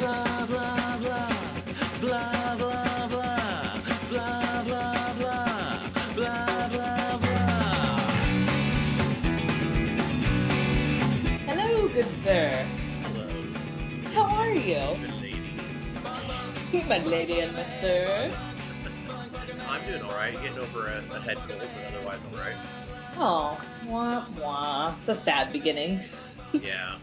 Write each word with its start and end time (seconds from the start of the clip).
Blah 0.00 0.46
blah 0.46 0.96
blah. 0.96 1.28
Blah 2.00 2.56
blah 2.56 3.06
blah. 3.08 3.76
Blah 4.08 4.62
blah 4.64 5.12
blah. 5.12 5.82
Blah 6.14 6.68
blah 6.72 7.18
blah. 7.18 7.98
Hello, 11.44 11.88
good 11.88 12.10
sir. 12.10 12.64
Hello, 13.04 13.28
How 14.14 14.24
are 14.40 14.54
you? 14.54 14.80
good 14.96 15.12
lady. 15.20 16.84
my 16.88 16.98
lady 17.04 17.40
and 17.40 17.52
my 17.54 17.62
sir. 17.62 18.32
I'm 19.68 19.86
doing 19.86 20.02
alright, 20.02 20.32
getting 20.40 20.58
over 20.58 20.86
a, 20.86 21.04
a 21.14 21.20
head 21.20 21.36
cold, 21.46 21.60
but 21.60 21.84
otherwise 21.94 22.20
alright. 22.32 22.56
Oh, 23.18 23.60
wah 23.86 24.24
wah. 24.40 24.94
It's 25.00 25.10
a 25.10 25.14
sad 25.14 25.52
beginning. 25.52 26.00
Yeah. 26.52 26.96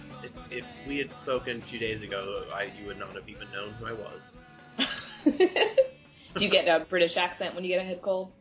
If, 0.58 0.66
we 0.88 0.98
had 0.98 1.14
spoken 1.14 1.62
two 1.62 1.78
days 1.78 2.02
ago, 2.02 2.46
I, 2.52 2.72
you 2.80 2.88
would 2.88 2.98
not 2.98 3.14
have 3.14 3.30
even 3.30 3.48
known 3.52 3.74
who 3.74 3.86
I 3.86 3.94
was. 3.94 4.44
Do 5.26 6.44
you 6.44 6.50
get 6.50 6.68
a 6.68 6.84
British 6.84 7.16
accent 7.16 7.54
when 7.54 7.64
you 7.64 7.70
get 7.70 7.82
a 7.82 7.84
head 7.84 8.02
cold? 8.02 8.32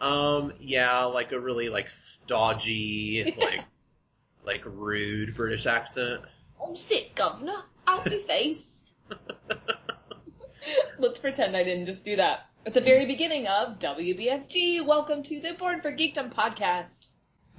Um, 0.00 0.52
yeah, 0.58 1.04
like 1.04 1.30
a 1.30 1.38
really 1.38 1.68
like 1.68 1.88
stodgy, 1.90 3.36
like 3.38 3.64
like 4.44 4.62
rude 4.64 5.36
British 5.36 5.66
accent. 5.66 6.22
I'm 6.64 6.74
sick, 6.74 7.14
governor. 7.14 7.62
Out 7.86 8.04
my 8.04 8.18
face. 8.18 8.94
Let's 10.98 11.20
pretend 11.20 11.56
I 11.56 11.62
didn't 11.62 11.86
just 11.86 12.02
do 12.02 12.16
that. 12.16 12.46
At 12.66 12.74
the 12.74 12.80
very 12.80 13.06
beginning 13.06 13.46
of 13.46 13.78
WBFG, 13.78 14.84
welcome 14.84 15.22
to 15.22 15.40
the 15.40 15.54
Born 15.54 15.80
for 15.82 15.92
Geekdom 15.92 16.34
podcast, 16.34 17.10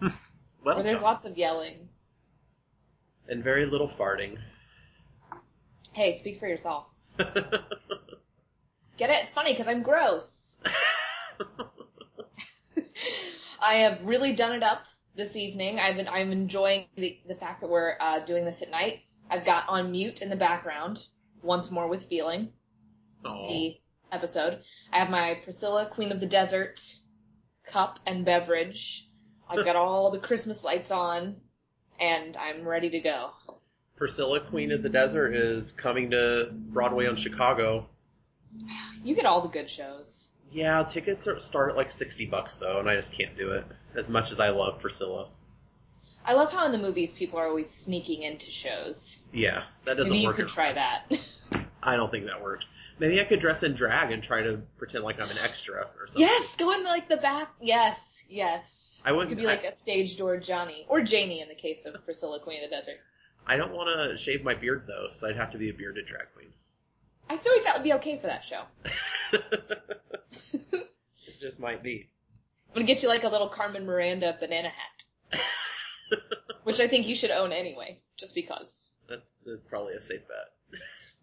Well, 0.01 0.11
where 0.63 0.83
there's 0.83 1.01
lots 1.01 1.25
of 1.25 1.37
yelling. 1.37 1.87
And 3.31 3.43
very 3.43 3.65
little 3.65 3.87
farting. 3.87 4.37
Hey, 5.93 6.11
speak 6.11 6.39
for 6.39 6.47
yourself. 6.47 6.85
Get 7.17 7.31
it? 9.09 9.23
It's 9.23 9.33
funny 9.33 9.53
because 9.53 9.67
I'm 9.67 9.81
gross. 9.81 10.55
I 13.63 13.73
have 13.75 14.01
really 14.03 14.33
done 14.33 14.53
it 14.53 14.63
up 14.63 14.83
this 15.15 15.35
evening. 15.35 15.79
I've 15.79 15.95
been, 15.95 16.07
I'm 16.07 16.31
enjoying 16.31 16.85
the, 16.95 17.19
the 17.27 17.35
fact 17.35 17.61
that 17.61 17.69
we're 17.69 17.95
uh, 17.99 18.19
doing 18.19 18.45
this 18.45 18.61
at 18.61 18.69
night. 18.69 18.99
I've 19.29 19.45
got 19.45 19.69
on 19.69 19.91
mute 19.91 20.21
in 20.21 20.29
the 20.29 20.35
background, 20.35 21.03
once 21.41 21.71
more 21.71 21.87
with 21.87 22.09
feeling, 22.09 22.49
Aw. 23.25 23.47
the 23.47 23.77
episode. 24.11 24.59
I 24.91 24.99
have 24.99 25.09
my 25.09 25.39
Priscilla 25.43 25.89
Queen 25.91 26.11
of 26.11 26.19
the 26.19 26.25
Desert 26.25 26.81
cup 27.65 27.99
and 28.05 28.25
beverage. 28.25 29.07
I've 29.49 29.63
got 29.63 29.75
all 29.77 30.11
the 30.11 30.19
Christmas 30.19 30.65
lights 30.65 30.91
on, 30.91 31.37
and 32.01 32.35
I'm 32.35 32.67
ready 32.67 32.89
to 32.89 32.99
go. 32.99 33.29
Priscilla, 33.95 34.39
Queen 34.39 34.71
of 34.71 34.81
the 34.81 34.89
Desert, 34.89 35.35
is 35.35 35.71
coming 35.73 36.09
to 36.11 36.49
Broadway 36.51 37.05
on 37.07 37.15
Chicago. 37.15 37.87
You 39.03 39.15
get 39.15 39.25
all 39.25 39.41
the 39.41 39.47
good 39.47 39.69
shows. 39.69 40.29
Yeah, 40.51 40.83
tickets 40.83 41.27
are, 41.27 41.39
start 41.39 41.69
at 41.69 41.77
like 41.77 41.91
sixty 41.91 42.25
bucks 42.25 42.57
though, 42.57 42.79
and 42.79 42.89
I 42.89 42.95
just 42.95 43.13
can't 43.13 43.37
do 43.37 43.51
it. 43.51 43.63
As 43.95 44.09
much 44.09 44.31
as 44.31 44.39
I 44.39 44.49
love 44.49 44.81
Priscilla. 44.81 45.29
I 46.25 46.33
love 46.33 46.51
how 46.51 46.65
in 46.65 46.71
the 46.71 46.77
movies 46.77 47.11
people 47.11 47.39
are 47.39 47.47
always 47.47 47.69
sneaking 47.69 48.23
into 48.23 48.51
shows. 48.51 49.19
Yeah, 49.31 49.63
that 49.85 49.97
doesn't 49.97 50.11
Maybe 50.11 50.23
you 50.23 50.33
could 50.33 50.49
try 50.49 50.73
that. 50.73 51.05
I 51.83 51.95
don't 51.95 52.11
think 52.11 52.27
that 52.27 52.41
works. 52.41 52.69
Maybe 52.99 53.19
I 53.19 53.23
could 53.23 53.39
dress 53.39 53.63
in 53.63 53.73
drag 53.73 54.11
and 54.11 54.21
try 54.21 54.43
to 54.43 54.61
pretend 54.77 55.03
like 55.03 55.19
I'm 55.19 55.29
an 55.29 55.37
extra 55.43 55.87
or 55.99 56.07
something. 56.07 56.21
yes, 56.21 56.55
go 56.55 56.71
in 56.71 56.83
like 56.83 57.09
the 57.09 57.17
back. 57.17 57.51
Yes, 57.59 58.23
yes. 58.29 59.01
I 59.03 59.11
wouldn't 59.11 59.29
could 59.29 59.39
be 59.39 59.45
like 59.45 59.63
a 59.63 59.75
stage 59.75 60.17
door 60.17 60.37
Johnny 60.37 60.85
or 60.87 61.01
Janie 61.01 61.41
in 61.41 61.47
the 61.47 61.55
case 61.55 61.85
of 61.85 61.95
Priscilla, 62.05 62.39
Queen 62.39 62.63
of 62.63 62.69
the 62.69 62.75
Desert. 62.75 62.97
I 63.47 63.57
don't 63.57 63.73
want 63.73 63.89
to 63.89 64.17
shave 64.17 64.43
my 64.43 64.53
beard 64.53 64.83
though, 64.87 65.07
so 65.13 65.27
I'd 65.27 65.35
have 65.35 65.51
to 65.51 65.57
be 65.57 65.69
a 65.69 65.73
bearded 65.73 66.05
drag 66.05 66.27
queen. 66.35 66.49
I 67.29 67.37
feel 67.37 67.53
like 67.53 67.63
that 67.63 67.75
would 67.75 67.83
be 67.83 67.93
okay 67.93 68.19
for 68.19 68.27
that 68.27 68.45
show. 68.45 68.63
it 69.33 71.39
just 71.39 71.59
might 71.59 71.81
be. 71.81 72.09
I'm 72.69 72.75
gonna 72.75 72.85
get 72.85 73.01
you 73.01 73.09
like 73.09 73.23
a 73.23 73.29
little 73.29 73.49
Carmen 73.49 73.85
Miranda 73.85 74.37
banana 74.39 74.69
hat, 74.69 75.41
which 76.63 76.79
I 76.79 76.87
think 76.87 77.07
you 77.07 77.15
should 77.15 77.31
own 77.31 77.51
anyway, 77.51 77.99
just 78.17 78.35
because. 78.35 78.89
That's, 79.09 79.25
that's 79.45 79.65
probably 79.65 79.93
a 79.93 80.01
safe 80.01 80.27
bet. 80.27 80.51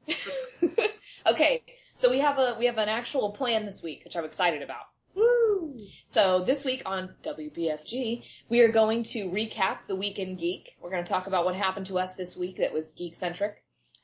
okay, 1.27 1.63
so 1.95 2.11
we 2.11 2.19
have 2.21 2.39
a 2.39 2.57
we 2.59 2.67
have 2.67 2.79
an 2.79 2.89
actual 2.89 3.33
plan 3.33 3.65
this 3.65 3.83
week, 3.83 4.05
which 4.05 4.17
I'm 4.17 4.25
excited 4.25 4.63
about. 4.63 4.85
Woo! 5.15 5.77
So 6.05 6.45
this 6.45 6.65
week 6.65 6.83
on 6.87 7.15
WBFG, 7.23 8.25
we 8.49 8.61
are 8.61 8.73
going 8.73 9.05
to 9.05 9.29
recap 9.29 9.79
the 9.87 9.97
week 9.97 10.19
in 10.19 10.37
geek. 10.37 10.77
We're 10.81 10.91
going 10.91 11.05
to 11.05 11.09
talk 11.09 11.27
about 11.27 11.45
what 11.45 11.55
happened 11.55 11.87
to 11.87 11.99
us 11.99 12.15
this 12.15 12.37
week 12.37 12.57
that 12.57 12.73
was 12.73 12.93
geek 12.93 13.15
centric. 13.15 13.63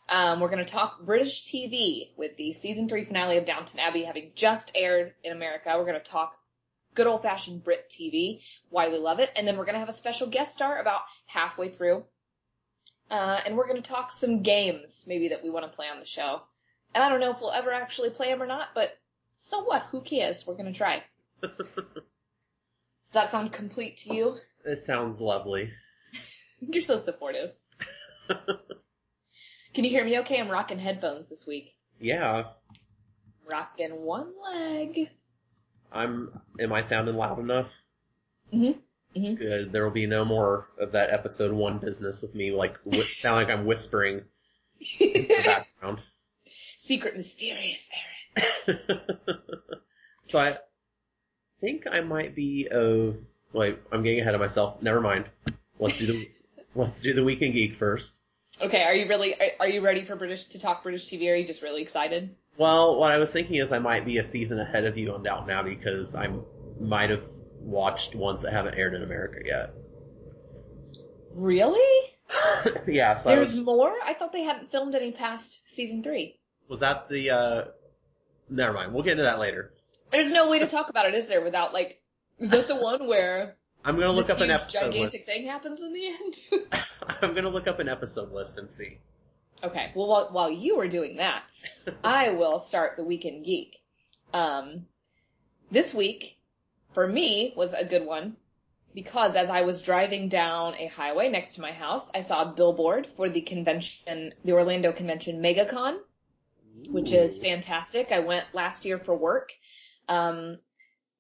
Um, 0.09 0.41
we're 0.41 0.51
going 0.51 0.65
to 0.65 0.71
talk 0.71 1.01
British 1.03 1.45
TV 1.45 2.11
with 2.17 2.37
the 2.37 2.53
season 2.53 2.89
three 2.89 3.05
finale 3.05 3.39
of 3.39 3.47
Downton 3.47 3.81
Abbey 3.81 4.05
having 4.05 4.33
just 4.35 4.71
aired 4.75 5.15
in 5.23 5.33
America. 5.33 5.75
We're 5.77 5.87
going 5.87 5.95
to 5.95 6.11
talk 6.11 6.37
good 6.95 7.07
old 7.07 7.23
fashioned 7.23 7.65
Brit 7.65 7.91
TV, 7.91 8.41
why 8.71 8.89
we 8.89 8.99
love 8.99 9.19
it, 9.19 9.31
and 9.37 9.47
then 9.47 9.57
we're 9.57 9.65
going 9.65 9.75
to 9.75 9.81
have 9.81 9.89
a 9.89 9.93
special 9.93 10.27
guest 10.27 10.53
star 10.53 10.79
about 10.81 11.01
halfway 11.27 11.69
through. 11.69 12.05
Uh, 13.11 13.41
and 13.45 13.57
we're 13.57 13.67
going 13.69 13.83
to 13.83 13.89
talk 13.89 14.11
some 14.11 14.43
games 14.43 15.05
maybe 15.07 15.29
that 15.29 15.43
we 15.43 15.51
want 15.51 15.65
to 15.71 15.77
play 15.77 15.87
on 15.93 16.01
the 16.01 16.07
show. 16.07 16.41
And 16.95 17.03
I 17.03 17.09
don't 17.09 17.21
know 17.21 17.31
if 17.33 17.41
we'll 17.41 17.51
ever 17.53 17.73
actually 17.73 18.11
play 18.11 18.29
them 18.29 18.43
or 18.43 18.47
not, 18.47 18.69
but 18.75 18.91
so 19.37 19.63
what? 19.65 19.83
Who 19.91 20.01
cares? 20.01 20.47
We're 20.47 20.55
going 20.55 20.73
to 20.73 20.79
try. 20.79 21.03
Does 21.43 21.53
that 23.13 23.31
sound 23.31 23.53
complete 23.53 23.99
to 23.99 24.15
you? 24.15 24.37
It 24.65 24.79
sounds 24.79 25.21
lovely. 25.21 25.71
You're 26.61 26.83
so 26.83 26.97
supportive. 26.97 27.51
Can 29.75 29.85
you 29.85 29.91
hear 29.91 30.05
me 30.05 30.19
okay? 30.21 30.41
I'm 30.41 30.49
rocking 30.51 30.79
headphones 30.79 31.29
this 31.29 31.47
week. 31.47 31.75
Yeah, 32.01 32.45
Rocking 33.49 34.03
one 34.03 34.33
leg. 34.43 35.11
I'm. 35.93 36.31
Am 36.59 36.73
I 36.73 36.81
sounding 36.81 37.15
loud 37.17 37.39
enough? 37.39 37.67
Mhm. 38.53 38.77
Mhm. 39.17 39.39
Good. 39.39 39.73
There 39.73 39.85
will 39.85 39.91
be 39.93 40.07
no 40.07 40.25
more 40.25 40.69
of 40.79 40.93
that 40.93 41.11
episode 41.11 41.53
one 41.53 41.79
business 41.79 42.23
with 42.23 42.35
me 42.35 42.51
like 42.53 42.79
whi- 42.85 43.03
sound 43.19 43.37
like 43.37 43.51
I'm 43.51 43.65
whispering 43.65 44.23
in 45.01 45.13
the 45.13 45.43
background. 45.45 46.01
Secret 46.79 47.17
mysterious 47.17 47.89
Aaron. 48.67 48.81
so 50.25 50.39
I 50.39 50.59
think 51.61 51.85
I 51.91 52.01
might 52.01 52.35
be. 52.35 52.69
Oh, 52.73 53.15
wait. 53.53 53.79
I'm 53.93 54.03
getting 54.03 54.21
ahead 54.21 54.35
of 54.35 54.41
myself. 54.41 54.83
Never 54.83 55.01
mind. 55.01 55.27
Let's 55.79 55.99
do 55.99 56.07
the 56.07 56.29
let's 56.75 57.01
do 57.01 57.15
the 57.15 57.25
weekend 57.25 57.55
geek 57.55 57.77
first. 57.79 58.17
Okay, 58.61 58.83
are 58.83 58.95
you 58.95 59.09
really, 59.09 59.35
are, 59.35 59.49
are 59.61 59.69
you 59.69 59.81
ready 59.81 60.05
for 60.05 60.15
British, 60.15 60.45
to 60.47 60.61
talk 60.61 60.85
British 60.85 61.09
TV? 61.09 61.29
Are 61.33 61.35
you 61.35 61.45
just 61.47 61.63
really 61.63 61.83
excited? 61.83 62.37
Well, 62.57 63.01
what 63.01 63.11
I 63.11 63.19
was 63.19 63.33
thinking 63.33 63.57
is 63.57 63.73
I 63.73 63.81
might 63.81 64.05
be 64.05 64.19
a 64.19 64.25
season 64.25 64.61
ahead 64.61 64.85
of 64.85 64.97
you 64.97 65.13
on 65.13 65.25
Downton 65.25 65.51
Abbey 65.51 65.75
because 65.75 66.15
I 66.15 66.29
might 66.79 67.11
have 67.11 67.23
watched 67.65 68.15
ones 68.15 68.43
that 68.43 68.53
haven't 68.53 68.75
aired 68.75 68.95
in 68.95 69.03
America 69.03 69.41
yet. 69.45 69.75
Really? 71.35 72.11
yeah, 72.87 73.15
so 73.15 73.31
There's 73.31 73.55
was, 73.55 73.65
more? 73.65 73.93
I 74.05 74.15
thought 74.15 74.33
they 74.33 74.43
hadn't 74.43 74.71
filmed 74.71 74.95
any 74.95 75.13
past 75.13 75.69
season 75.69 76.03
three. 76.03 76.39
was 76.69 76.81
that 76.81 77.09
the, 77.09 77.31
uh, 77.31 77.65
never 78.49 78.73
mind, 78.73 78.93
we'll 78.93 79.03
get 79.03 79.13
into 79.13 79.25
that 79.25 79.39
later. 79.39 79.73
There's 80.11 80.31
no 80.31 80.49
way 80.49 80.61
to 80.61 80.67
talk 80.67 80.89
about 80.89 81.07
it, 81.07 81.15
is 81.15 81.29
there, 81.29 81.43
without 81.43 81.73
like, 81.73 82.01
is 82.39 82.51
that 82.51 82.69
the 82.69 82.77
one 82.77 83.07
where 83.07 83.57
I'm 83.85 83.97
gonna 83.97 84.13
look 84.13 84.31
up 84.31 84.41
an 84.41 84.51
episode 84.51 84.91
gigantic 84.93 85.13
list. 85.13 85.27
thing 85.27 85.47
happens 85.47 85.83
in 85.83 85.93
the 85.93 86.07
end? 86.07 86.75
I'm 87.21 87.35
gonna 87.35 87.51
look 87.51 87.67
up 87.67 87.81
an 87.81 87.89
episode 87.89 88.33
list 88.33 88.59
and 88.59 88.71
see. 88.71 88.99
okay, 89.63 89.93
well, 89.95 90.09
while, 90.09 90.29
while 90.31 90.51
you 90.51 90.81
are 90.81 90.89
doing 90.89 91.17
that, 91.17 91.43
I 92.03 92.31
will 92.31 92.59
start 92.59 92.97
the 92.97 93.05
Weekend 93.05 93.45
Geek. 93.45 93.81
Um, 94.33 94.87
this 95.71 95.93
week, 95.95 96.39
for 96.95 97.07
me, 97.07 97.53
was 97.57 97.73
a 97.73 97.85
good 97.85 98.07
one 98.07 98.37
because 98.95 99.35
as 99.35 99.51
I 99.51 99.63
was 99.63 99.83
driving 99.83 100.29
down 100.29 100.75
a 100.77 100.87
highway 100.87 101.29
next 101.29 101.57
to 101.57 101.61
my 101.61 101.73
house, 101.73 102.11
I 102.15 102.21
saw 102.21 102.43
a 102.43 102.55
billboard 102.55 103.09
for 103.17 103.29
the 103.29 103.41
convention, 103.41 104.33
the 104.45 104.53
Orlando 104.53 104.93
convention 104.93 105.43
MegaCon, 105.43 105.99
which 106.91 107.13
is 107.13 107.41
fantastic. 107.41 108.13
I 108.13 108.21
went 108.21 108.47
last 108.53 108.85
year 108.85 108.99
for 108.99 109.15
work, 109.17 109.53
um, 110.09 110.59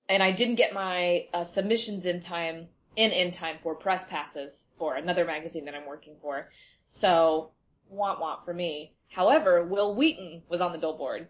and 0.08 0.22
I 0.22 0.30
didn't 0.30 0.54
get 0.54 0.72
my 0.72 1.26
uh, 1.34 1.42
submissions 1.42 2.06
in 2.06 2.20
time, 2.20 2.68
in 2.94 3.10
in 3.10 3.32
time 3.32 3.56
for 3.62 3.74
press 3.74 4.08
passes 4.08 4.70
for 4.78 4.94
another 4.94 5.24
magazine 5.24 5.64
that 5.64 5.74
I'm 5.74 5.86
working 5.86 6.14
for. 6.22 6.50
So, 6.86 7.50
want 7.88 8.20
want 8.20 8.44
for 8.44 8.54
me. 8.54 8.94
However, 9.08 9.64
Wil 9.64 9.96
Wheaton 9.96 10.42
was 10.48 10.60
on 10.60 10.72
the 10.72 10.78
billboard, 10.78 11.28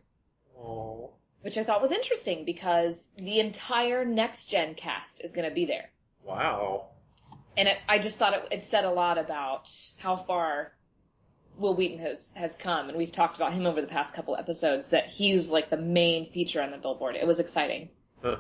Oh, 0.59 1.15
which 1.45 1.59
I 1.59 1.63
thought 1.63 1.83
was 1.83 1.93
interesting 1.93 2.47
because 2.47 3.11
the 3.19 3.39
entire 3.39 4.03
next 4.03 4.47
gen 4.47 4.75
cast 4.75 5.23
is 5.23 5.33
going 5.33 5.47
to 5.47 5.55
be 5.55 5.67
there. 5.67 5.91
wow. 6.25 6.87
And 7.55 7.69
it, 7.69 7.77
I 7.87 7.99
just 7.99 8.17
thought 8.17 8.33
it, 8.33 8.49
it 8.51 8.63
said 8.63 8.87
a 8.87 8.91
lot 8.91 9.19
about 9.19 9.71
how 9.99 10.17
far 10.17 10.73
Wil 11.59 11.75
Wheaton 11.75 11.99
has, 11.99 12.33
has 12.35 12.57
come. 12.57 12.89
And 12.89 12.97
we've 12.97 13.13
talked 13.13 13.37
about 13.37 13.53
him 13.53 13.67
over 13.67 13.83
the 13.83 13.87
past 13.87 14.15
couple 14.15 14.35
episodes 14.37 14.89
that 14.89 15.09
he's 15.09 15.51
like 15.51 15.69
the 15.69 15.77
main 15.77 16.31
feature 16.33 16.63
on 16.63 16.71
the 16.71 16.79
billboard. 16.79 17.15
It 17.15 17.27
was 17.27 17.41
exciting. 17.41 17.91
Huh. 18.23 18.39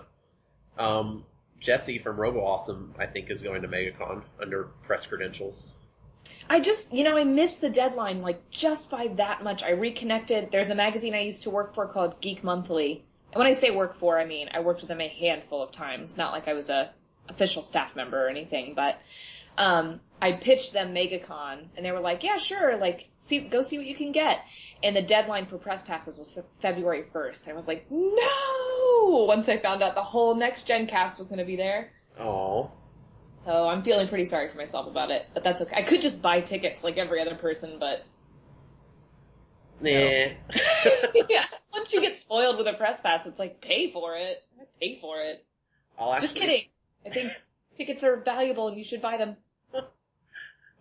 Um, 0.79 1.25
Jesse 1.61 1.99
from 1.99 2.17
Robo 2.17 2.41
Awesome, 2.41 2.95
I 2.99 3.05
think, 3.05 3.31
is 3.31 3.43
going 3.43 3.61
to 3.63 3.69
MegaCon 3.69 4.23
under 4.41 4.65
press 4.83 5.05
credentials. 5.05 5.75
I 6.49 6.61
just, 6.61 6.93
you 6.93 7.05
know, 7.05 7.17
I 7.17 7.25
missed 7.25 7.61
the 7.61 7.71
deadline 7.71 8.23
like 8.23 8.51
just 8.51 8.91
by 8.91 9.09
that 9.17 9.43
much. 9.43 9.63
I 9.63 9.71
reconnected. 9.71 10.51
There's 10.51 10.71
a 10.71 10.75
magazine 10.75 11.15
I 11.15 11.21
used 11.21 11.45
to 11.45 11.51
work 11.51 11.75
for 11.75 11.87
called 11.87 12.21
Geek 12.21 12.45
Monthly. 12.45 13.05
And 13.33 13.39
when 13.39 13.47
I 13.47 13.53
say 13.53 13.71
work 13.71 13.95
for, 13.95 14.19
I 14.19 14.25
mean 14.25 14.49
I 14.53 14.61
worked 14.61 14.81
with 14.81 14.89
them 14.89 15.01
a 15.01 15.09
handful 15.09 15.63
of 15.63 15.73
times. 15.73 16.17
Not 16.17 16.33
like 16.33 16.49
I 16.49 16.55
was 16.55 16.71
a 16.71 16.93
official 17.29 17.63
staff 17.63 17.97
member 17.97 18.27
or 18.27 18.29
anything, 18.29 18.75
but 18.75 19.01
um, 19.57 20.01
I 20.21 20.33
pitched 20.33 20.73
them 20.73 20.95
MegaCon, 20.95 21.67
and 21.77 21.87
they 21.87 21.93
were 21.93 22.01
like, 22.01 22.25
"Yeah, 22.25 22.39
sure, 22.39 22.77
like, 22.77 23.09
see, 23.19 23.49
go 23.49 23.63
see 23.63 23.79
what 23.79 23.87
you 23.87 23.95
can 23.95 24.13
get." 24.13 24.41
And 24.83 24.97
the 24.97 25.03
deadline 25.03 25.47
for 25.47 25.59
press 25.59 25.83
passes 25.83 26.19
was 26.19 26.39
February 26.59 27.05
1st. 27.15 27.49
I 27.49 27.53
was 27.53 27.69
like, 27.69 27.87
"No!" 27.91 29.25
Once 29.27 29.49
I 29.49 29.59
found 29.59 29.83
out 29.83 29.95
the 29.95 30.03
whole 30.03 30.35
next 30.35 30.67
gen 30.67 30.87
cast 30.87 31.19
was 31.19 31.29
going 31.29 31.39
to 31.39 31.45
be 31.45 31.57
there, 31.57 31.93
Oh. 32.19 32.71
So 33.45 33.69
I'm 33.69 33.83
feeling 33.83 34.09
pretty 34.09 34.25
sorry 34.25 34.49
for 34.49 34.57
myself 34.57 34.87
about 34.87 35.11
it. 35.11 35.27
But 35.35 35.45
that's 35.45 35.61
okay. 35.61 35.77
I 35.77 35.83
could 35.83 36.01
just 36.01 36.23
buy 36.23 36.41
tickets 36.41 36.83
like 36.83 36.97
every 36.97 37.21
other 37.21 37.35
person, 37.35 37.77
but 37.79 38.05
Nah. 39.81 39.91
yeah, 41.29 41.45
once 41.73 41.93
you 41.93 42.01
get 42.01 42.19
spoiled 42.19 42.59
with 42.59 42.67
a 42.67 42.75
press 42.75 43.01
pass, 43.01 43.27
it's 43.27 43.39
like 43.39 43.61
pay 43.61 43.91
for 43.91 44.17
it. 44.17 44.43
Pay 44.81 44.99
for 45.01 45.21
it. 45.21 45.45
I'll 45.99 46.13
actually, 46.13 46.27
Just 46.29 46.37
kidding. 46.37 46.63
I 47.07 47.11
think 47.11 47.33
tickets 47.75 48.03
are 48.05 48.17
valuable 48.17 48.69
and 48.69 48.79
you 48.79 48.85
should 48.85 49.03
buy 49.03 49.17
them. 49.17 49.37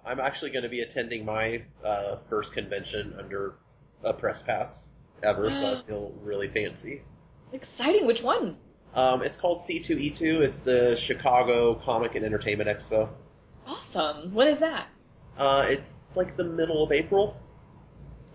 I'm 0.06 0.19
actually 0.19 0.51
going 0.51 0.63
to 0.63 0.69
be 0.69 0.81
attending 0.81 1.25
my 1.25 1.63
uh, 1.83 2.18
first 2.30 2.54
convention 2.54 3.13
under 3.18 3.56
a 4.04 4.12
press 4.12 4.42
pass 4.42 4.89
ever, 5.21 5.50
so 5.50 5.77
I 5.77 5.81
feel 5.88 6.13
really 6.21 6.50
fancy. 6.50 7.01
Exciting. 7.54 8.06
Which 8.06 8.21
one? 8.21 8.57
Um, 8.95 9.24
it's 9.24 9.38
called 9.38 9.62
C2E2. 9.62 10.42
It's 10.42 10.60
the 10.60 10.95
Chicago 10.95 11.75
Comic 11.75 12.16
and 12.16 12.25
Entertainment 12.25 12.69
Expo. 12.69 13.10
Awesome. 13.66 14.34
When 14.34 14.48
is 14.48 14.60
that? 14.60 14.88
Uh, 15.38 15.66
it's 15.68 16.06
like 16.16 16.38
the 16.38 16.44
middle 16.44 16.84
of 16.84 16.92
April. 16.92 17.36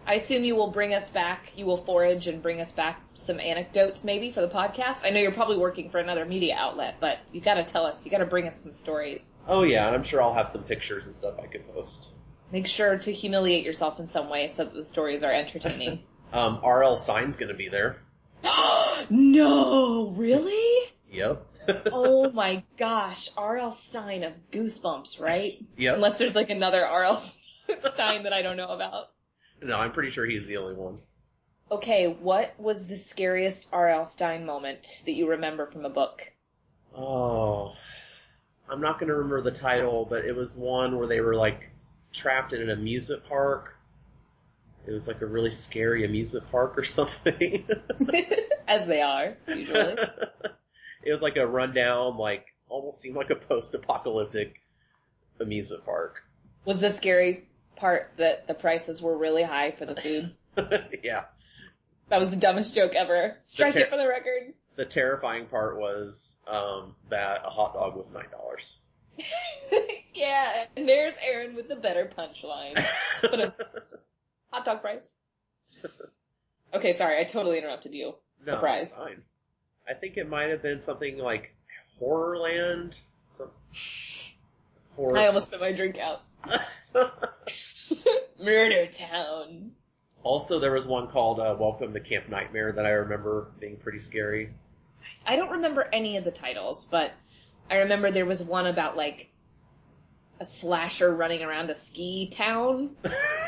I 0.09 0.15
assume 0.15 0.43
you 0.43 0.57
will 0.57 0.71
bring 0.71 0.95
us 0.95 1.11
back, 1.11 1.53
you 1.55 1.67
will 1.67 1.77
forage 1.77 2.29
and 2.29 2.43
bring 2.43 2.63
us 2.63 2.73
back 2.73 2.99
some 3.13 3.39
anecdotes 3.39 4.05
maybe 4.05 4.33
for 4.33 4.41
the 4.41 4.49
podcast. 4.49 5.05
I 5.05 5.11
know 5.11 5.21
you're 5.21 5.33
probably 5.33 5.59
working 5.59 5.91
for 5.91 5.99
another 5.99 6.25
media 6.25 6.57
outlet, 6.57 6.97
but 6.99 7.19
you 7.31 7.43
gotta 7.43 7.63
tell 7.63 7.85
us, 7.85 8.07
you 8.07 8.11
gotta 8.11 8.25
bring 8.25 8.49
us 8.49 8.59
some 8.59 8.73
stories. 8.73 9.29
Oh 9.47 9.65
yeah, 9.65 9.87
and 9.87 9.95
I'm 9.95 10.03
sure 10.03 10.23
I'll 10.23 10.33
have 10.33 10.49
some 10.49 10.63
pictures 10.63 11.05
and 11.05 11.15
stuff 11.15 11.35
I 11.39 11.47
could 11.47 11.71
post. 11.75 12.09
Make 12.51 12.67
sure 12.67 12.97
to 12.97 13.13
humiliate 13.13 13.67
yourself 13.67 14.01
in 14.01 14.07
some 14.07 14.31
way 14.31 14.49
so 14.49 14.65
that 14.65 14.73
the 14.73 14.85
stories 14.85 15.23
are 15.23 15.33
entertaining. 15.33 16.01
Um, 16.31 16.61
RL 16.63 16.99
Stine's 16.99 17.37
gonna 17.37 17.55
be 17.55 17.71
there. 17.71 18.03
No, 19.11 20.12
really? 20.17 20.93
Yep. 21.11 21.46
oh 21.93 22.31
my 22.31 22.62
gosh, 22.76 23.29
R.L. 23.37 23.70
Stine 23.70 24.25
of 24.25 24.32
Goosebumps, 24.52 25.20
right? 25.20 25.64
Yep. 25.76 25.96
Unless 25.96 26.19
there's 26.19 26.35
like 26.35 26.50
another 26.50 26.85
R.L. 26.85 27.17
Stine 27.17 28.25
that 28.25 28.32
I 28.32 28.43
don't 28.43 28.56
know 28.56 28.69
about. 28.69 29.06
No, 29.62 29.76
I'm 29.76 29.93
pretty 29.93 30.11
sure 30.11 30.25
he's 30.25 30.46
the 30.46 30.56
only 30.58 30.75
one. 30.75 30.99
Okay, 31.70 32.06
what 32.06 32.58
was 32.58 32.87
the 32.87 32.96
scariest 32.96 33.69
R.L. 33.73 34.06
Stine 34.06 34.46
moment 34.46 35.02
that 35.05 35.12
you 35.12 35.31
remember 35.31 35.67
from 35.67 35.85
a 35.85 35.90
book? 35.90 36.23
Oh, 36.96 37.75
I'm 38.70 38.81
not 38.81 38.99
gonna 38.99 39.14
remember 39.14 39.43
the 39.43 39.56
title, 39.56 40.06
but 40.08 40.25
it 40.25 40.35
was 40.35 40.56
one 40.56 40.96
where 40.96 41.06
they 41.06 41.20
were 41.20 41.35
like 41.35 41.70
trapped 42.12 42.52
in 42.52 42.62
an 42.62 42.70
amusement 42.70 43.25
park. 43.29 43.78
It 44.88 44.93
was 44.93 45.06
like 45.06 45.20
a 45.20 45.26
really 45.26 45.50
scary 45.50 46.06
amusement 46.06 46.50
park 46.50 46.79
or 46.79 46.85
something. 46.85 47.69
As 48.69 48.87
they 48.87 49.02
are, 49.02 49.37
usually. 49.46 49.96
it 51.02 51.12
was 51.12 51.20
like 51.20 51.37
a 51.37 51.46
rundown, 51.46 52.17
like 52.17 52.46
almost 52.70 52.99
seemed 52.99 53.14
like 53.14 53.29
a 53.29 53.35
post-apocalyptic 53.35 54.62
amusement 55.40 55.85
park. 55.85 56.23
Was 56.64 56.81
the 56.81 56.88
scary 56.88 57.49
part 57.76 58.12
that 58.17 58.49
the 58.49 58.55
prices 58.55 59.02
were 59.02 59.17
really 59.17 59.43
high 59.43 59.73
for 59.73 59.85
the 59.85 59.94
food? 59.94 60.35
yeah. 61.05 61.25
That 62.08 62.19
was 62.19 62.31
the 62.31 62.38
dumbest 62.38 62.75
joke 62.75 62.94
ever. 62.94 63.37
Strike 63.43 63.75
ter- 63.75 63.81
it 63.81 63.90
for 63.90 63.99
the 63.99 64.08
record. 64.08 64.55
The 64.76 64.87
terrifying 64.87 65.46
part 65.46 65.79
was 65.79 66.38
um, 66.46 66.94
that 67.11 67.43
a 67.44 67.50
hot 67.50 67.75
dog 67.75 67.94
was 67.94 68.11
nine 68.11 68.31
dollars. 68.31 68.81
yeah, 70.14 70.64
and 70.76 70.88
there's 70.88 71.14
Aaron 71.23 71.55
with 71.55 71.69
the 71.69 71.76
better 71.76 72.11
punchline. 72.17 72.82
Hot 74.50 74.65
dog 74.65 74.81
price. 74.81 75.15
Okay, 76.75 76.93
sorry, 76.93 77.19
I 77.19 77.25
totally 77.25 77.56
interrupted 77.56 77.95
you. 77.95 78.12
No, 78.45 78.53
Surprise. 78.53 78.93
fine. 78.95 79.23
I 79.89 79.95
think 79.95 80.19
it 80.19 80.29
might 80.29 80.50
have 80.50 80.61
been 80.61 80.83
something 80.83 81.17
like 81.17 81.55
Horrorland. 81.99 82.95
Some 83.35 83.49
horror. 84.95 85.17
I 85.17 85.29
almost 85.29 85.47
spit 85.47 85.61
my 85.61 85.73
drink 85.73 85.97
out. 85.99 86.21
Murder 88.39 88.87
Town. 88.89 89.71
also, 90.23 90.61
there 90.61 90.73
was 90.73 90.87
one 90.87 91.09
called 91.09 91.41
uh, 91.41 91.56
Welcome 91.59 91.95
to 91.95 92.00
Camp 92.00 92.29
Nightmare 92.29 92.73
that 92.73 92.85
I 92.85 92.91
remember 92.91 93.49
being 93.59 93.79
pretty 93.79 94.00
scary. 94.00 94.50
I 95.27 95.37
don't 95.37 95.50
remember 95.53 95.89
any 95.91 96.19
of 96.19 96.25
the 96.25 96.31
titles, 96.31 96.85
but 96.85 97.12
I 97.71 97.77
remember 97.77 98.11
there 98.11 98.27
was 98.27 98.43
one 98.43 98.67
about 98.67 98.95
like 98.95 99.31
a 100.39 100.45
slasher 100.45 101.15
running 101.15 101.43
around 101.43 101.71
a 101.71 101.75
ski 101.75 102.29
town. 102.31 102.91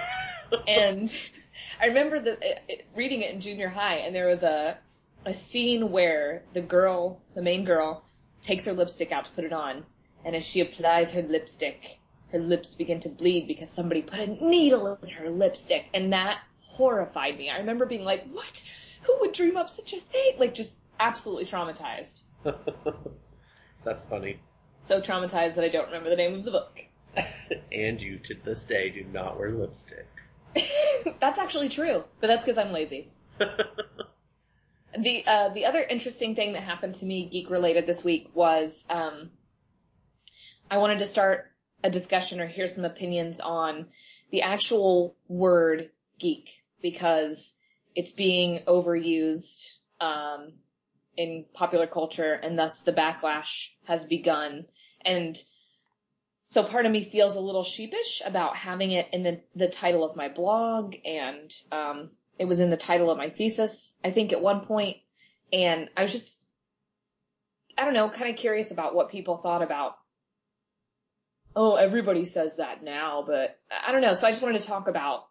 and 0.66 1.14
I 1.80 1.86
remember 1.86 2.20
the, 2.20 2.32
it, 2.32 2.58
it- 2.68 2.86
reading 2.94 3.22
it 3.22 3.32
in 3.34 3.40
junior 3.40 3.68
high, 3.68 3.96
and 3.96 4.14
there 4.14 4.26
was 4.28 4.42
a 4.42 4.78
a 5.26 5.34
scene 5.34 5.90
where 5.90 6.42
the 6.54 6.62
girl, 6.62 7.20
the 7.34 7.42
main 7.42 7.64
girl, 7.64 8.04
takes 8.40 8.64
her 8.64 8.72
lipstick 8.72 9.12
out 9.12 9.26
to 9.26 9.30
put 9.32 9.44
it 9.44 9.52
on, 9.52 9.84
and 10.24 10.34
as 10.34 10.44
she 10.44 10.60
applies 10.62 11.12
her 11.12 11.20
lipstick, 11.22 11.98
her 12.32 12.38
lips 12.38 12.74
begin 12.74 13.00
to 13.00 13.08
bleed 13.10 13.46
because 13.46 13.68
somebody 13.68 14.00
put 14.02 14.18
a 14.20 14.26
needle 14.26 14.98
in 15.02 15.08
her 15.10 15.28
lipstick, 15.28 15.84
and 15.92 16.12
that 16.12 16.38
horrified 16.62 17.36
me. 17.36 17.50
I 17.50 17.58
remember 17.58 17.84
being 17.86 18.04
like, 18.04 18.26
"What? 18.30 18.64
Who 19.02 19.18
would 19.20 19.32
dream 19.32 19.56
up 19.56 19.68
such 19.68 19.92
a 19.92 19.96
thing?" 20.00 20.34
Like, 20.38 20.54
just 20.54 20.76
absolutely 20.98 21.46
traumatized. 21.46 22.22
That's 23.84 24.04
funny. 24.04 24.40
So 24.82 25.00
traumatized 25.00 25.54
that 25.56 25.64
I 25.64 25.68
don't 25.68 25.86
remember 25.86 26.10
the 26.10 26.16
name 26.16 26.34
of 26.34 26.44
the 26.44 26.50
book. 26.50 26.80
and 27.72 28.00
you, 28.00 28.18
to 28.18 28.34
this 28.44 28.64
day, 28.64 28.90
do 28.90 29.04
not 29.04 29.38
wear 29.38 29.50
lipstick. 29.50 30.06
that's 31.20 31.38
actually 31.38 31.68
true, 31.68 32.04
but 32.20 32.26
that's 32.26 32.44
because 32.44 32.58
I'm 32.58 32.72
lazy. 32.72 33.10
The 34.98 35.24
uh, 35.24 35.48
the 35.50 35.66
other 35.66 35.80
interesting 35.80 36.34
thing 36.34 36.54
that 36.54 36.62
happened 36.62 36.96
to 36.96 37.06
me 37.06 37.28
geek 37.28 37.48
related 37.48 37.86
this 37.86 38.04
week 38.04 38.30
was 38.34 38.86
um, 38.90 39.30
I 40.70 40.78
wanted 40.78 40.98
to 40.98 41.06
start 41.06 41.46
a 41.84 41.90
discussion 41.90 42.40
or 42.40 42.46
hear 42.46 42.66
some 42.66 42.84
opinions 42.84 43.40
on 43.40 43.86
the 44.30 44.42
actual 44.42 45.16
word 45.28 45.90
geek 46.18 46.64
because 46.82 47.56
it's 47.94 48.12
being 48.12 48.64
overused 48.66 49.76
um, 50.00 50.54
in 51.16 51.44
popular 51.54 51.86
culture 51.86 52.32
and 52.32 52.58
thus 52.58 52.80
the 52.82 52.92
backlash 52.92 53.68
has 53.86 54.04
begun 54.04 54.66
and 55.02 55.36
so 56.50 56.64
part 56.64 56.84
of 56.84 56.90
me 56.90 57.04
feels 57.04 57.36
a 57.36 57.40
little 57.40 57.62
sheepish 57.62 58.22
about 58.24 58.56
having 58.56 58.90
it 58.90 59.06
in 59.12 59.22
the, 59.22 59.40
the 59.54 59.68
title 59.68 60.02
of 60.02 60.16
my 60.16 60.28
blog 60.28 60.96
and 61.04 61.54
um, 61.70 62.10
it 62.40 62.46
was 62.46 62.58
in 62.58 62.70
the 62.70 62.76
title 62.76 63.08
of 63.08 63.18
my 63.18 63.30
thesis, 63.30 63.94
I 64.04 64.10
think 64.10 64.32
at 64.32 64.42
one 64.42 64.62
point, 64.62 64.96
and 65.52 65.88
I 65.96 66.02
was 66.02 66.10
just, 66.10 66.48
I 67.78 67.84
don't 67.84 67.94
know, 67.94 68.10
kind 68.10 68.32
of 68.32 68.36
curious 68.36 68.72
about 68.72 68.96
what 68.96 69.12
people 69.12 69.36
thought 69.36 69.62
about. 69.62 69.92
Oh, 71.54 71.76
everybody 71.76 72.24
says 72.24 72.56
that 72.56 72.82
now, 72.82 73.22
but 73.24 73.56
I 73.86 73.92
don't 73.92 74.02
know. 74.02 74.14
So 74.14 74.26
I 74.26 74.32
just 74.32 74.42
wanted 74.42 74.60
to 74.60 74.66
talk 74.66 74.88
about, 74.88 75.26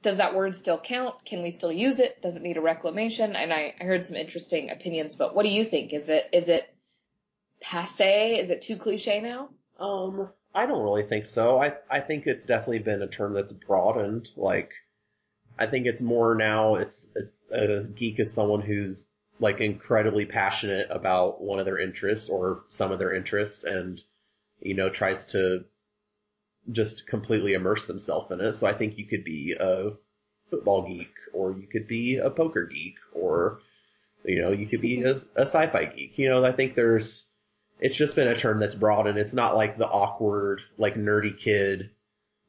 does 0.00 0.16
that 0.16 0.34
word 0.34 0.54
still 0.54 0.78
count? 0.78 1.26
Can 1.26 1.42
we 1.42 1.50
still 1.50 1.72
use 1.72 2.00
it? 2.00 2.22
Does 2.22 2.36
it 2.36 2.42
need 2.42 2.56
a 2.56 2.62
reclamation? 2.62 3.36
And 3.36 3.52
I, 3.52 3.74
I 3.78 3.84
heard 3.84 4.06
some 4.06 4.16
interesting 4.16 4.70
opinions, 4.70 5.14
but 5.14 5.34
what 5.34 5.42
do 5.42 5.50
you 5.50 5.66
think? 5.66 5.92
Is 5.92 6.08
it, 6.08 6.24
is 6.32 6.48
it 6.48 6.64
passe? 7.60 8.38
Is 8.38 8.48
it 8.48 8.62
too 8.62 8.76
cliche 8.76 9.20
now? 9.20 9.50
Um, 9.78 10.30
I 10.54 10.66
don't 10.66 10.82
really 10.82 11.02
think 11.02 11.26
so. 11.26 11.60
I 11.60 11.74
I 11.90 12.00
think 12.00 12.26
it's 12.26 12.46
definitely 12.46 12.78
been 12.78 13.02
a 13.02 13.08
term 13.08 13.34
that's 13.34 13.52
broadened. 13.52 14.30
Like, 14.36 14.72
I 15.58 15.66
think 15.66 15.86
it's 15.86 16.00
more 16.00 16.34
now. 16.34 16.76
It's 16.76 17.08
it's 17.14 17.44
a 17.52 17.82
geek 17.82 18.18
is 18.18 18.32
someone 18.32 18.62
who's 18.62 19.10
like 19.38 19.60
incredibly 19.60 20.24
passionate 20.24 20.88
about 20.90 21.42
one 21.42 21.58
of 21.58 21.66
their 21.66 21.78
interests 21.78 22.30
or 22.30 22.64
some 22.70 22.90
of 22.90 22.98
their 22.98 23.14
interests, 23.14 23.64
and 23.64 24.00
you 24.60 24.74
know 24.74 24.88
tries 24.88 25.26
to 25.32 25.64
just 26.72 27.06
completely 27.06 27.52
immerse 27.52 27.86
themselves 27.86 28.30
in 28.32 28.40
it. 28.40 28.54
So 28.54 28.66
I 28.66 28.72
think 28.72 28.98
you 28.98 29.06
could 29.06 29.24
be 29.24 29.56
a 29.58 29.90
football 30.50 30.86
geek, 30.88 31.12
or 31.34 31.52
you 31.52 31.66
could 31.66 31.86
be 31.86 32.16
a 32.16 32.30
poker 32.30 32.64
geek, 32.64 32.96
or 33.12 33.60
you 34.24 34.40
know 34.40 34.52
you 34.52 34.66
could 34.66 34.80
be 34.80 35.02
a, 35.02 35.16
a 35.36 35.42
sci-fi 35.42 35.84
geek. 35.84 36.16
You 36.16 36.30
know, 36.30 36.44
I 36.44 36.52
think 36.52 36.74
there's 36.74 37.25
it's 37.80 37.96
just 37.96 38.16
been 38.16 38.28
a 38.28 38.38
term 38.38 38.60
that's 38.60 38.74
broadened. 38.74 39.18
it's 39.18 39.34
not 39.34 39.56
like 39.56 39.78
the 39.78 39.86
awkward, 39.86 40.60
like 40.78 40.94
nerdy 40.94 41.38
kid 41.38 41.90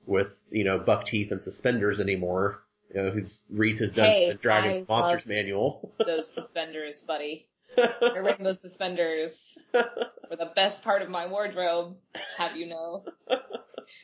with, 0.05 0.27
you 0.51 0.63
know, 0.63 0.79
buck 0.79 1.05
teeth 1.05 1.31
and 1.31 1.41
suspenders 1.41 1.99
anymore. 1.99 2.63
You 2.93 3.03
know, 3.03 3.09
who's 3.11 3.43
reads 3.49 3.81
his 3.81 3.93
Dungeons 3.93 4.15
hey, 4.15 4.29
and 4.29 4.39
Dragons 4.39 4.85
I 4.89 4.93
Monsters 4.93 5.25
manual. 5.25 5.93
those 6.05 6.31
suspenders, 6.33 7.01
buddy. 7.01 7.47
You're 7.77 8.23
wearing 8.23 8.43
those 8.43 8.61
suspenders 8.61 9.57
were 9.73 10.35
the 10.37 10.51
best 10.55 10.83
part 10.83 11.01
of 11.01 11.09
my 11.09 11.27
wardrobe, 11.27 11.97
have 12.37 12.55
you 12.55 12.67
know. 12.67 13.03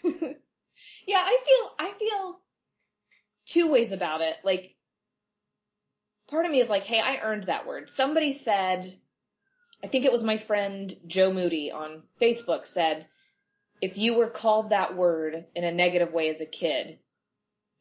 yeah, 0.03 1.23
I 1.23 1.39
feel, 1.45 1.71
I 1.79 1.93
feel 1.97 2.39
two 3.45 3.71
ways 3.71 3.93
about 3.93 4.21
it. 4.21 4.35
Like, 4.43 4.75
part 6.29 6.45
of 6.45 6.51
me 6.51 6.59
is 6.59 6.69
like, 6.69 6.83
hey, 6.83 6.99
I 6.99 7.21
earned 7.23 7.43
that 7.43 7.65
word. 7.65 7.89
Somebody 7.89 8.33
said, 8.33 8.93
I 9.83 9.87
think 9.87 10.05
it 10.05 10.11
was 10.11 10.23
my 10.23 10.37
friend 10.37 10.93
Joe 11.07 11.33
Moody 11.33 11.71
on 11.71 12.03
Facebook 12.21 12.65
said, 12.65 13.05
if 13.81 13.97
you 13.97 14.15
were 14.15 14.29
called 14.29 14.69
that 14.69 14.95
word 14.95 15.45
in 15.55 15.63
a 15.65 15.71
negative 15.73 16.13
way 16.13 16.29
as 16.29 16.39
a 16.39 16.45
kid, 16.45 16.99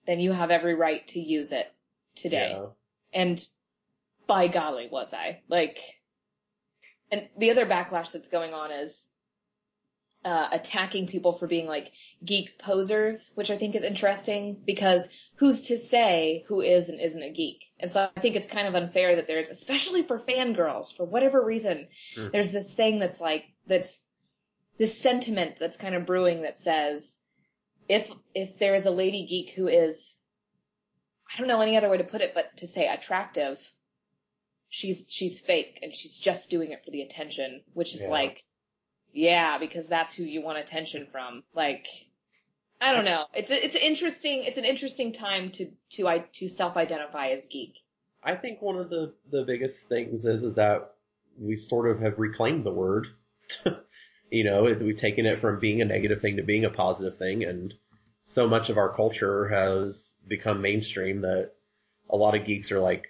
then 0.06 0.18
you 0.18 0.32
have 0.32 0.50
every 0.50 0.74
right 0.74 1.06
to 1.08 1.20
use 1.20 1.52
it 1.52 1.72
today. 2.16 2.56
Yeah. 2.56 2.66
And 3.12 3.44
by 4.26 4.48
golly 4.48 4.88
was 4.90 5.14
I. 5.14 5.42
Like, 5.48 5.78
and 7.12 7.28
the 7.38 7.52
other 7.52 7.66
backlash 7.66 8.12
that's 8.12 8.28
going 8.28 8.52
on 8.52 8.72
is, 8.72 9.06
uh, 10.24 10.48
attacking 10.52 11.08
people 11.08 11.32
for 11.32 11.46
being 11.46 11.66
like 11.66 11.92
geek 12.24 12.58
posers, 12.58 13.32
which 13.34 13.50
I 13.50 13.56
think 13.56 13.74
is 13.74 13.82
interesting 13.82 14.56
because 14.64 15.08
who's 15.42 15.62
to 15.62 15.76
say 15.76 16.44
who 16.46 16.60
is 16.60 16.88
and 16.88 17.00
isn't 17.00 17.20
a 17.20 17.32
geek? 17.32 17.64
And 17.80 17.90
so 17.90 18.08
I 18.16 18.20
think 18.20 18.36
it's 18.36 18.46
kind 18.46 18.68
of 18.68 18.76
unfair 18.76 19.16
that 19.16 19.26
there's, 19.26 19.48
especially 19.48 20.04
for 20.04 20.16
fangirls, 20.16 20.96
for 20.96 21.04
whatever 21.04 21.44
reason, 21.44 21.88
there's 22.30 22.52
this 22.52 22.72
thing 22.72 23.00
that's 23.00 23.20
like, 23.20 23.46
that's 23.66 24.04
this 24.78 24.96
sentiment 24.96 25.56
that's 25.58 25.76
kind 25.76 25.96
of 25.96 26.06
brewing 26.06 26.42
that 26.42 26.56
says, 26.56 27.18
if, 27.88 28.08
if 28.36 28.56
there 28.60 28.76
is 28.76 28.86
a 28.86 28.92
lady 28.92 29.26
geek 29.26 29.50
who 29.50 29.66
is, 29.66 30.16
I 31.34 31.38
don't 31.38 31.48
know 31.48 31.60
any 31.60 31.76
other 31.76 31.88
way 31.88 31.98
to 31.98 32.04
put 32.04 32.20
it, 32.20 32.34
but 32.36 32.56
to 32.58 32.68
say 32.68 32.86
attractive, 32.86 33.58
she's, 34.68 35.10
she's 35.10 35.40
fake 35.40 35.80
and 35.82 35.92
she's 35.92 36.16
just 36.16 36.50
doing 36.50 36.70
it 36.70 36.84
for 36.84 36.92
the 36.92 37.02
attention, 37.02 37.62
which 37.72 37.94
is 37.94 38.02
Yeah. 38.02 38.10
like, 38.10 38.44
yeah, 39.12 39.58
because 39.58 39.88
that's 39.88 40.14
who 40.14 40.22
you 40.22 40.40
want 40.40 40.58
attention 40.58 41.08
from. 41.10 41.42
Like, 41.52 41.88
I 42.82 42.92
don't 42.92 43.04
know. 43.04 43.26
It's 43.32 43.50
a, 43.50 43.64
it's 43.64 43.76
interesting. 43.76 44.42
It's 44.44 44.58
an 44.58 44.64
interesting 44.64 45.12
time 45.12 45.50
to 45.52 45.70
to 45.90 46.08
I 46.08 46.18
to 46.18 46.48
self-identify 46.48 47.28
as 47.28 47.46
geek. 47.46 47.74
I 48.24 48.34
think 48.34 48.60
one 48.60 48.76
of 48.76 48.90
the, 48.90 49.14
the 49.30 49.42
biggest 49.42 49.88
things 49.88 50.24
is, 50.24 50.42
is 50.42 50.54
that 50.54 50.94
we've 51.38 51.62
sort 51.62 51.90
of 51.90 52.00
have 52.00 52.18
reclaimed 52.18 52.64
the 52.64 52.70
word. 52.72 53.08
you 54.30 54.44
know, 54.44 54.62
we've 54.62 54.96
taken 54.96 55.26
it 55.26 55.40
from 55.40 55.58
being 55.58 55.80
a 55.80 55.84
negative 55.84 56.20
thing 56.20 56.36
to 56.36 56.42
being 56.42 56.64
a 56.64 56.70
positive 56.70 57.18
thing 57.18 57.44
and 57.44 57.74
so 58.24 58.48
much 58.48 58.70
of 58.70 58.78
our 58.78 58.94
culture 58.94 59.48
has 59.48 60.16
become 60.26 60.62
mainstream 60.62 61.22
that 61.22 61.52
a 62.08 62.16
lot 62.16 62.34
of 62.36 62.46
geeks 62.46 62.70
are 62.72 62.80
like 62.80 63.08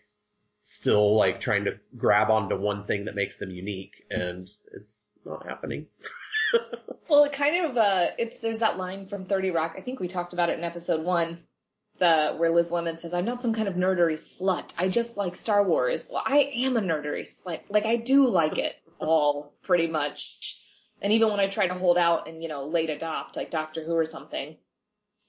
still 0.62 1.16
like 1.16 1.40
trying 1.40 1.64
to 1.64 1.78
grab 1.96 2.30
onto 2.30 2.56
one 2.56 2.86
thing 2.86 3.04
that 3.06 3.14
makes 3.14 3.38
them 3.38 3.50
unique 3.50 4.04
and 4.10 4.50
it's 4.72 5.10
not 5.24 5.46
happening. 5.46 5.86
Well, 7.08 7.24
it 7.24 7.32
kind 7.32 7.66
of 7.66 7.76
uh, 7.76 8.06
it's 8.16 8.38
there's 8.38 8.60
that 8.60 8.78
line 8.78 9.06
from 9.06 9.26
Thirty 9.26 9.50
Rock. 9.50 9.74
I 9.76 9.80
think 9.82 10.00
we 10.00 10.08
talked 10.08 10.32
about 10.32 10.48
it 10.48 10.58
in 10.58 10.64
episode 10.64 11.04
one, 11.04 11.40
the 11.98 12.34
where 12.36 12.50
Liz 12.50 12.70
Lemon 12.70 12.96
says, 12.96 13.12
"I'm 13.12 13.24
not 13.24 13.42
some 13.42 13.52
kind 13.52 13.68
of 13.68 13.74
nerdery 13.74 14.14
slut. 14.14 14.72
I 14.78 14.88
just 14.88 15.16
like 15.16 15.36
Star 15.36 15.62
Wars. 15.62 16.08
Well, 16.10 16.22
I 16.24 16.50
am 16.54 16.76
a 16.76 16.80
nerdery 16.80 17.28
slut. 17.28 17.60
Like 17.68 17.84
I 17.86 17.96
do 17.96 18.28
like 18.28 18.56
it 18.56 18.74
all 18.98 19.52
pretty 19.62 19.88
much. 19.88 20.58
And 21.02 21.12
even 21.12 21.30
when 21.30 21.40
I 21.40 21.48
try 21.48 21.66
to 21.66 21.74
hold 21.74 21.98
out 21.98 22.28
and 22.28 22.42
you 22.42 22.48
know 22.48 22.66
late 22.66 22.88
adopt 22.88 23.36
like 23.36 23.50
Doctor 23.50 23.84
Who 23.84 23.94
or 23.94 24.06
something, 24.06 24.56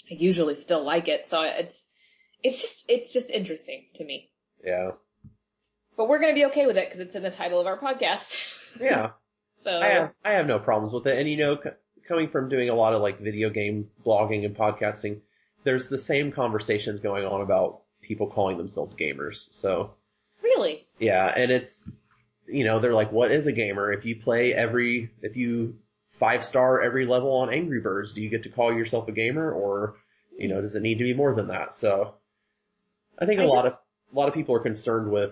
I 0.09 0.13
usually 0.13 0.55
still 0.55 0.83
like 0.85 1.07
it. 1.09 1.25
So 1.25 1.41
it's 1.41 1.89
it's 2.43 2.61
just 2.61 2.85
it's 2.87 3.11
just 3.11 3.31
interesting 3.31 3.87
to 3.95 4.05
me. 4.05 4.31
Yeah. 4.63 4.91
But 5.97 6.07
we're 6.07 6.19
gonna 6.19 6.33
be 6.33 6.45
okay 6.45 6.65
with 6.67 6.77
it 6.77 6.87
because 6.87 7.01
it's 7.01 7.15
in 7.15 7.23
the 7.23 7.31
title 7.31 7.59
of 7.59 7.67
our 7.67 7.79
podcast. 7.79 8.39
Yeah. 8.79 9.11
So 9.63 9.79
I 9.81 9.87
have, 9.87 10.11
I 10.23 10.31
have 10.33 10.45
no 10.47 10.59
problems 10.59 10.93
with 10.93 11.07
it. 11.07 11.17
And 11.17 11.29
you 11.29 11.37
know, 11.37 11.57
c- 11.61 11.69
coming 12.07 12.29
from 12.29 12.49
doing 12.49 12.69
a 12.69 12.75
lot 12.75 12.93
of 12.93 13.01
like 13.01 13.19
video 13.19 13.49
game 13.49 13.89
blogging 14.05 14.45
and 14.45 14.55
podcasting, 14.55 15.19
there's 15.63 15.89
the 15.89 15.97
same 15.97 16.31
conversations 16.31 16.99
going 16.99 17.25
on 17.25 17.41
about 17.41 17.81
people 18.01 18.27
calling 18.27 18.57
themselves 18.57 18.93
gamers. 18.95 19.51
So 19.53 19.93
really, 20.41 20.85
yeah, 20.99 21.25
and 21.35 21.51
it's, 21.51 21.89
you 22.47 22.65
know, 22.65 22.79
they're 22.79 22.93
like, 22.93 23.11
what 23.11 23.31
is 23.31 23.47
a 23.47 23.51
gamer? 23.53 23.91
If 23.93 24.03
you 24.05 24.17
play 24.17 24.53
every, 24.53 25.09
if 25.21 25.37
you 25.37 25.77
five 26.19 26.45
star 26.45 26.81
every 26.81 27.05
level 27.05 27.31
on 27.33 27.53
Angry 27.53 27.79
Birds, 27.79 28.13
do 28.13 28.21
you 28.21 28.29
get 28.29 28.43
to 28.43 28.49
call 28.49 28.73
yourself 28.73 29.07
a 29.07 29.11
gamer 29.13 29.51
or, 29.51 29.95
you 30.37 30.47
know, 30.49 30.61
does 30.61 30.75
it 30.75 30.81
need 30.81 30.97
to 30.97 31.03
be 31.05 31.13
more 31.13 31.33
than 31.33 31.47
that? 31.47 31.73
So 31.73 32.15
I 33.17 33.25
think 33.25 33.39
a 33.39 33.43
I 33.43 33.47
lot 33.47 33.63
just- 33.63 33.77
of, 33.77 33.81
a 34.15 34.19
lot 34.19 34.27
of 34.27 34.33
people 34.35 34.55
are 34.55 34.59
concerned 34.59 35.09
with 35.11 35.31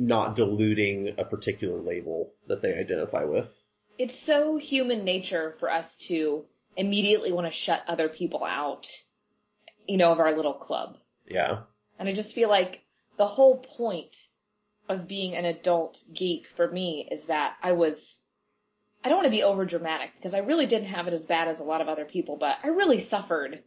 not 0.00 0.34
diluting 0.34 1.14
a 1.18 1.24
particular 1.24 1.78
label 1.78 2.32
that 2.48 2.62
they 2.62 2.72
identify 2.72 3.22
with. 3.24 3.46
it's 3.98 4.18
so 4.18 4.56
human 4.56 5.04
nature 5.04 5.52
for 5.60 5.70
us 5.70 5.98
to 5.98 6.46
immediately 6.74 7.32
want 7.32 7.46
to 7.46 7.52
shut 7.52 7.82
other 7.86 8.08
people 8.08 8.42
out, 8.42 8.88
you 9.86 9.98
know, 9.98 10.10
of 10.10 10.18
our 10.18 10.34
little 10.34 10.54
club. 10.54 10.96
Yeah. 11.28 11.60
And 11.98 12.08
I 12.08 12.12
just 12.14 12.34
feel 12.34 12.48
like 12.48 12.82
the 13.18 13.26
whole 13.26 13.58
point 13.58 14.16
of 14.88 15.06
being 15.06 15.36
an 15.36 15.44
adult 15.44 16.02
geek 16.14 16.46
for 16.56 16.66
me 16.66 17.06
is 17.10 17.26
that 17.26 17.56
I 17.62 17.72
was, 17.72 18.22
I 19.04 19.10
don't 19.10 19.18
want 19.18 19.26
to 19.26 19.30
be 19.30 19.42
over 19.42 19.66
dramatic 19.66 20.12
because 20.16 20.32
I 20.32 20.38
really 20.38 20.64
didn't 20.66 20.88
have 20.88 21.06
it 21.08 21.12
as 21.12 21.26
bad 21.26 21.48
as 21.48 21.60
a 21.60 21.64
lot 21.64 21.82
of 21.82 21.88
other 21.88 22.06
people, 22.06 22.38
but 22.38 22.56
I 22.64 22.68
really 22.68 23.00
suffered 23.00 23.62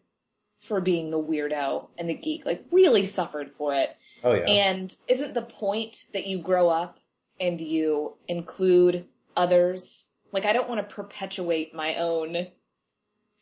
for 0.61 0.81
being 0.81 1.11
the 1.11 1.21
weirdo 1.21 1.89
and 1.97 2.09
the 2.09 2.15
geek, 2.15 2.43
like 2.43 2.65
really 2.71 3.05
suffered 3.05 3.51
for 3.57 3.75
it. 3.75 3.89
Oh 4.23 4.33
yeah. 4.33 4.43
And 4.43 4.95
isn't 5.07 5.33
the 5.33 5.41
point 5.41 6.03
that 6.13 6.27
you 6.27 6.39
grow 6.39 6.69
up 6.69 6.99
and 7.39 7.59
you 7.59 8.15
include 8.27 9.05
others? 9.35 10.09
Like 10.31 10.45
I 10.45 10.53
don't 10.53 10.69
want 10.69 10.87
to 10.87 10.95
perpetuate 10.95 11.73
my 11.73 11.95
own 11.95 12.47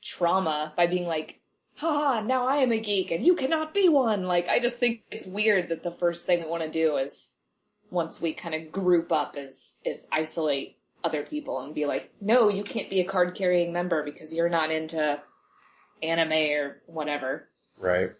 trauma 0.04 0.74
by 0.76 0.88
being 0.88 1.06
like, 1.06 1.40
haha, 1.76 2.22
now 2.22 2.48
I 2.48 2.58
am 2.58 2.72
a 2.72 2.80
geek 2.80 3.12
and 3.12 3.26
you 3.26 3.36
cannot 3.36 3.74
be 3.74 3.90
one. 3.90 4.24
Like 4.24 4.48
I 4.48 4.60
just 4.60 4.80
think 4.80 5.04
it's 5.12 5.26
weird 5.26 5.70
that 5.70 5.84
the 5.84 5.92
first 5.92 6.26
thing 6.26 6.42
we 6.42 6.50
want 6.50 6.64
to 6.64 6.70
do 6.70 6.98
is 6.98 7.32
once 7.90 8.22
we 8.22 8.34
kind 8.34 8.56
of 8.56 8.72
group 8.72 9.12
up 9.12 9.38
is, 9.38 9.78
is 9.86 10.08
isolate 10.12 10.78
other 11.04 11.24
people 11.24 11.62
and 11.62 11.76
be 11.76 11.86
like, 11.86 12.12
no, 12.22 12.50
you 12.50 12.64
can't 12.64 12.90
be 12.90 13.02
a 13.02 13.08
card 13.08 13.36
carrying 13.36 13.74
member 13.74 14.04
because 14.04 14.34
you're 14.34 14.50
not 14.50 14.72
into 14.72 15.20
anime 16.02 16.32
or 16.32 16.82
whatever. 16.88 17.48
right. 17.80 18.12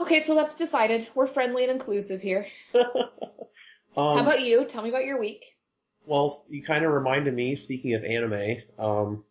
Okay, 0.00 0.20
so 0.20 0.34
that's 0.34 0.56
decided. 0.56 1.06
We're 1.14 1.26
friendly 1.26 1.62
and 1.64 1.72
inclusive 1.72 2.20
here. 2.20 2.46
um, 2.74 2.84
How 3.96 4.20
about 4.20 4.40
you? 4.42 4.64
Tell 4.64 4.82
me 4.82 4.88
about 4.88 5.04
your 5.04 5.18
week. 5.18 5.44
well, 6.06 6.44
you 6.48 6.62
kind 6.62 6.84
of 6.84 6.92
reminded 6.92 7.34
me, 7.34 7.54
speaking 7.56 7.94
of 7.94 8.04
anime, 8.04 8.56
um, 8.78 9.24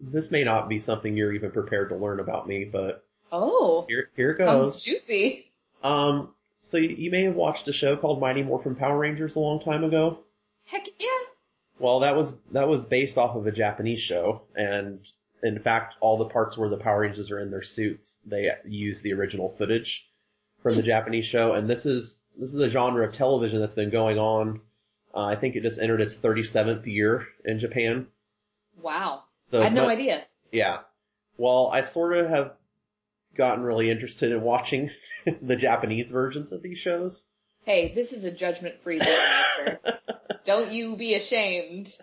this 0.00 0.30
may 0.30 0.44
not 0.44 0.68
be 0.68 0.78
something 0.78 1.16
you're 1.16 1.32
even 1.32 1.50
prepared 1.50 1.90
to 1.90 1.96
learn 1.96 2.20
about 2.20 2.46
me, 2.48 2.64
but 2.64 3.04
Oh, 3.30 3.84
here, 3.88 4.08
here 4.16 4.30
it 4.30 4.38
sounds 4.38 4.66
goes. 4.66 4.82
juicy. 4.84 5.50
Um, 5.82 6.32
so 6.60 6.78
you, 6.78 6.88
you 6.90 7.10
may 7.10 7.24
have 7.24 7.34
watched 7.34 7.68
a 7.68 7.72
show 7.72 7.96
called 7.96 8.20
Mighty 8.20 8.42
Morphin 8.42 8.74
Power 8.76 8.96
Rangers 8.98 9.36
a 9.36 9.40
long 9.40 9.60
time 9.60 9.84
ago. 9.84 10.20
Heck 10.64 10.86
yeah. 10.98 11.06
Well, 11.78 12.00
that 12.00 12.16
was, 12.16 12.36
that 12.52 12.66
was 12.68 12.86
based 12.86 13.18
off 13.18 13.36
of 13.36 13.46
a 13.46 13.52
Japanese 13.52 14.00
show, 14.00 14.42
and 14.56 15.00
in 15.42 15.58
fact, 15.58 15.94
all 16.00 16.18
the 16.18 16.26
parts 16.26 16.56
where 16.56 16.68
the 16.68 16.76
Power 16.76 17.00
Rangers 17.00 17.30
are 17.30 17.40
in 17.40 17.50
their 17.50 17.62
suits, 17.62 18.20
they 18.26 18.50
use 18.66 19.02
the 19.02 19.12
original 19.12 19.54
footage 19.56 20.08
from 20.62 20.74
the 20.74 20.82
Japanese 20.82 21.26
show, 21.26 21.52
and 21.54 21.70
this 21.70 21.86
is, 21.86 22.20
this 22.36 22.52
is 22.52 22.60
a 22.60 22.68
genre 22.68 23.06
of 23.06 23.12
television 23.12 23.60
that's 23.60 23.74
been 23.74 23.90
going 23.90 24.18
on, 24.18 24.60
uh, 25.14 25.24
I 25.24 25.36
think 25.36 25.56
it 25.56 25.62
just 25.62 25.80
entered 25.80 26.00
its 26.00 26.16
37th 26.16 26.86
year 26.86 27.26
in 27.44 27.58
Japan. 27.58 28.06
Wow. 28.80 29.24
So 29.44 29.60
I 29.60 29.64
had 29.64 29.74
no 29.74 29.84
mu- 29.84 29.90
idea. 29.90 30.24
Yeah. 30.52 30.78
Well, 31.36 31.70
I 31.72 31.80
sort 31.82 32.16
of 32.16 32.28
have 32.28 32.52
gotten 33.36 33.62
really 33.62 33.90
interested 33.90 34.32
in 34.32 34.42
watching 34.42 34.90
the 35.42 35.56
Japanese 35.56 36.10
versions 36.10 36.52
of 36.52 36.62
these 36.62 36.78
shows. 36.78 37.26
Hey, 37.64 37.94
this 37.94 38.12
is 38.12 38.24
a 38.24 38.30
judgment 38.30 38.80
free 38.80 38.98
zone, 38.98 39.08
mister. 39.08 39.98
Don't 40.44 40.72
you 40.72 40.96
be 40.96 41.14
ashamed. 41.14 41.94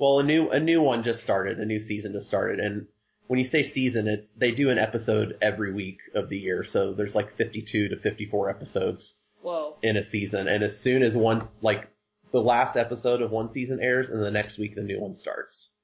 Well, 0.00 0.18
a 0.18 0.22
new 0.22 0.48
a 0.48 0.58
new 0.58 0.80
one 0.80 1.02
just 1.02 1.22
started, 1.22 1.60
a 1.60 1.66
new 1.66 1.78
season 1.78 2.12
just 2.12 2.26
started, 2.26 2.58
and 2.58 2.86
when 3.26 3.38
you 3.38 3.44
say 3.44 3.62
season, 3.62 4.08
it's 4.08 4.30
they 4.30 4.50
do 4.50 4.70
an 4.70 4.78
episode 4.78 5.36
every 5.42 5.74
week 5.74 5.98
of 6.14 6.30
the 6.30 6.38
year, 6.38 6.64
so 6.64 6.94
there's 6.94 7.14
like 7.14 7.36
52 7.36 7.90
to 7.90 7.96
54 7.98 8.48
episodes 8.48 9.18
Whoa. 9.42 9.76
in 9.82 9.98
a 9.98 10.02
season, 10.02 10.48
and 10.48 10.64
as 10.64 10.80
soon 10.80 11.02
as 11.02 11.14
one 11.14 11.48
like 11.60 11.86
the 12.32 12.40
last 12.40 12.78
episode 12.78 13.20
of 13.20 13.30
one 13.30 13.52
season 13.52 13.78
airs, 13.82 14.08
and 14.08 14.22
the 14.22 14.30
next 14.30 14.56
week 14.56 14.74
the 14.74 14.82
new 14.82 14.98
one 14.98 15.14
starts. 15.14 15.76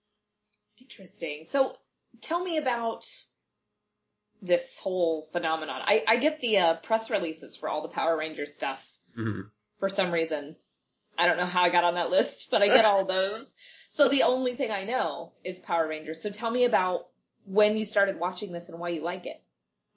Interesting. 0.81 1.45
So 1.45 1.77
tell 2.23 2.43
me 2.43 2.57
about 2.57 3.05
this 4.41 4.81
whole 4.83 5.27
phenomenon. 5.31 5.83
I, 5.85 6.05
I 6.09 6.17
get 6.17 6.41
the 6.41 6.57
uh, 6.57 6.75
press 6.77 7.11
releases 7.11 7.55
for 7.55 7.69
all 7.69 7.83
the 7.83 7.89
Power 7.89 8.17
Rangers 8.17 8.55
stuff 8.55 8.83
hmm 9.15 9.43
for 9.79 9.91
some 9.91 10.11
reason. 10.11 10.57
I 11.19 11.27
don't 11.27 11.37
know 11.37 11.45
how 11.45 11.65
I 11.65 11.69
got 11.69 11.85
on 11.85 11.97
that 11.97 12.11
list, 12.11 12.49
but 12.51 12.63
I 12.63 12.69
get 12.69 12.87
all 12.87 13.05
those. 13.19 13.53
So 13.97 14.09
the 14.11 14.25
only 14.25 14.55
thing 14.55 14.71
I 14.71 14.85
know 14.85 15.33
is 15.43 15.59
Power 15.59 15.89
Rangers. 15.89 16.21
So 16.21 16.29
tell 16.29 16.51
me 16.51 16.67
about 16.67 17.07
when 17.47 17.79
you 17.79 17.87
started 17.87 18.21
watching 18.21 18.53
this 18.53 18.69
and 18.69 18.79
why 18.79 18.91
you 18.91 19.03
like 19.03 19.25
it. 19.25 19.41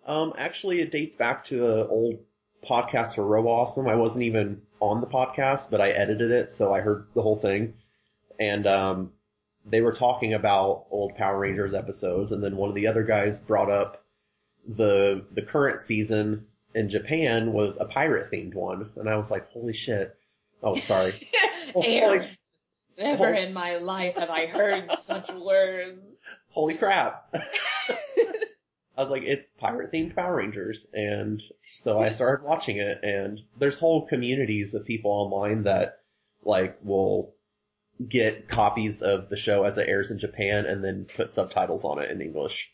Um, 0.08 0.32
actually, 0.38 0.80
it 0.80 0.90
dates 0.90 1.18
back 1.18 1.44
to 1.48 1.82
an 1.82 1.88
old 1.90 2.20
podcast 2.66 3.16
for 3.16 3.26
Robo 3.26 3.50
Awesome. 3.50 3.90
I 3.90 3.96
wasn't 3.96 4.24
even 4.24 4.62
on 4.80 5.02
the 5.02 5.08
podcast, 5.08 5.70
but 5.70 5.82
I 5.82 5.90
edited 5.90 6.32
it, 6.32 6.50
so 6.50 6.74
I 6.74 6.80
heard 6.80 7.08
the 7.14 7.22
whole 7.22 7.36
thing. 7.36 7.74
And 8.40 8.66
um, 8.68 9.12
they 9.66 9.82
were 9.82 9.92
talking 9.92 10.34
about 10.34 10.86
old 10.92 11.18
Power 11.18 11.38
Rangers 11.38 11.74
episodes, 11.74 12.32
and 12.32 12.42
then 12.42 12.56
one 12.56 12.70
of 12.70 12.76
the 12.76 12.88
other 12.88 13.04
guys 13.04 13.42
brought 13.42 13.70
up 13.70 14.06
the 14.66 15.26
the 15.34 15.42
current 15.42 15.82
season 15.82 16.46
in 16.74 16.90
Japan 16.90 17.52
was 17.52 17.78
a 17.78 17.84
pirate 17.86 18.32
themed 18.32 18.54
one, 18.54 18.92
and 18.96 19.10
I 19.10 19.18
was 19.18 19.30
like, 19.30 19.52
holy 19.52 19.74
shit. 19.74 20.16
Oh, 20.64 20.78
sorry. 20.78 21.14
Oh, 21.76 21.84
holy, 21.84 22.28
never 23.00 23.34
holy- 23.34 23.46
in 23.48 23.54
my 23.54 23.78
life 23.78 24.18
have 24.18 24.30
I 24.30 24.46
heard 24.46 24.92
such 25.00 25.32
words. 25.32 26.16
holy 26.50 26.76
crap. 26.76 27.34
I 28.98 29.02
was 29.02 29.10
like, 29.10 29.24
it's 29.24 29.48
pirate 29.58 29.94
themed 29.94 30.14
Power 30.16 30.36
Rangers, 30.36 30.88
and 30.94 31.42
so 31.80 32.00
I 32.00 32.12
started 32.12 32.46
watching 32.46 32.78
it, 32.78 33.00
and 33.02 33.40
there's 33.58 33.80
whole 33.80 34.06
communities 34.06 34.74
of 34.74 34.86
people 34.86 35.12
online 35.12 35.64
that 35.64 36.00
like 36.44 36.78
will 36.84 37.34
get 38.08 38.50
copies 38.50 39.02
of 39.02 39.30
the 39.30 39.38
show 39.38 39.64
as 39.64 39.78
it 39.78 39.88
airs 39.88 40.12
in 40.12 40.20
Japan 40.20 40.66
and 40.66 40.84
then 40.84 41.06
put 41.06 41.32
subtitles 41.32 41.84
on 41.84 42.00
it 42.00 42.12
in 42.12 42.22
English. 42.22 42.72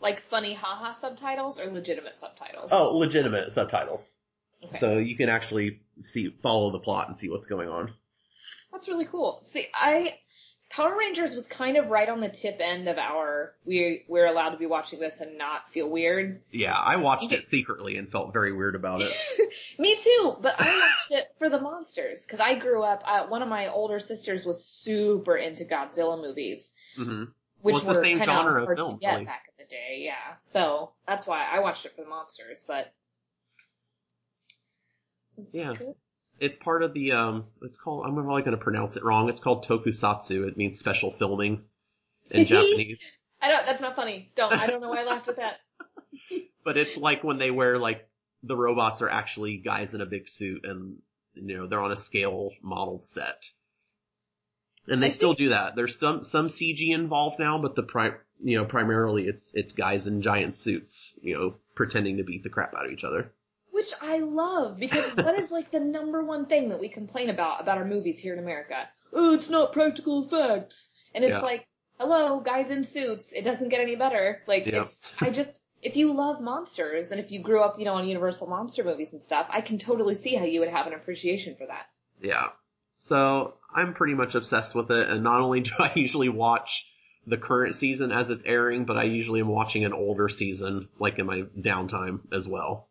Like 0.00 0.20
funny 0.20 0.54
haha 0.54 0.92
subtitles 0.92 1.58
or 1.58 1.70
legitimate 1.70 2.18
subtitles? 2.18 2.70
Oh, 2.72 2.96
legitimate 2.96 3.52
subtitles. 3.52 4.16
Okay. 4.64 4.78
So 4.78 4.98
you 4.98 5.16
can 5.16 5.28
actually 5.28 5.80
see, 6.02 6.34
follow 6.42 6.70
the 6.70 6.78
plot 6.78 7.08
and 7.08 7.16
see 7.16 7.28
what's 7.28 7.46
going 7.46 7.68
on. 7.68 7.92
That's 8.76 8.88
really 8.88 9.06
cool. 9.06 9.40
See, 9.40 9.64
I 9.74 10.18
Power 10.68 10.94
Rangers 10.98 11.34
was 11.34 11.46
kind 11.46 11.78
of 11.78 11.88
right 11.88 12.10
on 12.10 12.20
the 12.20 12.28
tip 12.28 12.58
end 12.60 12.88
of 12.88 12.98
our 12.98 13.54
we 13.64 14.04
we're 14.06 14.26
allowed 14.26 14.50
to 14.50 14.58
be 14.58 14.66
watching 14.66 15.00
this 15.00 15.22
and 15.22 15.38
not 15.38 15.70
feel 15.70 15.88
weird. 15.88 16.42
Yeah, 16.50 16.74
I 16.74 16.96
watched 16.96 17.32
it 17.32 17.44
secretly 17.44 17.96
and 17.96 18.12
felt 18.12 18.34
very 18.34 18.52
weird 18.52 18.74
about 18.74 19.00
it. 19.00 19.10
Me 19.78 19.96
too, 19.96 20.36
but 20.42 20.60
I 20.60 20.78
watched 20.78 21.10
it 21.12 21.34
for 21.38 21.48
the 21.48 21.58
monsters 21.58 22.22
because 22.26 22.38
I 22.38 22.56
grew 22.56 22.82
up. 22.82 23.02
Uh, 23.06 23.26
one 23.28 23.40
of 23.40 23.48
my 23.48 23.68
older 23.68 23.98
sisters 23.98 24.44
was 24.44 24.62
super 24.62 25.38
into 25.38 25.64
Godzilla 25.64 26.20
movies, 26.20 26.74
hmm 26.96 27.24
which 27.62 27.72
Well, 27.72 27.76
it's 27.76 27.86
the 27.86 27.94
were 27.94 28.02
same 28.02 28.18
kind 28.18 28.30
of 28.30 28.36
genre 28.36 28.60
of 28.60 28.66
hard 28.66 28.76
film, 28.76 29.00
really. 29.02 29.24
back 29.24 29.44
in 29.56 29.64
the 29.64 29.70
day. 29.70 30.02
Yeah, 30.04 30.34
so 30.42 30.92
that's 31.08 31.26
why 31.26 31.46
I 31.50 31.60
watched 31.60 31.86
it 31.86 31.96
for 31.96 32.02
the 32.02 32.10
monsters. 32.10 32.62
But 32.68 32.92
Yeah. 35.52 35.72
It's 36.38 36.58
part 36.58 36.82
of 36.82 36.92
the, 36.92 37.12
um, 37.12 37.44
it's 37.62 37.78
called, 37.78 38.04
I'm 38.06 38.14
probably 38.14 38.42
going 38.42 38.56
to 38.56 38.62
pronounce 38.62 38.96
it 38.96 39.04
wrong. 39.04 39.28
It's 39.28 39.40
called 39.40 39.66
tokusatsu. 39.66 40.46
It 40.48 40.56
means 40.56 40.78
special 40.78 41.12
filming 41.12 41.62
in 42.30 42.46
Japanese. 42.46 43.02
I 43.40 43.48
don't. 43.48 43.64
That's 43.66 43.80
not 43.80 43.96
funny. 43.96 44.32
Don't. 44.34 44.52
I 44.52 44.66
don't 44.66 44.80
know 44.80 44.88
why 44.90 45.02
I 45.02 45.04
laughed 45.04 45.28
at 45.28 45.36
that. 45.36 45.60
But 46.64 46.76
it's 46.76 46.96
like 46.96 47.22
when 47.22 47.38
they 47.38 47.52
wear 47.52 47.78
like, 47.78 48.08
the 48.42 48.56
robots 48.56 49.00
are 49.00 49.08
actually 49.08 49.56
guys 49.58 49.94
in 49.94 50.00
a 50.00 50.06
big 50.06 50.28
suit 50.28 50.64
and, 50.64 50.96
you 51.34 51.56
know, 51.56 51.68
they're 51.68 51.80
on 51.80 51.92
a 51.92 51.96
scale 51.96 52.50
model 52.60 53.00
set. 53.02 53.44
And 54.88 55.00
they 55.00 55.06
I 55.06 55.10
still 55.10 55.30
think- 55.30 55.38
do 55.38 55.48
that. 55.50 55.76
There's 55.76 55.96
some, 55.96 56.24
some 56.24 56.48
CG 56.48 56.92
involved 56.92 57.38
now, 57.38 57.62
but 57.62 57.76
the 57.76 57.84
pri, 57.84 58.14
you 58.42 58.58
know, 58.58 58.64
primarily 58.64 59.28
it's, 59.28 59.52
it's 59.54 59.72
guys 59.74 60.08
in 60.08 60.22
giant 60.22 60.56
suits, 60.56 61.16
you 61.22 61.34
know, 61.38 61.54
pretending 61.76 62.16
to 62.16 62.24
beat 62.24 62.42
the 62.42 62.48
crap 62.50 62.74
out 62.74 62.86
of 62.86 62.90
each 62.90 63.04
other. 63.04 63.30
Which 63.76 63.92
I 64.00 64.20
love 64.20 64.78
because 64.78 65.04
what 65.16 65.38
is 65.38 65.50
like 65.50 65.70
the 65.70 65.80
number 65.80 66.24
one 66.24 66.46
thing 66.46 66.70
that 66.70 66.80
we 66.80 66.88
complain 66.88 67.28
about 67.28 67.60
about 67.60 67.76
our 67.76 67.84
movies 67.84 68.18
here 68.18 68.32
in 68.32 68.38
America? 68.38 68.88
Oh, 69.12 69.34
it's 69.34 69.50
not 69.50 69.74
practical 69.74 70.24
effects. 70.24 70.90
And 71.14 71.22
it's 71.22 71.32
Yeah. 71.32 71.40
like, 71.42 71.66
hello, 72.00 72.40
guys 72.40 72.70
in 72.70 72.84
suits. 72.84 73.34
It 73.34 73.44
doesn't 73.44 73.68
get 73.68 73.82
any 73.82 73.94
better. 73.94 74.40
Like 74.46 74.64
Yeah. 74.64 74.84
it's, 74.84 75.02
I 75.20 75.28
just, 75.28 75.60
if 75.82 75.94
you 75.94 76.14
love 76.14 76.40
monsters 76.40 77.10
and 77.10 77.20
if 77.20 77.30
you 77.30 77.42
grew 77.42 77.60
up, 77.62 77.78
you 77.78 77.84
know, 77.84 77.92
on 77.92 78.08
Universal 78.08 78.46
monster 78.46 78.82
movies 78.82 79.12
and 79.12 79.22
stuff, 79.22 79.46
I 79.50 79.60
can 79.60 79.76
totally 79.76 80.14
see 80.14 80.34
how 80.34 80.46
you 80.46 80.60
would 80.60 80.70
have 80.70 80.86
an 80.86 80.94
appreciation 80.94 81.54
for 81.56 81.66
that. 81.66 81.84
Yeah. 82.22 82.46
So 82.96 83.58
I'm 83.70 83.92
pretty 83.92 84.14
much 84.14 84.34
obsessed 84.34 84.74
with 84.74 84.90
it, 84.90 85.10
and 85.10 85.22
not 85.22 85.42
only 85.42 85.60
do 85.68 85.72
I 85.78 85.92
usually 85.94 86.30
watch 86.30 86.90
the 87.26 87.36
current 87.36 87.74
season 87.74 88.10
as 88.10 88.30
it's 88.30 88.44
airing, 88.46 88.86
but 88.86 88.96
I 88.96 89.02
usually 89.02 89.40
am 89.40 89.48
watching 89.48 89.84
an 89.84 89.92
older 89.92 90.30
season, 90.30 90.88
like 90.98 91.18
in 91.18 91.26
my 91.26 91.42
downtime 91.58 92.20
as 92.32 92.48
well. 92.48 92.85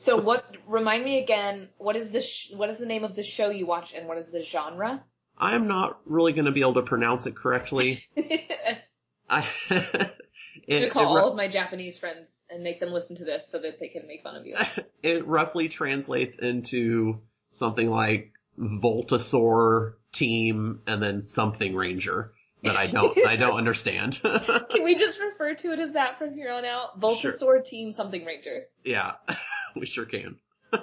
So 0.00 0.16
what, 0.16 0.56
remind 0.66 1.04
me 1.04 1.22
again, 1.22 1.68
what 1.76 1.94
is 1.94 2.10
the, 2.10 2.22
sh- 2.22 2.52
what 2.54 2.70
is 2.70 2.78
the 2.78 2.86
name 2.86 3.04
of 3.04 3.14
the 3.14 3.22
show 3.22 3.50
you 3.50 3.66
watch 3.66 3.92
and 3.92 4.08
what 4.08 4.16
is 4.16 4.30
the 4.30 4.40
genre? 4.42 5.04
I'm 5.36 5.68
not 5.68 6.00
really 6.06 6.32
going 6.32 6.46
to 6.46 6.52
be 6.52 6.60
able 6.60 6.74
to 6.74 6.82
pronounce 6.82 7.26
it 7.26 7.36
correctly. 7.36 8.02
I 9.28 9.46
I'm 9.70 10.10
it, 10.66 10.80
gonna 10.80 10.90
call 10.90 11.06
all 11.06 11.24
ru- 11.24 11.30
of 11.30 11.36
my 11.36 11.48
Japanese 11.48 11.98
friends 11.98 12.44
and 12.48 12.62
make 12.62 12.80
them 12.80 12.92
listen 12.92 13.16
to 13.16 13.24
this 13.24 13.50
so 13.50 13.58
that 13.58 13.78
they 13.78 13.88
can 13.88 14.06
make 14.06 14.22
fun 14.22 14.36
of 14.36 14.46
you. 14.46 14.56
it 15.02 15.26
roughly 15.26 15.68
translates 15.68 16.38
into 16.38 17.20
something 17.52 17.90
like 17.90 18.32
Voltasaur 18.58 19.94
team 20.12 20.80
and 20.86 21.02
then 21.02 21.24
something 21.24 21.74
Ranger 21.74 22.32
that 22.62 22.76
I 22.76 22.86
don't 22.86 23.16
I 23.26 23.36
don't 23.36 23.56
understand. 23.56 24.20
Can 24.22 24.82
we 24.82 24.94
just 24.94 25.20
refer 25.20 25.54
to 25.54 25.72
it 25.72 25.78
as 25.78 25.92
that 25.92 26.18
from 26.18 26.34
here 26.34 26.50
on 26.50 26.64
out? 26.64 27.00
Voltasaur 27.00 27.64
Team 27.64 27.92
Something 27.92 28.24
Ranger. 28.24 28.64
yeah, 28.84 29.12
we 29.76 29.86
sure 29.86 30.06
can. 30.06 30.36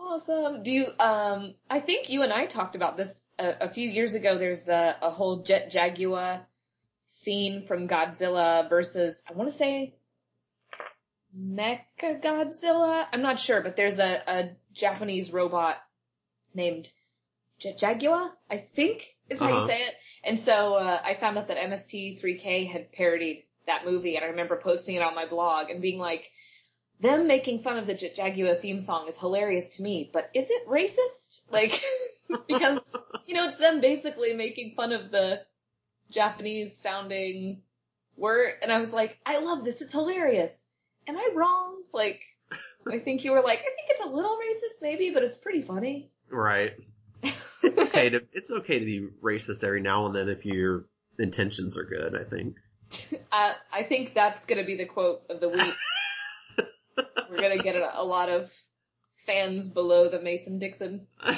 Awesome. 0.00 0.62
Do 0.62 0.70
you, 0.70 0.86
um, 0.98 1.54
I 1.68 1.80
think 1.80 2.08
you 2.08 2.22
and 2.22 2.32
I 2.32 2.46
talked 2.46 2.76
about 2.76 2.96
this 2.96 3.26
a, 3.38 3.66
a 3.66 3.68
few 3.68 3.86
years 3.88 4.14
ago. 4.14 4.38
There's 4.38 4.64
the, 4.64 4.96
a 5.02 5.10
whole 5.10 5.42
Jet 5.42 5.70
Jaguar 5.70 6.46
scene 7.04 7.66
from 7.66 7.88
Godzilla 7.88 8.70
versus, 8.70 9.22
I 9.28 9.34
want 9.34 9.50
to 9.50 9.54
say, 9.54 9.94
Mecha 11.38 12.22
Godzilla? 12.22 13.06
I'm 13.12 13.20
not 13.22 13.38
sure, 13.38 13.60
but 13.60 13.76
there's 13.76 13.98
a, 13.98 14.22
a 14.26 14.50
Japanese 14.72 15.30
robot 15.30 15.76
named 16.54 16.90
Jet 17.60 17.78
Jaguar, 17.78 18.30
I 18.50 18.66
think 18.74 19.14
is 19.28 19.38
how 19.40 19.48
you 19.48 19.56
Uh-huh. 19.56 19.66
say 19.66 19.82
it. 19.82 19.94
And 20.24 20.38
so, 20.40 20.74
uh, 20.74 21.00
I 21.04 21.14
found 21.20 21.36
out 21.36 21.48
that 21.48 21.58
MST3K 21.58 22.70
had 22.70 22.92
parodied 22.92 23.44
that 23.66 23.84
movie 23.84 24.16
and 24.16 24.24
I 24.24 24.28
remember 24.28 24.56
posting 24.56 24.96
it 24.96 25.02
on 25.02 25.14
my 25.14 25.26
blog 25.26 25.68
and 25.68 25.82
being 25.82 25.98
like, 25.98 26.30
them 27.00 27.26
making 27.26 27.62
fun 27.62 27.78
of 27.78 27.86
the 27.86 27.94
Jaguar 27.94 28.56
theme 28.56 28.80
song 28.80 29.08
is 29.08 29.18
hilarious 29.18 29.76
to 29.76 29.82
me, 29.82 30.10
but 30.12 30.30
is 30.34 30.50
it 30.50 30.68
racist? 30.68 31.44
Like, 31.50 31.82
because, 32.46 32.92
you 33.26 33.34
know, 33.34 33.48
it's 33.48 33.56
them 33.56 33.80
basically 33.80 34.34
making 34.34 34.74
fun 34.76 34.92
of 34.92 35.10
the 35.10 35.40
Japanese 36.10 36.76
sounding 36.76 37.62
word, 38.16 38.52
and 38.62 38.70
I 38.70 38.78
was 38.78 38.92
like, 38.92 39.18
I 39.24 39.38
love 39.38 39.64
this, 39.64 39.80
it's 39.80 39.92
hilarious. 39.92 40.66
Am 41.06 41.16
I 41.16 41.30
wrong? 41.34 41.82
Like, 41.92 42.20
I 42.86 42.98
think 42.98 43.24
you 43.24 43.32
were 43.32 43.40
like, 43.40 43.60
I 43.60 43.62
think 43.62 43.88
it's 43.90 44.04
a 44.04 44.08
little 44.08 44.36
racist 44.36 44.82
maybe, 44.82 45.10
but 45.12 45.22
it's 45.22 45.38
pretty 45.38 45.62
funny. 45.62 46.10
Right. 46.30 46.72
It's 47.62 47.78
okay 47.78 48.10
to 48.10 48.20
it's 48.32 48.50
okay 48.50 48.78
to 48.78 48.84
be 48.84 49.08
racist 49.22 49.64
every 49.64 49.80
now 49.80 50.06
and 50.06 50.14
then 50.14 50.28
if 50.28 50.44
your 50.44 50.86
intentions 51.18 51.76
are 51.76 51.84
good. 51.84 52.14
I 52.14 52.24
think. 52.24 52.56
Uh, 53.32 53.52
I 53.72 53.82
think 53.82 54.14
that's 54.14 54.46
gonna 54.46 54.64
be 54.64 54.76
the 54.76 54.86
quote 54.86 55.22
of 55.28 55.40
the 55.40 55.48
week. 55.48 55.74
We're 57.30 57.40
gonna 57.40 57.62
get 57.62 57.76
a, 57.76 58.00
a 58.00 58.04
lot 58.04 58.28
of 58.28 58.52
fans 59.26 59.68
below 59.68 60.08
the 60.08 60.20
Mason 60.20 60.58
Dixon. 60.58 61.06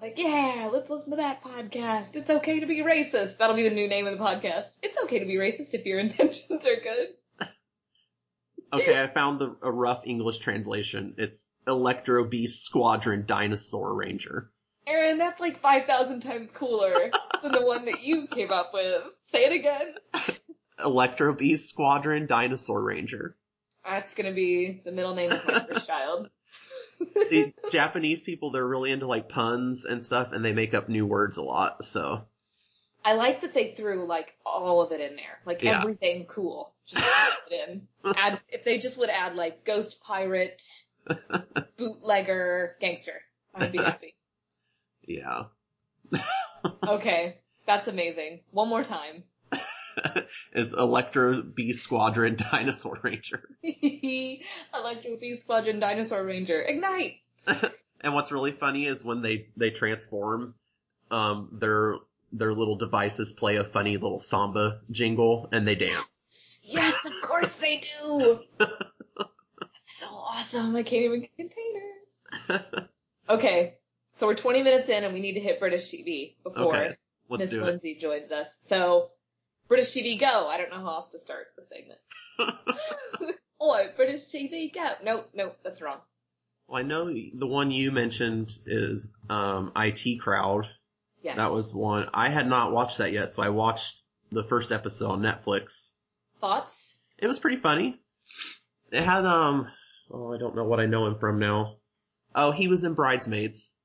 Like, 0.00 0.14
yeah, 0.16 0.70
let's 0.72 0.88
listen 0.88 1.10
to 1.10 1.16
that 1.16 1.42
podcast. 1.42 2.16
It's 2.16 2.30
okay 2.30 2.60
to 2.60 2.66
be 2.66 2.78
racist. 2.78 3.36
That'll 3.36 3.54
be 3.56 3.68
the 3.68 3.74
new 3.74 3.86
name 3.86 4.06
of 4.06 4.16
the 4.16 4.24
podcast. 4.24 4.78
It's 4.82 4.96
okay 5.04 5.18
to 5.18 5.26
be 5.26 5.34
racist 5.34 5.74
if 5.74 5.84
your 5.84 5.98
intentions 6.00 6.64
are 6.64 6.80
good. 6.80 7.48
okay, 8.72 9.02
I 9.02 9.12
found 9.12 9.40
the, 9.40 9.56
a 9.62 9.70
rough 9.70 10.00
English 10.06 10.38
translation. 10.38 11.14
It's 11.18 11.50
Electro 11.66 12.24
Beast 12.24 12.64
Squadron 12.64 13.24
Dinosaur 13.26 13.94
Ranger. 13.94 14.50
Aaron, 14.86 15.18
that's 15.18 15.38
like 15.38 15.60
5,000 15.60 16.20
times 16.20 16.50
cooler 16.50 17.10
than 17.42 17.52
the 17.52 17.64
one 17.64 17.84
that 17.84 18.02
you 18.02 18.26
came 18.26 18.50
up 18.50 18.70
with. 18.72 19.02
Say 19.24 19.44
it 19.44 19.52
again. 19.52 19.94
Electro 20.82 21.34
Beast 21.34 21.68
Squadron 21.68 22.26
Dinosaur 22.26 22.82
Ranger. 22.82 23.36
That's 23.84 24.14
gonna 24.14 24.32
be 24.32 24.80
the 24.84 24.92
middle 24.92 25.14
name 25.14 25.32
of 25.32 25.44
my 25.44 25.60
first 25.68 25.86
child. 25.86 26.28
The 26.98 27.52
Japanese 27.72 28.20
people, 28.20 28.50
they're 28.50 28.66
really 28.66 28.90
into 28.90 29.06
like 29.06 29.28
puns 29.28 29.84
and 29.84 30.04
stuff, 30.04 30.32
and 30.32 30.44
they 30.44 30.52
make 30.52 30.74
up 30.74 30.88
new 30.88 31.06
words 31.06 31.36
a 31.38 31.42
lot. 31.42 31.84
So 31.84 32.22
I 33.04 33.14
like 33.14 33.40
that 33.40 33.54
they 33.54 33.72
threw 33.72 34.06
like 34.06 34.34
all 34.44 34.82
of 34.82 34.92
it 34.92 35.00
in 35.00 35.16
there. 35.16 35.40
Like 35.46 35.62
Yeah. 35.62 35.80
everything 35.80 36.26
cool. 36.26 36.74
Just 36.86 37.02
threw 37.48 37.56
it 37.56 37.70
in. 37.70 37.88
Add, 38.16 38.40
if 38.48 38.64
they 38.64 38.78
just 38.78 38.98
would 38.98 39.10
add 39.10 39.34
like 39.34 39.64
ghost 39.64 40.02
pirate, 40.02 40.62
bootlegger, 41.78 42.76
gangster. 42.80 43.22
I 43.54 43.60
would 43.60 43.72
be 43.72 43.78
happy. 43.78 44.14
yeah, 45.06 45.44
Okay. 46.86 47.38
That's 47.66 47.88
amazing. 47.88 48.40
One 48.50 48.68
more 48.68 48.82
time. 48.84 49.22
it's 50.52 50.72
Electro 50.72 51.42
Beast 51.42 51.82
Squadron 51.82 52.36
Dinosaur 52.52 52.98
Ranger. 53.02 53.48
Electro 53.62 55.16
Beast 55.20 55.42
Squadron 55.42 55.80
Dinosaur 55.80 56.24
Ranger. 56.24 56.60
Ignite! 56.62 57.14
And 58.02 58.14
what's 58.14 58.32
really 58.32 58.52
funny 58.52 58.86
is 58.86 59.04
when 59.04 59.22
they 59.22 59.48
they 59.56 59.70
transform, 59.70 60.54
um, 61.10 61.48
their 61.52 61.96
their 62.32 62.54
little 62.54 62.76
devices 62.76 63.32
play 63.32 63.56
a 63.56 63.64
funny 63.64 63.96
little 63.96 64.18
samba 64.18 64.80
jingle 64.90 65.48
and 65.52 65.66
they 65.66 65.74
dance. 65.74 66.60
Yes, 66.62 67.04
of 67.04 67.12
course 67.22 67.54
they 67.56 67.82
do! 68.02 68.40
That's 68.58 69.98
so 69.98 70.06
awesome. 70.06 70.76
I 70.76 70.82
can't 70.82 71.04
even 71.04 71.28
contain 71.36 71.74
her. 72.48 72.88
Okay. 73.28 73.74
So 74.12 74.26
we're 74.26 74.34
20 74.34 74.62
minutes 74.62 74.88
in 74.88 75.04
and 75.04 75.14
we 75.14 75.20
need 75.20 75.34
to 75.34 75.40
hit 75.40 75.60
British 75.60 75.90
TV 75.90 76.34
before 76.42 76.76
Okay, 76.76 76.96
Miss. 77.30 77.52
Lindsay 77.52 77.94
joins 77.94 78.32
us. 78.32 78.58
So 78.64 79.10
British 79.70 79.94
TV 79.94 80.20
go. 80.20 80.48
I 80.48 80.58
don't 80.58 80.70
know 80.70 80.84
how 80.84 80.96
else 80.96 81.08
to 81.10 81.18
start 81.18 81.46
the 81.56 81.64
segment. 81.64 82.00
Oh, 83.60 83.78
British 83.94 84.26
TV, 84.26 84.72
go. 84.72 84.92
Nope, 85.04 85.26
nope, 85.34 85.52
that's 85.62 85.82
wrong. 85.82 85.98
Well, 86.66 86.80
I 86.80 86.82
know 86.82 87.12
the 87.12 87.46
one 87.46 87.70
you 87.70 87.92
mentioned 87.92 88.50
is 88.66 89.10
um, 89.28 89.72
IT 89.76 90.20
Crowd. 90.20 90.66
Yes. 91.22 91.36
That 91.36 91.50
was 91.50 91.74
one. 91.74 92.08
I 92.14 92.30
had 92.30 92.48
not 92.48 92.72
watched 92.72 92.98
that 92.98 93.12
yet, 93.12 93.30
so 93.30 93.42
I 93.42 93.50
watched 93.50 94.02
the 94.32 94.44
first 94.44 94.72
episode 94.72 95.10
on 95.10 95.20
Netflix. 95.20 95.92
Thoughts? 96.40 96.96
It 97.18 97.26
was 97.26 97.38
pretty 97.38 97.58
funny. 97.58 98.00
It 98.90 99.02
had 99.02 99.26
um 99.26 99.68
oh 100.10 100.32
I 100.32 100.38
don't 100.38 100.56
know 100.56 100.64
what 100.64 100.80
I 100.80 100.86
know 100.86 101.06
him 101.06 101.18
from 101.18 101.38
now. 101.38 101.76
Oh, 102.34 102.50
he 102.50 102.66
was 102.66 102.84
in 102.84 102.94
Bridesmaids. 102.94 103.76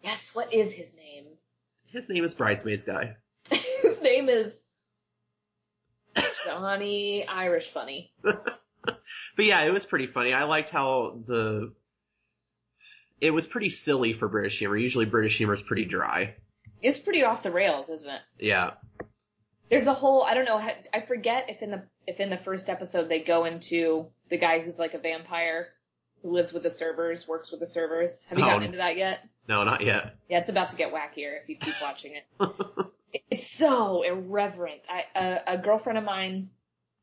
Yes, 0.00 0.32
what 0.32 0.54
is 0.54 0.72
his 0.72 0.96
name? 0.96 1.24
His 1.86 2.08
name 2.08 2.22
is 2.22 2.34
Bridesmaids 2.34 2.84
guy. 2.84 3.16
his 3.50 4.00
name 4.00 4.28
is 4.28 4.62
Johnny 6.48 7.26
Irish 7.26 7.68
Funny. 7.68 8.12
But 9.36 9.44
yeah, 9.44 9.62
it 9.62 9.72
was 9.72 9.86
pretty 9.86 10.06
funny. 10.08 10.32
I 10.32 10.44
liked 10.44 10.70
how 10.70 11.20
the 11.26 11.72
it 13.20 13.30
was 13.30 13.46
pretty 13.46 13.70
silly 13.70 14.12
for 14.12 14.26
British 14.28 14.58
humor. 14.58 14.76
Usually 14.76 15.04
British 15.04 15.36
humor 15.36 15.54
is 15.54 15.62
pretty 15.62 15.84
dry. 15.84 16.34
It's 16.82 16.98
pretty 16.98 17.22
off 17.22 17.42
the 17.44 17.50
rails, 17.52 17.88
isn't 17.88 18.12
it? 18.12 18.20
Yeah. 18.40 18.72
There's 19.70 19.86
a 19.86 19.94
whole 19.94 20.22
I 20.22 20.34
don't 20.34 20.44
know 20.44 20.60
I 20.92 21.00
forget 21.02 21.50
if 21.50 21.62
in 21.62 21.70
the 21.70 21.82
if 22.06 22.18
in 22.18 22.30
the 22.30 22.36
first 22.36 22.68
episode 22.68 23.08
they 23.08 23.20
go 23.20 23.44
into 23.44 24.08
the 24.28 24.38
guy 24.38 24.58
who's 24.60 24.78
like 24.78 24.94
a 24.94 24.98
vampire 24.98 25.68
who 26.22 26.32
lives 26.32 26.52
with 26.52 26.64
the 26.64 26.70
servers, 26.70 27.28
works 27.28 27.50
with 27.52 27.60
the 27.60 27.66
servers. 27.66 28.26
Have 28.26 28.38
you 28.38 28.44
Oh. 28.44 28.48
gotten 28.48 28.64
into 28.64 28.78
that 28.78 28.96
yet? 28.96 29.20
No, 29.48 29.62
not 29.62 29.82
yet. 29.82 30.16
Yeah, 30.28 30.38
it's 30.38 30.50
about 30.50 30.70
to 30.70 30.76
get 30.76 30.92
wackier 30.92 31.40
if 31.42 31.48
you 31.48 31.56
keep 31.56 31.74
watching 31.80 32.14
it. 32.16 32.24
it's 33.12 33.46
so 33.46 34.02
irreverent. 34.02 34.86
I, 34.90 35.04
a, 35.18 35.54
a 35.54 35.58
girlfriend 35.58 35.98
of 35.98 36.04
mine 36.04 36.50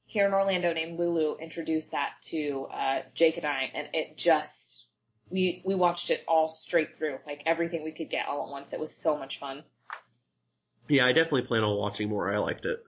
here 0.06 0.28
in 0.28 0.34
Orlando 0.34 0.74
named 0.74 1.00
Lulu 1.00 1.38
introduced 1.38 1.92
that 1.92 2.14
to 2.24 2.68
uh, 2.72 3.02
Jake 3.14 3.38
and 3.38 3.46
I, 3.46 3.72
and 3.74 3.90
it 3.94 4.18
just 4.18 4.86
we 5.30 5.64
we 5.66 5.76
watched 5.76 6.10
it 6.10 6.24
all 6.28 6.48
straight 6.48 6.96
through, 6.96 7.18
like 7.26 7.42
everything 7.46 7.84
we 7.84 7.92
could 7.92 8.10
get 8.10 8.28
all 8.28 8.44
at 8.46 8.52
once. 8.52 8.74
It 8.74 8.80
was 8.80 8.96
so 8.96 9.18
much 9.18 9.40
fun. 9.40 9.64
Yeah, 10.88 11.06
I 11.06 11.14
definitely 11.14 11.44
plan 11.44 11.64
on 11.64 11.78
watching 11.78 12.10
more. 12.10 12.32
I 12.32 12.38
liked 12.38 12.66
it. 12.66 12.80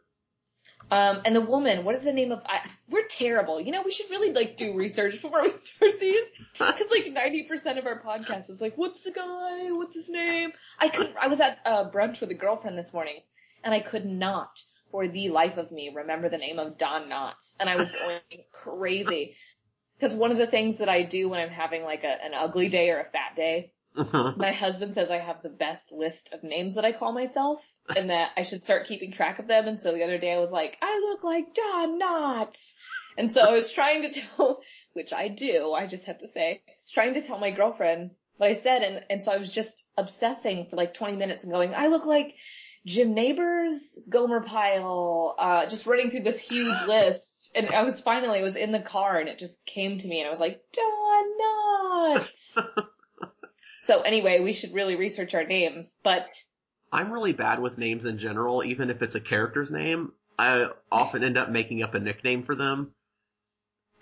Um, 0.90 1.22
and 1.26 1.36
the 1.36 1.42
woman, 1.42 1.84
what 1.84 1.96
is 1.96 2.04
the 2.04 2.14
name 2.14 2.32
of? 2.32 2.42
I, 2.46 2.62
we're 2.90 3.08
terrible. 3.08 3.60
You 3.60 3.72
know, 3.72 3.82
we 3.84 3.92
should 3.92 4.10
really 4.10 4.32
like 4.32 4.56
do 4.56 4.74
research 4.74 5.22
before 5.22 5.42
we 5.42 5.52
start 5.52 6.00
these, 6.00 6.26
because 6.54 6.90
like 6.90 7.12
ninety 7.12 7.44
percent 7.44 7.78
of 7.78 7.86
our 7.86 8.02
podcast 8.02 8.50
is 8.50 8.62
like, 8.62 8.78
what's 8.78 9.04
the 9.04 9.12
guy? 9.12 9.70
What's 9.72 9.96
his 9.96 10.10
name? 10.10 10.52
I 10.80 10.90
couldn't. 10.90 11.18
I 11.18 11.28
was 11.28 11.42
at 11.42 11.64
brunch 11.66 12.22
with 12.22 12.32
a 12.32 12.36
girlfriend 12.36 12.78
this 12.78 12.94
morning, 12.94 13.20
and 13.64 13.74
I 13.74 13.82
could 13.82 14.06
not, 14.06 14.62
for 14.92 15.08
the 15.08 15.30
life 15.30 15.58
of 15.58 15.72
me, 15.72 15.92
remember 15.94 16.30
the 16.30 16.38
name 16.38 16.58
of 16.58 16.78
Don 16.78 17.10
Knotts, 17.10 17.58
and 17.60 17.70
I 17.70 17.76
was 17.76 17.92
going 17.92 18.20
crazy. 18.52 19.36
Because 19.98 20.16
one 20.16 20.32
of 20.32 20.38
the 20.38 20.48
things 20.48 20.78
that 20.78 20.90
I 20.90 21.04
do 21.04 21.28
when 21.28 21.40
I'm 21.40 21.50
having 21.50 21.84
like 21.84 22.04
a, 22.04 22.24
an 22.24 22.34
ugly 22.34 22.70
day 22.70 22.92
or 22.92 23.00
a 23.00 23.06
fat 23.06 23.36
day, 23.36 23.74
my 24.38 24.52
husband 24.52 24.94
says 24.94 25.10
I 25.10 25.18
have 25.18 25.42
the 25.42 25.50
best 25.50 25.92
list 25.92 26.34
of 26.34 26.44
names 26.44 26.76
that 26.76 26.86
I 26.86 26.92
call 26.92 27.14
myself 27.14 27.66
and 27.96 28.10
that 28.10 28.32
I 28.38 28.44
should 28.44 28.64
start 28.64 28.88
keeping 28.88 29.12
track 29.12 29.40
of 29.40 29.48
them. 29.48 29.68
And 29.68 29.80
so 29.80 29.94
the 29.94 30.04
other 30.04 30.18
day 30.18 30.34
I 30.34 30.40
was 30.40 30.52
like, 30.52 30.78
I 30.82 31.00
look 31.10 31.24
like 31.24 31.54
Don 31.54 32.00
Knotts. 32.00 32.76
And 33.18 33.32
so 33.32 33.42
I 33.42 33.52
was 33.52 33.72
trying 33.72 34.04
to 34.04 34.22
tell, 34.22 34.62
which 34.94 35.14
I 35.14 35.28
do, 35.28 35.74
I 35.74 35.88
just 35.88 36.06
have 36.06 36.20
to 36.20 36.28
say, 36.28 36.62
I 36.68 36.72
was 36.84 36.92
trying 36.92 37.16
to 37.16 37.22
tell 37.22 37.40
my 37.40 37.52
girlfriend 37.52 38.12
what 38.38 38.50
I 38.50 38.54
said. 38.54 38.84
And, 38.84 39.04
and 39.10 39.22
so 39.22 39.32
I 39.32 39.38
was 39.38 39.52
just 39.52 39.88
obsessing 39.98 40.68
for 40.70 40.76
like 40.76 40.94
20 40.94 41.18
minutes 41.18 41.44
and 41.44 41.52
going, 41.52 41.74
I 41.74 41.88
look 41.88 42.06
like 42.06 42.36
Jim 42.86 43.14
Nabors, 43.16 44.00
Gomer 44.08 44.42
Pyle, 44.42 45.36
uh, 45.38 45.66
just 45.66 45.88
running 45.88 46.12
through 46.12 46.24
this 46.24 46.40
huge 46.40 46.82
list. 46.88 47.52
And 47.56 47.70
I 47.70 47.84
was 47.84 48.00
finally, 48.00 48.40
I 48.40 48.44
was 48.44 48.56
in 48.56 48.72
the 48.72 48.82
car 48.82 49.18
and 49.18 49.28
it 49.28 49.40
just 49.40 49.66
came 49.66 49.98
to 49.98 50.08
me 50.08 50.20
and 50.20 50.28
I 50.28 50.30
was 50.30 50.40
like, 50.40 50.62
Don 50.72 52.20
Knotts. 52.20 52.58
So 53.78 54.02
anyway, 54.02 54.40
we 54.40 54.54
should 54.54 54.74
really 54.74 54.96
research 54.96 55.36
our 55.36 55.46
names, 55.46 56.00
but 56.04 56.30
I'm 56.92 57.12
really 57.12 57.34
bad 57.34 57.60
with 57.60 57.78
names 57.78 58.06
in 58.06 58.18
general, 58.18 58.64
even 58.64 58.90
if 58.90 59.02
it's 59.02 59.16
a 59.16 59.22
character's 59.22 59.70
name. 59.70 60.14
I 60.40 60.68
often 60.92 61.24
end 61.24 61.38
up 61.38 61.50
making 61.50 61.84
up 61.84 61.94
a 61.94 62.00
nickname 62.00 62.44
for 62.44 62.56
them. 62.56 62.94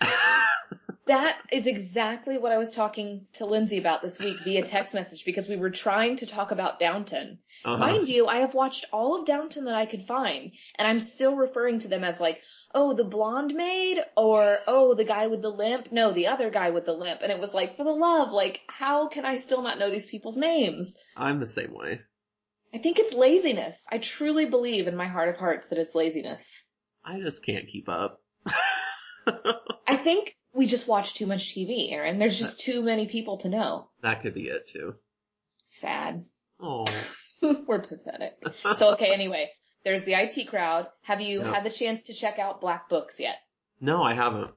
that 1.06 1.38
is 1.52 1.68
exactly 1.68 2.36
what 2.36 2.50
I 2.50 2.58
was 2.58 2.72
talking 2.72 3.26
to 3.34 3.46
Lindsay 3.46 3.78
about 3.78 4.02
this 4.02 4.18
week 4.18 4.38
via 4.42 4.64
text 4.64 4.92
message 4.92 5.24
because 5.24 5.48
we 5.48 5.56
were 5.56 5.70
trying 5.70 6.16
to 6.16 6.26
talk 6.26 6.50
about 6.50 6.80
Downton. 6.80 7.38
Uh-huh. 7.64 7.76
Mind 7.76 8.08
you, 8.08 8.26
I 8.26 8.38
have 8.38 8.54
watched 8.54 8.86
all 8.92 9.20
of 9.20 9.26
Downton 9.26 9.66
that 9.66 9.76
I 9.76 9.86
could 9.86 10.02
find, 10.02 10.52
and 10.76 10.88
I'm 10.88 10.98
still 10.98 11.36
referring 11.36 11.78
to 11.80 11.88
them 11.88 12.02
as 12.02 12.20
like, 12.20 12.42
oh, 12.74 12.92
the 12.92 13.04
blonde 13.04 13.54
maid, 13.54 14.00
or 14.16 14.58
oh, 14.66 14.94
the 14.94 15.04
guy 15.04 15.28
with 15.28 15.42
the 15.42 15.48
limp. 15.50 15.92
No, 15.92 16.12
the 16.12 16.26
other 16.26 16.50
guy 16.50 16.70
with 16.70 16.86
the 16.86 16.92
limp. 16.92 17.20
And 17.22 17.30
it 17.30 17.38
was 17.38 17.54
like, 17.54 17.76
for 17.76 17.84
the 17.84 17.90
love, 17.90 18.32
like, 18.32 18.62
how 18.66 19.06
can 19.06 19.24
I 19.24 19.36
still 19.36 19.62
not 19.62 19.78
know 19.78 19.90
these 19.90 20.06
people's 20.06 20.36
names? 20.36 20.96
I'm 21.16 21.38
the 21.38 21.46
same 21.46 21.72
way. 21.72 22.00
I 22.74 22.78
think 22.78 22.98
it's 22.98 23.14
laziness. 23.14 23.86
I 23.90 23.98
truly 23.98 24.46
believe 24.46 24.88
in 24.88 24.96
my 24.96 25.06
heart 25.06 25.28
of 25.28 25.36
hearts 25.36 25.66
that 25.66 25.78
it's 25.78 25.94
laziness. 25.94 26.64
I 27.04 27.20
just 27.20 27.44
can't 27.44 27.68
keep 27.68 27.88
up. 27.88 28.20
I 29.86 29.96
think 29.96 30.36
we 30.56 30.66
just 30.66 30.88
watch 30.88 31.14
too 31.14 31.26
much 31.26 31.54
TV, 31.54 31.92
Aaron. 31.92 32.18
There's 32.18 32.38
just 32.38 32.60
too 32.60 32.82
many 32.82 33.06
people 33.06 33.36
to 33.38 33.48
know. 33.48 33.88
that 34.02 34.22
could 34.22 34.34
be 34.34 34.44
it 34.48 34.68
too. 34.68 34.94
Sad. 35.66 36.24
Oh. 36.60 36.86
We're 37.66 37.80
pathetic. 37.80 38.32
So 38.76 38.92
okay, 38.94 39.12
anyway, 39.12 39.50
there's 39.84 40.04
the 40.04 40.14
IT 40.14 40.48
crowd. 40.48 40.86
Have 41.02 41.20
you 41.20 41.40
Yeah. 41.40 41.52
had 41.54 41.64
the 41.64 41.70
chance 41.70 42.04
to 42.04 42.14
check 42.14 42.38
out 42.38 42.60
Black 42.60 42.88
Books 42.88 43.20
yet? 43.20 43.36
no, 43.80 44.02
I 44.02 44.14
haven't. 44.14 44.52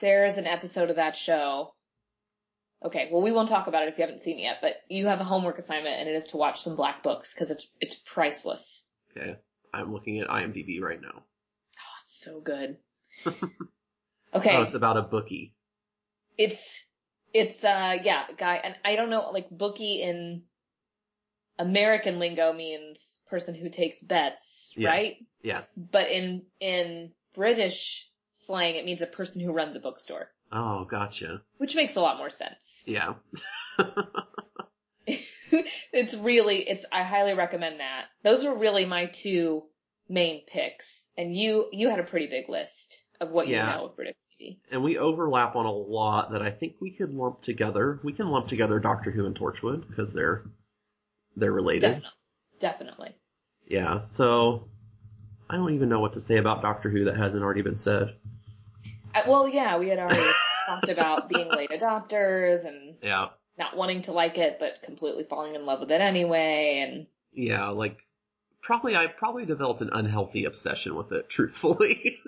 There 0.00 0.26
is 0.26 0.36
an 0.36 0.46
episode 0.46 0.90
of 0.90 0.96
that 0.96 1.16
show. 1.16 1.74
Okay, 2.84 3.08
well 3.10 3.22
we 3.22 3.32
won't 3.32 3.48
talk 3.48 3.66
about 3.66 3.82
it 3.84 3.88
if 3.88 3.98
you 3.98 4.02
haven't 4.04 4.22
seen 4.22 4.38
it 4.38 4.42
yet, 4.42 4.58
but 4.60 4.74
you 4.88 5.06
have 5.06 5.20
a 5.20 5.24
homework 5.24 5.58
assignment 5.58 5.96
and 5.98 6.08
it 6.08 6.14
is 6.14 6.26
to 6.28 6.36
watch 6.36 6.60
some 6.60 6.76
Black 6.76 7.02
Books 7.02 7.34
because 7.34 7.50
it's 7.50 7.66
it's 7.80 7.96
priceless. 8.06 8.86
Okay. 9.16 9.36
I'm 9.74 9.92
looking 9.92 10.20
at 10.20 10.28
IMDb 10.28 10.80
right 10.80 11.00
now. 11.00 11.14
Oh, 11.14 11.96
it's 12.02 12.22
so 12.24 12.40
good. 12.40 12.76
Okay. 14.34 14.56
Oh, 14.56 14.62
it's 14.62 14.74
about 14.74 14.96
a 14.96 15.02
bookie. 15.02 15.54
It's 16.36 16.84
it's 17.32 17.64
uh 17.64 17.96
yeah, 18.02 18.24
guy 18.36 18.56
and 18.56 18.74
I 18.84 18.96
don't 18.96 19.10
know 19.10 19.30
like 19.30 19.48
bookie 19.50 20.02
in 20.02 20.42
American 21.58 22.18
lingo 22.18 22.52
means 22.52 23.20
person 23.28 23.54
who 23.54 23.68
takes 23.68 24.00
bets, 24.00 24.72
Yes. 24.76 24.88
right? 24.90 25.16
Yes. 25.42 25.76
But 25.90 26.08
in 26.10 26.42
in 26.60 27.12
British 27.34 28.08
slang 28.32 28.76
it 28.76 28.84
means 28.84 29.02
a 29.02 29.06
person 29.06 29.42
who 29.42 29.52
runs 29.52 29.76
a 29.76 29.80
bookstore, 29.80 30.30
Oh, 30.52 30.84
gotcha. 30.84 31.42
which 31.56 31.74
makes 31.74 31.96
a 31.96 32.00
lot 32.00 32.18
more 32.18 32.30
sense. 32.30 32.84
Yeah. 32.86 33.14
it's 35.06 36.14
really 36.14 36.68
it's 36.68 36.84
I 36.92 37.02
highly 37.02 37.34
recommend 37.34 37.80
that. 37.80 38.06
Those 38.22 38.44
were 38.44 38.54
really 38.56 38.84
my 38.84 39.06
two 39.06 39.64
main 40.08 40.42
picks. 40.46 41.10
And 41.16 41.34
you 41.34 41.66
you 41.72 41.88
had 41.88 41.98
a 41.98 42.04
pretty 42.04 42.26
big 42.28 42.48
list 42.48 43.04
of 43.20 43.30
what 43.30 43.46
you 43.48 43.56
Yeah. 43.56 43.76
know 43.76 43.84
of. 43.86 43.98
And 44.70 44.84
we 44.84 44.98
overlap 44.98 45.56
on 45.56 45.66
a 45.66 45.72
lot 45.72 46.30
that 46.30 46.42
I 46.42 46.50
think 46.50 46.76
we 46.80 46.92
could 46.92 47.12
lump 47.12 47.42
together. 47.42 47.98
We 48.04 48.12
can 48.12 48.28
lump 48.28 48.46
together 48.46 48.78
Doctor 48.78 49.10
Who 49.10 49.26
and 49.26 49.34
Torchwood 49.34 49.88
because 49.88 50.12
they're 50.12 50.44
they're 51.36 51.52
related. 51.52 51.80
Definitely. 51.80 52.10
Definitely. 52.60 53.14
Yeah. 53.66 54.00
So 54.02 54.68
I 55.50 55.56
don't 55.56 55.74
even 55.74 55.88
know 55.88 56.00
what 56.00 56.12
to 56.12 56.20
say 56.20 56.36
about 56.36 56.62
Doctor 56.62 56.88
Who 56.88 57.06
that 57.06 57.16
hasn't 57.16 57.42
already 57.42 57.62
been 57.62 57.78
said. 57.78 58.14
Uh, 59.14 59.22
well, 59.28 59.48
yeah, 59.48 59.78
we 59.78 59.88
had 59.88 59.98
already 59.98 60.30
talked 60.66 60.88
about 60.88 61.28
being 61.28 61.48
late 61.50 61.70
adopters 61.70 62.64
and 62.64 62.96
Yeah. 63.02 63.30
not 63.58 63.76
wanting 63.76 64.02
to 64.02 64.12
like 64.12 64.38
it, 64.38 64.58
but 64.60 64.82
completely 64.84 65.24
falling 65.24 65.54
in 65.56 65.64
love 65.64 65.80
with 65.80 65.90
it 65.90 66.00
anyway. 66.00 66.86
And 66.86 67.06
Yeah, 67.32 67.70
like 67.70 67.98
probably 68.62 68.94
I 68.94 69.06
probably 69.08 69.46
developed 69.46 69.80
an 69.80 69.90
unhealthy 69.92 70.44
obsession 70.44 70.94
with 70.94 71.10
it, 71.12 71.28
truthfully. 71.30 72.18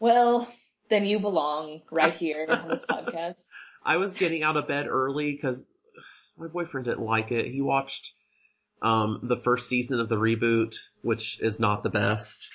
Well, 0.00 0.52
then 0.88 1.04
you 1.04 1.20
belong 1.20 1.82
right 1.90 2.14
here 2.14 2.46
on 2.48 2.68
this 2.68 2.84
podcast. 2.90 3.36
I 3.84 3.98
was 3.98 4.14
getting 4.14 4.42
out 4.42 4.56
of 4.56 4.66
bed 4.66 4.88
early 4.88 5.32
because 5.32 5.64
my 6.36 6.48
boyfriend 6.48 6.86
didn't 6.86 7.04
like 7.04 7.30
it. 7.30 7.46
He 7.46 7.60
watched 7.60 8.12
um 8.82 9.20
the 9.22 9.36
first 9.36 9.68
season 9.68 10.00
of 10.00 10.08
the 10.08 10.16
reboot, 10.16 10.74
which 11.02 11.40
is 11.40 11.60
not 11.60 11.82
the 11.82 11.90
best. 11.90 12.50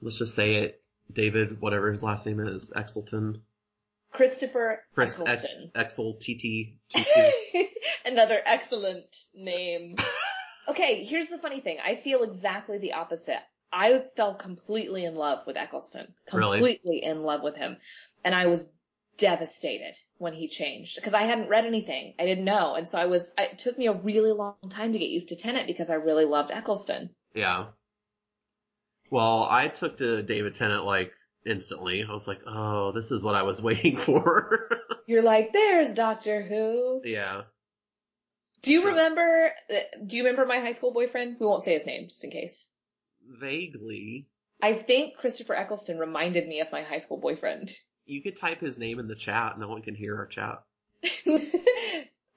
Let's 0.00 0.18
just 0.18 0.34
say 0.34 0.54
it. 0.56 0.80
David, 1.12 1.60
whatever 1.60 1.90
his 1.90 2.02
last 2.02 2.26
name 2.26 2.40
is, 2.40 2.72
Exelton. 2.74 3.40
Christopher 4.12 4.82
Chris 4.94 5.20
Ex 5.24 5.46
Eccleston. 5.74 6.18
Exel 6.18 6.18
TT. 6.18 7.66
Another 8.04 8.40
excellent 8.44 9.16
name. 9.34 9.96
Okay, 10.68 11.02
here's 11.02 11.28
the 11.28 11.38
funny 11.38 11.60
thing. 11.60 11.78
I 11.82 11.94
feel 11.94 12.22
exactly 12.22 12.76
the 12.76 12.92
opposite. 12.92 13.40
I 13.72 14.04
fell 14.16 14.34
completely 14.34 15.04
in 15.04 15.14
love 15.14 15.46
with 15.46 15.56
Eccleston. 15.56 16.14
Really? 16.32 16.58
Completely 16.58 17.02
in 17.02 17.22
love 17.22 17.42
with 17.42 17.56
him. 17.56 17.76
And 18.24 18.34
I 18.34 18.46
was 18.46 18.72
devastated 19.18 19.94
when 20.18 20.32
he 20.32 20.48
changed 20.48 20.96
because 20.96 21.12
I 21.14 21.22
hadn't 21.22 21.48
read 21.48 21.66
anything. 21.66 22.14
I 22.18 22.24
didn't 22.24 22.44
know. 22.44 22.74
And 22.74 22.88
so 22.88 22.98
I 22.98 23.06
was, 23.06 23.32
it 23.36 23.58
took 23.58 23.76
me 23.76 23.86
a 23.88 23.92
really 23.92 24.32
long 24.32 24.54
time 24.70 24.92
to 24.92 24.98
get 24.98 25.10
used 25.10 25.28
to 25.28 25.36
Tennant 25.36 25.66
because 25.66 25.90
I 25.90 25.94
really 25.94 26.24
loved 26.24 26.50
Eccleston. 26.50 27.10
yeah. 27.34 27.66
Well, 29.10 29.46
I 29.48 29.68
took 29.68 29.96
to 29.98 30.22
David 30.22 30.54
Tennant 30.54 30.84
like 30.84 31.12
instantly. 31.46 32.04
I 32.06 32.12
was 32.12 32.28
like, 32.28 32.40
oh, 32.46 32.92
this 32.92 33.10
is 33.10 33.22
what 33.22 33.34
I 33.34 33.42
was 33.42 33.60
waiting 33.68 33.96
for. 33.96 34.68
You're 35.06 35.22
like, 35.22 35.52
there's 35.54 35.94
Doctor 35.94 36.42
Who. 36.42 37.00
yeah. 37.04 37.42
Do 38.60 38.72
you 38.72 38.88
remember? 38.88 39.52
Uh, 39.72 39.76
do 40.04 40.16
you 40.16 40.24
remember 40.24 40.44
my 40.44 40.58
high 40.58 40.72
school 40.72 40.92
boyfriend? 40.92 41.36
We 41.38 41.46
won't 41.46 41.62
say 41.62 41.74
his 41.74 41.86
name 41.86 42.08
just 42.08 42.24
in 42.24 42.30
case. 42.30 42.68
Vaguely. 43.28 44.26
I 44.62 44.72
think 44.72 45.16
Christopher 45.16 45.54
Eccleston 45.54 45.98
reminded 45.98 46.48
me 46.48 46.60
of 46.60 46.72
my 46.72 46.82
high 46.82 46.98
school 46.98 47.18
boyfriend. 47.18 47.70
You 48.06 48.22
could 48.22 48.36
type 48.36 48.60
his 48.60 48.78
name 48.78 48.98
in 48.98 49.06
the 49.06 49.14
chat. 49.14 49.58
No 49.58 49.68
one 49.68 49.82
can 49.82 49.94
hear 49.94 50.16
our 50.16 50.26
chat. 50.26 50.62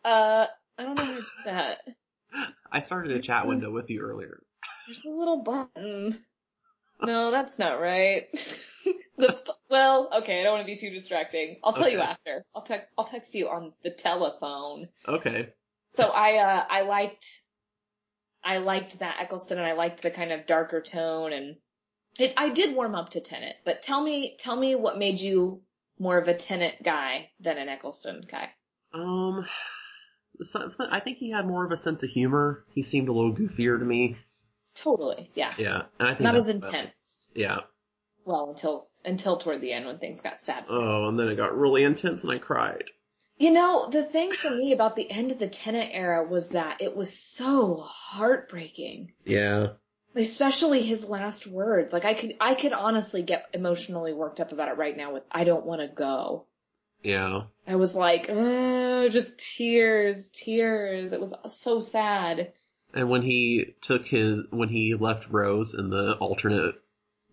uh, 0.05 0.45
I 0.77 0.83
don't 0.83 0.95
know 0.95 1.05
how 1.05 1.15
to 1.15 1.21
do 1.21 1.27
that. 1.45 1.77
I 2.71 2.79
started 2.79 3.11
a 3.13 3.21
chat 3.21 3.47
window 3.47 3.71
with 3.71 3.89
you 3.89 4.01
earlier. 4.01 4.41
There's 4.87 5.05
a 5.05 5.09
little 5.09 5.43
button. 5.43 6.19
No, 7.01 7.31
that's 7.31 7.57
not 7.57 7.81
right. 7.81 8.23
the 9.17 9.41
well, 9.69 10.09
okay, 10.17 10.39
I 10.39 10.43
don't 10.43 10.53
want 10.53 10.67
to 10.67 10.73
be 10.73 10.77
too 10.77 10.91
distracting. 10.91 11.57
I'll 11.63 11.73
tell 11.73 11.89
you 11.89 11.99
after. 11.99 12.45
I'll 12.55 12.61
text. 12.61 12.87
I'll 12.97 13.05
text 13.05 13.33
you 13.33 13.49
on 13.49 13.73
the 13.83 13.89
telephone. 13.89 14.87
Okay. 15.07 15.49
So 15.95 16.09
I 16.09 16.37
uh 16.37 16.65
I 16.69 16.81
liked 16.81 17.27
I 18.43 18.57
liked 18.57 18.99
that 18.99 19.17
Eccleston 19.19 19.57
and 19.57 19.67
I 19.67 19.73
liked 19.73 20.01
the 20.01 20.11
kind 20.11 20.31
of 20.31 20.45
darker 20.45 20.81
tone 20.81 21.33
and 21.33 21.55
it 22.19 22.33
I 22.37 22.49
did 22.49 22.75
warm 22.75 22.95
up 22.95 23.09
to 23.11 23.21
Tennant, 23.21 23.55
but 23.63 23.81
tell 23.81 24.01
me 24.01 24.35
tell 24.39 24.55
me 24.55 24.75
what 24.75 24.97
made 24.97 25.19
you 25.19 25.61
more 25.99 26.17
of 26.17 26.27
a 26.27 26.33
Tennant 26.33 26.75
guy 26.83 27.29
than 27.39 27.57
an 27.57 27.69
Eccleston 27.69 28.25
guy. 28.29 28.49
Um, 28.93 29.45
so- 30.41 30.71
I 30.89 30.99
think 30.99 31.17
he 31.17 31.29
had 31.31 31.45
more 31.45 31.65
of 31.65 31.71
a 31.71 31.77
sense 31.77 32.03
of 32.03 32.09
humor. 32.09 32.65
He 32.73 32.81
seemed 32.83 33.07
a 33.07 33.13
little 33.13 33.33
goofier 33.33 33.77
to 33.79 33.85
me. 33.85 34.17
Totally, 34.73 35.29
yeah. 35.35 35.53
Yeah. 35.57 35.83
And 35.99 36.07
I 36.07 36.11
think 36.11 36.21
Not 36.21 36.35
as 36.35 36.47
that's 36.47 36.57
about 36.57 36.73
intense. 36.73 37.31
Yeah. 37.35 37.59
Well, 38.25 38.49
until 38.49 38.87
until 39.03 39.37
toward 39.37 39.61
the 39.61 39.73
end 39.73 39.85
when 39.85 39.97
things 39.97 40.21
got 40.21 40.39
sad. 40.39 40.65
Oh, 40.69 41.07
and 41.07 41.17
then 41.17 41.27
it 41.27 41.35
got 41.35 41.57
really 41.57 41.83
intense 41.83 42.23
and 42.23 42.31
I 42.31 42.37
cried. 42.37 42.85
You 43.41 43.49
know, 43.49 43.89
the 43.89 44.03
thing 44.03 44.31
for 44.33 44.51
me 44.51 44.71
about 44.71 44.95
the 44.95 45.09
end 45.09 45.31
of 45.31 45.39
the 45.39 45.47
Tennant 45.47 45.89
era 45.93 46.23
was 46.23 46.49
that 46.49 46.79
it 46.79 46.95
was 46.95 47.11
so 47.11 47.77
heartbreaking. 47.77 49.13
Yeah. 49.25 49.69
Especially 50.15 50.83
his 50.83 51.09
last 51.09 51.47
words. 51.47 51.91
Like 51.91 52.05
I 52.05 52.13
could 52.13 52.35
I 52.39 52.53
could 52.53 52.71
honestly 52.71 53.23
get 53.23 53.47
emotionally 53.51 54.13
worked 54.13 54.39
up 54.39 54.51
about 54.51 54.67
it 54.67 54.77
right 54.77 54.95
now 54.95 55.13
with 55.13 55.23
I 55.31 55.43
don't 55.43 55.65
want 55.65 55.81
to 55.81 55.87
go. 55.87 56.45
Yeah. 57.01 57.45
I 57.65 57.77
was 57.77 57.95
like, 57.95 58.29
"Ugh, 58.29 59.11
just 59.11 59.39
tears, 59.39 60.29
tears. 60.31 61.11
It 61.11 61.19
was 61.19 61.33
so 61.47 61.79
sad. 61.79 62.53
And 62.93 63.09
when 63.09 63.23
he 63.23 63.73
took 63.81 64.05
his, 64.05 64.41
when 64.51 64.69
he 64.69 64.93
left 64.93 65.31
Rose 65.31 65.73
in 65.73 65.89
the 65.89 66.13
alternate 66.17 66.75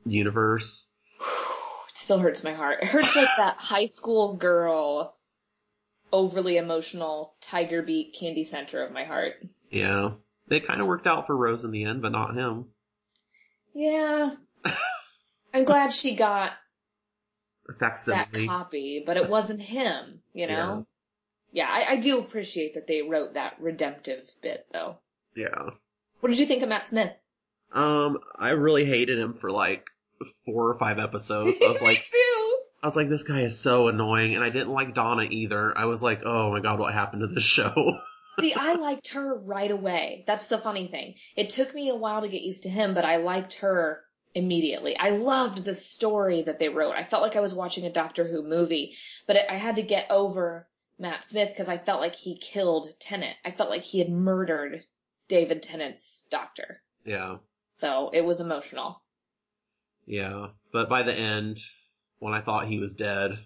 universe, 0.07 0.87
It 1.91 1.97
still 1.99 2.19
hurts 2.19 2.43
my 2.43 2.55
heart. 2.55 2.79
It 2.81 2.89
hurts 2.89 3.15
like 3.15 3.29
that 3.37 3.57
high 3.59 3.87
school 3.87 4.37
girl, 4.37 5.18
overly 6.13 6.57
emotional 6.57 7.35
tiger 7.41 7.83
beat 7.83 8.17
candy 8.19 8.45
center 8.45 8.85
of 8.85 8.93
my 8.93 9.05
heart. 9.05 9.35
yeah, 9.71 10.11
it 10.51 10.67
kind 10.67 10.81
of 10.81 10.87
worked 10.87 11.07
out 11.07 11.27
for 11.27 11.37
Rose 11.37 11.65
in 11.65 11.71
the 11.71 11.85
end, 11.85 12.03
but 12.03 12.13
not 12.13 12.35
him. 12.37 12.67
Yeah. 13.75 14.31
I'm 15.55 15.65
glad 15.65 15.93
she 15.93 16.17
got 16.17 16.53
that 18.07 18.33
copy, 18.47 19.03
but 19.05 19.17
it 19.17 19.29
wasn't 19.29 19.61
him, 19.61 20.21
you 20.33 20.47
know? 20.47 20.87
Yeah, 21.53 21.69
I, 21.69 21.93
I 21.93 21.97
do 21.97 22.19
appreciate 22.19 22.75
that 22.75 22.87
they 22.87 23.03
wrote 23.03 23.35
that 23.35 23.57
redemptive 23.61 24.25
bit 24.43 24.67
though. 24.73 24.99
Yeah. 25.35 25.71
What 26.21 26.31
did 26.31 26.39
you 26.39 26.47
think 26.47 26.63
of 26.63 26.69
Matt 26.69 26.89
Smith? 26.89 27.13
Um, 27.73 28.19
I 28.39 28.51
really 28.51 28.85
hated 28.85 29.19
him 29.19 29.35
for 29.41 29.51
like 29.51 29.85
four 30.45 30.71
or 30.71 30.79
five 30.79 30.99
episodes. 30.99 31.59
I 31.63 31.71
was 31.71 31.83
like, 31.83 32.05
too. 32.11 32.59
I 32.89 32.91
was 32.91 32.97
like, 32.97 33.11
this 33.11 33.23
guy 33.23 33.43
is 33.43 33.61
so 33.61 33.89
annoying, 33.89 34.35
and 34.35 34.43
I 34.43 34.49
didn't 34.49 34.73
like 34.73 34.95
Donna 34.95 35.25
either. 35.25 35.77
I 35.77 35.85
was 35.85 36.03
like, 36.03 36.23
oh 36.25 36.51
my 36.53 36.61
god, 36.61 36.79
what 36.79 36.95
happened 36.95 37.21
to 37.21 37.27
this 37.27 37.45
show? 37.45 37.75
See, 38.41 38.55
I 38.55 38.77
liked 38.77 39.09
her 39.09 39.37
right 39.37 39.71
away. 39.71 40.25
That's 40.27 40.47
the 40.47 40.57
funny 40.57 40.89
thing. 40.89 41.17
It 41.37 41.51
took 41.51 41.75
me 41.75 41.91
a 41.91 41.95
while 41.95 42.23
to 42.23 42.29
get 42.29 42.41
used 42.41 42.63
to 42.63 42.71
him, 42.71 42.95
but 42.95 43.05
I 43.05 43.17
liked 43.19 43.57
her 43.57 44.01
immediately. 44.35 44.97
I 44.97 45.11
loved 45.11 45.65
the 45.65 45.75
story 45.75 46.41
that 46.45 46.59
they 46.59 46.71
wrote. 46.71 46.95
I 46.95 47.05
felt 47.05 47.23
like 47.23 47.37
I 47.37 47.41
was 47.41 47.53
watching 47.53 47.85
a 47.85 47.93
Doctor 47.93 48.27
Who 48.27 48.43
movie, 48.43 48.97
but 49.27 49.37
I 49.37 49.57
had 49.57 49.77
to 49.77 49.83
get 49.83 50.11
over 50.11 50.67
Matt 50.99 51.27
Smith 51.27 51.51
because 51.51 51.69
I 51.69 51.77
felt 51.77 52.01
like 52.01 52.15
he 52.15 52.39
killed 52.39 52.89
Tennant. 53.01 53.37
I 53.45 53.51
felt 53.51 53.69
like 53.69 53.83
he 53.83 53.99
had 53.99 54.09
murdered 54.09 54.83
David 55.29 55.63
Tennant's 55.63 56.25
doctor. 56.31 56.81
yeah, 57.05 57.37
So 57.71 58.09
it 58.15 58.25
was 58.25 58.41
emotional. 58.41 59.03
yeah. 60.07 60.47
But 60.73 60.89
by 60.89 61.03
the 61.03 61.13
end, 61.15 61.61
when 62.19 62.35
I 62.35 62.41
thought 62.41 62.69
he 62.69 62.79
was 62.79 62.95
dead, 62.95 63.39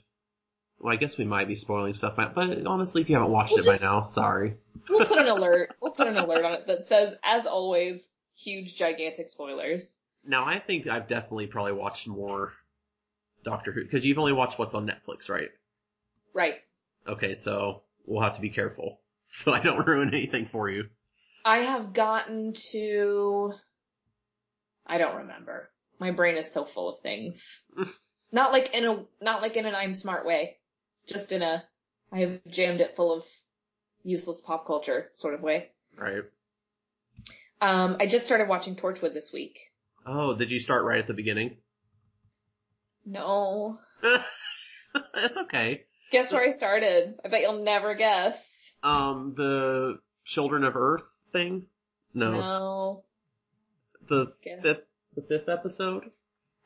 well, 0.79 0.93
I 0.93 0.97
guess 0.97 1.17
we 1.19 1.25
might 1.25 1.49
be 1.49 1.55
spoiling 1.55 1.95
stuff. 1.95 2.15
But 2.17 2.67
honestly, 2.67 3.03
if 3.03 3.09
you 3.09 3.17
haven't 3.17 3.31
watched 3.33 3.53
Well, 3.53 3.61
it 3.61 3.65
just- 3.67 3.81
by 3.83 3.87
now, 3.87 4.03
sorry. 4.05 4.57
We'll 4.89 5.07
put 5.07 5.19
an 5.19 5.29
alert. 5.29 5.75
We'll 5.81 5.93
put 5.93 6.09
an 6.09 6.17
alert 6.17 6.45
on 6.45 6.53
it 6.55 6.67
that 6.67 6.87
says, 6.87 7.15
as 7.23 7.47
always, 7.47 8.09
huge 8.37 8.77
gigantic 8.77 9.29
spoilers. 9.29 9.95
Now 10.25 10.45
I 10.47 10.59
think 10.59 10.87
I've 10.87 11.09
definitely 11.09 11.47
probably 11.49 11.73
watched 11.73 12.07
more 12.09 12.53
Doctor 13.45 13.73
Who 13.73 13.83
because 13.83 14.05
you've 14.05 14.19
only 14.19 14.33
watched 14.33 14.59
what's 14.59 14.75
on 14.75 14.87
Netflix, 14.87 15.29
right? 15.29 15.51
Right. 16.33 16.57
Okay, 17.09 17.35
so 17.35 17.83
we'll 18.07 18.23
have 18.23 18.37
to 18.37 18.41
be 18.41 18.51
careful 18.51 19.01
so 19.27 19.53
I 19.53 19.61
don't 19.61 19.85
ruin 19.87 20.09
anything 20.15 20.47
for 20.51 20.69
you. 20.71 20.89
I 21.45 21.59
have 21.59 21.93
gotten 21.93 22.53
to, 22.71 23.53
I 24.87 24.99
don't 24.99 25.17
remember. 25.19 25.69
My 25.99 26.13
brain 26.13 26.37
is 26.37 26.53
so 26.53 26.65
full 26.65 26.89
of 26.95 27.01
things. 27.01 27.63
not 28.33 28.53
like 28.53 28.75
in 28.75 28.85
a, 28.85 29.05
not 29.21 29.43
like 29.43 29.57
in 29.57 29.67
an 29.67 29.75
I'm 29.75 29.95
smart 29.95 30.27
way. 30.27 30.57
Just 31.07 31.33
in 31.33 31.43
a, 31.43 31.63
I 32.11 32.21
have 32.21 32.41
jammed 32.49 32.81
it 32.81 32.97
full 32.97 33.13
of 33.13 33.25
useless 34.03 34.41
pop 34.41 34.67
culture 34.67 35.11
sort 35.15 35.35
of 35.35 35.43
way. 35.43 35.71
Right. 35.97 36.23
Um, 37.61 37.97
I 38.01 38.07
just 38.07 38.27
started 38.27 38.49
watching 38.49 38.75
Torchwood 38.75 39.15
this 39.15 39.33
week. 39.33 39.59
Oh, 40.05 40.35
did 40.35 40.51
you 40.51 40.59
start 40.59 40.85
right 40.85 40.99
at 40.99 41.07
the 41.07 41.15
beginning? 41.15 41.57
No. 43.07 43.79
That's 45.15 45.37
okay. 45.37 45.85
Guess 46.11 46.33
where 46.33 46.43
I 46.43 46.51
started? 46.51 47.15
I 47.25 47.29
bet 47.29 47.41
you'll 47.41 47.63
never 47.65 47.95
guess. 47.95 48.73
Um, 48.83 49.35
the 49.37 49.99
Children 50.25 50.65
of 50.65 50.77
Earth 50.77 51.03
thing? 51.33 51.67
No. 52.15 52.31
No. 52.33 53.05
The 54.09 54.33
Guess. 54.43 54.63
fifth, 54.63 54.83
the 55.15 55.23
fifth 55.23 55.49
episode? 55.49 56.11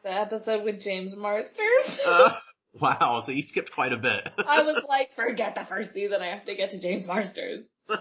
The 0.07 0.13
episode 0.13 0.63
with 0.63 0.81
James 0.81 1.17
Marsters. 1.17 2.01
Uh, 2.07 2.37
wow, 2.81 3.21
so 3.27 3.33
you 3.33 3.43
skipped 3.43 3.73
quite 3.73 3.93
a 3.93 3.97
bit. 3.97 4.29
I 4.47 4.63
was 4.63 4.85
like, 4.89 5.17
forget 5.17 5.57
the 5.57 5.65
first 5.65 5.95
season, 5.95 6.23
I 6.23 6.27
have 6.27 6.45
to 6.45 6.55
get 6.55 6.71
to 6.71 6.79
James 6.79 7.09
Marsters. 7.09 7.65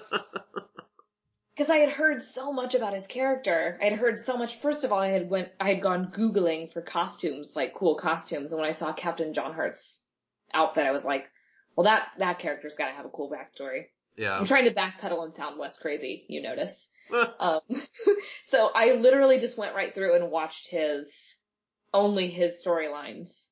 Because 1.55 1.69
I 1.71 1.77
had 1.77 1.89
heard 1.89 2.21
so 2.21 2.51
much 2.53 2.75
about 2.75 2.93
his 2.93 3.07
character. 3.07 3.79
I 3.81 3.85
had 3.85 3.93
heard 3.97 4.19
so 4.19 4.37
much. 4.37 4.59
First 4.59 4.83
of 4.83 4.91
all, 4.91 4.99
I 4.99 5.07
had 5.07 5.29
went, 5.29 5.49
I 5.59 5.69
had 5.69 5.81
gone 5.81 6.11
googling 6.11 6.71
for 6.71 6.81
costumes, 6.81 7.55
like 7.55 7.73
cool 7.73 7.95
costumes, 7.95 8.51
and 8.51 8.59
when 8.59 8.69
I 8.69 8.73
saw 8.73 8.91
Captain 8.91 9.33
John 9.33 9.53
Hart's 9.53 10.03
outfit, 10.53 10.85
I 10.85 10.91
was 10.91 11.05
like, 11.05 11.25
well, 11.75 11.85
that 11.85 12.09
that 12.19 12.39
character's 12.39 12.75
got 12.75 12.89
to 12.89 12.93
have 12.93 13.05
a 13.05 13.09
cool 13.09 13.31
backstory. 13.31 13.85
yeah. 14.17 14.35
I'm 14.35 14.45
trying 14.45 14.65
to 14.65 14.75
backpedal 14.75 15.23
and 15.23 15.33
sound 15.33 15.57
less 15.57 15.79
crazy, 15.79 16.25
you 16.27 16.43
notice. 16.43 16.91
um, 17.39 17.61
so 18.43 18.69
I 18.75 18.91
literally 18.91 19.39
just 19.39 19.57
went 19.57 19.75
right 19.75 19.95
through 19.95 20.17
and 20.17 20.29
watched 20.29 20.67
his 20.69 21.37
only 21.95 22.29
his 22.29 22.62
storylines. 22.63 23.47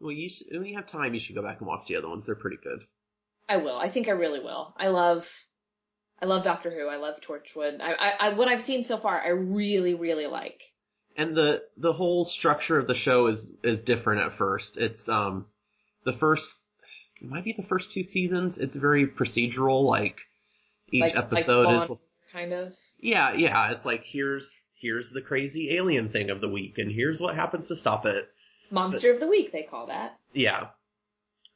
well, 0.00 0.10
you 0.10 0.28
should, 0.28 0.46
when 0.50 0.66
you 0.66 0.76
have 0.76 0.86
time, 0.86 1.14
you 1.14 1.20
should 1.20 1.36
go 1.36 1.42
back 1.42 1.58
and 1.60 1.68
watch 1.68 1.86
the 1.86 1.96
other 1.96 2.08
ones. 2.08 2.26
They're 2.26 2.34
pretty 2.34 2.58
good. 2.62 2.80
I 3.48 3.58
will. 3.58 3.76
I 3.76 3.88
think 3.88 4.08
I 4.08 4.12
really 4.12 4.40
will. 4.40 4.74
I 4.76 4.88
love, 4.88 5.30
I 6.20 6.26
love 6.26 6.44
Doctor 6.44 6.70
Who. 6.70 6.88
I 6.88 6.96
love 6.96 7.20
Torchwood. 7.20 7.80
I, 7.80 7.92
I, 7.92 8.08
I 8.20 8.34
what 8.34 8.48
I've 8.48 8.60
seen 8.62 8.84
so 8.84 8.96
far, 8.96 9.20
I 9.20 9.28
really, 9.28 9.94
really 9.94 10.26
like. 10.26 10.60
and 11.16 11.36
the 11.36 11.62
the 11.76 11.92
whole 11.92 12.24
structure 12.24 12.78
of 12.78 12.86
the 12.86 12.94
show 12.94 13.26
is 13.26 13.50
is 13.62 13.82
different 13.82 14.22
at 14.22 14.34
first. 14.34 14.76
It's 14.78 15.08
um 15.08 15.46
the 16.04 16.12
first 16.12 16.64
it 17.20 17.28
might 17.28 17.44
be 17.44 17.52
the 17.52 17.62
first 17.62 17.92
two 17.92 18.04
seasons. 18.04 18.58
It's 18.58 18.76
very 18.76 19.06
procedural. 19.06 19.84
Like 19.84 20.18
each 20.92 21.02
like, 21.02 21.16
episode 21.16 21.66
like 21.66 21.90
is 21.90 21.96
kind 22.32 22.52
of. 22.52 22.72
yeah 23.00 23.32
yeah. 23.32 23.72
It's 23.72 23.84
like 23.84 24.04
here's 24.04 24.54
here's 24.80 25.10
the 25.10 25.20
crazy 25.22 25.76
alien 25.76 26.08
thing 26.10 26.30
of 26.30 26.40
the 26.40 26.48
week, 26.48 26.78
and 26.78 26.90
here's 26.90 27.20
what 27.20 27.34
happens 27.34 27.68
to 27.68 27.76
stop 27.76 28.06
it. 28.06 28.28
Monster 28.70 29.12
of 29.12 29.20
the 29.20 29.26
Week, 29.26 29.50
they 29.50 29.62
call 29.62 29.86
that. 29.86 30.18
Yeah. 30.32 30.68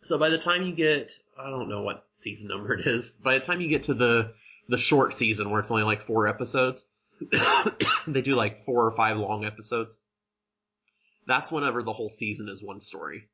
So 0.02 0.18
by 0.18 0.30
the 0.30 0.38
time 0.38 0.64
you 0.64 0.74
get 0.74 1.12
I 1.38 1.50
don't 1.50 1.68
know 1.68 1.82
what 1.82 2.06
season 2.16 2.48
number 2.48 2.74
it 2.74 2.86
is. 2.86 3.12
By 3.22 3.38
the 3.38 3.44
time 3.44 3.60
you 3.60 3.68
get 3.68 3.84
to 3.84 3.94
the 3.94 4.32
the 4.68 4.78
short 4.78 5.14
season 5.14 5.50
where 5.50 5.60
it's 5.60 5.70
only 5.70 5.82
like 5.82 6.06
four 6.06 6.26
episodes, 6.26 6.84
they 8.06 8.22
do 8.22 8.34
like 8.34 8.64
four 8.64 8.86
or 8.86 8.96
five 8.96 9.16
long 9.18 9.44
episodes. 9.44 10.00
That's 11.26 11.52
whenever 11.52 11.82
the 11.82 11.92
whole 11.92 12.10
season 12.10 12.48
is 12.48 12.62
one 12.62 12.80
story. 12.80 13.28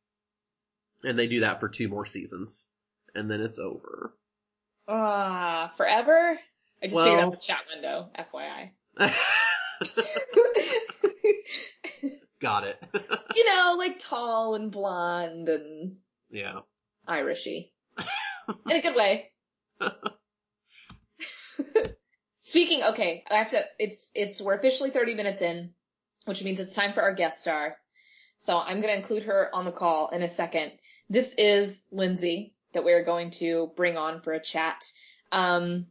And 1.05 1.19
they 1.19 1.27
do 1.27 1.41
that 1.41 1.61
for 1.61 1.69
two 1.69 1.89
more 1.89 2.05
seasons. 2.05 2.67
And 3.15 3.31
then 3.31 3.41
it's 3.41 3.59
over. 3.59 4.13
Ah, 4.89 5.73
forever? 5.77 6.39
I 6.83 6.87
just 6.87 6.97
figured 6.97 7.21
out 7.21 7.23
Well- 7.23 7.31
the 7.31 7.37
chat 7.39 7.61
window, 7.73 8.11
FYI. 8.19 8.71
Got 12.41 12.65
it. 12.65 12.83
You 13.37 13.47
know, 13.47 13.77
like 13.79 14.01
tall 14.01 14.57
and 14.57 14.73
blonde 14.73 15.49
and 15.49 15.97
yeah. 16.29 16.61
Irishy. 17.09 17.71
In 18.69 18.77
a 18.77 18.83
good 18.83 18.97
way. 18.97 19.31
Speaking, 22.41 22.83
okay, 22.83 23.23
I 23.31 23.37
have 23.37 23.51
to, 23.51 23.63
it's, 23.79 24.11
it's, 24.15 24.41
we're 24.41 24.57
officially 24.57 24.91
30 24.91 25.15
minutes 25.15 25.41
in, 25.41 25.71
which 26.25 26.43
means 26.43 26.59
it's 26.59 26.75
time 26.75 26.95
for 26.95 27.03
our 27.03 27.15
guest 27.15 27.43
star. 27.43 27.77
So 28.39 28.59
I'm 28.59 28.81
going 28.81 28.93
to 28.93 28.99
include 28.99 29.23
her 29.25 29.55
on 29.55 29.67
the 29.67 29.71
call 29.71 30.09
in 30.09 30.23
a 30.23 30.29
second. 30.29 30.73
This 31.09 31.35
is 31.39 31.85
Lindsay 31.93 32.55
that 32.73 32.85
we're 32.85 33.05
going 33.05 33.31
to 33.33 33.71
bring 33.77 33.97
on 33.97 34.21
for 34.21 34.33
a 34.33 34.43
chat. 34.43 34.85
Um, 35.31 35.87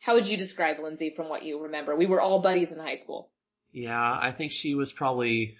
how 0.00 0.14
would 0.14 0.26
you 0.26 0.36
describe 0.36 0.78
Lindsay 0.80 1.12
from 1.14 1.28
what 1.28 1.44
you 1.44 1.62
remember? 1.62 1.96
We 1.96 2.06
were 2.06 2.20
all 2.20 2.40
buddies 2.40 2.72
in 2.72 2.80
high 2.80 2.94
school. 2.94 3.29
Yeah, 3.72 4.00
I 4.20 4.32
think 4.32 4.52
she 4.52 4.74
was 4.74 4.92
probably 4.92 5.56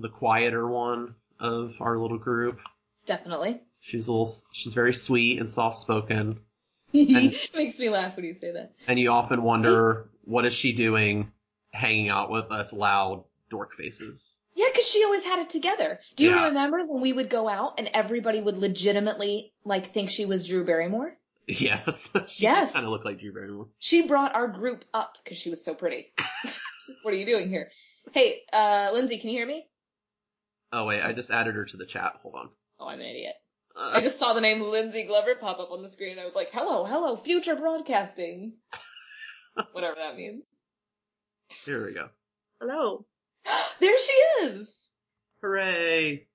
the 0.00 0.08
quieter 0.08 0.66
one 0.66 1.14
of 1.38 1.74
our 1.80 1.98
little 1.98 2.18
group. 2.18 2.60
Definitely. 3.06 3.60
She's 3.80 4.08
a 4.08 4.12
little, 4.12 4.32
she's 4.52 4.72
very 4.72 4.94
sweet 4.94 5.38
and 5.40 5.50
soft 5.50 5.76
spoken. 5.76 6.40
Makes 6.92 7.78
me 7.78 7.90
laugh 7.90 8.16
when 8.16 8.24
you 8.24 8.34
say 8.40 8.52
that. 8.52 8.72
And 8.86 8.98
you 8.98 9.10
often 9.10 9.42
wonder, 9.42 10.08
what 10.24 10.46
is 10.46 10.54
she 10.54 10.72
doing 10.72 11.32
hanging 11.72 12.08
out 12.08 12.30
with 12.30 12.50
us 12.50 12.72
loud 12.72 13.24
dork 13.50 13.74
faces? 13.74 14.40
Yeah, 14.54 14.66
because 14.72 14.88
she 14.88 15.04
always 15.04 15.24
had 15.24 15.40
it 15.40 15.50
together. 15.50 15.98
Do 16.16 16.24
you 16.24 16.30
Yeah. 16.30 16.46
remember 16.46 16.84
when 16.86 17.02
we 17.02 17.12
would 17.12 17.28
go 17.28 17.48
out 17.48 17.74
and 17.78 17.90
everybody 17.92 18.40
would 18.40 18.56
legitimately 18.56 19.52
like 19.64 19.86
think 19.92 20.08
she 20.10 20.24
was 20.24 20.46
Drew 20.48 20.64
Barrymore? 20.64 21.16
Yes. 21.46 22.08
she 22.28 22.44
Yes. 22.44 22.72
kind 22.72 22.86
of 22.86 22.90
looked 22.90 23.04
like 23.04 23.20
Drew 23.20 23.32
Barrymore. 23.34 23.66
She 23.78 24.06
brought 24.06 24.34
our 24.34 24.48
group 24.48 24.84
up 24.94 25.18
because 25.22 25.36
she 25.36 25.50
was 25.50 25.62
so 25.62 25.74
pretty. 25.74 26.12
What 27.02 27.14
are 27.14 27.16
you 27.16 27.26
doing 27.26 27.48
here? 27.48 27.70
Hey, 28.12 28.40
uh, 28.52 28.90
Lindsay, 28.92 29.18
can 29.18 29.30
you 29.30 29.38
hear 29.38 29.46
me? 29.46 29.66
Oh 30.72 30.84
wait, 30.86 31.02
I 31.02 31.12
just 31.12 31.30
added 31.30 31.54
her 31.54 31.64
to 31.66 31.76
the 31.76 31.86
chat. 31.86 32.14
Hold 32.22 32.34
on. 32.34 32.48
Oh, 32.80 32.88
I'm 32.88 33.00
an 33.00 33.06
idiot. 33.06 33.34
Uh, 33.76 33.92
I 33.94 34.00
just 34.00 34.18
saw 34.18 34.32
the 34.32 34.40
name 34.40 34.60
Lindsay 34.60 35.04
Glover 35.04 35.34
pop 35.34 35.58
up 35.58 35.70
on 35.70 35.82
the 35.82 35.88
screen 35.88 36.12
and 36.12 36.20
I 36.20 36.24
was 36.24 36.34
like, 36.34 36.50
hello, 36.52 36.84
hello, 36.84 37.16
future 37.16 37.56
broadcasting. 37.56 38.54
Whatever 39.72 39.96
that 39.96 40.16
means. 40.16 40.42
here 41.64 41.84
we 41.86 41.94
go. 41.94 42.08
Hello. 42.60 43.04
there 43.80 43.98
she 43.98 44.12
is! 44.46 44.74
Hooray! 45.40 46.26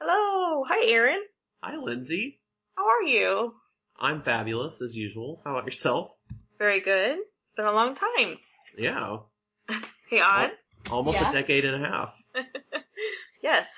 Hello. 0.00 0.64
Hi, 0.68 0.90
Aaron. 0.90 1.20
Hi, 1.62 1.76
Lindsay. 1.76 2.40
How 2.76 2.86
are 2.88 3.02
you? 3.02 3.54
I'm 4.00 4.22
fabulous 4.22 4.80
as 4.80 4.96
usual. 4.96 5.40
How 5.44 5.52
about 5.52 5.66
yourself? 5.66 6.10
Very 6.58 6.80
good. 6.80 7.18
It's 7.18 7.56
been 7.56 7.66
a 7.66 7.72
long 7.72 7.96
time. 7.96 8.38
Yeah, 8.76 9.18
Hey, 10.10 10.20
on. 10.20 10.50
almost 10.90 11.20
Yeah. 11.20 11.30
a 11.30 11.32
decade 11.32 11.64
and 11.66 11.84
a 11.84 11.88
half. 11.88 12.14
Yes. 13.42 13.68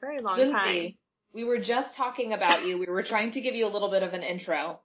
Very 0.00 0.20
long 0.20 0.36
time. 0.36 0.52
Lindsay, 0.52 0.98
we 1.32 1.44
were 1.44 1.58
just 1.58 1.96
talking 1.96 2.32
about 2.34 2.64
you. 2.66 2.78
We 2.78 2.86
were 2.86 3.02
trying 3.02 3.30
to 3.32 3.40
give 3.40 3.54
you 3.54 3.66
a 3.66 3.72
little 3.72 3.90
bit 3.90 4.02
of 4.02 4.12
an 4.12 4.22
intro. 4.22 4.80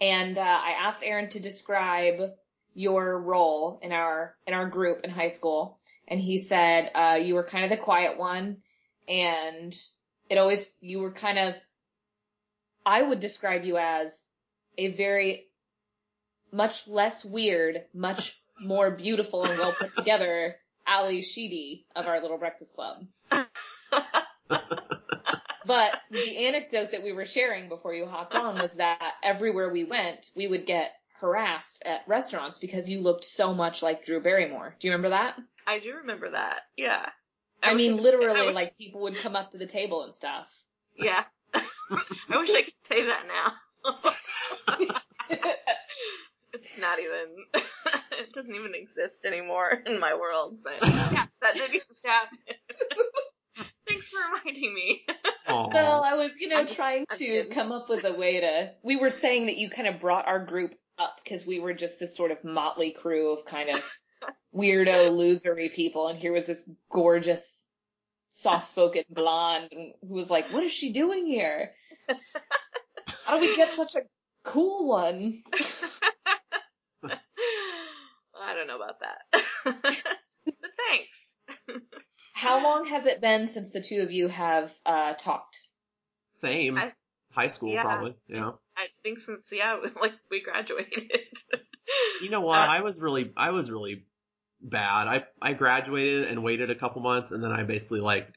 And 0.00 0.36
uh, 0.36 0.40
I 0.40 0.74
asked 0.80 1.02
Aaron 1.04 1.28
to 1.30 1.40
describe 1.40 2.32
your 2.74 3.20
role 3.20 3.78
in 3.82 3.92
our 3.92 4.34
in 4.46 4.54
our 4.54 4.66
group 4.66 5.02
in 5.04 5.10
high 5.10 5.28
school. 5.28 5.78
And 6.08 6.20
he 6.20 6.38
said 6.38 6.90
uh, 6.94 7.18
you 7.22 7.34
were 7.34 7.44
kind 7.44 7.64
of 7.64 7.70
the 7.70 7.82
quiet 7.82 8.18
one 8.18 8.58
and 9.08 9.74
it 10.28 10.38
always 10.38 10.70
you 10.80 11.00
were 11.00 11.12
kind 11.12 11.38
of 11.38 11.54
I 12.84 13.02
would 13.02 13.20
describe 13.20 13.64
you 13.64 13.76
as 13.76 14.26
a 14.76 14.88
very 14.88 15.46
much 16.50 16.88
less 16.88 17.24
weird, 17.24 17.84
much 17.94 18.41
more 18.62 18.90
beautiful 18.90 19.44
and 19.44 19.58
well 19.58 19.74
put 19.78 19.94
together 19.94 20.56
Ally 20.86 21.20
Sheedy 21.20 21.86
of 21.94 22.06
our 22.06 22.20
little 22.20 22.38
breakfast 22.38 22.74
club. 22.74 23.06
But 25.64 25.92
the 26.10 26.46
anecdote 26.46 26.90
that 26.92 27.02
we 27.02 27.12
were 27.12 27.24
sharing 27.24 27.68
before 27.68 27.94
you 27.94 28.06
hopped 28.06 28.34
on 28.34 28.58
was 28.58 28.74
that 28.74 29.12
everywhere 29.22 29.72
we 29.72 29.84
went, 29.84 30.30
we 30.34 30.48
would 30.48 30.66
get 30.66 30.92
harassed 31.20 31.82
at 31.86 32.00
restaurants 32.08 32.58
because 32.58 32.88
you 32.88 33.00
looked 33.00 33.24
so 33.24 33.54
much 33.54 33.82
like 33.82 34.04
Drew 34.04 34.20
Barrymore. 34.20 34.74
Do 34.80 34.88
you 34.88 34.92
remember 34.92 35.10
that? 35.10 35.36
I 35.66 35.78
do 35.78 35.94
remember 35.98 36.30
that. 36.30 36.60
Yeah. 36.76 37.06
I, 37.62 37.74
wish 37.74 37.78
mean, 37.78 37.96
literally, 37.98 38.40
I 38.40 38.46
wish- 38.46 38.54
like 38.54 38.76
people 38.76 39.02
would 39.02 39.18
come 39.18 39.36
up 39.36 39.52
to 39.52 39.58
the 39.58 39.66
table 39.66 40.02
and 40.02 40.14
stuff. 40.14 40.48
Yeah. 40.96 41.22
I 41.54 42.38
wish 42.38 42.50
I 42.50 42.62
could 42.62 42.74
say 42.88 43.04
that 43.06 43.26
now. 43.28 43.52
it's 46.52 46.78
not 46.78 46.98
even. 46.98 47.44
it 47.54 48.32
doesn't 48.34 48.54
even 48.54 48.72
exist 48.74 49.24
anymore 49.24 49.70
in 49.86 49.98
my 49.98 50.14
world. 50.14 50.58
But 50.62 50.74
yeah, 50.88 51.26
that 51.42 51.54
did 51.54 51.72
used 51.72 51.88
to 51.88 52.08
happen. 52.08 52.38
Thanks 53.88 54.08
for 54.08 54.18
reminding 54.32 54.74
me. 54.74 55.02
Aw. 55.48 55.68
Well, 55.72 56.02
I 56.04 56.14
was, 56.14 56.38
you 56.40 56.48
know, 56.48 56.58
I'm- 56.58 56.66
trying 56.66 57.04
I'm 57.10 57.18
to 57.18 57.24
kidding. 57.24 57.52
come 57.52 57.72
up 57.72 57.88
with 57.88 58.04
a 58.04 58.12
way 58.12 58.40
to. 58.40 58.70
We 58.82 58.96
were 58.96 59.10
saying 59.10 59.46
that 59.46 59.56
you 59.56 59.70
kind 59.70 59.88
of 59.88 60.00
brought 60.00 60.26
our 60.26 60.44
group 60.44 60.72
up 60.98 61.16
because 61.22 61.44
we 61.46 61.58
were 61.60 61.74
just 61.74 61.98
this 62.00 62.14
sort 62.16 62.30
of 62.30 62.42
motley 62.44 62.92
crew 62.92 63.32
of 63.38 63.44
kind 63.46 63.70
of 63.70 63.82
weirdo, 64.54 65.10
losery 65.10 65.72
people, 65.74 66.08
and 66.08 66.18
here 66.18 66.32
was 66.32 66.46
this 66.46 66.70
gorgeous, 66.90 67.66
soft-spoken 68.28 69.04
blonde 69.10 69.68
and 69.72 69.92
who 70.00 70.14
was 70.14 70.30
like, 70.30 70.52
"What 70.52 70.62
is 70.64 70.72
she 70.72 70.92
doing 70.92 71.26
here? 71.26 71.72
How 73.26 73.38
do 73.38 73.46
we 73.46 73.56
get 73.56 73.74
such 73.74 73.94
a 73.96 74.02
cool 74.44 74.86
one?" 74.88 75.42
I 77.04 78.54
don't 78.54 78.66
know 78.66 78.76
about 78.76 79.00
that. 79.00 79.42
but 79.64 79.96
thanks. 80.88 81.82
How 82.42 82.60
long 82.60 82.86
has 82.86 83.06
it 83.06 83.20
been 83.20 83.46
since 83.46 83.70
the 83.70 83.80
two 83.80 84.00
of 84.02 84.10
you 84.10 84.26
have 84.26 84.74
uh, 84.84 85.14
talked? 85.14 85.58
Same. 86.40 86.76
I- 86.76 86.92
High 87.30 87.48
school, 87.48 87.72
yeah. 87.72 87.82
probably. 87.82 88.14
Yeah. 88.28 88.50
I 88.76 88.88
think 89.02 89.20
since 89.20 89.48
yeah, 89.50 89.76
like 90.02 90.12
we 90.30 90.42
graduated. 90.42 91.10
You 92.20 92.28
know 92.28 92.42
what? 92.42 92.58
Uh, 92.58 92.62
I 92.72 92.80
was 92.80 93.00
really, 93.00 93.32
I 93.36 93.50
was 93.52 93.70
really 93.70 94.04
bad. 94.60 95.08
I, 95.08 95.24
I 95.40 95.54
graduated 95.54 96.24
and 96.28 96.42
waited 96.42 96.70
a 96.70 96.74
couple 96.74 97.00
months 97.00 97.30
and 97.30 97.42
then 97.42 97.50
I 97.50 97.62
basically 97.62 98.00
like 98.00 98.28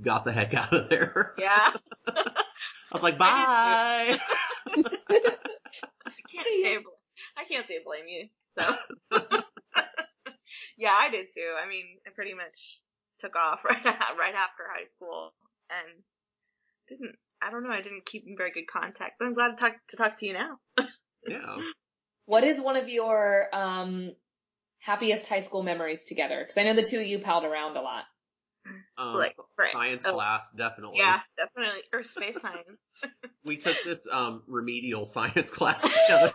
got 0.00 0.24
the 0.24 0.32
heck 0.32 0.54
out 0.62 0.72
of 0.72 0.88
there. 0.88 1.34
yeah. 1.38 1.72
I 2.06 2.94
was 2.94 3.02
like, 3.02 3.18
bye. 3.18 3.26
I 3.28 4.18
can't 4.70 6.46
say 6.46 6.78
I 7.36 7.44
can't 7.48 7.66
say 7.66 7.80
blame 7.84 8.06
you. 8.06 8.28
So 8.58 8.76
yeah, 10.78 10.94
I 10.98 11.10
did 11.10 11.26
too. 11.34 11.54
I 11.62 11.68
mean, 11.68 11.84
I 12.06 12.10
pretty 12.14 12.34
much 12.34 12.80
took 13.22 13.36
off 13.36 13.60
right 13.64 13.82
right 13.84 14.34
after 14.34 14.64
high 14.68 14.86
school 14.96 15.32
and 15.70 16.02
didn't. 16.88 17.16
I 17.40 17.50
don't 17.50 17.64
know. 17.64 17.70
I 17.70 17.80
didn't 17.82 18.04
keep 18.06 18.24
in 18.26 18.36
very 18.36 18.52
good 18.52 18.66
contact, 18.66 19.14
but 19.18 19.24
I'm 19.26 19.34
glad 19.34 19.50
to 19.50 19.56
talk 19.56 19.72
to 19.90 19.96
talk 19.96 20.18
to 20.20 20.26
you 20.26 20.34
now. 20.34 20.58
yeah. 21.26 21.56
What 22.26 22.44
is 22.44 22.60
one 22.60 22.76
of 22.76 22.88
your 22.88 23.48
um, 23.52 24.12
happiest 24.78 25.26
high 25.26 25.40
school 25.40 25.62
memories 25.62 26.04
together? 26.04 26.38
Because 26.40 26.56
I 26.58 26.64
know 26.64 26.74
the 26.74 26.84
two 26.84 26.98
of 26.98 27.06
you 27.06 27.18
palled 27.20 27.44
around 27.44 27.76
a 27.76 27.80
lot. 27.82 28.04
Um, 28.96 29.14
Like, 29.16 29.30
s- 29.30 29.40
right. 29.58 29.72
science 29.72 30.04
Oh. 30.06 30.14
class, 30.14 30.52
definitely. 30.56 30.98
Yeah, 30.98 31.18
definitely. 31.36 31.80
Or 31.92 32.04
space 32.04 32.36
science. 32.40 32.78
We 33.44 33.56
took 33.56 33.76
this, 33.84 34.06
um, 34.10 34.44
remedial 34.46 35.04
science 35.04 35.50
class 35.50 35.82
together. 35.82 36.32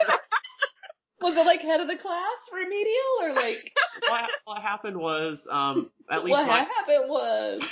Was 1.21 1.35
it 1.35 1.45
like 1.45 1.61
head 1.61 1.81
of 1.81 1.87
the 1.87 1.95
class 1.95 2.49
remedial 2.53 3.21
or 3.21 3.33
like 3.33 3.73
what, 4.09 4.25
what 4.45 4.61
happened 4.61 4.97
was, 4.97 5.47
um, 5.49 5.89
at 6.11 6.23
least 6.23 6.31
what 6.31 6.47
my, 6.47 6.59
happened 6.59 7.09
was? 7.09 7.63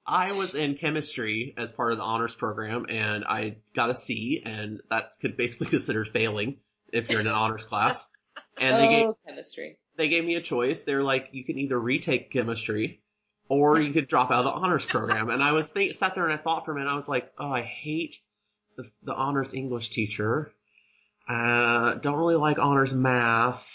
I 0.07 0.33
was 0.33 0.55
in 0.55 0.77
chemistry 0.77 1.55
as 1.59 1.71
part 1.71 1.92
of 1.92 1.99
the 1.99 2.05
honors 2.05 2.35
program 2.35 2.87
and 2.88 3.25
I 3.25 3.59
got 3.77 3.90
a 3.90 3.94
C 3.94 4.42
and 4.44 4.81
that 4.90 5.12
could 5.21 5.37
basically 5.37 5.66
consider 5.70 6.07
failing 6.07 6.57
if 6.93 7.11
you're 7.11 7.20
in 7.20 7.26
an 7.26 7.33
honors 7.35 7.66
class. 7.66 8.09
And 8.61 8.80
they 8.80 8.89
gave, 8.89 9.07
oh, 9.07 9.18
chemistry. 9.26 9.78
they 9.97 10.09
gave 10.09 10.24
me 10.24 10.35
a 10.37 10.41
choice. 10.41 10.85
They're 10.85 11.05
like, 11.05 11.28
you 11.33 11.45
can 11.45 11.59
either 11.59 11.78
retake 11.78 12.33
chemistry 12.33 13.03
or 13.49 13.80
you 13.80 13.93
could 13.93 14.09
drop 14.09 14.30
out 14.30 14.45
of 14.45 14.45
the 14.45 14.51
honors 14.51 14.87
program. 14.87 15.28
And 15.28 15.43
I 15.43 15.53
was 15.53 15.70
th- 15.70 15.97
sat 15.97 16.14
there 16.14 16.24
and 16.24 16.33
I 16.33 16.43
thought 16.43 16.64
for 16.64 16.72
a 16.72 16.74
minute, 16.74 16.91
I 16.91 16.97
was 16.97 17.09
like, 17.09 17.30
oh, 17.39 17.53
I 17.53 17.62
hate 17.62 18.16
the, 18.76 18.91
the 19.03 19.14
honors 19.14 19.53
English 19.53 19.91
teacher. 19.91 20.53
Uh, 21.29 21.95
don't 21.95 22.16
really 22.16 22.37
like 22.37 22.59
honors 22.59 22.93
math. 22.95 23.66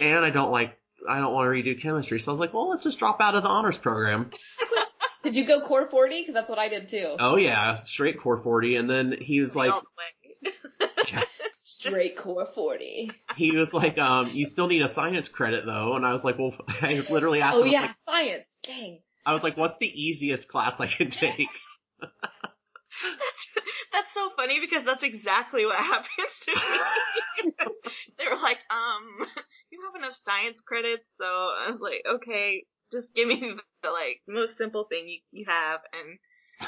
And 0.00 0.24
I 0.24 0.30
don't 0.30 0.50
like, 0.50 0.76
I 1.08 1.18
don't 1.20 1.32
want 1.32 1.46
to 1.46 1.50
redo 1.50 1.80
chemistry. 1.80 2.20
So 2.20 2.30
I 2.30 2.34
was 2.34 2.40
like, 2.40 2.52
well, 2.52 2.68
let's 2.70 2.84
just 2.84 2.98
drop 2.98 3.20
out 3.20 3.34
of 3.34 3.42
the 3.42 3.48
honors 3.48 3.78
program. 3.78 4.30
Did 5.22 5.36
you 5.36 5.46
go 5.46 5.62
core 5.66 5.88
40? 5.88 6.20
Because 6.20 6.34
that's 6.34 6.50
what 6.50 6.58
I 6.58 6.68
did 6.68 6.88
too. 6.88 7.16
Oh 7.18 7.36
yeah, 7.36 7.82
straight 7.84 8.20
core 8.20 8.42
40. 8.42 8.76
And 8.76 8.90
then 8.90 9.14
he 9.18 9.40
was 9.40 9.56
like, 9.56 9.72
All. 9.72 9.82
Straight 11.56 12.16
core 12.16 12.46
40. 12.46 13.10
he 13.36 13.56
was 13.56 13.72
like, 13.72 13.96
um, 13.98 14.30
you 14.32 14.44
still 14.44 14.66
need 14.66 14.82
a 14.82 14.88
science 14.88 15.28
credit 15.28 15.64
though. 15.64 15.94
And 15.96 16.04
I 16.04 16.12
was 16.12 16.24
like, 16.24 16.38
well, 16.38 16.52
I 16.68 17.02
literally 17.10 17.40
asked 17.40 17.56
Oh 17.56 17.62
him, 17.62 17.68
yeah, 17.68 17.82
like, 17.82 17.94
science. 17.94 18.58
Dang. 18.62 19.00
I 19.24 19.32
was 19.32 19.42
like, 19.42 19.56
what's 19.56 19.78
the 19.78 19.86
easiest 19.86 20.48
class 20.48 20.80
I 20.80 20.88
could 20.88 21.12
take? 21.12 21.48
That's 23.94 24.12
so 24.12 24.28
funny 24.36 24.58
because 24.58 24.84
that's 24.84 25.04
exactly 25.04 25.64
what 25.64 25.76
happens 25.92 26.34
to 26.44 26.50
me. 26.50 27.52
they 28.18 28.24
were 28.26 28.42
like, 28.42 28.58
um, 28.66 29.30
you 29.70 29.78
have 29.86 29.94
enough 30.02 30.18
science 30.24 30.58
credits, 30.66 31.06
so 31.16 31.24
I 31.24 31.70
was 31.70 31.80
like, 31.80 32.02
okay, 32.16 32.66
just 32.90 33.14
give 33.14 33.28
me 33.28 33.54
the 33.82 33.90
like 33.90 34.20
most 34.26 34.58
simple 34.58 34.84
thing 34.90 35.06
you, 35.06 35.18
you 35.30 35.44
have, 35.46 35.80
and 35.92 36.18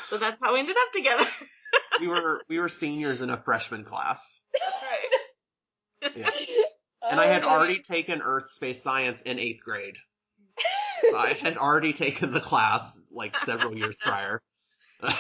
so 0.09 0.19
that's 0.19 0.39
how 0.41 0.55
we 0.55 0.61
ended 0.61 0.77
up 0.81 0.93
together. 0.93 1.29
we 2.01 2.07
were 2.07 2.43
we 2.49 2.61
were 2.61 2.69
seniors 2.69 3.21
in 3.21 3.31
a 3.31 3.43
freshman 3.43 3.85
class. 3.85 4.41
That's 6.01 6.15
right. 6.15 6.17
Yes. 6.17 6.47
And 7.11 7.21
I 7.21 7.27
had 7.27 7.43
already 7.43 7.81
taken 7.81 8.23
Earth 8.23 8.51
Space 8.51 8.83
Science 8.83 9.21
in 9.23 9.41
eighth 9.41 9.63
grade. 9.65 9.97
So 11.11 11.17
I 11.17 11.35
had 11.35 11.57
already 11.57 11.93
taken 11.93 12.33
the 12.33 12.41
class 12.41 13.01
like 13.11 13.39
several 13.39 13.77
years 13.77 13.99
prior. 13.99 14.41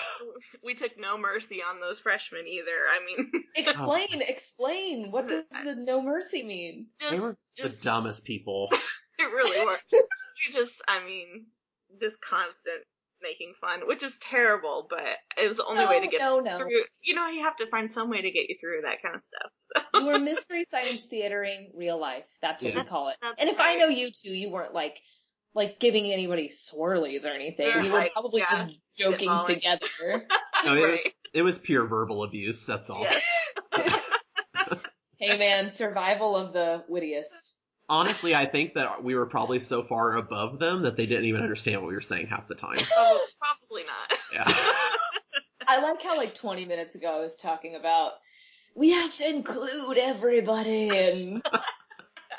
We 0.62 0.74
took 0.74 0.93
no 0.99 1.16
mercy 1.18 1.61
on 1.62 1.81
those 1.81 2.01
freshmen 2.01 2.47
either. 2.47 2.70
I 2.91 3.05
mean, 3.05 3.31
Explain, 3.57 4.22
explain. 4.22 5.11
What 5.11 5.29
does 5.29 5.45
the 5.64 5.74
no 5.74 6.03
mercy 6.03 6.43
mean? 6.43 6.87
they 7.01 7.16
just 7.16 7.22
were 7.22 7.37
the 7.62 7.68
dumbest 7.68 8.24
people. 8.24 8.68
it 9.18 9.22
really 9.22 9.64
was. 9.64 9.79
We 9.93 10.53
just, 10.53 10.74
I 10.89 11.05
mean, 11.05 11.47
just 12.01 12.20
constant 12.20 12.83
making 13.22 13.55
fun, 13.61 13.87
which 13.87 14.03
is 14.03 14.12
terrible, 14.20 14.87
but 14.91 15.01
it 15.43 15.49
was 15.49 15.57
the 15.57 15.64
only 15.64 15.85
no, 15.85 15.91
way 15.91 16.01
to 16.01 16.09
get 16.09 16.20
no, 16.20 16.41
no. 16.41 16.59
through. 16.59 16.85
You 17.03 17.14
know, 17.14 17.29
you 17.29 17.43
have 17.45 17.57
to 17.59 17.66
find 17.70 17.91
some 17.95 18.11
way 18.11 18.20
to 18.20 18.31
get 18.31 18.49
you 18.49 18.57
through 18.61 18.83
that 18.83 19.03
kind 19.03 19.14
of 19.16 19.22
stuff. 19.22 19.51
So. 19.93 20.01
You 20.01 20.07
were 20.07 20.18
mystery 20.18 20.66
science 20.70 21.05
theatering 21.05 21.72
real 21.74 21.99
life. 21.99 22.24
That's 22.43 22.62
what 22.62 22.74
Yeah. 22.74 22.83
we 22.83 22.89
call 22.89 23.09
it. 23.09 23.16
That's 23.22 23.37
And 23.39 23.49
if 23.49 23.59
I 23.59 23.77
know 23.77 23.89
you 23.89 24.11
two, 24.11 24.31
you 24.31 24.51
weren't 24.51 24.74
like 24.74 24.99
like 25.57 25.80
giving 25.80 26.12
anybody 26.12 26.50
swirlies 26.50 27.24
or 27.24 27.30
anything. 27.30 27.66
You're 27.66 27.82
You 27.82 27.90
were 27.92 27.98
right, 27.98 28.12
probably 28.12 28.42
yeah. 28.42 28.66
just 28.66 28.78
joking 28.96 29.28
Spitballing. 29.28 29.46
together. 29.46 30.26
No, 30.64 30.74
it 30.74 30.90
was 30.90 31.00
it 31.34 31.42
was 31.42 31.59
pure 31.59 31.86
verbal 31.86 32.24
abuse. 32.24 32.64
That's 32.64 32.88
all. 32.88 33.02
Yes. 33.02 33.22
hey 35.18 35.36
man, 35.38 35.68
survival 35.68 36.34
of 36.34 36.54
the 36.54 36.82
wittiest. 36.88 37.30
Honestly, 37.88 38.34
I 38.34 38.46
think 38.46 38.74
that 38.74 39.04
we 39.04 39.14
were 39.14 39.26
probably 39.26 39.61
so 39.61 39.84
far 39.84 40.16
above 40.16 40.59
them 40.59 40.82
that 40.82 40.96
they 40.96 41.04
didn't 41.04 41.26
even 41.26 41.42
understand 41.42 41.82
what 41.82 41.88
we 41.88 41.94
were 41.94 42.00
saying 42.00 42.28
half 42.28 42.48
the 42.48 42.54
time. 42.54 42.78
Oh, 42.96 43.26
probably, 43.38 43.84
probably 43.84 44.46
not. 44.46 44.48
Yeah. 44.57 44.57
I 45.68 45.82
like 45.82 46.02
how 46.02 46.16
like 46.16 46.34
20 46.34 46.64
minutes 46.64 46.94
ago 46.94 47.18
I 47.18 47.20
was 47.20 47.36
talking 47.36 47.76
about 47.76 48.12
we 48.74 48.90
have 48.90 49.14
to 49.18 49.28
include 49.28 49.98
everybody 49.98 50.88
and 50.88 51.42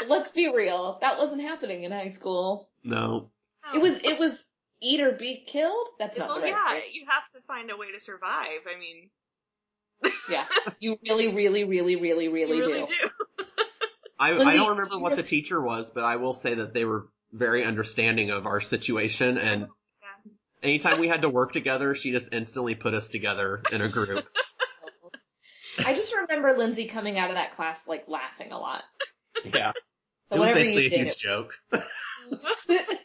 let's 0.08 0.32
be 0.32 0.50
real, 0.54 0.98
that 1.02 1.18
wasn't 1.18 1.42
happening 1.42 1.84
in 1.84 1.92
high 1.92 2.10
school. 2.10 2.70
No. 2.84 3.32
Oh. 3.66 3.78
It 3.78 3.82
was 3.82 4.00
it 4.04 4.20
was 4.20 4.46
eat 4.82 5.02
or 5.02 5.12
be 5.12 5.44
killed. 5.48 5.88
That's 6.00 6.18
not 6.18 6.28
well, 6.30 6.38
the 6.38 6.44
right 6.44 6.50
yeah, 6.52 6.70
phrase. 6.80 6.92
you 6.94 7.06
have 7.10 7.24
to 7.36 7.46
find 7.48 7.72
a 7.72 7.78
way 7.78 7.88
to 7.98 8.04
survive. 8.04 8.62
I 8.66 8.80
mean, 8.80 9.10
Yeah, 10.30 10.46
you 10.80 10.98
really, 11.08 11.34
really, 11.34 11.64
really, 11.64 11.96
really, 11.96 12.28
really, 12.28 12.58
you 12.58 12.66
really 12.66 12.82
do. 12.82 12.88
do. 13.38 13.46
I, 14.20 14.32
I 14.34 14.56
don't 14.56 14.70
remember 14.70 14.90
do 14.96 15.00
what 15.00 15.12
you- 15.12 15.18
the 15.18 15.24
teacher 15.24 15.62
was, 15.62 15.92
but 15.92 16.04
I 16.04 16.16
will 16.16 16.34
say 16.34 16.56
that 16.56 16.74
they 16.74 16.86
were 16.86 17.08
very 17.32 17.64
understanding 17.66 18.32
of 18.32 18.46
our 18.46 18.62
situation 18.62 19.38
and 19.38 19.64
oh, 19.66 19.68
Yeah. 20.02 20.32
anytime 20.70 21.00
we 21.00 21.08
had 21.08 21.24
to 21.24 21.30
work 21.30 21.52
together, 21.52 21.94
she 21.94 22.12
just 22.12 22.30
instantly 22.32 22.74
put 22.74 22.94
us 22.94 23.10
together 23.10 23.62
in 23.72 23.82
a 23.82 23.90
group. 23.90 24.26
I 25.80 25.94
just 25.94 26.16
remember 26.16 26.58
Lindsay 26.58 26.88
coming 26.88 27.20
out 27.20 27.30
of 27.30 27.36
that 27.36 27.56
class 27.56 27.88
like 27.88 28.06
laughing 28.08 28.52
a 28.52 28.58
lot. 28.58 28.84
Yeah. 29.46 29.74
So 30.30 30.36
it 30.36 30.40
was 30.40 30.50
whatever 30.50 30.60
basically 30.60 30.82
you 30.84 30.88
a 30.88 30.90
did, 30.90 31.00
huge 31.00 31.18
joke. 31.18 31.54
it- 31.72 31.82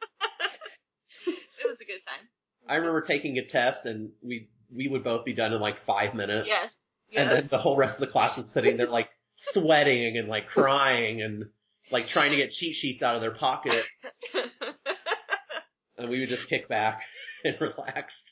It 1.64 1.70
was 1.70 1.80
a 1.80 1.84
good 1.84 2.00
time. 2.06 2.28
I 2.68 2.76
remember 2.76 3.02
taking 3.02 3.38
a 3.38 3.44
test 3.46 3.86
and 3.86 4.10
we 4.20 4.48
we 4.74 4.88
would 4.88 5.04
both 5.04 5.24
be 5.24 5.32
done 5.32 5.52
in 5.52 5.60
like 5.60 5.84
five 5.84 6.14
minutes. 6.14 6.48
Yes. 6.48 6.74
And 7.14 7.30
then 7.30 7.48
the 7.48 7.58
whole 7.58 7.76
rest 7.76 7.94
of 7.94 8.00
the 8.00 8.12
class 8.12 8.36
was 8.36 8.50
sitting 8.50 8.76
there 8.76 8.88
like 8.88 9.08
sweating 9.36 10.16
and 10.18 10.28
like 10.28 10.48
crying 10.48 11.22
and 11.22 11.44
like 11.92 12.08
trying 12.08 12.32
to 12.32 12.36
get 12.36 12.50
cheat 12.50 12.74
sheets 12.74 13.02
out 13.02 13.14
of 13.14 13.20
their 13.20 13.34
pocket 13.34 13.84
and 16.02 16.10
we 16.10 16.20
would 16.20 16.28
just 16.28 16.48
kick 16.48 16.68
back 16.68 17.02
and 17.44 17.56
relax. 17.60 18.24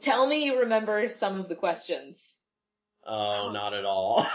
tell 0.00 0.26
me 0.26 0.44
you 0.44 0.60
remember 0.60 1.08
some 1.08 1.38
of 1.40 1.48
the 1.48 1.54
questions. 1.54 2.36
Oh, 3.06 3.46
oh. 3.48 3.52
not 3.52 3.74
at 3.74 3.84
all. 3.84 4.22
Not 4.22 4.28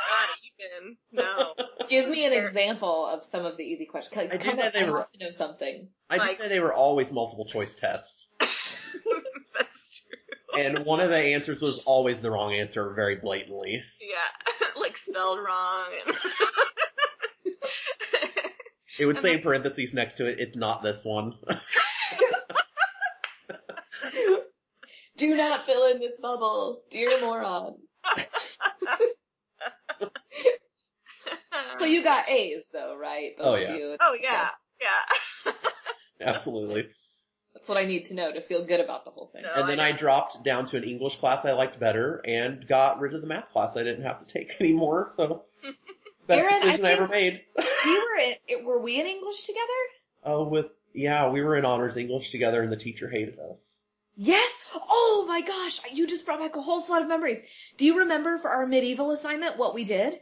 even. 0.66 0.97
No. 1.11 1.53
Give 1.89 2.09
me 2.09 2.26
an 2.26 2.34
example 2.34 3.05
of 3.07 3.26
some 3.26 3.45
of 3.45 3.57
the 3.57 3.64
easy 3.64 3.86
questions. 3.86 4.30
I 4.32 4.38
did 4.38 4.49
on, 4.51 4.55
that 4.57 4.74
they 4.74 4.89
were- 4.89 5.07
to 5.20 5.26
know 5.26 5.32
something. 5.32 5.88
I 6.09 6.18
Like- 6.18 6.38
think 6.39 6.49
they 6.49 6.59
were 6.59 6.74
always 6.74 7.11
multiple 7.11 7.45
choice 7.45 7.76
tests. 7.76 8.30
That's 8.39 8.49
true. 10.55 10.59
And 10.61 10.86
one 10.86 10.99
of 10.99 11.09
the 11.09 11.18
answers 11.18 11.61
was 11.61 11.80
always 11.80 12.22
the 12.22 12.32
wrong 12.32 12.53
answer 12.53 12.93
very 12.93 13.16
blatantly. 13.18 13.82
Yeah. 14.01 14.78
like 14.82 14.97
spelled 14.97 15.39
wrong. 15.39 15.86
It 18.99 19.07
would 19.07 19.20
say 19.20 19.34
in 19.34 19.41
parentheses 19.41 19.93
next 19.95 20.16
to 20.16 20.28
it, 20.28 20.39
it's 20.39 20.55
not 20.55 20.84
this 20.84 21.03
one. 21.03 21.34
Do 25.18 25.36
not 25.36 25.66
fill 25.66 25.88
in 25.91 25.99
this 25.99 26.20
bubble, 26.20 26.84
dear 26.91 27.20
moron. 27.22 27.76
So 31.84 31.90
you 31.90 32.04
got 32.04 32.30
A's 32.30 32.70
though, 32.72 32.98
right? 32.98 33.32
Both 33.38 33.48
Oh, 33.48 33.56
yeah. 33.56 33.76
you. 33.76 33.98
Oh 34.00 34.16
yeah. 34.22 34.50
Yeah. 34.82 35.54
Absolutely. 36.22 36.88
That's 37.54 37.70
what 37.70 37.78
I 37.78 37.86
need 37.86 38.06
to 38.06 38.16
know 38.16 38.32
to 38.32 38.42
feel 38.42 38.66
good 38.66 38.80
about 38.80 39.06
the 39.06 39.12
whole 39.12 39.28
thing. 39.28 39.44
No, 39.44 39.62
And 39.62 39.70
then 39.70 39.80
I 39.80 39.90
I 39.90 39.92
dropped 39.92 40.44
down 40.44 40.66
to 40.68 40.78
an 40.78 40.84
English 40.84 41.18
class 41.18 41.46
I 41.46 41.54
liked 41.54 41.80
better 41.80 42.22
and 42.26 42.68
got 42.68 43.00
rid 43.00 43.14
of 43.14 43.22
the 43.22 43.28
math 43.28 43.52
class 43.52 43.78
I 43.78 43.84
didn't 43.84 44.04
have 44.04 44.26
to 44.26 44.34
take 44.34 44.56
anymore. 44.60 45.12
So 45.16 45.44
best 46.28 46.44
Aaron, 46.44 46.62
decision 46.62 46.86
I, 46.86 46.92
ever 46.94 47.08
made. 47.08 47.42
We 47.58 48.00
were 48.00 48.36
in, 48.50 48.66
were 48.66 48.82
we 48.82 49.00
in 49.00 49.06
English 49.06 49.46
together? 49.46 49.68
Oh, 50.26 50.48
with 50.48 50.68
yeah, 50.94 51.30
we 51.30 51.42
were 51.42 51.58
in 51.58 51.66
honors 51.66 51.98
English 51.98 52.32
together, 52.32 52.62
and 52.62 52.72
the 52.72 52.78
teacher 52.78 53.10
hated 53.10 53.40
us. 53.40 53.82
Yes. 54.16 54.52
Oh 54.76 55.26
my 55.28 55.42
gosh, 55.42 55.80
you 55.92 56.08
just 56.08 56.26
brought 56.26 56.40
back 56.40 56.56
a 56.56 56.62
whole 56.62 56.82
flood 56.82 57.02
of 57.02 57.08
memories. 57.08 57.42
Do 57.78 57.86
you 57.86 58.00
remember 58.00 58.38
for 58.38 58.52
our 58.52 58.68
medieval 58.68 59.12
assignment 59.12 59.58
what 59.58 59.74
we 59.74 59.86
did? 59.86 60.20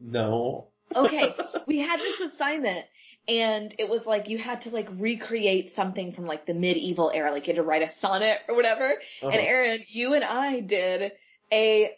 No. 0.00 0.68
Okay, 0.94 1.34
we 1.66 1.80
had 1.80 2.00
this 2.00 2.20
assignment 2.20 2.84
and 3.26 3.74
it 3.78 3.88
was 3.88 4.06
like 4.06 4.28
you 4.28 4.38
had 4.38 4.62
to 4.62 4.70
like 4.70 4.88
recreate 4.92 5.70
something 5.70 6.12
from 6.12 6.26
like 6.26 6.46
the 6.46 6.54
medieval 6.54 7.10
era, 7.12 7.32
like 7.32 7.46
you 7.46 7.54
had 7.54 7.56
to 7.56 7.62
write 7.62 7.82
a 7.82 7.88
sonnet 7.88 8.38
or 8.48 8.54
whatever. 8.54 8.90
Uh-huh. 8.90 9.28
And 9.28 9.40
Aaron, 9.40 9.80
you 9.88 10.14
and 10.14 10.24
I 10.24 10.60
did 10.60 11.12
a 11.52 11.90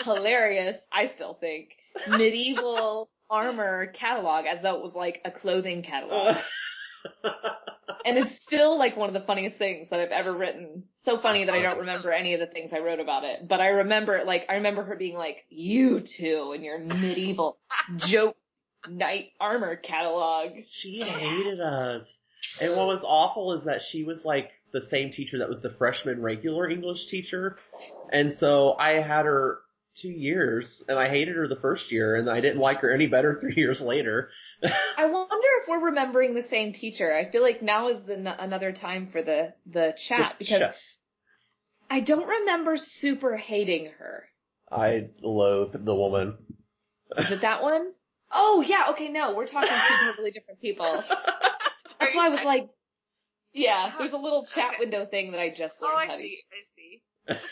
hilarious, 0.00 0.86
I 0.92 1.06
still 1.06 1.34
think, 1.34 1.70
medieval 2.08 3.10
armor 3.30 3.86
catalog 3.86 4.46
as 4.46 4.62
though 4.62 4.76
it 4.76 4.82
was 4.82 4.94
like 4.94 5.20
a 5.24 5.30
clothing 5.30 5.82
catalog. 5.82 6.36
And 8.04 8.16
it's 8.16 8.40
still 8.40 8.78
like 8.78 8.96
one 8.96 9.08
of 9.08 9.14
the 9.14 9.20
funniest 9.20 9.58
things 9.58 9.90
that 9.90 10.00
I've 10.00 10.12
ever 10.12 10.32
written. 10.32 10.84
So 10.96 11.18
funny 11.18 11.44
that 11.44 11.54
I 11.54 11.60
don't 11.60 11.80
remember 11.80 12.10
any 12.10 12.32
of 12.32 12.40
the 12.40 12.46
things 12.46 12.72
I 12.72 12.78
wrote 12.78 13.00
about 13.00 13.24
it. 13.24 13.46
But 13.46 13.60
I 13.60 13.68
remember 13.68 14.22
like 14.24 14.46
I 14.48 14.54
remember 14.54 14.82
her 14.84 14.96
being 14.96 15.16
like, 15.18 15.44
You 15.50 16.00
two 16.00 16.52
and 16.54 16.64
your 16.64 16.78
medieval 16.78 17.58
joke 17.96 18.36
knight 18.88 19.30
armor 19.40 19.76
catalog. 19.76 20.52
she 20.70 21.02
hated 21.02 21.60
us. 21.60 22.20
And 22.60 22.76
what 22.76 22.86
was 22.86 23.02
awful 23.04 23.52
is 23.52 23.64
that 23.64 23.82
she 23.82 24.04
was 24.04 24.24
like 24.24 24.52
the 24.72 24.80
same 24.80 25.10
teacher 25.10 25.38
that 25.38 25.48
was 25.48 25.60
the 25.60 25.70
freshman 25.70 26.22
regular 26.22 26.68
English 26.70 27.08
teacher. 27.08 27.56
And 28.12 28.32
so 28.32 28.74
I 28.78 29.00
had 29.00 29.26
her 29.26 29.58
two 29.94 30.10
years 30.10 30.82
and 30.88 30.98
I 30.98 31.08
hated 31.08 31.36
her 31.36 31.48
the 31.48 31.56
first 31.56 31.90
year 31.90 32.14
and 32.14 32.30
I 32.30 32.40
didn't 32.40 32.60
like 32.60 32.78
her 32.80 32.92
any 32.92 33.06
better 33.06 33.34
three 33.40 33.54
years 33.56 33.80
later. 33.80 34.30
I 34.62 35.06
wonder 35.06 35.47
if 35.58 35.68
we're 35.68 35.86
remembering 35.86 36.34
the 36.34 36.42
same 36.42 36.72
teacher. 36.72 37.12
I 37.14 37.24
feel 37.30 37.42
like 37.42 37.62
now 37.62 37.88
is 37.88 38.04
the 38.04 38.16
n- 38.16 38.26
another 38.26 38.72
time 38.72 39.06
for 39.08 39.22
the 39.22 39.54
the 39.66 39.94
chat 39.98 40.36
because 40.38 40.60
Chat. 40.60 40.76
I 41.90 42.00
don't 42.00 42.26
remember 42.28 42.76
super 42.76 43.36
hating 43.36 43.92
her. 43.98 44.24
I 44.70 45.08
loathe 45.22 45.84
the 45.84 45.94
woman. 45.94 46.36
Is 47.16 47.30
it 47.30 47.40
that 47.40 47.62
one? 47.62 47.92
Oh 48.30 48.62
yeah, 48.66 48.86
okay, 48.90 49.08
no, 49.08 49.34
we're 49.34 49.46
talking 49.46 49.70
two 49.70 50.06
totally 50.06 50.30
different 50.30 50.60
people. 50.60 51.02
That's 52.00 52.14
why 52.14 52.26
I 52.26 52.28
was 52.28 52.44
like, 52.44 52.68
yeah, 53.52 53.92
there's 53.98 54.12
a 54.12 54.18
little 54.18 54.44
chat 54.44 54.74
window 54.78 55.06
thing 55.06 55.32
that 55.32 55.40
I 55.40 55.50
just 55.50 55.78
Oh, 55.82 55.86
learned 55.86 55.98
I 55.98 56.06
how 56.06 56.16
to 56.16 56.22
see. 56.22 56.28
use. 56.28 56.44
I 56.52 57.34
see. 57.34 57.38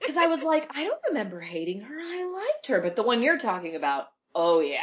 Because 0.00 0.16
I 0.16 0.26
was 0.26 0.42
like, 0.42 0.68
I 0.76 0.82
don't 0.82 1.00
remember 1.10 1.38
hating 1.40 1.82
her. 1.82 1.94
I 1.96 2.24
liked 2.52 2.66
her, 2.66 2.80
but 2.80 2.96
the 2.96 3.04
one 3.04 3.22
you're 3.22 3.38
talking 3.38 3.76
about, 3.76 4.06
oh 4.34 4.58
yeah. 4.58 4.82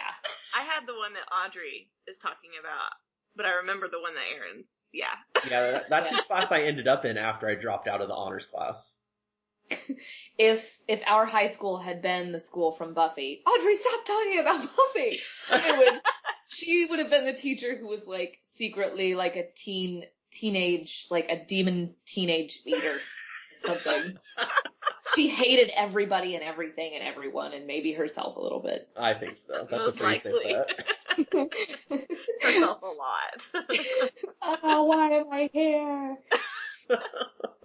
I 0.53 0.63
had 0.63 0.87
the 0.87 0.95
one 0.95 1.13
that 1.13 1.27
Audrey 1.29 1.89
is 2.07 2.17
talking 2.21 2.51
about, 2.59 2.91
but 3.35 3.45
I 3.45 3.61
remember 3.61 3.87
the 3.89 4.01
one 4.01 4.13
that 4.15 4.27
Aaron's. 4.33 4.67
Yeah. 4.91 5.15
Yeah, 5.49 5.71
that, 5.71 5.89
that's 5.89 6.09
the 6.09 6.23
class 6.27 6.51
I 6.51 6.63
ended 6.63 6.87
up 6.87 7.05
in 7.05 7.17
after 7.17 7.47
I 7.47 7.55
dropped 7.55 7.87
out 7.87 8.01
of 8.01 8.07
the 8.07 8.15
honors 8.15 8.47
class. 8.47 8.95
If 10.37 10.79
if 10.87 11.01
our 11.05 11.25
high 11.25 11.47
school 11.47 11.77
had 11.77 12.01
been 12.01 12.31
the 12.31 12.39
school 12.39 12.71
from 12.71 12.93
Buffy, 12.93 13.43
Audrey, 13.45 13.75
stop 13.75 14.05
talking 14.05 14.39
about 14.39 14.61
Buffy. 14.61 15.19
It 15.51 15.77
would, 15.77 16.01
she 16.47 16.85
would 16.89 16.99
have 16.99 17.09
been 17.09 17.25
the 17.25 17.33
teacher 17.33 17.77
who 17.77 17.87
was 17.87 18.07
like 18.07 18.39
secretly 18.43 19.15
like 19.15 19.35
a 19.35 19.43
teen 19.55 20.05
teenage 20.31 21.07
like 21.11 21.29
a 21.29 21.43
demon 21.45 21.93
teenage 22.05 22.61
leader 22.65 22.93
or 22.95 22.99
something. 23.59 24.17
She 25.15 25.27
hated 25.27 25.71
everybody 25.75 26.35
and 26.35 26.43
everything 26.43 26.93
and 26.95 27.03
everyone 27.03 27.53
and 27.53 27.65
maybe 27.67 27.93
herself 27.93 28.35
a 28.37 28.39
little 28.41 28.59
bit. 28.61 28.87
I 28.97 29.13
think 29.13 29.37
so. 29.37 29.67
That's 29.69 29.73
a 29.73 29.77
Most 29.77 29.97
pretty 29.97 30.19
safe 30.19 30.33
likely. 30.35 30.53
bet. 31.33 31.53
Herself 32.43 32.81
a 32.81 32.85
lot. 32.85 34.59
oh, 34.63 34.83
why 34.85 35.09
am 35.11 35.25
I 35.31 35.49
here? 35.53 36.17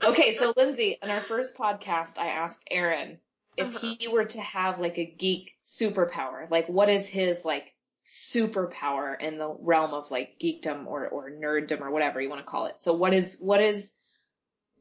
Okay, 0.07 0.35
so 0.37 0.53
Lindsay, 0.55 0.99
in 1.03 1.09
our 1.09 1.23
first 1.23 1.57
podcast, 1.57 2.19
I 2.19 2.27
asked 2.27 2.61
Aaron 2.71 3.17
if 3.57 3.75
Uh-huh. 3.75 3.95
he 3.99 4.07
were 4.09 4.27
to 4.27 4.41
have 4.43 4.79
like 4.79 4.99
a 4.99 5.07
geek 5.07 5.53
superpower, 5.63 6.51
like 6.51 6.67
what 6.69 6.91
is 6.91 7.09
his 7.09 7.43
like 7.43 7.73
superpower 8.05 9.19
in 9.19 9.39
the 9.39 9.49
realm 9.61 9.95
of 9.95 10.11
like 10.11 10.37
geekdom 10.43 10.87
or, 10.87 11.09
or 11.09 11.31
nerddom 11.31 11.81
or 11.81 11.91
whatever 11.91 12.21
you 12.21 12.29
want 12.29 12.45
to 12.45 12.47
call 12.51 12.67
it. 12.67 12.79
So 12.81 12.93
what 12.93 13.15
is, 13.15 13.39
what 13.41 13.63
is 13.63 13.95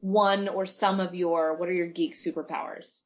one 0.04 0.48
or 0.48 0.66
some 0.66 1.00
of 1.00 1.14
your, 1.14 1.56
what 1.56 1.68
are 1.68 1.72
your 1.72 1.86
geek 1.86 2.14
superpowers? 2.14 3.00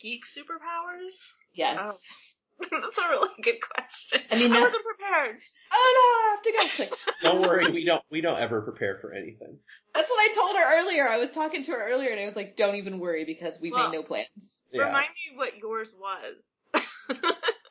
Geek 0.00 0.20
superpowers? 0.24 1.10
Yes. 1.52 1.76
Oh. 1.80 1.96
that's 2.60 2.98
a 2.98 3.08
really 3.10 3.30
good 3.42 3.56
question. 3.60 4.20
I 4.30 4.36
mean, 4.36 4.52
I 4.52 4.60
that's- 4.60 4.72
wasn't 4.72 4.84
prepared. 5.00 5.36
Oh 5.72 5.90
no, 5.98 6.04
I 6.06 6.30
have 6.30 6.78
to 6.78 6.86
go. 6.88 6.96
Don't 7.22 7.40
worry, 7.42 7.72
we 7.72 7.84
don't 7.84 8.02
we 8.12 8.20
don't 8.20 8.38
ever 8.40 8.62
prepare 8.62 8.98
for 9.00 9.12
anything. 9.12 9.58
That's 9.92 10.08
what 10.08 10.20
I 10.20 10.32
told 10.32 10.54
her 10.56 10.78
earlier. 10.80 11.08
I 11.08 11.18
was 11.18 11.32
talking 11.32 11.64
to 11.64 11.72
her 11.72 11.90
earlier 11.90 12.10
and 12.10 12.20
I 12.20 12.26
was 12.26 12.36
like, 12.36 12.56
don't 12.56 12.76
even 12.76 13.00
worry 13.00 13.24
because 13.24 13.60
we 13.60 13.72
Well, 13.72 13.90
made 13.90 13.96
no 13.96 14.04
plans. 14.04 14.62
Yeah. 14.72 14.84
Remind 14.84 15.08
me 15.08 15.36
what 15.36 15.56
yours 15.56 15.88
was. 15.98 16.82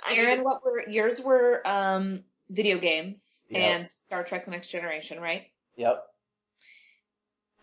I 0.06 0.16
Aaron, 0.16 0.44
what 0.44 0.66
were, 0.66 0.84
yours 0.90 1.22
were, 1.22 1.66
um, 1.66 2.24
video 2.50 2.78
games 2.78 3.46
Yep. 3.50 3.62
and 3.62 3.88
Star 3.88 4.26
Trek 4.26 4.44
The 4.44 4.52
Next 4.52 4.68
Generation, 4.68 5.22
right? 5.22 5.44
Yep. 5.78 6.04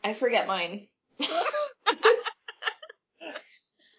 I 0.03 0.15
forget 0.15 0.47
mine. 0.47 0.85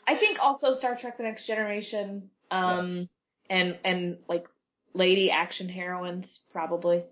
I 0.08 0.16
think 0.16 0.39
also 0.43 0.74
Star 0.74 0.95
Trek 0.95 1.18
The 1.18 1.24
Next 1.24 1.45
Generation, 1.45 2.30
um, 2.49 3.08
and, 3.49 3.78
and 3.86 4.18
like 4.28 4.45
lady 4.93 5.32
action 5.32 5.70
heroines, 5.70 6.41
probably. 6.52 7.04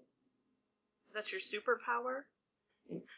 That's 1.13 1.31
your 1.31 1.39
superpower? 1.41 2.21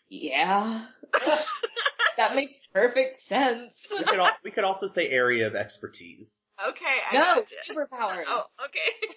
Yeah. 0.10 0.86
that 2.18 2.36
makes 2.36 2.60
perfect 2.74 3.16
sense. 3.18 3.88
We 3.92 4.04
could, 4.04 4.20
al- 4.20 4.38
we 4.44 4.52
could 4.52 4.64
also 4.66 4.88
say 4.88 5.10
area 5.10 5.48
of 5.48 5.56
expertise. 5.56 6.52
Okay, 6.70 6.86
I 7.12 7.14
No, 7.16 7.36
gotcha. 7.36 7.56
superpowers. 7.70 8.24
Oh, 8.28 8.44
okay. 8.66 9.14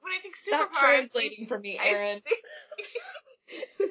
when 0.00 0.12
I 0.12 0.20
think 0.22 0.36
Stop 0.36 0.72
superpower, 0.72 0.78
translating 0.78 1.46
for 1.46 1.58
me, 1.58 1.78
I 1.78 1.86
Aaron. 1.88 2.20
think- 2.22 3.90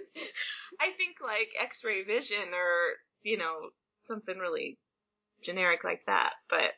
I 0.80 0.96
think 0.98 1.18
like 1.22 1.50
X-ray 1.62 2.04
vision 2.04 2.54
or 2.54 2.98
you 3.24 3.38
know 3.38 3.70
something 4.08 4.38
really 4.38 4.78
generic 5.44 5.84
like 5.84 6.02
that. 6.08 6.32
But 6.50 6.74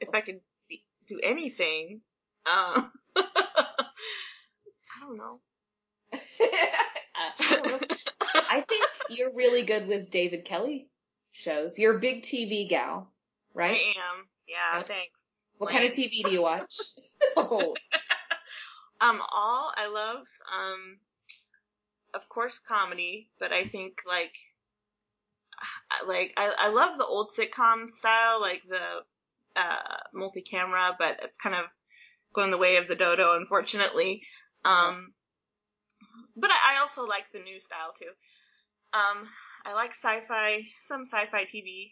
if 0.00 0.08
I 0.14 0.20
could 0.20 0.40
be, 0.68 0.84
do 1.08 1.20
anything, 1.22 2.00
um, 2.46 2.90
I 3.16 5.00
don't 5.00 5.16
know. 5.16 5.40
I 6.12 7.54
don't 7.54 7.66
know. 7.66 7.78
I 8.34 8.64
think 8.68 8.84
you're 9.10 9.32
really 9.34 9.62
good 9.62 9.86
with 9.86 10.10
David 10.10 10.44
Kelley 10.44 10.88
shows. 11.32 11.78
You're 11.78 11.96
a 11.96 12.00
big 12.00 12.22
TV 12.22 12.68
gal, 12.68 13.12
right? 13.54 13.76
I 13.76 14.18
am. 14.18 14.26
Yeah, 14.48 14.82
thanks. 14.82 15.12
What 15.58 15.70
kind 15.70 15.84
of 15.84 15.92
TV 15.92 16.22
do 16.24 16.30
you 16.30 16.42
watch? 16.42 16.74
oh, 17.36 17.74
Um, 19.00 19.20
all 19.34 19.72
I 19.76 19.88
love, 19.88 20.24
um, 20.52 20.98
of 22.14 22.28
course, 22.28 22.54
comedy, 22.66 23.30
but 23.38 23.52
I 23.52 23.68
think 23.68 23.94
like, 24.06 24.32
like 26.08 26.32
I, 26.36 26.66
I 26.66 26.68
love 26.68 26.98
the 26.98 27.06
old 27.06 27.30
sitcom 27.38 27.88
style, 27.98 28.40
like 28.40 28.62
the 28.68 29.60
uh, 29.60 29.98
multi-camera, 30.12 30.96
but 30.98 31.18
it's 31.22 31.36
kind 31.42 31.54
of 31.54 31.66
going 32.34 32.50
the 32.50 32.58
way 32.58 32.76
of 32.76 32.88
the 32.88 32.94
dodo, 32.94 33.36
unfortunately. 33.36 34.22
Um, 34.64 35.12
but 36.36 36.50
I, 36.50 36.76
I 36.76 36.80
also 36.80 37.02
like 37.02 37.24
the 37.32 37.38
new 37.40 37.60
style 37.60 37.94
too. 37.98 38.10
Um, 38.92 39.26
I 39.66 39.74
like 39.74 39.90
sci-fi, 40.02 40.60
some 40.88 41.02
sci-fi 41.02 41.44
TV. 41.44 41.90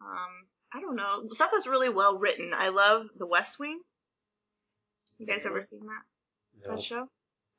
Um, 0.00 0.48
I 0.74 0.80
don't 0.80 0.96
know 0.96 1.28
stuff 1.32 1.50
that's 1.52 1.66
really 1.66 1.88
well 1.88 2.18
written. 2.18 2.52
I 2.56 2.68
love 2.68 3.06
The 3.16 3.26
West 3.26 3.58
Wing. 3.58 3.80
You 5.18 5.26
guys 5.26 5.42
ever 5.46 5.62
seen 5.62 5.80
that? 5.80 6.68
No. 6.68 6.76
that 6.76 6.82
show? 6.82 7.08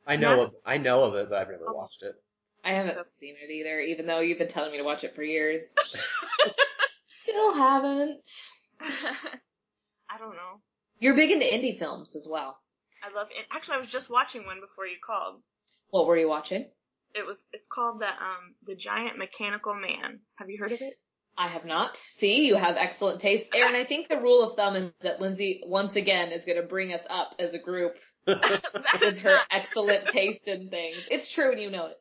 I 0.08 0.16
know 0.16 0.42
of 0.42 0.52
I 0.66 0.78
know 0.78 1.04
of 1.04 1.16
it, 1.16 1.30
but 1.30 1.40
I've 1.40 1.50
never 1.50 1.66
Oh. 1.70 1.74
watched 1.74 2.04
it. 2.04 2.16
I 2.64 2.72
haven't 2.72 2.98
seen 3.12 3.36
it 3.42 3.52
either, 3.52 3.80
even 3.80 4.06
though 4.08 4.20
you've 4.20 4.40
been 4.40 4.48
telling 4.48 4.72
me 4.72 4.78
to 4.80 4.84
watch 4.84 5.04
it 5.04 5.16
for 5.16 5.24
years. 5.24 5.74
Still 7.24 7.54
haven't. 7.54 8.28
I 8.82 10.18
don't 10.18 10.36
know. 10.36 10.62
You're 11.00 11.16
big 11.16 11.32
into 11.32 11.46
indie 11.46 11.78
films 11.78 12.16
as 12.16 12.28
well. 12.32 12.58
I 13.04 13.16
love 13.16 13.28
it. 13.30 13.46
Actually, 13.52 13.76
I 13.76 13.80
was 13.82 13.90
just 13.90 14.10
watching 14.10 14.46
one 14.46 14.62
before 14.62 14.88
you 14.88 14.96
called. 15.06 15.42
What 15.90 16.08
were 16.08 16.18
you 16.18 16.28
watching? 16.30 16.70
It 17.14 17.26
was. 17.26 17.38
It's 17.54 17.66
called 17.72 18.00
the 18.02 18.08
um 18.08 18.56
the 18.66 18.76
Giant 18.76 19.18
Mechanical 19.18 19.74
Man. 19.74 20.22
Have 20.36 20.50
you 20.50 20.58
heard 20.60 20.72
of 20.72 20.82
it? 20.82 20.98
I 21.38 21.50
have 21.50 21.66
not. 21.66 21.98
See, 21.98 22.46
you 22.46 22.56
have 22.56 22.78
excellent 22.78 23.20
taste. 23.20 23.50
Aaron, 23.54 23.76
I 23.76 23.84
think 23.84 24.08
the 24.08 24.18
rule 24.20 24.44
of 24.50 24.56
thumb 24.56 24.76
is 24.76 24.92
that 25.02 25.20
Lindsay, 25.20 25.62
once 25.66 25.96
again, 25.96 26.32
is 26.32 26.46
going 26.46 26.62
to 26.62 26.68
bring 26.68 26.94
us 26.94 27.04
up 27.10 27.36
as 27.40 27.54
a 27.54 27.60
group 27.60 27.96
with 28.28 29.18
her 29.18 29.34
not- 29.34 29.48
excellent 29.52 30.08
taste 30.08 30.48
in 30.48 30.70
things. 30.70 30.98
It's 31.12 31.30
true 31.32 31.52
and 31.52 31.60
you 31.60 31.70
know 31.70 31.88
it. 31.88 31.98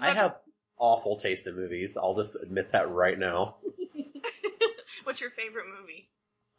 I 0.00 0.14
have 0.14 0.36
awful 0.78 1.16
taste 1.16 1.46
in 1.46 1.54
movies. 1.56 1.96
I'll 1.96 2.16
just 2.16 2.36
admit 2.36 2.72
that 2.72 2.90
right 2.90 3.18
now. 3.18 3.56
What's 5.04 5.20
your 5.20 5.30
favorite 5.30 5.66
movie? 5.80 6.08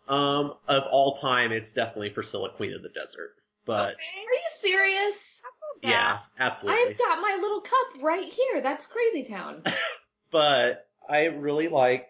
Um, 0.07 0.53
of 0.67 0.83
all 0.91 1.15
time, 1.15 1.51
it's 1.51 1.71
definitely 1.71 2.09
Priscilla, 2.09 2.49
Queen 2.55 2.73
of 2.73 2.81
the 2.83 2.89
Desert. 2.89 3.31
But 3.65 3.91
Okay. 3.93 3.93
Are 4.17 4.33
you 4.33 4.41
serious? 4.49 5.41
yeah, 5.81 6.19
absolutely. 6.39 6.91
I've 6.91 6.97
got 6.97 7.21
my 7.21 7.37
little 7.41 7.61
cup 7.61 8.01
right 8.03 8.25
here. 8.25 8.61
That's 8.61 8.85
Crazy 8.85 9.23
Town. 9.23 9.63
But 10.31 10.87
I 11.07 11.25
really 11.25 11.67
like, 11.67 12.07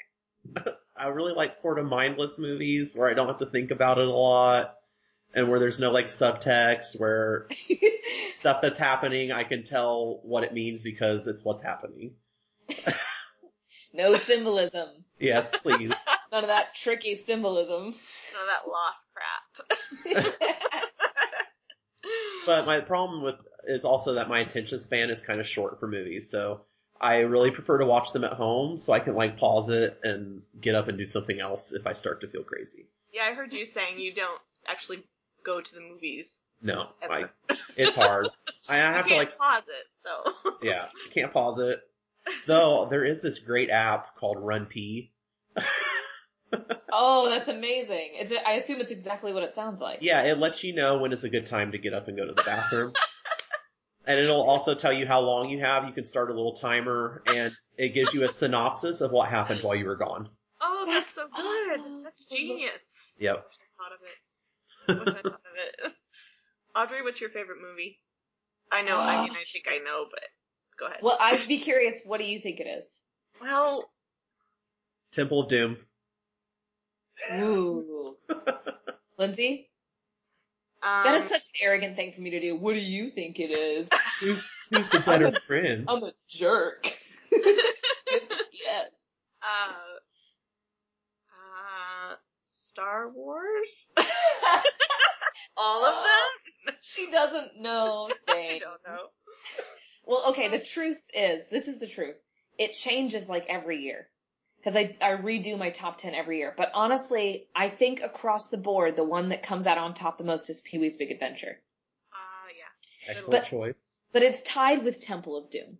I 0.96 1.08
really 1.08 1.34
like 1.34 1.54
sort 1.54 1.80
of 1.80 1.86
mindless 1.86 2.38
movies 2.38 2.96
where 2.96 3.10
I 3.10 3.14
don't 3.14 3.28
have 3.28 3.40
to 3.40 3.46
think 3.46 3.72
about 3.72 3.98
it 3.98 4.08
a 4.08 4.12
lot, 4.12 4.76
and 5.34 5.50
where 5.50 5.60
there's 5.60 5.80
no 5.80 5.92
like 5.92 6.08
subtext, 6.08 7.00
where 7.00 7.48
stuff 8.40 8.60
that's 8.62 8.78
happening 8.78 9.32
I 9.32 9.44
can 9.44 9.64
tell 9.64 10.20
what 10.24 10.44
it 10.44 10.54
means 10.54 10.82
because 10.82 11.28
it's 11.28 11.44
what's 11.44 11.64
happening. 11.64 12.16
no 13.94 14.16
symbolism. 14.16 14.90
Yes, 15.20 15.52
please. 15.62 15.94
None 16.32 16.44
of 16.44 16.50
that 16.50 16.74
tricky 16.76 17.16
symbolism. 17.16 17.84
None 17.84 18.42
of 18.42 18.48
that 18.48 18.68
lost 18.68 19.08
crap. 19.14 20.54
But 22.46 22.66
my 22.66 22.82
problem 22.82 23.24
with 23.24 23.36
is 23.68 23.86
also 23.86 24.16
that 24.16 24.28
my 24.28 24.40
attention 24.40 24.82
span 24.82 25.10
is 25.10 25.22
kind 25.22 25.40
of 25.40 25.48
short 25.48 25.80
for 25.80 25.88
movies, 25.88 26.30
so 26.30 26.62
I 27.04 27.18
really 27.18 27.52
prefer 27.52 27.80
to 27.80 27.86
watch 27.86 28.14
them 28.14 28.24
at 28.24 28.32
home 28.34 28.80
so 28.80 28.94
I 28.94 29.00
can 29.00 29.14
like 29.14 29.38
pause 29.38 29.68
it 29.68 30.00
and 30.04 30.42
get 30.62 30.74
up 30.74 30.88
and 30.88 30.98
do 30.98 31.06
something 31.06 31.40
else 31.40 31.74
if 31.74 31.86
I 31.86 31.92
start 31.94 32.22
to 32.22 32.28
feel 32.28 32.44
crazy. 32.44 32.88
yeah, 33.14 33.24
I 33.30 33.34
heard 33.34 33.52
you 33.52 33.66
saying 33.66 34.00
you 34.00 34.16
don't 34.16 34.40
actually 34.68 35.04
go 35.46 35.60
to 35.60 35.76
the 35.76 35.82
movies. 35.82 36.32
No, 36.62 36.88
I, 37.02 37.26
it's 37.76 37.94
hard. 37.94 38.30
I 38.70 38.78
have 38.78 39.04
to 39.04 39.10
can't 39.10 39.20
like, 39.20 39.38
pause 39.38 39.64
it, 39.68 39.86
so. 40.06 40.54
yeah, 40.64 40.86
I 40.86 41.14
can't 41.14 41.34
pause 41.34 41.60
it. 41.60 41.82
Though 42.48 42.88
there 42.90 43.04
is 43.04 43.22
this 43.22 43.40
great 43.40 43.70
app 43.70 44.16
called 44.16 44.38
RunPee. 44.38 45.10
oh, 46.94 47.30
that's 47.30 47.50
amazing. 47.50 48.12
Is 48.18 48.32
it, 48.32 48.40
I 48.48 48.54
assume 48.54 48.80
it's 48.80 48.92
exactly 48.92 49.34
what 49.34 49.44
it 49.44 49.56
sounds 49.56 49.82
like. 49.82 49.98
Yeah, 50.02 50.22
it 50.22 50.38
lets 50.38 50.64
you 50.64 50.74
know 50.74 51.00
when 51.00 51.12
it's 51.12 51.26
a 51.26 51.30
good 51.30 51.46
time 51.46 51.74
to 51.74 51.78
get 51.78 51.94
up 51.94 52.08
and 52.08 52.16
go 52.16 52.26
to 52.26 52.34
the 52.34 52.44
bathroom. 52.44 52.94
And 54.06 54.20
it'll 54.20 54.42
also 54.44 54.76
tell 54.76 54.94
you 54.94 55.06
how 55.06 55.22
long 55.22 55.50
you 55.50 55.60
have. 55.60 55.86
You 55.86 55.94
can 55.94 56.06
start 56.06 56.30
a 56.30 56.34
little 56.34 56.54
timer 56.56 57.24
and 57.28 57.52
it 57.78 57.90
gives 57.94 58.14
you 58.14 58.24
a 58.26 58.32
synopsis 58.32 59.02
of 59.02 59.12
what 59.12 59.30
happened 59.30 59.62
while 59.64 59.76
you 59.76 59.86
were 59.86 59.96
gone. 59.96 60.30
Oh, 60.62 60.84
that's, 60.88 61.16
That's 61.16 61.16
so 61.16 61.28
good. 61.36 61.80
awesome. 61.80 62.04
That's 62.04 62.26
genius. 62.26 62.72
Yep. 63.18 63.46
I 63.46 64.96
thought 64.96 65.00
of 65.00 65.06
it. 65.06 65.06
Wish 65.06 65.16
I 65.26 65.30
thought 65.30 65.34
of 65.34 65.86
it. 65.86 65.94
Audrey, 66.76 67.04
what's 67.04 67.22
your 67.22 67.30
favorite 67.30 67.58
movie? 67.62 68.00
I 68.72 68.82
know. 68.82 68.98
I 68.98 69.22
mean, 69.24 69.32
I 69.32 69.44
think 69.52 69.66
I 69.70 69.78
know, 69.84 70.06
but 70.10 70.22
go 70.80 70.88
ahead. 70.88 71.00
Well, 71.04 71.18
I'd 71.20 71.48
be 71.48 71.60
curious, 71.60 72.02
what 72.06 72.18
do 72.18 72.24
you 72.24 72.40
think 72.40 72.60
it 72.60 72.68
is? 72.68 72.88
Well, 73.42 73.92
Temple 75.12 75.42
of 75.42 75.50
Doom. 75.50 75.78
Ooh. 77.34 78.16
Lindsay? 79.20 79.70
Um, 80.84 81.04
That 81.04 81.16
is 81.16 81.24
such 81.24 81.44
an 81.44 81.54
arrogant 81.62 81.96
thing 81.96 82.14
for 82.14 82.22
me 82.22 82.32
to 82.32 82.40
do. 82.40 82.56
What 82.58 82.74
do 82.74 82.80
you 82.80 83.10
think 83.12 83.40
it 83.40 83.52
is? 83.52 83.90
Who's, 84.20 84.50
who's 84.70 84.90
the 84.90 85.00
better 85.00 85.32
friend? 85.48 85.86
I'm 85.88 86.04
a 86.04 86.12
jerk. 86.28 86.86
yes. 87.32 88.90
uh, 89.42 89.74
uh, 91.30 92.16
Star 92.48 93.10
Wars. 93.10 93.68
All 95.58 95.86
of 95.86 96.04
them. 96.04 96.76
She 96.82 97.10
doesn't 97.12 97.62
know 97.62 98.10
I 98.28 98.60
don't 98.60 98.82
know. 98.88 99.08
Well, 100.06 100.26
okay, 100.30 100.50
the 100.50 100.64
truth 100.64 101.02
is, 101.14 101.48
this 101.50 101.68
is 101.68 101.80
the 101.80 101.88
truth. 101.88 102.16
It 102.58 102.74
changes 102.74 103.30
like 103.30 103.46
every 103.48 103.82
year. 103.82 104.08
Cause 104.64 104.76
I, 104.78 104.96
I 105.02 105.12
redo 105.12 105.58
my 105.58 105.72
top 105.72 105.98
10 105.98 106.16
every 106.16 106.38
year. 106.38 106.54
But 106.56 106.72
honestly, 106.74 107.48
I 107.54 107.70
think 107.70 108.00
across 108.02 108.50
the 108.50 108.58
board, 108.58 108.96
the 108.96 109.04
one 109.04 109.30
that 109.30 109.44
comes 109.44 109.68
out 109.68 109.78
on 109.78 109.94
top 109.94 110.18
the 110.18 110.24
most 110.24 110.50
is 110.50 110.62
Pee-wee's 110.62 110.96
Big 110.96 111.12
Adventure. 111.12 111.60
Ah, 112.14 112.16
Uh, 112.16 112.50
yeah. 112.58 113.12
Excellent 113.12 113.32
But- 113.32 113.46
choice. 113.50 113.76
But 114.14 114.22
it's 114.24 114.42
tied 114.44 114.84
with 114.84 115.02
Temple 115.02 115.36
of 115.36 115.50
Doom. 115.50 115.80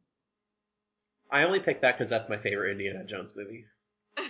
I 1.32 1.44
only 1.44 1.60
picked 1.60 1.82
that 1.84 1.98
because 1.98 2.10
that's 2.10 2.28
my 2.28 2.38
favorite 2.38 2.72
Indiana 2.72 3.06
Jones 3.06 3.34
movie. 3.36 3.66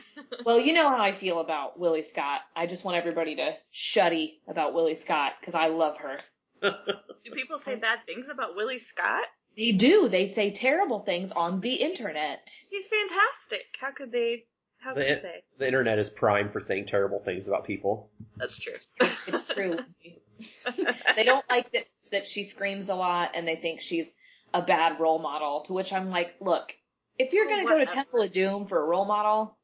Well, 0.46 0.60
you 0.60 0.74
know 0.74 0.90
how 0.90 1.02
I 1.02 1.12
feel 1.14 1.40
about 1.40 1.80
Willie 1.80 2.04
Scott. 2.04 2.42
I 2.56 2.68
just 2.68 2.84
want 2.86 2.98
everybody 2.98 3.36
to 3.38 3.56
shuddy 3.74 4.40
about 4.48 4.74
Willie 4.74 4.96
Scott 4.96 5.34
because 5.40 5.56
I 5.56 5.68
love 5.68 5.98
her. 5.98 6.20
Do 6.62 7.32
people 7.34 7.60
say 7.60 7.76
bad 7.76 8.00
things 8.06 8.26
about 8.32 8.56
Willie 8.56 8.82
Scott? 8.90 9.24
They 9.56 9.72
do. 9.72 10.10
They 10.10 10.26
say 10.26 10.52
terrible 10.52 11.00
things 11.00 11.32
on 11.32 11.60
the 11.62 11.74
internet. 11.76 12.52
He's 12.70 12.86
fantastic. 12.88 13.66
How 13.80 13.92
could 13.92 14.12
they? 14.12 14.46
How 14.80 14.94
could 14.94 15.04
The, 15.04 15.22
they? 15.22 15.44
the 15.60 15.68
internet 15.68 16.00
is 16.00 16.10
prime 16.10 16.50
for 16.52 16.60
saying 16.60 16.88
terrible 16.88 17.20
things 17.20 17.48
about 17.48 17.66
people. 17.66 18.10
That's 18.38 18.58
true. 18.58 18.74
It's 19.28 19.44
true. 19.46 19.80
they 21.16 21.24
don't 21.24 21.46
like 21.50 21.72
that 21.72 21.86
that 22.12 22.28
she 22.28 22.44
screams 22.44 22.90
a 22.90 22.96
lot 22.96 23.32
and 23.36 23.48
they 23.48 23.56
think 23.56 23.80
she's 23.82 24.14
a 24.54 24.62
bad 24.62 25.00
role 25.00 25.20
model. 25.20 25.62
To 25.62 25.74
which 25.74 25.94
I'm 25.94 26.10
like, 26.10 26.34
look, 26.42 26.76
if 27.18 27.32
you're 27.34 27.48
gonna 27.48 27.66
go 27.66 27.78
to 27.78 27.86
Temple 27.86 28.22
of 28.24 28.32
Doom 28.32 28.66
for 28.66 28.82
a 28.82 28.86
role 28.86 29.06
model, 29.06 29.58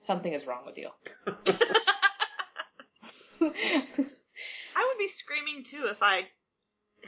something 0.00 0.32
is 0.32 0.46
wrong 0.46 0.62
with 0.66 0.78
you. 0.78 0.88
I 3.42 4.86
would 4.88 4.98
be 4.98 5.08
screaming 5.16 5.64
too 5.70 5.86
if 5.90 6.02
I 6.02 6.22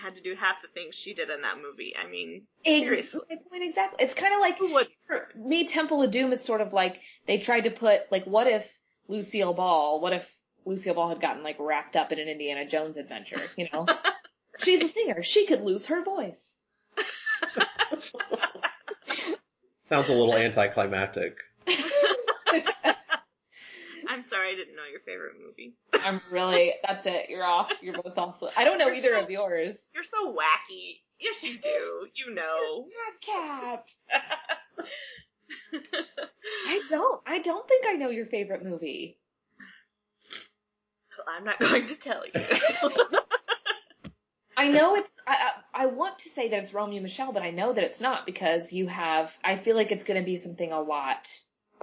had 0.00 0.14
to 0.14 0.20
do 0.22 0.34
half 0.38 0.56
the 0.62 0.68
things 0.72 0.94
she 0.94 1.14
did 1.14 1.30
in 1.30 1.42
that 1.42 1.56
movie. 1.56 1.94
I 1.96 2.08
mean, 2.10 2.42
Ex- 2.64 2.84
Seriously. 2.84 3.20
my 3.50 3.58
exactly. 3.60 4.04
It's 4.04 4.14
kind 4.14 4.34
of 4.34 4.40
like 4.40 4.58
who 4.58 4.72
would? 4.74 4.88
for 5.06 5.28
me, 5.36 5.66
Temple 5.66 6.02
of 6.02 6.10
Doom 6.10 6.32
is 6.32 6.42
sort 6.42 6.60
of 6.60 6.72
like 6.72 7.00
they 7.26 7.38
tried 7.38 7.62
to 7.62 7.70
put 7.70 8.00
like, 8.10 8.24
what 8.24 8.46
if 8.46 8.70
Lucille 9.08 9.54
Ball? 9.54 10.00
What 10.00 10.12
if 10.12 10.34
Lucille 10.64 10.94
Ball 10.94 11.08
had 11.08 11.20
gotten 11.20 11.42
like 11.42 11.56
wrapped 11.58 11.96
up 11.96 12.12
in 12.12 12.18
an 12.18 12.28
Indiana 12.28 12.66
Jones 12.66 12.96
adventure? 12.96 13.42
You 13.56 13.68
know, 13.72 13.86
she's 14.62 14.80
a 14.80 14.88
singer. 14.88 15.22
She 15.22 15.46
could 15.46 15.62
lose 15.62 15.86
her 15.86 16.02
voice. 16.02 16.58
Sounds 19.88 20.08
a 20.08 20.12
little 20.12 20.34
anticlimactic. 20.36 21.36
I'm 24.12 24.22
sorry, 24.22 24.52
I 24.52 24.54
didn't 24.54 24.76
know 24.76 24.82
your 24.90 25.00
favorite 25.00 25.36
movie. 25.42 25.74
I'm 25.94 26.20
really. 26.30 26.74
That's 26.86 27.06
it. 27.06 27.30
You're 27.30 27.44
off. 27.44 27.72
You're 27.80 27.94
both 28.02 28.18
off. 28.18 28.42
I 28.58 28.64
don't 28.64 28.76
know 28.76 28.90
either 28.90 29.14
of 29.14 29.30
yours. 29.30 29.88
You're 29.94 30.04
so 30.04 30.30
wacky. 30.34 30.98
Yes, 31.18 31.42
you 31.42 31.56
do. 31.56 32.06
You 32.14 32.34
know. 32.34 32.86
Cap. 33.22 33.86
I 36.68 36.82
don't. 36.90 37.22
I 37.26 37.38
don't 37.38 37.66
think 37.66 37.86
I 37.88 37.92
know 37.92 38.10
your 38.10 38.26
favorite 38.26 38.62
movie. 38.62 39.18
I'm 41.26 41.44
not 41.44 41.58
going 41.58 41.86
to 41.86 41.94
tell 41.94 42.22
you. 42.26 42.32
I 44.58 44.68
know 44.68 44.96
it's. 44.96 45.22
I, 45.26 45.32
I 45.74 45.84
I 45.84 45.86
want 45.86 46.18
to 46.18 46.28
say 46.28 46.50
that 46.50 46.58
it's 46.58 46.74
Romeo 46.74 46.96
and 46.96 47.04
Michelle, 47.04 47.32
but 47.32 47.42
I 47.42 47.50
know 47.50 47.72
that 47.72 47.82
it's 47.82 48.00
not 48.02 48.26
because 48.26 48.74
you 48.74 48.88
have. 48.88 49.32
I 49.42 49.56
feel 49.56 49.74
like 49.74 49.90
it's 49.90 50.04
going 50.04 50.20
to 50.20 50.26
be 50.26 50.36
something 50.36 50.70
a 50.70 50.82
lot. 50.82 51.32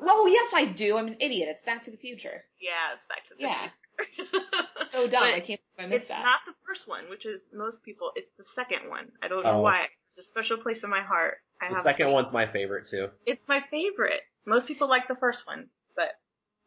Oh 0.02 0.28
yes, 0.28 0.54
I 0.54 0.66
do. 0.66 0.98
I'm 0.98 1.08
an 1.08 1.18
idiot. 1.20 1.48
It's 1.52 1.62
Back 1.62 1.84
to 1.86 1.92
the 1.92 1.98
Future. 1.98 2.44
yeah, 2.62 2.94
it's 2.96 3.06
back 3.08 3.24
to 3.28 3.30
the 3.32 3.36
future. 3.38 3.54
Yeah. 3.54 3.70
Future. 4.16 4.88
So 4.92 5.08
dumb. 5.08 5.24
But 5.24 5.34
I 5.34 5.40
can't 5.42 5.60
believe 5.76 5.80
I 5.80 5.86
missed 5.88 6.04
It's 6.04 6.10
that. 6.10 6.24
not 6.24 6.40
the 6.48 6.54
first 6.66 6.88
one, 6.88 7.10
which 7.10 7.26
is 7.26 7.42
most 7.54 7.84
people. 7.84 8.12
It's 8.16 8.32
the 8.38 8.46
second 8.56 8.90
one. 8.90 9.12
I 9.22 9.28
don't 9.28 9.44
know 9.44 9.60
Oh. 9.60 9.62
why. 9.62 9.86
It's 10.10 10.18
a 10.20 10.24
special 10.24 10.58
place 10.58 10.80
in 10.84 10.90
my 10.90 11.02
heart. 11.02 11.38
I 11.62 11.70
The 11.70 11.76
have 11.76 11.84
second 11.84 12.12
one's 12.12 12.32
my 12.32 12.48
favorite 12.52 12.88
too. 12.90 13.10
It's 13.26 13.42
my 13.48 13.60
favorite. 13.70 14.22
Most 14.46 14.68
people 14.68 14.88
like 14.88 15.08
the 15.10 15.16
first 15.16 15.46
one, 15.46 15.68
but 15.96 16.10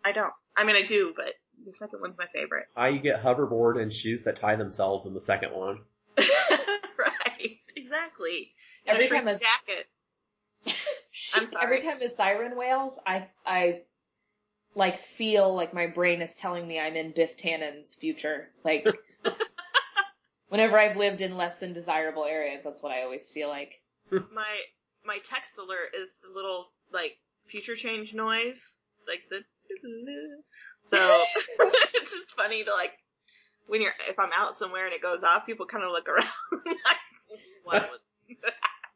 I 0.04 0.12
don't. 0.12 0.32
I 0.56 0.64
mean, 0.64 0.76
I 0.76 0.86
do, 0.86 1.14
but 1.16 1.32
the 1.64 1.72
second 1.78 2.00
one's 2.02 2.16
my 2.18 2.26
favorite. 2.34 2.66
I 2.76 2.92
get 2.92 3.22
hoverboard 3.22 3.80
and 3.80 3.92
shoes 3.92 4.24
that 4.24 4.38
tie 4.38 4.56
themselves 4.56 5.06
in 5.06 5.14
the 5.14 5.20
second 5.20 5.52
one. 5.54 5.78
right. 6.18 7.58
Exactly. 7.76 8.52
And 8.86 8.94
Every 8.96 9.06
a 9.06 9.08
shrink 9.08 9.24
time 9.24 9.34
a- 9.34 9.38
jacket. 9.38 9.86
I'm 11.34 11.46
sorry. 11.50 11.64
Every 11.64 11.80
time 11.80 12.00
a 12.02 12.08
siren 12.08 12.56
wails, 12.56 12.98
I 13.06 13.28
I 13.46 13.82
like 14.74 14.98
feel 14.98 15.54
like 15.54 15.74
my 15.74 15.86
brain 15.86 16.22
is 16.22 16.34
telling 16.34 16.66
me 16.66 16.80
I'm 16.80 16.96
in 16.96 17.12
Biff 17.12 17.36
Tannen's 17.36 17.94
future. 17.94 18.48
Like 18.64 18.86
whenever 20.48 20.78
I've 20.78 20.96
lived 20.96 21.20
in 21.20 21.36
less 21.36 21.58
than 21.58 21.72
desirable 21.72 22.24
areas, 22.24 22.62
that's 22.64 22.82
what 22.82 22.92
I 22.92 23.02
always 23.02 23.30
feel 23.30 23.48
like. 23.48 23.80
My 24.10 24.60
my 25.04 25.18
text 25.28 25.52
alert 25.58 25.90
is 26.00 26.08
the 26.22 26.34
little 26.34 26.66
like 26.92 27.16
future 27.48 27.76
change 27.76 28.14
noise, 28.14 28.58
like 29.08 29.20
the. 29.30 29.40
So 30.90 31.22
it's 31.94 32.12
just 32.12 32.30
funny 32.36 32.62
to 32.64 32.70
like 32.72 32.92
when 33.66 33.80
you're 33.80 33.94
if 34.08 34.18
I'm 34.18 34.30
out 34.36 34.58
somewhere 34.58 34.84
and 34.84 34.94
it 34.94 35.00
goes 35.00 35.24
off, 35.24 35.46
people 35.46 35.66
kind 35.66 35.82
of 35.82 35.90
look 35.90 36.08
around 36.08 36.26
like, 36.52 36.96
what 37.64 37.90
was 37.90 38.00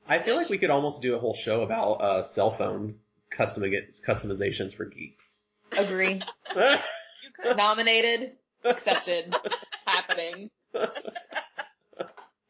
I 0.09 0.21
feel 0.21 0.37
like 0.37 0.49
we 0.49 0.59
could 0.59 0.71
almost 0.71 1.03
do 1.03 1.15
a 1.15 1.19
whole 1.19 1.35
show 1.35 1.63
about 1.63 1.95
uh, 1.95 2.23
cell 2.23 2.51
phone 2.51 2.97
custom 3.31 3.65
customizations 4.07 4.75
for 4.75 4.85
geeks. 4.85 5.43
Agree. 5.73 6.23
you 6.57 6.77
could. 7.43 7.57
Nominated, 7.57 8.33
accepted, 8.65 9.35
happening. 9.87 10.51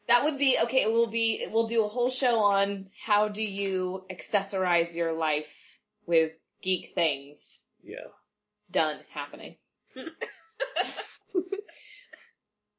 That 0.07 0.23
would 0.23 0.37
be 0.37 0.57
okay. 0.63 0.83
It 0.83 0.91
will 0.91 1.07
be. 1.07 1.47
We'll 1.51 1.67
do 1.67 1.83
a 1.83 1.89
whole 1.89 2.09
show 2.09 2.39
on 2.39 2.87
how 3.05 3.27
do 3.27 3.43
you 3.43 4.05
accessorize 4.09 4.95
your 4.95 5.13
life 5.13 5.53
with 6.05 6.31
geek 6.61 6.93
things. 6.95 7.59
yes. 7.83 8.29
Done 8.69 8.97
happening. 9.13 9.55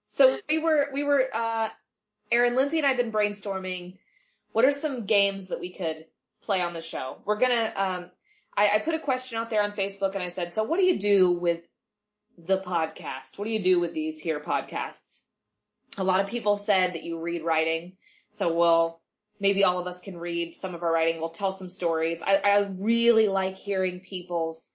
so 0.07 0.39
we 0.49 0.59
were 0.59 0.89
we 0.93 1.03
were 1.03 1.25
uh, 1.35 1.69
Aaron, 2.31 2.57
Lindsay, 2.57 2.79
and 2.79 2.87
I've 2.87 2.97
been 2.97 3.13
brainstorming. 3.13 3.99
What 4.53 4.65
are 4.65 4.73
some 4.73 5.07
games 5.07 5.49
that 5.49 5.61
we 5.61 5.73
could 5.73 6.07
play 6.43 6.61
on 6.61 6.75
the 6.75 6.83
show? 6.83 7.19
We're 7.25 7.39
gonna. 7.39 7.73
Um, 7.77 8.11
I, 8.57 8.77
I 8.77 8.79
put 8.81 8.95
a 8.95 8.99
question 8.99 9.39
out 9.39 9.51
there 9.51 9.63
on 9.63 9.73
Facebook, 9.73 10.15
and 10.15 10.23
I 10.23 10.29
said, 10.29 10.55
"So 10.55 10.65
what 10.65 10.79
do 10.79 10.85
you 10.85 10.99
do 10.99 11.33
with 11.33 11.61
the 12.39 12.59
podcast? 12.59 13.37
What 13.37 13.45
do 13.45 13.51
you 13.51 13.63
do 13.63 13.81
with 13.81 13.95
these 13.95 14.21
here 14.21 14.41
podcasts?" 14.41 15.23
A 15.97 16.05
lot 16.05 16.21
of 16.21 16.29
people 16.29 16.57
said 16.57 16.95
that 16.95 17.03
you 17.03 17.21
read 17.21 17.43
writing, 17.43 17.97
so 18.31 18.55
we'll 18.55 19.01
maybe 19.41 19.65
all 19.65 19.79
of 19.79 19.87
us 19.87 20.01
can 20.01 20.17
read 20.17 20.55
some 20.55 20.75
of 20.75 20.83
our 20.83 20.93
writing. 20.93 21.21
We'll 21.21 21.31
tell 21.31 21.53
some 21.53 21.69
stories. 21.69 22.23
I, 22.23 22.37
I 22.37 22.59
really 22.79 23.29
like 23.29 23.57
hearing 23.57 24.01
people's 24.01 24.73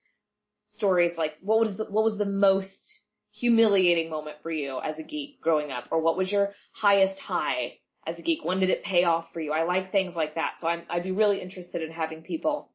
stories. 0.68 1.18
Like, 1.18 1.38
what 1.42 1.60
was 1.60 1.78
the 1.78 1.86
what 1.86 2.04
was 2.04 2.18
the 2.18 2.26
most 2.26 3.02
humiliating 3.34 4.10
moment 4.10 4.38
for 4.44 4.52
you 4.52 4.80
as 4.80 5.00
a 5.00 5.04
geek 5.04 5.42
growing 5.42 5.72
up, 5.72 5.88
or 5.92 6.00
what 6.02 6.18
was 6.18 6.32
your 6.32 6.54
highest 6.74 7.20
high 7.20 7.80
as 8.06 8.20
a 8.20 8.22
geek? 8.22 8.44
When 8.44 8.60
did 8.60 8.70
it 8.70 8.84
pay 8.84 9.04
off 9.04 9.34
for 9.34 9.40
you? 9.40 9.52
I 9.52 9.64
like 9.64 9.92
things 9.92 10.16
like 10.16 10.36
that, 10.36 10.58
so 10.58 10.68
I'm, 10.68 10.84
I'd 10.90 11.04
be 11.04 11.12
really 11.12 11.42
interested 11.42 11.82
in 11.82 11.92
having 11.92 12.22
people 12.22 12.70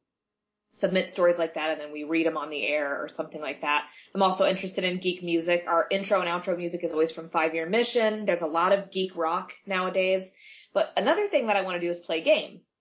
submit 0.71 1.09
stories 1.09 1.39
like 1.39 1.55
that 1.55 1.71
and 1.71 1.81
then 1.81 1.91
we 1.91 2.03
read 2.03 2.27
them 2.27 2.37
on 2.37 2.49
the 2.49 2.65
air 2.65 3.01
or 3.01 3.07
something 3.07 3.41
like 3.41 3.61
that. 3.61 3.85
I'm 4.13 4.21
also 4.21 4.45
interested 4.45 4.83
in 4.83 4.99
geek 4.99 5.23
music. 5.23 5.65
Our 5.67 5.87
intro 5.89 6.21
and 6.21 6.29
outro 6.29 6.55
music 6.55 6.83
is 6.83 6.91
always 6.91 7.11
from 7.11 7.29
Five 7.29 7.55
Year 7.55 7.67
Mission. 7.67 8.25
There's 8.25 8.43
a 8.43 8.47
lot 8.47 8.71
of 8.71 8.91
geek 8.91 9.15
rock 9.15 9.53
nowadays. 9.65 10.33
But 10.73 10.89
another 10.95 11.27
thing 11.27 11.47
that 11.47 11.55
I 11.55 11.63
want 11.63 11.75
to 11.75 11.81
do 11.81 11.89
is 11.89 11.99
play 11.99 12.21
games. 12.21 12.71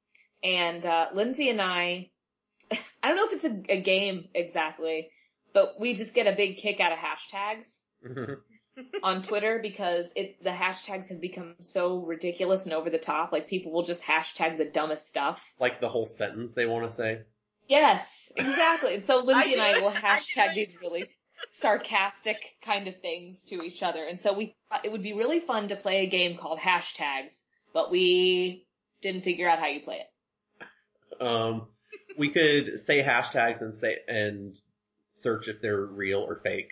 And, 0.42 0.84
uh, 0.84 1.06
Lindsay 1.14 1.48
and 1.48 1.62
I, 1.62 2.10
I 3.02 3.08
don't 3.08 3.16
know 3.16 3.26
if 3.26 3.32
it's 3.32 3.44
a, 3.44 3.78
a 3.78 3.80
game 3.80 4.28
exactly, 4.34 5.10
but 5.54 5.80
we 5.80 5.94
just 5.94 6.14
get 6.14 6.26
a 6.26 6.36
big 6.36 6.58
kick 6.58 6.80
out 6.80 6.92
of 6.92 6.98
hashtags 6.98 7.80
on 9.02 9.22
Twitter 9.22 9.58
because 9.62 10.10
it, 10.16 10.42
the 10.42 10.50
hashtags 10.50 11.08
have 11.08 11.20
become 11.20 11.54
so 11.60 11.98
ridiculous 11.98 12.64
and 12.64 12.74
over 12.74 12.90
the 12.90 12.98
top. 12.98 13.32
Like 13.32 13.48
people 13.48 13.72
will 13.72 13.84
just 13.84 14.02
hashtag 14.02 14.58
the 14.58 14.64
dumbest 14.64 15.08
stuff. 15.08 15.54
like 15.60 15.80
the 15.80 15.88
whole 15.88 16.06
sentence 16.06 16.54
they 16.54 16.66
want 16.66 16.88
to 16.88 16.94
say. 16.94 17.20
Yes, 17.68 18.32
exactly. 18.36 18.94
And 18.94 19.04
so 19.04 19.18
Lindsay 19.24 19.52
and 19.52 19.62
I 19.62 19.72
I 19.72 19.78
will 19.80 19.90
hashtag 19.90 20.52
it. 20.52 20.54
these 20.54 20.80
really 20.80 21.04
sarcastic 21.50 22.56
kind 22.64 22.88
of 22.88 23.00
things 23.00 23.44
to 23.46 23.62
each 23.62 23.82
other. 23.82 24.04
And 24.04 24.18
so 24.18 24.32
we 24.32 24.54
thought 24.68 24.84
it 24.84 24.92
would 24.92 25.02
be 25.02 25.12
really 25.12 25.40
fun 25.40 25.68
to 25.68 25.76
play 25.76 26.04
a 26.04 26.06
game 26.08 26.36
called 26.36 26.58
hashtags, 26.58 27.42
but 27.72 27.90
we 27.90 28.66
didn't 29.02 29.22
figure 29.22 29.48
out 29.48 29.58
how 29.58 29.66
you 29.66 29.82
play 29.82 30.00
it. 30.00 31.22
Um, 31.22 31.68
we 32.16 32.30
could 32.30 32.80
say 32.80 33.02
hashtags 33.02 33.60
and 33.60 33.74
say 33.74 33.96
and 34.06 34.56
search 35.08 35.48
if 35.48 35.60
they're 35.60 35.84
real 35.84 36.20
or 36.20 36.36
fake. 36.36 36.70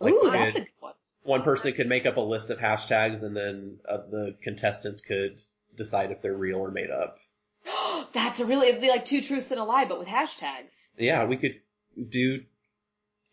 Like 0.00 0.12
Ooh, 0.12 0.20
we 0.24 0.30
that's 0.30 0.56
a 0.56 0.60
good 0.60 0.68
one. 0.80 0.94
One 1.26 1.42
person 1.42 1.72
could 1.72 1.88
make 1.88 2.06
up 2.06 2.16
a 2.16 2.20
list 2.20 2.50
of 2.50 2.58
hashtags 2.58 3.22
and 3.22 3.36
then 3.36 3.78
uh, 3.88 3.98
the 4.10 4.36
contestants 4.42 5.00
could 5.00 5.38
decide 5.76 6.10
if 6.10 6.22
they're 6.22 6.34
real 6.36 6.58
or 6.58 6.70
made 6.70 6.90
up. 6.90 7.18
that's 8.12 8.40
a 8.40 8.46
really, 8.46 8.68
it'd 8.68 8.80
be 8.80 8.88
like 8.88 9.04
two 9.04 9.20
truths 9.20 9.50
and 9.50 9.60
a 9.60 9.64
lie, 9.64 9.84
but 9.84 9.98
with 9.98 10.08
hashtags. 10.08 10.72
Yeah, 10.98 11.24
we 11.26 11.36
could 11.36 11.56
do 12.08 12.42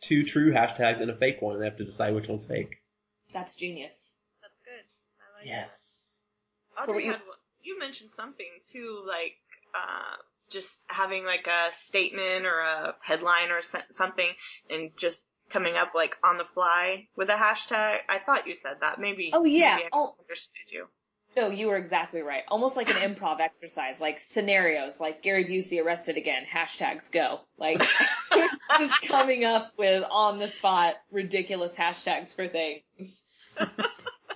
two 0.02 0.24
true 0.24 0.52
hashtags 0.52 1.00
and 1.02 1.10
a 1.12 1.16
fake 1.16 1.42
one 1.42 1.54
and 1.56 1.62
they 1.62 1.68
have 1.68 1.78
to 1.78 1.86
decide 1.86 2.14
which 2.14 2.28
one's 2.28 2.46
fake. 2.46 2.76
That's 3.34 3.56
genius. 3.56 4.14
That's 4.42 4.60
good. 4.66 4.84
I 5.20 5.40
like 5.40 5.48
Yes. 5.48 6.22
that. 6.76 6.82
What 6.82 6.90
Audrey 6.90 7.06
you- 7.06 7.12
had 7.14 7.22
you 7.62 7.80
mentioned 7.80 8.10
something 8.18 8.50
too, 8.72 9.04
like 9.08 9.36
uh, 9.74 10.18
just 10.52 10.70
having 10.88 11.24
like 11.26 11.48
a 11.48 11.76
statement 11.76 12.46
or 12.46 12.60
a 12.60 12.96
headline 13.02 13.50
or 13.52 13.62
something, 13.96 14.30
and 14.70 14.92
just 14.98 15.32
coming 15.54 15.76
up 15.76 15.94
like 15.96 16.16
on 16.24 16.38
the 16.38 16.44
fly 16.54 17.08
with 17.16 17.30
a 17.30 17.34
hashtag. 17.34 17.98
I 18.10 18.18
thought 18.26 18.48
you 18.48 18.56
said 18.64 18.78
that. 18.82 19.00
Maybe. 19.00 19.30
Oh, 19.32 19.46
yeah. 19.46 19.76
Maybe 19.76 19.86
I 19.86 19.90
Oh. 19.94 20.16
understood 20.20 20.72
you. 20.72 20.88
No, 21.36 21.50
you 21.50 21.68
were 21.68 21.78
exactly 21.78 22.22
right. 22.22 22.44
Almost 22.50 22.76
like 22.76 22.90
an 22.90 22.96
improv 23.16 23.40
exercise, 23.40 24.02
like 24.02 24.20
scenarios, 24.20 25.00
like 25.00 25.24
Gary 25.24 25.46
Busey 25.46 25.84
arrested 25.84 26.18
again, 26.18 26.44
hashtags 26.52 27.12
go. 27.12 27.40
Like, 27.58 27.82
just 28.78 29.02
coming 29.08 29.44
up 29.46 29.72
with 29.78 30.04
on 30.12 30.38
the 30.40 30.48
spot 30.48 30.96
ridiculous 31.12 31.74
hashtags 31.74 32.36
for 32.36 32.48
things. 32.48 33.24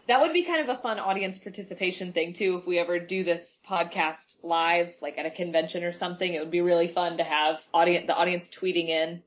That 0.07 0.21
would 0.21 0.31
be 0.31 0.43
kind 0.43 0.61
of 0.61 0.69
a 0.69 0.81
fun 0.81 0.99
audience 0.99 1.37
participation 1.37 2.13
thing 2.13 2.31
too, 2.31 2.59
if 2.59 2.65
we 2.65 2.79
ever 2.79 2.97
do 2.97 3.25
this 3.25 3.61
podcast 3.69 4.35
live, 4.41 4.95
like 5.01 5.17
at 5.17 5.25
a 5.25 5.29
convention 5.29 5.83
or 5.83 5.91
something. 5.91 6.33
It 6.33 6.39
would 6.39 6.49
be 6.49 6.61
really 6.61 6.87
fun 6.87 7.17
to 7.17 7.25
have 7.25 7.59
audience, 7.73 8.07
the 8.07 8.15
audience 8.15 8.47
tweeting 8.47 8.87
in 8.87 9.21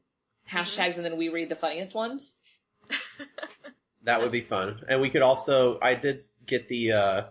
hashtags 0.51 0.97
and 0.97 1.05
then 1.05 1.17
we 1.17 1.29
read 1.29 1.49
the 1.49 1.57
funniest 1.57 1.95
ones. 1.95 2.37
That 4.05 4.23
would 4.23 4.33
be 4.33 4.41
fun. 4.41 4.81
And 4.89 5.03
we 5.03 5.11
could 5.11 5.21
also, 5.21 5.79
I 5.83 5.95
did 5.95 6.25
get 6.49 6.69
the, 6.71 6.93
uh, 6.93 7.23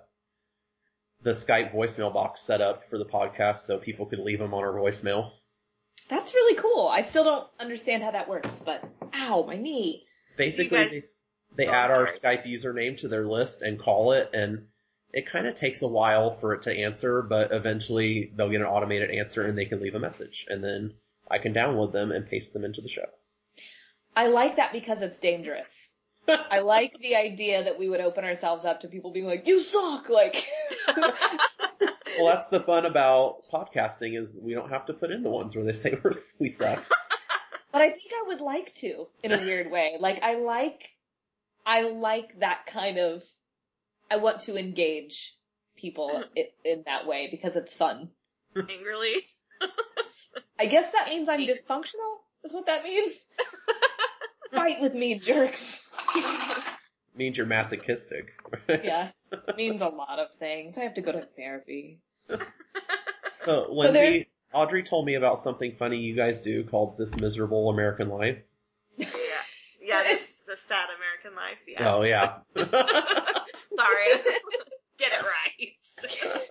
the 1.23 1.31
Skype 1.31 1.73
voicemail 1.73 2.13
box 2.13 2.41
set 2.41 2.61
up 2.61 2.87
for 2.91 2.99
the 2.99 3.05
podcast 3.05 3.59
so 3.65 3.79
people 3.79 4.05
could 4.05 4.19
leave 4.19 4.37
them 4.37 4.53
on 4.53 4.63
our 4.63 4.73
voicemail. 4.73 5.31
That's 6.09 6.35
really 6.35 6.55
cool. 6.61 6.87
I 6.87 7.01
still 7.01 7.23
don't 7.23 7.47
understand 7.59 8.03
how 8.03 8.11
that 8.11 8.29
works, 8.29 8.61
but 8.63 8.83
ow, 9.15 9.43
my 9.47 9.55
knee. 9.55 10.05
Basically, 10.37 10.77
guys- 10.77 10.91
they, 10.91 11.03
they 11.63 11.67
Oh, 11.67 11.73
add 11.73 11.89
our 11.89 12.07
sorry. 12.07 12.37
Skype 12.37 12.45
username 12.47 12.99
to 12.99 13.07
their 13.07 13.25
list 13.25 13.63
and 13.63 13.79
call 13.79 14.11
it 14.11 14.29
and 14.33 14.67
it 15.11 15.25
kind 15.31 15.47
of 15.47 15.55
takes 15.55 15.81
a 15.81 15.87
while 15.87 16.37
for 16.37 16.53
it 16.53 16.61
to 16.63 16.71
answer, 16.71 17.23
but 17.23 17.51
eventually 17.51 18.31
they'll 18.35 18.49
get 18.51 18.61
an 18.61 18.67
automated 18.67 19.09
answer 19.09 19.41
and 19.41 19.57
they 19.57 19.65
can 19.65 19.81
leave 19.81 19.95
a 19.95 19.99
message 19.99 20.45
and 20.49 20.63
then 20.63 20.93
I 21.29 21.37
can 21.37 21.53
download 21.53 21.91
them 21.91 22.11
and 22.11 22.27
paste 22.27 22.53
them 22.53 22.65
into 22.65 22.81
the 22.81 22.89
show. 22.89 23.05
I 24.15 24.27
like 24.27 24.55
that 24.57 24.73
because 24.73 25.01
it's 25.01 25.17
dangerous. 25.17 25.89
I 26.27 26.59
like 26.59 26.93
the 26.99 27.15
idea 27.15 27.63
that 27.63 27.79
we 27.79 27.89
would 27.89 28.01
open 28.01 28.25
ourselves 28.25 28.65
up 28.65 28.81
to 28.81 28.87
people 28.87 29.11
being 29.11 29.25
like, 29.25 29.47
you 29.47 29.61
suck! 29.61 30.09
Like, 30.09 30.45
Well, 32.19 32.33
that's 32.33 32.49
the 32.49 32.59
fun 32.59 32.85
about 32.85 33.43
podcasting 33.51 34.21
is 34.21 34.33
we 34.33 34.53
don't 34.53 34.69
have 34.69 34.85
to 34.87 34.93
put 34.93 35.11
in 35.11 35.23
the 35.23 35.29
ones 35.29 35.55
where 35.55 35.63
they 35.63 35.73
say 35.73 35.97
we're, 36.03 36.11
we 36.39 36.49
suck. 36.49 36.83
but 37.71 37.81
I 37.81 37.89
think 37.89 38.11
I 38.13 38.27
would 38.27 38.41
like 38.41 38.73
to, 38.75 39.07
in 39.23 39.31
a 39.31 39.37
weird 39.37 39.71
way. 39.71 39.95
Like, 39.99 40.21
I 40.21 40.35
like, 40.35 40.89
I 41.65 41.83
like 41.83 42.39
that 42.39 42.65
kind 42.67 42.97
of, 42.97 43.23
I 44.11 44.17
want 44.17 44.41
to 44.41 44.57
engage 44.57 45.35
people 45.77 46.09
hmm. 46.09 46.23
in, 46.35 46.45
in 46.65 46.83
that 46.87 47.07
way 47.07 47.29
because 47.31 47.55
it's 47.55 47.73
fun. 47.73 48.09
Angrily. 48.55 49.25
I 50.59 50.65
guess 50.65 50.91
that 50.91 51.07
means 51.09 51.29
I'm 51.29 51.41
dysfunctional, 51.41 52.17
is 52.43 52.53
what 52.53 52.65
that 52.67 52.83
means. 52.83 53.13
Fight 54.51 54.81
with 54.81 54.93
me, 54.93 55.19
jerks. 55.19 55.81
means 57.15 57.37
you're 57.37 57.45
masochistic. 57.45 58.33
yeah, 58.67 59.09
it 59.31 59.41
means 59.57 59.81
a 59.81 59.87
lot 59.87 60.19
of 60.19 60.27
things. 60.39 60.77
I 60.77 60.81
have 60.81 60.95
to 60.95 61.01
go 61.01 61.11
to 61.11 61.21
therapy. 61.37 61.99
Uh, 62.29 62.37
so, 63.45 63.67
Lindsay, 63.71 63.93
there's- 63.93 64.35
Audrey 64.53 64.83
told 64.83 65.05
me 65.05 65.13
about 65.15 65.39
something 65.39 65.75
funny 65.77 65.97
you 65.97 66.15
guys 66.15 66.41
do 66.41 66.63
called 66.63 66.97
This 66.97 67.15
Miserable 67.17 67.69
American 67.69 68.09
Life. 68.09 68.37
Yeah. 68.97 69.07
Yeah, 69.81 70.03
this 70.03 70.21
the 70.47 70.55
sad 70.67 70.87
American 70.97 71.35
life. 71.35 71.59
Yeah. 71.67 71.93
Oh 71.93 72.01
yeah. 72.01 72.39
Sorry. 73.75 74.23
Get 74.97 75.11
it 75.13 75.23
right. 75.23 76.48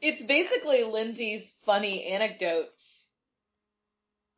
It's 0.00 0.22
basically 0.22 0.84
Lindsay's 0.84 1.54
funny 1.64 2.06
anecdotes. 2.06 3.08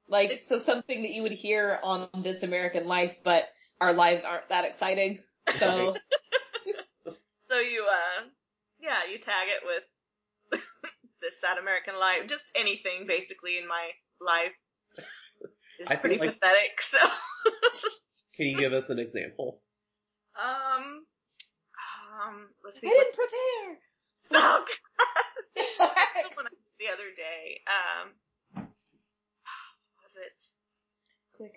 Like, 0.08 0.42
so 0.44 0.58
something 0.58 1.02
that 1.02 1.10
you 1.10 1.22
would 1.22 1.32
hear 1.32 1.78
on 1.82 2.08
This 2.22 2.42
American 2.42 2.86
Life, 2.86 3.16
but 3.22 3.44
our 3.80 3.92
lives 3.92 4.24
aren't 4.24 4.48
that 4.48 4.64
exciting. 4.64 5.20
So, 5.58 5.94
so 7.04 7.58
you, 7.58 7.84
uh, 7.86 8.26
yeah, 8.80 9.06
you 9.10 9.18
tag 9.18 9.46
it 9.48 9.62
with 9.64 10.60
this 11.22 11.40
sad 11.40 11.58
American 11.58 11.94
life. 11.98 12.28
Just 12.28 12.42
anything, 12.56 13.06
basically, 13.06 13.58
in 13.58 13.68
my 13.68 13.90
life 14.20 14.52
is 15.78 15.86
I 15.86 15.90
feel 15.94 16.00
pretty 16.00 16.18
like- 16.18 16.34
pathetic. 16.40 16.80
So, 16.90 16.98
Can 18.36 18.46
you 18.46 18.58
give 18.58 18.72
us 18.72 18.88
an 18.90 18.98
example? 18.98 19.60
um, 20.40 21.04
um, 22.24 22.48
let's 22.64 22.78
I 22.78 22.80
see. 22.80 22.86
What, 22.86 23.04
didn't 23.04 23.14
prepare! 23.14 23.78
oh, 24.42 24.64
God. 24.66 25.24
One 25.56 26.46
the 26.78 26.88
other 26.92 27.10
day. 27.16 27.60
Um, 27.66 28.64
was 30.02 30.14
it? 30.16 30.36
Click. 31.36 31.54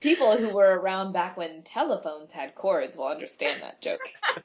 People 0.00 0.36
who 0.36 0.54
were 0.54 0.78
around 0.78 1.12
back 1.12 1.36
when 1.36 1.62
telephones 1.62 2.32
had 2.32 2.54
cords 2.54 2.96
will 2.96 3.08
understand 3.08 3.62
that 3.62 3.82
joke. 3.82 4.00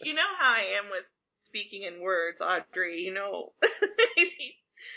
You 0.00 0.14
know 0.14 0.22
how 0.38 0.52
I 0.52 0.78
am 0.78 0.90
with 0.92 1.04
speaking 1.48 1.82
in 1.82 2.00
words, 2.00 2.40
Audrey. 2.40 3.00
You 3.00 3.14
know. 3.14 3.52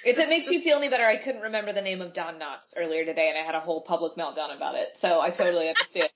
If 0.03 0.17
it 0.17 0.29
makes 0.29 0.49
you 0.49 0.61
feel 0.61 0.77
any 0.77 0.89
better, 0.89 1.05
I 1.05 1.17
couldn't 1.17 1.41
remember 1.41 1.73
the 1.73 1.81
name 1.81 2.01
of 2.01 2.13
Don 2.13 2.39
Knotts 2.39 2.73
earlier 2.77 3.05
today 3.05 3.29
and 3.29 3.37
I 3.37 3.41
had 3.45 3.55
a 3.55 3.59
whole 3.59 3.81
public 3.81 4.15
meltdown 4.17 4.55
about 4.55 4.75
it, 4.75 4.89
so 4.95 5.19
I 5.19 5.29
totally 5.29 5.69
understand. 5.69 6.09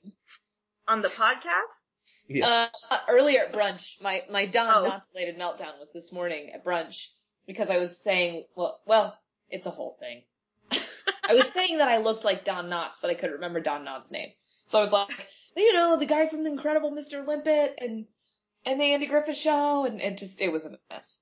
On 0.87 1.01
the 1.01 1.09
podcast. 1.09 1.84
Yeah. 2.27 2.67
Uh, 2.89 2.97
earlier 3.09 3.41
at 3.45 3.53
brunch, 3.53 4.01
my, 4.01 4.21
my 4.31 4.45
Don 4.47 4.85
Oh. 4.85 4.89
Knotts 4.89 5.13
related 5.13 5.37
meltdown 5.39 5.79
was 5.79 5.91
this 5.93 6.11
morning 6.11 6.51
at 6.53 6.65
brunch 6.65 7.09
because 7.47 7.69
I 7.69 7.77
was 7.77 7.97
saying, 7.97 8.45
well, 8.55 8.79
well, 8.85 9.17
it's 9.49 9.67
a 9.67 9.71
whole 9.71 9.97
thing. 9.99 10.23
I 11.29 11.33
was 11.35 11.47
saying 11.53 11.77
that 11.77 11.87
I 11.87 11.97
looked 11.97 12.23
like 12.25 12.43
Don 12.43 12.65
Knotts, 12.69 13.01
but 13.01 13.11
I 13.11 13.13
couldn't 13.15 13.35
remember 13.35 13.59
Don 13.59 13.85
Knotts' 13.85 14.11
name. 14.11 14.29
So 14.67 14.79
I 14.79 14.81
was 14.81 14.91
like, 14.91 15.09
you 15.55 15.73
know, 15.73 15.97
the 15.97 16.05
guy 16.07 16.27
from 16.27 16.43
the 16.43 16.49
Incredible 16.49 16.91
Mr. 16.91 17.25
Limpet 17.25 17.75
and, 17.79 18.05
and 18.65 18.81
the 18.81 18.85
Andy 18.93 19.05
Griffith 19.05 19.37
Show, 19.37 19.85
and 19.85 20.01
it 20.01 20.17
just, 20.17 20.41
it 20.41 20.51
was 20.51 20.65
a 20.65 20.77
mess. 20.89 21.19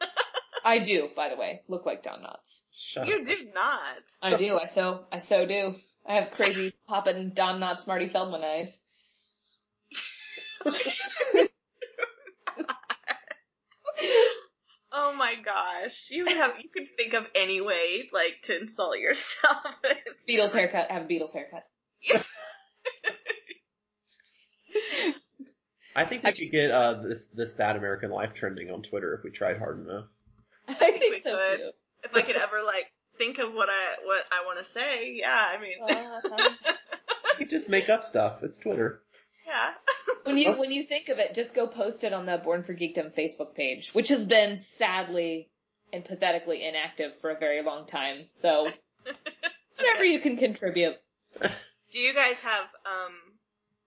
I 0.64 0.78
do, 0.78 1.08
by 1.14 1.28
the 1.28 1.36
way, 1.36 1.62
look 1.68 1.84
like 1.86 2.02
Don 2.02 2.20
Knotts. 2.20 2.62
Shut 2.74 3.06
You 3.06 3.20
up. 3.20 3.26
do 3.26 3.36
not. 3.54 3.96
I 4.22 4.36
do, 4.36 4.58
I 4.58 4.64
so, 4.64 5.04
I 5.12 5.18
so 5.18 5.46
do. 5.46 5.74
I 6.06 6.14
have 6.14 6.30
crazy 6.30 6.72
poppin' 6.86 7.32
Don 7.34 7.60
Knotts 7.60 7.86
Marty 7.86 8.08
Feldman 8.08 8.42
eyes. 8.42 8.78
Oh 14.90 15.14
my 15.14 15.34
gosh. 15.44 16.06
You 16.10 16.26
have 16.26 16.58
you 16.62 16.68
can 16.70 16.86
think 16.96 17.14
of 17.14 17.24
any 17.34 17.60
way 17.60 18.08
like 18.12 18.42
to 18.44 18.58
insult 18.58 18.98
yourself. 18.98 19.22
Beatles 20.28 20.52
haircut, 20.52 20.90
have 20.90 21.02
a 21.02 21.06
Beatles 21.06 21.32
haircut. 21.32 21.64
I 25.94 26.04
think 26.04 26.22
we 26.22 26.32
could 26.32 26.52
get 26.52 26.70
uh, 26.70 27.02
this 27.02 27.28
this 27.28 27.56
sad 27.56 27.76
American 27.76 28.10
life 28.10 28.32
trending 28.34 28.70
on 28.70 28.82
Twitter 28.82 29.14
if 29.14 29.24
we 29.24 29.30
tried 29.30 29.58
hard 29.58 29.84
enough. 29.84 30.06
I 30.68 30.74
think 30.74 31.14
we 31.14 31.20
so 31.20 31.36
could. 31.36 31.56
too. 31.58 31.70
if 32.04 32.14
I 32.14 32.22
could 32.22 32.36
ever 32.36 32.62
like 32.64 32.86
think 33.18 33.38
of 33.38 33.52
what 33.52 33.68
I 33.68 34.04
what 34.04 34.24
I 34.30 34.46
want 34.46 34.64
to 34.64 34.72
say, 34.72 35.16
yeah, 35.20 35.44
I 35.56 35.60
mean 35.60 35.78
Uh-huh. 35.82 36.50
You 37.40 37.46
just 37.46 37.68
make 37.70 37.88
up 37.88 38.04
stuff. 38.04 38.42
It's 38.42 38.58
Twitter. 38.58 39.02
Yeah. 39.46 39.70
When 40.24 40.36
you 40.36 40.52
when 40.54 40.70
you 40.72 40.82
think 40.82 41.08
of 41.08 41.18
it, 41.18 41.34
just 41.34 41.54
go 41.54 41.66
post 41.66 42.04
it 42.04 42.12
on 42.12 42.26
the 42.26 42.38
Born 42.38 42.62
for 42.62 42.74
Geekdom 42.74 43.14
Facebook 43.14 43.54
page, 43.54 43.90
which 43.92 44.08
has 44.10 44.24
been 44.24 44.56
sadly 44.56 45.48
and 45.92 46.04
pathetically 46.04 46.66
inactive 46.66 47.18
for 47.20 47.30
a 47.30 47.38
very 47.38 47.62
long 47.62 47.86
time. 47.86 48.26
So 48.30 48.68
whatever 49.76 50.04
you 50.04 50.20
can 50.20 50.36
contribute. 50.36 50.96
Do 51.40 51.98
you 51.98 52.14
guys 52.14 52.36
have 52.36 52.64
um 52.84 53.14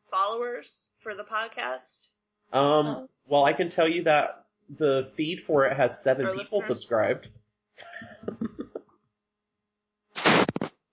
followers 0.10 0.72
for 1.02 1.14
the 1.16 1.24
podcast? 1.24 2.08
Um, 2.54 2.62
Oh. 2.88 3.10
well, 3.28 3.46
I 3.46 3.54
can 3.54 3.70
tell 3.70 3.88
you 3.88 4.04
that 4.04 4.46
the 4.78 5.12
feed 5.16 5.44
for 5.46 5.66
it 5.66 5.78
has 5.78 6.02
seven 6.04 6.26
Our 6.26 6.34
people 6.36 6.60
listeners? 6.60 6.80
subscribed. 6.80 7.28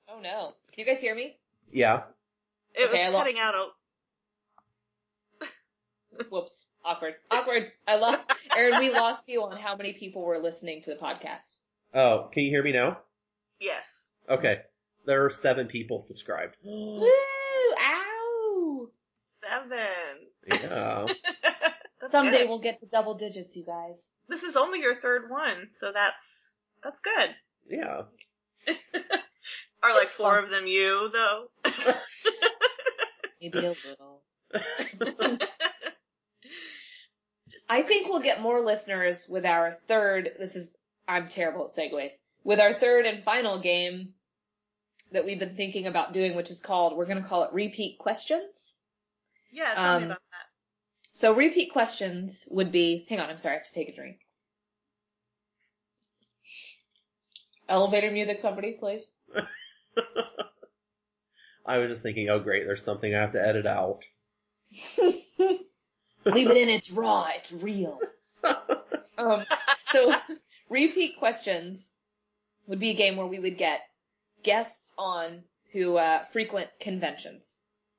Oh 0.08 0.20
no. 0.22 0.52
Can 0.72 0.84
you 0.84 0.86
guys 0.86 1.00
hear 1.00 1.14
me? 1.14 1.36
Yeah. 1.72 2.02
It 2.74 2.88
Okay, 2.88 3.02
I 3.04 3.08
was 3.08 3.14
lo- 3.14 3.20
cutting 3.20 3.38
out 3.38 3.54
a 3.54 3.66
Whoops. 6.30 6.64
Awkward. 6.84 7.14
Awkward. 7.30 7.72
I 7.86 7.96
love 7.96 8.20
Aaron, 8.56 8.78
we 8.78 8.90
lost 8.92 9.28
you 9.28 9.42
on 9.42 9.56
how 9.58 9.76
many 9.76 9.92
people 9.94 10.22
were 10.22 10.38
listening 10.38 10.80
to 10.82 10.90
the 10.90 10.96
podcast. 10.96 11.56
Oh, 11.94 12.28
can 12.32 12.44
you 12.44 12.50
hear 12.50 12.62
me 12.62 12.72
now? 12.72 12.98
yes. 13.60 13.84
Okay. 14.28 14.58
There 15.06 15.24
are 15.24 15.30
seven 15.30 15.66
people 15.68 16.00
subscribed. 16.00 16.56
Woo! 16.64 17.08
Ow! 17.80 18.88
Seven. 19.42 19.80
Yeah. 20.46 21.06
That's 22.00 22.12
Someday 22.12 22.38
good. 22.40 22.48
we'll 22.48 22.58
get 22.60 22.78
to 22.80 22.86
double 22.86 23.14
digits, 23.14 23.56
you 23.56 23.64
guys. 23.64 24.08
This 24.28 24.42
is 24.44 24.56
only 24.56 24.80
your 24.80 25.00
third 25.00 25.30
one, 25.30 25.68
so 25.80 25.90
that's 25.92 26.26
that's 26.84 26.98
good. 27.02 27.34
Yeah. 27.68 28.02
Are 29.82 29.94
like 29.94 30.04
It's 30.04 30.16
four 30.16 30.36
fun. 30.36 30.44
of 30.44 30.50
them 30.50 30.66
you 30.68 31.10
though? 31.12 31.46
Maybe 33.40 33.58
a 33.58 33.74
little. 33.88 34.22
I 37.68 37.82
think 37.82 38.08
we'll 38.08 38.22
get 38.22 38.40
more 38.40 38.64
listeners 38.64 39.26
with 39.28 39.44
our 39.44 39.76
third, 39.86 40.30
this 40.38 40.56
is, 40.56 40.76
I'm 41.06 41.28
terrible 41.28 41.66
at 41.66 41.72
segues, 41.72 42.12
with 42.44 42.60
our 42.60 42.74
third 42.74 43.04
and 43.06 43.22
final 43.24 43.58
game, 43.60 44.10
that 45.12 45.24
we've 45.24 45.38
been 45.38 45.56
thinking 45.56 45.86
about 45.86 46.12
doing, 46.12 46.34
which 46.36 46.50
is 46.50 46.60
called, 46.60 46.96
we're 46.96 47.06
going 47.06 47.22
to 47.22 47.28
call 47.28 47.42
it 47.44 47.52
repeat 47.52 47.98
questions. 47.98 48.74
Yeah, 49.50 49.74
tell 49.74 49.84
Um, 49.84 50.00
me 50.02 50.06
about 50.06 50.18
that. 50.18 50.46
So 51.12 51.34
repeat 51.34 51.72
questions 51.72 52.46
would 52.50 52.70
be, 52.70 53.06
hang 53.08 53.18
on, 53.20 53.30
I'm 53.30 53.38
sorry, 53.38 53.54
I 53.54 53.58
have 53.58 53.66
to 53.66 53.72
take 53.74 53.88
a 53.88 53.94
drink. 53.96 54.18
Elevator 57.68 58.10
music, 58.10 58.40
somebody, 58.40 58.72
please. 58.72 59.06
I 61.66 61.78
was 61.78 61.90
just 61.90 62.02
thinking, 62.02 62.28
oh 62.30 62.38
great, 62.40 62.64
there's 62.66 62.84
something 62.84 63.14
I 63.14 63.20
have 63.20 63.32
to 63.32 63.46
edit 63.46 63.66
out. 63.66 64.04
Leave 66.34 66.50
it 66.50 66.56
in, 66.56 66.68
it's 66.68 66.90
raw, 66.90 67.28
it's 67.34 67.52
real. 67.52 67.98
Um, 69.18 69.44
so 69.92 70.14
repeat 70.70 71.18
questions 71.18 71.90
would 72.68 72.78
be 72.78 72.90
a 72.90 72.94
game 72.94 73.16
where 73.16 73.26
we 73.26 73.40
would 73.40 73.58
get 73.58 73.80
guests 74.44 74.92
on 74.96 75.42
who 75.72 75.96
uh, 75.96 76.22
frequent 76.26 76.68
conventions. 76.80 77.54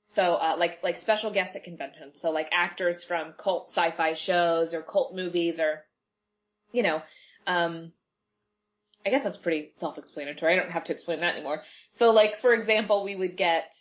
So 0.06 0.36
uh, 0.36 0.56
like 0.58 0.80
like 0.82 0.98
special 0.98 1.30
guests 1.30 1.56
at 1.56 1.64
conventions. 1.64 2.20
So 2.20 2.32
like 2.32 2.50
actors 2.52 3.04
from 3.04 3.34
cult 3.38 3.68
sci-fi 3.70 4.14
shows 4.14 4.74
or 4.74 4.82
cult 4.82 5.14
movies 5.16 5.60
or 5.60 5.84
you 6.72 6.84
know, 6.84 7.02
um, 7.46 7.92
I 9.06 9.10
guess 9.10 9.24
that's 9.24 9.38
pretty 9.38 9.70
self-explanatory. 9.72 10.54
I 10.54 10.56
don't 10.56 10.72
have 10.72 10.86
to 10.86 10.94
explain 10.94 11.20
that 11.20 11.36
anymore. 11.36 11.64
So 11.92 12.12
like 12.12 12.38
for 12.38 12.54
example, 12.54 13.04
we 13.04 13.16
would 13.16 13.38
get. 13.38 13.76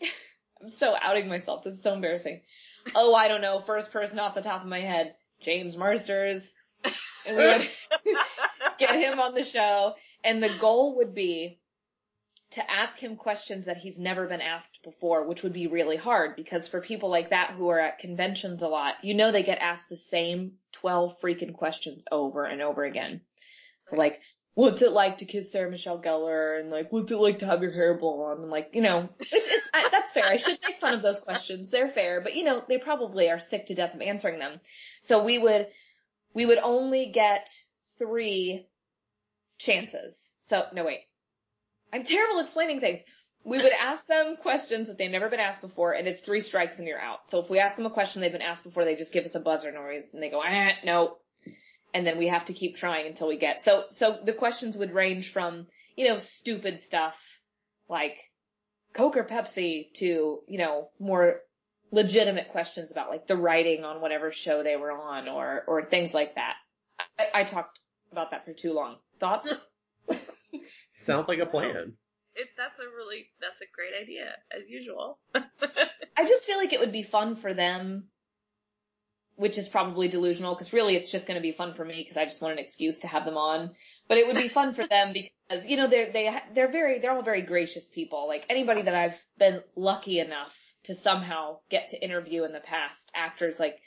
I'm 0.60 0.68
so 0.68 0.94
outing 1.00 1.28
myself. 1.28 1.64
This 1.64 1.74
is 1.74 1.82
so 1.82 1.92
embarrassing. 1.92 2.40
Oh, 2.94 3.14
I 3.14 3.28
don't 3.28 3.40
know. 3.40 3.60
First 3.60 3.92
person 3.92 4.18
off 4.18 4.34
the 4.34 4.42
top 4.42 4.62
of 4.62 4.68
my 4.68 4.80
head, 4.80 5.14
James 5.40 5.76
Marsters. 5.76 6.54
And 7.26 7.36
we 7.36 7.44
would 7.44 7.68
get 8.78 8.96
him 8.96 9.20
on 9.20 9.34
the 9.34 9.44
show. 9.44 9.94
And 10.24 10.42
the 10.42 10.56
goal 10.58 10.96
would 10.96 11.14
be 11.14 11.60
to 12.52 12.70
ask 12.70 12.98
him 12.98 13.16
questions 13.16 13.66
that 13.66 13.78
he's 13.78 13.98
never 13.98 14.26
been 14.26 14.42
asked 14.42 14.78
before, 14.84 15.26
which 15.26 15.42
would 15.42 15.54
be 15.54 15.66
really 15.68 15.96
hard 15.96 16.36
because 16.36 16.68
for 16.68 16.80
people 16.82 17.08
like 17.08 17.30
that 17.30 17.52
who 17.52 17.68
are 17.68 17.80
at 17.80 17.98
conventions 17.98 18.62
a 18.62 18.68
lot, 18.68 18.96
you 19.02 19.14
know 19.14 19.32
they 19.32 19.42
get 19.42 19.58
asked 19.58 19.88
the 19.88 19.96
same 19.96 20.52
12 20.72 21.18
freaking 21.20 21.54
questions 21.54 22.04
over 22.12 22.44
and 22.44 22.60
over 22.60 22.84
again. 22.84 23.22
So 23.82 23.96
like, 23.96 24.20
what's 24.54 24.82
it 24.82 24.92
like 24.92 25.18
to 25.18 25.24
kiss 25.24 25.50
Sarah 25.50 25.70
Michelle 25.70 26.00
Gellar? 26.00 26.60
And 26.60 26.70
like, 26.70 26.92
what's 26.92 27.10
it 27.10 27.16
like 27.16 27.38
to 27.40 27.46
have 27.46 27.62
your 27.62 27.72
hair 27.72 27.96
blonde? 27.98 28.40
And 28.40 28.50
like, 28.50 28.70
you 28.72 28.82
know, 28.82 29.08
it's, 29.18 29.48
it's, 29.48 29.68
I, 29.72 29.88
that's 29.90 30.12
fair. 30.12 30.26
I 30.26 30.36
should 30.36 30.58
make 30.66 30.80
fun 30.80 30.94
of 30.94 31.02
those 31.02 31.20
questions. 31.20 31.70
They're 31.70 31.88
fair, 31.88 32.20
but 32.20 32.34
you 32.34 32.44
know, 32.44 32.62
they 32.68 32.78
probably 32.78 33.30
are 33.30 33.40
sick 33.40 33.66
to 33.66 33.74
death 33.74 33.94
of 33.94 34.02
answering 34.02 34.38
them. 34.38 34.60
So 35.00 35.24
we 35.24 35.38
would, 35.38 35.68
we 36.34 36.46
would 36.46 36.58
only 36.58 37.10
get 37.12 37.48
three 37.98 38.66
chances. 39.58 40.32
So, 40.38 40.64
no 40.72 40.84
wait. 40.84 41.00
I'm 41.92 42.04
terrible 42.04 42.38
at 42.38 42.44
explaining 42.44 42.80
things. 42.80 43.00
We 43.44 43.58
would 43.60 43.72
ask 43.72 44.06
them 44.06 44.36
questions 44.36 44.88
that 44.88 44.98
they've 44.98 45.10
never 45.10 45.28
been 45.28 45.40
asked 45.40 45.62
before, 45.62 45.92
and 45.92 46.06
it's 46.06 46.20
three 46.20 46.40
strikes 46.40 46.78
and 46.78 46.86
you're 46.86 47.00
out. 47.00 47.28
So 47.28 47.40
if 47.40 47.50
we 47.50 47.58
ask 47.58 47.76
them 47.76 47.86
a 47.86 47.90
question 47.90 48.22
they've 48.22 48.30
been 48.30 48.40
asked 48.40 48.62
before, 48.62 48.84
they 48.84 48.94
just 48.94 49.12
give 49.12 49.24
us 49.24 49.34
a 49.34 49.40
buzzer 49.40 49.72
noise 49.72 50.14
and 50.14 50.22
they 50.22 50.30
go, 50.30 50.40
eh, 50.40 50.72
no. 50.84 51.16
And 51.94 52.06
then 52.06 52.18
we 52.18 52.28
have 52.28 52.46
to 52.46 52.54
keep 52.54 52.76
trying 52.76 53.06
until 53.06 53.28
we 53.28 53.36
get, 53.36 53.60
so, 53.60 53.84
so 53.92 54.18
the 54.24 54.32
questions 54.32 54.76
would 54.76 54.94
range 54.94 55.30
from, 55.30 55.66
you 55.96 56.08
know, 56.08 56.16
stupid 56.16 56.78
stuff 56.78 57.40
like 57.88 58.16
Coke 58.94 59.16
or 59.16 59.24
Pepsi 59.24 59.92
to, 59.94 60.40
you 60.48 60.58
know, 60.58 60.88
more 60.98 61.40
legitimate 61.90 62.48
questions 62.48 62.90
about 62.90 63.10
like 63.10 63.26
the 63.26 63.36
writing 63.36 63.84
on 63.84 64.00
whatever 64.00 64.32
show 64.32 64.62
they 64.62 64.76
were 64.76 64.92
on 64.92 65.28
or, 65.28 65.64
or 65.66 65.82
things 65.82 66.14
like 66.14 66.36
that. 66.36 66.54
I, 67.18 67.40
I 67.40 67.44
talked 67.44 67.78
about 68.10 68.30
that 68.30 68.44
for 68.46 68.54
too 68.54 68.72
long. 68.72 68.96
Thoughts? 69.20 69.48
Sounds 71.04 71.28
like 71.28 71.40
a 71.40 71.46
plan. 71.46 71.94
It, 72.34 72.48
that's 72.56 72.78
a 72.78 72.96
really, 72.96 73.26
that's 73.40 73.60
a 73.60 73.68
great 73.74 73.92
idea, 74.00 74.30
as 74.50 74.68
usual. 74.68 75.18
I 76.16 76.24
just 76.24 76.46
feel 76.46 76.56
like 76.56 76.72
it 76.72 76.80
would 76.80 76.92
be 76.92 77.02
fun 77.02 77.36
for 77.36 77.52
them, 77.52 78.04
which 79.36 79.58
is 79.58 79.68
probably 79.68 80.08
delusional 80.08 80.54
because 80.54 80.72
really 80.72 80.96
it's 80.96 81.10
just 81.10 81.26
going 81.26 81.36
to 81.36 81.42
be 81.42 81.52
fun 81.52 81.74
for 81.74 81.84
me 81.84 81.96
because 81.96 82.16
I 82.16 82.24
just 82.24 82.40
want 82.42 82.52
an 82.52 82.58
excuse 82.58 83.00
to 83.00 83.06
have 83.06 83.24
them 83.24 83.36
on. 83.36 83.70
But 84.08 84.18
it 84.18 84.26
would 84.26 84.36
be 84.36 84.48
fun 84.48 84.74
for 84.74 84.86
them 84.86 85.12
because 85.48 85.66
you 85.66 85.76
know 85.76 85.88
they're 85.88 86.12
they 86.12 86.34
they're 86.54 86.70
very 86.70 86.98
they're 86.98 87.12
all 87.12 87.22
very 87.22 87.42
gracious 87.42 87.88
people. 87.88 88.28
Like 88.28 88.46
anybody 88.48 88.82
that 88.82 88.94
I've 88.94 89.20
been 89.38 89.62
lucky 89.76 90.20
enough 90.20 90.56
to 90.84 90.94
somehow 90.94 91.58
get 91.70 91.88
to 91.88 92.02
interview 92.02 92.44
in 92.44 92.52
the 92.52 92.60
past, 92.60 93.10
actors 93.14 93.58
like 93.60 93.78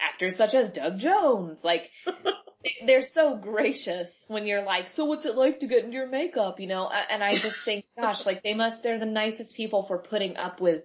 actors 0.00 0.36
such 0.36 0.54
as 0.54 0.70
Doug 0.70 0.98
Jones, 0.98 1.64
like 1.64 1.90
they're 2.86 3.02
so 3.02 3.36
gracious 3.36 4.24
when 4.28 4.46
you're 4.46 4.64
like, 4.64 4.88
so 4.88 5.04
what's 5.04 5.26
it 5.26 5.36
like 5.36 5.60
to 5.60 5.66
get 5.66 5.84
into 5.84 5.96
your 5.96 6.08
makeup, 6.08 6.60
you 6.60 6.66
know? 6.66 6.88
And 6.88 7.22
I 7.22 7.36
just 7.36 7.64
think, 7.64 7.84
gosh, 7.96 8.26
like 8.26 8.42
they 8.42 8.54
must, 8.54 8.82
they're 8.82 8.98
the 8.98 9.06
nicest 9.06 9.56
people 9.56 9.82
for 9.82 9.98
putting 9.98 10.36
up 10.36 10.60
with 10.60 10.82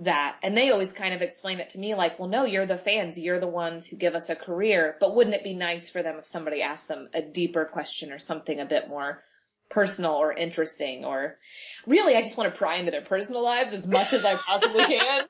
that. 0.00 0.36
And 0.42 0.56
they 0.56 0.70
always 0.70 0.92
kind 0.92 1.14
of 1.14 1.22
explain 1.22 1.60
it 1.60 1.70
to 1.70 1.78
me 1.78 1.94
like, 1.94 2.18
well, 2.18 2.28
no, 2.28 2.44
you're 2.44 2.66
the 2.66 2.78
fans. 2.78 3.18
You're 3.18 3.40
the 3.40 3.46
ones 3.46 3.86
who 3.86 3.96
give 3.96 4.14
us 4.14 4.30
a 4.30 4.36
career. 4.36 4.96
But 5.00 5.14
wouldn't 5.14 5.36
it 5.36 5.44
be 5.44 5.54
nice 5.54 5.88
for 5.88 6.02
them 6.02 6.16
if 6.18 6.26
somebody 6.26 6.62
asked 6.62 6.88
them 6.88 7.08
a 7.14 7.22
deeper 7.22 7.64
question 7.64 8.12
or 8.12 8.18
something 8.18 8.60
a 8.60 8.66
bit 8.66 8.88
more 8.88 9.22
personal 9.70 10.12
or 10.12 10.32
interesting 10.32 11.04
or 11.04 11.38
really 11.86 12.16
I 12.16 12.20
just 12.22 12.36
want 12.36 12.52
to 12.52 12.58
pry 12.58 12.78
into 12.78 12.90
their 12.90 13.02
personal 13.02 13.44
lives 13.44 13.72
as 13.72 13.86
much 13.86 14.12
as 14.12 14.24
I 14.24 14.34
possibly 14.34 14.84
can. 14.84 15.26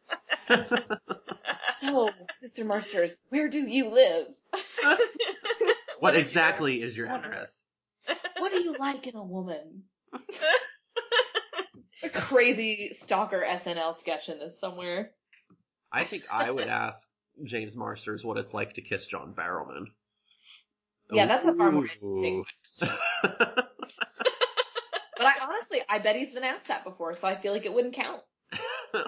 Oh, 1.83 2.11
so, 2.45 2.61
Mr. 2.62 2.66
Marsters, 2.66 3.16
where 3.31 3.49
do 3.49 3.66
you 3.66 3.89
live? 3.89 4.27
What 5.99 6.14
exactly 6.16 6.83
is 6.83 6.97
your 6.97 7.09
address? 7.09 7.66
What 8.39 8.53
do 8.53 8.59
you 8.59 8.77
like 8.79 9.07
in 9.07 9.16
a 9.16 9.25
woman? 9.25 9.85
A 12.03 12.09
crazy 12.09 12.92
stalker 12.92 13.44
SNL 13.46 13.94
sketch 13.94 14.28
in 14.28 14.38
this 14.38 14.59
somewhere. 14.59 15.11
I 15.92 16.05
think 16.05 16.24
I 16.30 16.51
would 16.51 16.68
ask 16.68 17.07
James 17.44 17.76
Marsters 17.76 18.24
what 18.24 18.38
it's 18.38 18.55
like 18.55 18.74
to 18.74 18.82
kiss 18.82 19.07
John 19.07 19.34
Barrowman. 19.36 19.86
Yeah, 21.12 21.26
that's 21.26 21.44
a 21.46 21.55
far 21.55 21.72
more 21.72 21.86
Ooh. 22.05 22.24
interesting 22.24 22.98
But 25.16 25.26
I 25.26 25.32
honestly, 25.42 25.80
I 25.88 25.98
bet 25.98 26.16
he's 26.16 26.32
been 26.32 26.44
asked 26.44 26.68
that 26.68 26.84
before, 26.84 27.14
so 27.14 27.28
I 27.28 27.36
feel 27.36 27.53
like 27.53 27.66
it 27.66 27.74
wouldn't 27.74 27.94
count. 27.94 28.22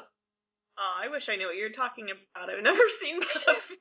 Oh, 0.78 1.04
I 1.04 1.08
wish 1.10 1.28
I 1.28 1.36
knew 1.36 1.46
what 1.46 1.54
you're 1.54 1.70
talking 1.70 2.06
about. 2.10 2.48
I've 2.50 2.62
never 2.64 2.80
seen 3.00 3.20
Buffy. 3.20 3.76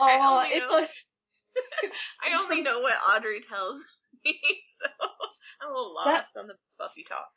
Oh, 0.00 0.38
only 0.40 0.56
it's 0.56 0.70
know- 0.70 0.78
a, 0.78 0.88
I 2.24 2.40
only 2.42 2.62
know 2.62 2.78
what 2.80 2.94
Audrey 2.96 3.40
tells 3.46 3.80
me, 4.24 4.38
so 4.80 4.88
I'm 5.60 5.68
a 5.68 5.74
little 5.74 5.94
lost 5.94 6.26
That- 6.32 6.40
on 6.40 6.46
the 6.46 6.54
Buffy 6.78 7.04
talk. 7.06 7.28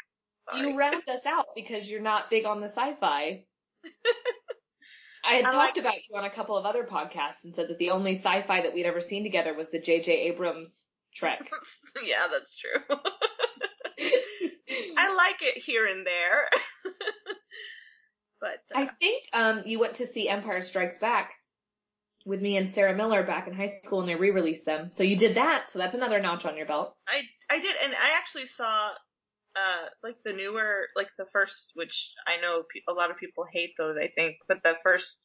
Sorry. 0.50 0.70
you 0.70 0.78
round 0.78 1.04
us 1.10 1.26
out 1.26 1.48
because 1.56 1.90
you're 1.90 2.02
not 2.02 2.30
big 2.30 2.46
on 2.46 2.60
the 2.62 2.68
sci-fi. 2.70 3.44
I 5.24 5.34
had 5.36 5.46
I 5.46 5.52
talked 5.52 5.78
like- 5.78 5.86
about 5.86 5.96
you 6.10 6.18
on 6.18 6.26
a 6.26 6.32
couple 6.32 6.58
of 6.58 6.66
other 6.66 6.84
podcasts 6.84 7.44
and 7.44 7.54
said 7.54 7.68
that 7.70 7.78
the 7.78 7.92
only 7.92 8.14
sci-fi 8.16 8.62
that 8.64 8.74
we'd 8.74 8.86
ever 8.88 9.02
seen 9.02 9.24
together 9.24 9.54
was 9.54 9.70
the 9.70 9.80
J.J. 9.80 10.12
Abrams 10.30 10.86
Trek. 11.16 11.48
yeah, 12.06 12.28
that's 12.32 12.56
true. 12.56 12.98
I 14.98 15.14
like 15.14 15.42
it 15.42 15.62
here 15.64 15.86
and 15.86 16.06
there. 16.06 16.48
but 18.40 18.60
uh, 18.76 18.80
I 18.82 18.90
think 19.00 19.24
um 19.34 19.64
you 19.66 19.80
went 19.80 19.96
to 19.96 20.08
see 20.08 20.28
Empire 20.28 20.62
Strikes 20.62 20.98
Back 20.98 21.34
with 22.26 22.42
me 22.42 22.58
and 22.58 22.70
Sarah 22.70 22.96
Miller 22.96 23.24
back 23.24 23.48
in 23.48 23.54
high 23.54 23.66
school 23.68 24.00
and 24.00 24.10
they 24.10 24.16
re-released 24.16 24.66
them. 24.66 24.92
So 24.92 25.04
you 25.04 25.18
did 25.18 25.36
that, 25.38 25.70
so 25.70 25.80
that's 25.80 25.94
another 25.96 26.20
notch 26.20 26.46
on 26.46 26.58
your 26.58 26.66
belt. 26.66 26.96
I 27.08 27.22
I 27.54 27.60
did, 27.60 27.76
and 27.84 27.94
I 27.94 28.18
actually 28.18 28.46
saw 28.48 28.90
uh 29.56 29.88
like 30.04 30.18
the 30.24 30.34
newer, 30.34 30.88
like 30.96 31.10
the 31.18 31.26
first, 31.34 31.72
which 31.76 32.12
I 32.28 32.40
know 32.42 32.64
pe- 32.64 32.82
a 32.88 32.94
lot 32.94 33.12
of 33.12 33.18
people 33.18 33.46
hate 33.52 33.72
those. 33.78 33.98
I 34.02 34.08
think, 34.14 34.38
but 34.48 34.64
the 34.64 34.74
first, 34.84 35.18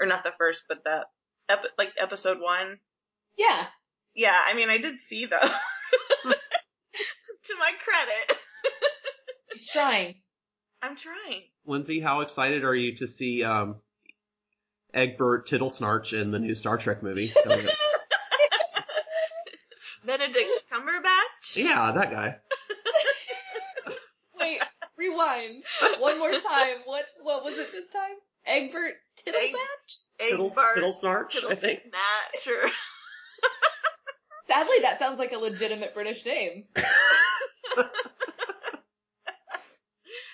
or 0.00 0.06
not 0.06 0.22
the 0.24 0.30
first, 0.38 0.62
but 0.68 0.84
the 0.84 1.00
ep- 1.48 1.64
like 1.78 1.90
episode 2.00 2.38
one. 2.40 2.78
Yeah. 3.36 3.66
Yeah, 4.14 4.38
I 4.48 4.54
mean, 4.54 4.70
I 4.70 4.78
did 4.78 4.94
see 5.08 5.26
those. 5.26 5.40
to 5.42 5.48
my 7.58 7.72
credit, 7.84 8.38
She's 9.52 9.70
trying. 9.72 10.14
I'm 10.80 10.96
trying. 10.96 11.42
Lindsay, 11.66 11.98
how 12.00 12.20
excited 12.20 12.62
are 12.64 12.74
you 12.74 12.94
to 12.98 13.08
see 13.08 13.42
um, 13.42 13.80
Egbert 14.92 15.48
Tittlesnarch 15.48 16.12
in 16.12 16.30
the 16.30 16.38
new 16.38 16.54
Star 16.54 16.76
Trek 16.78 17.02
movie? 17.02 17.32
Benedict 20.06 20.46
Cumberbatch. 20.70 21.56
yeah, 21.56 21.92
that 21.92 22.10
guy. 22.10 22.36
Wait, 25.18 25.62
rewind. 25.80 26.00
One 26.00 26.18
more 26.18 26.32
time. 26.32 26.76
What 26.84 27.04
what 27.22 27.44
was 27.44 27.58
it 27.58 27.72
this 27.72 27.90
time? 27.90 28.16
Egbert 28.46 28.94
Tittlebatch? 29.24 30.08
Tittles, 30.20 30.52
Egbert 30.58 30.84
Tittlesnarch, 30.84 31.44
I 31.50 31.54
think. 31.54 31.80
Tittlesnatch, 31.80 32.46
or 32.52 32.70
Sadly, 34.46 34.76
that 34.82 34.98
sounds 34.98 35.18
like 35.18 35.32
a 35.32 35.38
legitimate 35.38 35.94
British 35.94 36.24
name. 36.26 36.64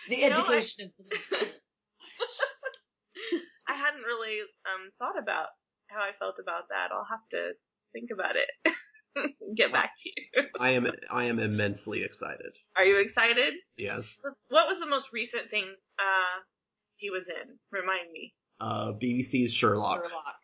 The 0.09 0.16
You 0.16 0.28
know, 0.31 0.37
I- 0.39 0.57
education 0.57 0.93
of 0.99 1.07
I 3.68 3.74
hadn't 3.74 4.03
really 4.03 4.41
um 4.66 4.91
thought 4.99 5.16
about 5.22 5.47
how 5.87 6.01
I 6.01 6.11
felt 6.18 6.35
about 6.43 6.68
that. 6.70 6.91
I'll 6.93 7.07
have 7.09 7.22
to 7.31 7.53
think 7.93 8.11
about 8.12 8.35
it. 8.35 8.51
get 9.57 9.73
back 9.73 9.91
to 10.03 10.09
you. 10.09 10.43
I 10.59 10.71
am 10.71 10.87
I 11.11 11.25
am 11.25 11.39
immensely 11.39 12.03
excited. 12.03 12.53
Are 12.77 12.85
you 12.85 13.01
excited? 13.01 13.55
Yes. 13.77 14.07
What 14.49 14.69
was 14.69 14.79
the 14.81 14.87
most 14.87 15.07
recent 15.13 15.51
thing 15.51 15.65
uh 15.99 16.43
he 16.97 17.11
was 17.11 17.25
in? 17.29 17.57
Remind 17.73 18.13
me. 18.13 18.35
Uh, 18.61 18.93
BBC's 18.93 19.53
Sherlock. 19.53 19.97
Sherlock. 19.97 20.37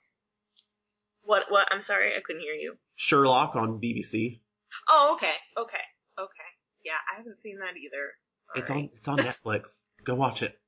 What? 1.22 1.42
What? 1.50 1.66
I'm 1.70 1.82
sorry, 1.82 2.12
I 2.16 2.20
couldn't 2.24 2.42
hear 2.42 2.54
you. 2.54 2.76
Sherlock 2.94 3.56
on 3.56 3.80
BBC. 3.80 4.40
Oh, 4.88 5.12
okay, 5.16 5.34
okay, 5.58 5.84
okay. 6.18 6.50
Yeah, 6.84 6.92
I 7.12 7.18
haven't 7.18 7.42
seen 7.42 7.58
that 7.58 7.76
either. 7.76 8.12
It's 8.54 8.70
on 8.70 8.90
it's 8.96 9.08
on 9.08 9.18
Netflix. 9.18 9.84
Go 10.04 10.14
watch 10.14 10.42
it. 10.42 10.58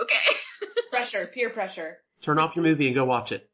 Okay. 0.00 0.14
Pressure, 0.90 1.28
peer 1.32 1.50
pressure. 1.50 1.98
Turn 2.20 2.38
off 2.38 2.54
your 2.54 2.64
movie 2.64 2.86
and 2.86 2.94
go 2.94 3.04
watch 3.04 3.32
it. 3.32 3.48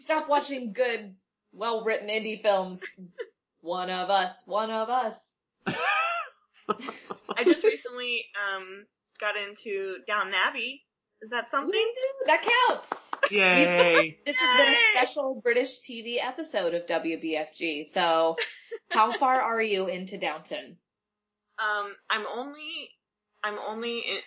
Stop 0.00 0.28
watching 0.28 0.72
good, 0.72 1.14
well 1.52 1.84
written 1.84 2.08
indie 2.08 2.42
films. 2.42 2.82
One 3.60 3.90
of 3.90 4.10
us, 4.10 4.42
one 4.46 4.70
of 4.70 4.88
us. 4.88 5.14
I 5.66 7.44
just 7.44 7.64
recently 7.64 8.24
um 8.36 8.84
got 9.20 9.34
into 9.36 9.96
Downton 10.06 10.34
Abbey. 10.34 10.84
Is 11.20 11.30
that 11.30 11.50
something? 11.50 11.92
That 12.26 12.42
counts. 12.42 13.10
Yay! 13.30 14.18
This 14.26 14.36
has 14.36 14.56
been 14.56 14.72
a 14.72 14.76
special 14.92 15.40
British 15.42 15.80
TV 15.80 16.16
episode 16.22 16.74
of 16.74 16.86
WBFG. 16.86 17.86
So, 17.86 18.36
how 18.90 19.12
far 19.12 19.40
are 19.40 19.60
you 19.60 19.88
into 19.88 20.16
Downton? 20.18 20.76
Um, 21.58 21.92
I'm 22.08 22.24
only, 22.26 22.90
I'm 23.42 23.58
only 23.58 23.98
in, 23.98 24.18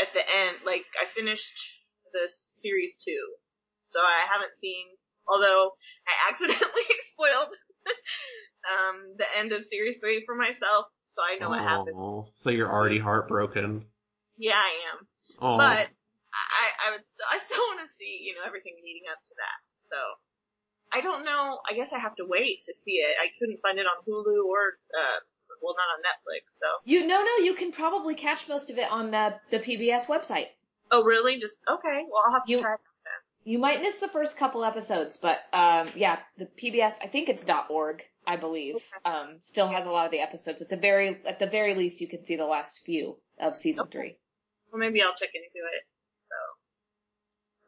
at 0.00 0.12
the 0.12 0.20
end. 0.20 0.58
Like 0.66 0.84
I 1.00 1.08
finished 1.16 1.56
the 2.12 2.30
series 2.60 2.94
two, 3.02 3.24
so 3.88 3.98
I 3.98 4.28
haven't 4.32 4.60
seen. 4.60 4.84
Although 5.28 5.72
I 6.06 6.30
accidentally 6.30 6.86
spoiled 7.12 7.52
um 8.66 9.14
the 9.18 9.26
end 9.38 9.52
of 9.52 9.64
series 9.66 9.96
three 10.00 10.22
for 10.26 10.34
myself, 10.34 10.86
so 11.08 11.22
I 11.22 11.38
know 11.38 11.50
what 11.50 11.60
happened. 11.60 11.96
Aw, 11.96 12.24
So 12.34 12.50
you're 12.50 12.70
already 12.70 12.98
heartbroken. 12.98 13.84
Yeah, 14.38 14.58
I 14.58 14.72
am. 14.92 15.06
Oh, 15.40 15.56
But 15.56 15.88
I, 16.36 16.64
I 16.84 16.86
would, 16.92 17.04
I 17.32 17.38
still 17.48 17.64
want 17.72 17.80
to 17.80 17.88
see, 17.96 18.20
you 18.28 18.34
know, 18.36 18.44
everything 18.46 18.76
leading 18.84 19.08
up 19.10 19.16
to 19.24 19.34
that. 19.40 19.58
So 19.88 19.96
I 20.92 21.00
don't 21.00 21.24
know. 21.24 21.58
I 21.68 21.74
guess 21.74 21.92
I 21.92 21.98
have 21.98 22.14
to 22.16 22.26
wait 22.26 22.64
to 22.64 22.74
see 22.74 23.00
it. 23.00 23.16
I 23.16 23.32
couldn't 23.38 23.60
find 23.62 23.78
it 23.78 23.86
on 23.88 24.04
Hulu 24.04 24.44
or, 24.44 24.76
uh, 24.92 25.18
well, 25.62 25.74
not 25.78 25.88
on 25.96 26.00
Netflix. 26.04 26.52
So. 26.60 26.66
You 26.84 27.06
no 27.06 27.22
no, 27.24 27.36
you 27.44 27.54
can 27.54 27.72
probably 27.72 28.14
catch 28.14 28.48
most 28.48 28.68
of 28.70 28.78
it 28.78 28.90
on 28.90 29.14
uh, 29.14 29.38
the 29.50 29.58
PBS 29.58 30.06
website. 30.08 30.48
Oh, 30.90 31.02
really? 31.02 31.40
Just 31.40 31.60
okay. 31.68 32.04
Well, 32.10 32.22
I'll 32.26 32.34
have 32.34 32.44
to 32.44 32.50
You- 32.52 32.60
try. 32.60 32.74
it. 32.74 32.80
You 33.48 33.60
might 33.60 33.80
miss 33.80 34.00
the 34.00 34.08
first 34.08 34.36
couple 34.36 34.64
episodes, 34.64 35.18
but 35.18 35.38
um, 35.52 35.88
yeah, 35.94 36.18
the 36.36 36.46
PBS 36.46 36.94
I 37.00 37.06
think 37.06 37.28
it's 37.28 37.46
.org, 37.70 38.02
I 38.26 38.34
believe, 38.36 38.74
um, 39.04 39.36
still 39.38 39.68
has 39.68 39.86
a 39.86 39.90
lot 39.92 40.04
of 40.04 40.10
the 40.10 40.18
episodes. 40.18 40.62
At 40.62 40.68
the 40.68 40.76
very 40.76 41.20
at 41.24 41.38
the 41.38 41.46
very 41.46 41.76
least, 41.76 42.00
you 42.00 42.08
can 42.08 42.20
see 42.24 42.34
the 42.34 42.44
last 42.44 42.84
few 42.84 43.18
of 43.38 43.56
season 43.56 43.82
Okay. 43.82 43.90
three. 43.92 44.18
Well, 44.72 44.80
maybe 44.80 45.00
I'll 45.00 45.14
check 45.14 45.28
into 45.32 45.64
it. 45.64 45.82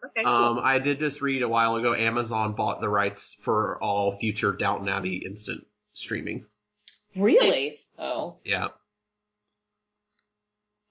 So. 0.03 0.09
Okay. 0.09 0.25
Cool. 0.25 0.35
um, 0.35 0.59
I 0.59 0.81
did 0.81 0.99
just 0.99 1.23
read 1.23 1.43
a 1.43 1.49
while 1.49 1.77
ago. 1.77 1.95
Amazon 1.95 2.55
bought 2.55 2.81
the 2.81 2.89
rights 2.89 3.37
for 3.45 3.81
all 3.81 4.19
future 4.19 4.53
Downton 4.53 4.89
Abbey 4.89 5.23
instant 5.25 5.65
streaming. 5.93 6.45
Really? 7.15 7.71
So 7.71 8.41
Yeah. 8.45 8.69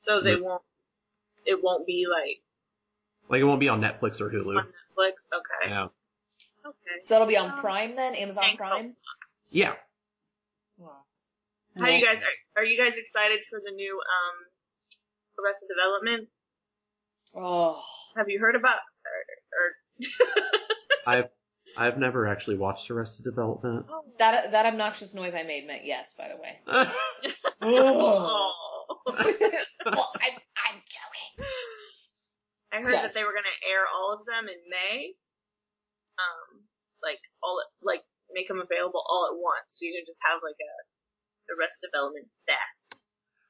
so 0.05 0.21
they 0.21 0.35
the- 0.35 0.43
won't. 0.43 0.61
It 1.45 1.61
won't 1.61 1.85
be 1.85 2.05
like 2.09 2.41
Like 3.29 3.41
it 3.41 3.43
won't 3.43 3.59
be 3.59 3.69
on 3.69 3.81
Netflix 3.81 4.21
or 4.21 4.29
Hulu. 4.29 4.57
on 4.57 4.65
Netflix. 4.65 5.27
Okay. 5.33 5.69
Yeah. 5.69 5.87
Okay. 6.65 6.97
so 7.03 7.15
it'll 7.15 7.27
be 7.27 7.37
on 7.37 7.51
Um, 7.51 7.59
Prime 7.59 7.95
then, 7.95 8.13
Amazon 8.15 8.43
thanks 8.43 8.63
a 8.63 8.67
Prime. 8.67 8.95
Yeah. 9.51 9.73
How 11.79 11.89
you 11.89 12.03
guys 12.03 12.21
are? 12.21 12.61
Are 12.61 12.65
you 12.65 12.77
guys 12.77 12.97
excited 12.97 13.39
for 13.49 13.61
the 13.63 13.71
new 13.71 13.93
um 13.99 15.45
Arrested 15.45 15.67
Development? 15.69 16.27
Oh, 17.35 17.81
Have 18.17 18.29
you 18.29 18.39
heard 18.39 18.55
about? 18.55 18.77
Or, 19.05 20.07
or 20.07 21.13
I've 21.13 21.29
I've 21.77 21.97
never 21.99 22.27
actually 22.27 22.57
watched 22.57 22.89
Arrested 22.89 23.23
Development. 23.25 23.85
that 24.17 24.51
that 24.51 24.65
obnoxious 24.65 25.13
noise 25.13 25.35
I 25.35 25.43
made 25.43 25.67
meant 25.67 25.85
yes, 25.85 26.15
by 26.17 26.29
the 26.29 26.37
way. 26.41 26.59
oh. 27.61 28.53
Oh. 29.01 29.03
well, 29.85 30.11
I'm 30.15 30.33
I'm 30.65 30.81
joking. 30.89 31.45
I 32.77 32.81
heard 32.85 32.93
Yeah. 32.93 33.01
that 33.09 33.13
they 33.17 33.23
were 33.25 33.33
gonna 33.33 33.57
air 33.67 33.85
all 33.89 34.13
of 34.13 34.25
them 34.25 34.45
in 34.47 34.59
May. 34.69 35.13
Um, 36.21 36.61
like 37.01 37.19
all 37.41 37.57
like 37.81 38.01
make 38.31 38.47
them 38.47 38.61
available 38.61 39.01
all 39.07 39.29
at 39.31 39.37
once, 39.37 39.77
so 39.77 39.85
you 39.85 39.93
can 39.97 40.05
just 40.05 40.21
have 40.25 40.39
like 40.43 40.57
a 40.61 40.71
Arrested 41.57 41.89
Development 41.91 42.27
fast. 42.45 43.05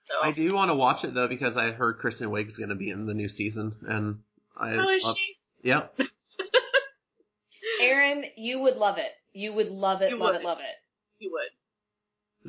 So 0.08 0.22
I 0.22 0.32
do 0.32 0.54
want 0.56 0.70
to 0.70 0.76
watch 0.76 1.04
it 1.04 1.14
though 1.14 1.28
because 1.28 1.58
I 1.58 1.72
heard 1.72 1.98
Kristen 2.00 2.30
Wiig's 2.32 2.58
going 2.58 2.70
to 2.70 2.76
be 2.76 2.90
in 2.90 3.06
the 3.06 3.14
new 3.14 3.28
season, 3.28 3.76
and 3.88 4.20
I 4.56 4.72
How 4.76 4.90
is 4.90 5.04
love- 5.04 5.18
she? 5.18 5.36
yeah. 5.64 5.88
Aaron, 7.82 8.24
you 8.38 8.62
would 8.62 8.78
love 8.78 8.98
it. 8.98 9.12
You 9.34 9.54
would 9.54 9.70
love 9.70 10.02
it, 10.02 10.10
You 10.10 10.18
love 10.18 10.34
would. 10.34 10.42
it, 10.42 10.46
love 10.46 10.58
it. 10.60 10.76
You 11.20 11.32
would. 11.34 11.50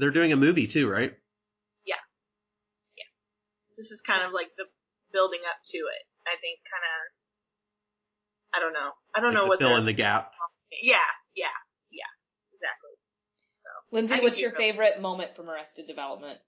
They're 0.01 0.11
doing 0.13 0.33
a 0.33 0.37
movie 0.37 0.67
too, 0.67 0.89
right? 0.89 1.13
Yeah. 1.85 1.97
Yeah. 2.97 3.05
This 3.77 3.91
is 3.91 4.01
kind 4.01 4.25
of 4.25 4.33
like 4.33 4.49
the 4.57 4.65
building 5.13 5.41
up 5.49 5.57
to 5.71 5.79
it. 5.79 6.05
I 6.29 6.37
think 6.41 6.61
kind 6.69 6.85
of. 6.85 6.99
I 8.55 8.61
don't 8.61 8.73
know. 8.73 8.93
I 9.15 9.21
don't 9.21 9.31
Like 9.35 9.39
know 9.39 9.45
to 9.45 9.49
what 9.49 9.59
fill 9.59 9.77
in 9.77 9.85
the 9.87 9.93
gap. 9.93 10.33
yeah 10.83 10.97
yeah 11.37 11.47
yeah 11.93 12.11
exactly. 12.53 12.91
So, 13.65 13.71
Lindsay, 13.97 14.21
what's 14.23 14.39
your 14.39 14.53
know. 14.53 14.57
favorite 14.57 15.01
moment 15.01 15.37
from 15.37 15.49
Arrested 15.51 15.87
Development? 15.87 16.39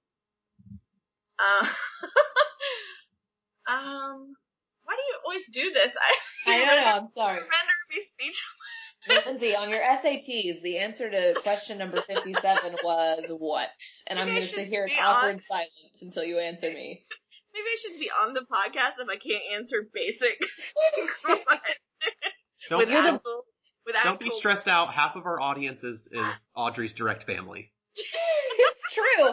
Uh, 1.39 1.67
um, 3.71 4.35
why 4.85 4.95
do 4.97 5.03
you 5.03 5.17
always 5.25 5.47
do 5.53 5.71
this? 5.73 5.93
I 5.97 6.19
I 6.53 6.59
don't 6.59 6.67
know. 6.81 6.87
I'm 7.01 7.07
sorry. 7.07 7.41
render 7.41 7.79
me 7.91 8.03
speechless. 8.15 8.57
Lindsay, 9.27 9.57
on 9.57 9.71
your 9.71 9.81
SATs, 9.81 10.61
the 10.61 10.77
answer 10.79 11.11
to 11.11 11.35
question 11.41 11.79
number 11.79 12.03
57 12.07 12.77
was 12.85 13.33
what? 13.39 13.69
And 14.07 14.19
I'm 14.19 14.27
going 14.29 14.43
to 14.43 14.47
sit 14.47 14.69
here 14.69 14.85
in 14.85 14.93
awkward 15.03 15.33
on- 15.35 15.39
silence 15.39 16.03
until 16.03 16.23
you 16.25 16.39
answer 16.39 16.69
me. 16.71 17.07
Maybe 17.53 17.67
I 17.67 17.77
should 17.83 17.99
be 17.99 18.11
on 18.11 18.35
the 18.35 18.41
podcast 18.41 19.01
if 19.01 19.09
I 19.09 19.17
can't 19.17 19.43
answer 19.59 19.89
basic 19.93 20.39
questions. 21.25 21.71
Don't 22.69 22.79
with 22.81 22.89
You're 22.91 23.03
the- 23.03 23.09
actual, 23.15 23.45
with 23.87 23.97
don't 24.05 24.21
be 24.21 24.31
stressed 24.31 24.69
out. 24.69 24.93
Half 24.93 25.17
of 25.17 25.27
our 25.27 25.41
audience 25.41 25.83
is 25.83 26.09
is 26.13 26.45
Audrey's 26.55 26.93
direct 26.93 27.25
family. 27.25 27.73
it's 27.97 28.95
true. 28.95 29.33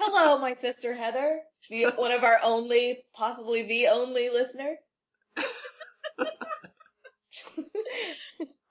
Hello, 0.00 0.38
my 0.38 0.54
sister 0.54 0.94
Heather, 0.94 1.40
the, 1.70 1.90
one 1.94 2.10
of 2.10 2.24
our 2.24 2.40
only, 2.42 3.04
possibly 3.14 3.62
the 3.62 3.86
only 3.88 4.30
listener. 4.30 4.74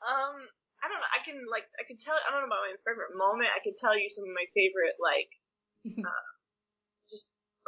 Um, 0.01 0.33
I 0.81 0.89
don't 0.89 0.97
know. 0.97 1.11
I 1.13 1.21
can 1.23 1.37
like 1.45 1.69
I 1.77 1.85
can 1.85 1.97
tell. 2.01 2.17
I 2.17 2.33
don't 2.33 2.41
know 2.41 2.49
about 2.49 2.65
my 2.65 2.73
favorite 2.83 3.13
moment. 3.13 3.53
I 3.53 3.61
can 3.61 3.77
tell 3.77 3.93
you 3.93 4.09
some 4.09 4.25
of 4.25 4.33
my 4.33 4.49
favorite 4.57 4.97
like, 4.97 5.29
uh, 5.85 5.93
just 6.01 6.30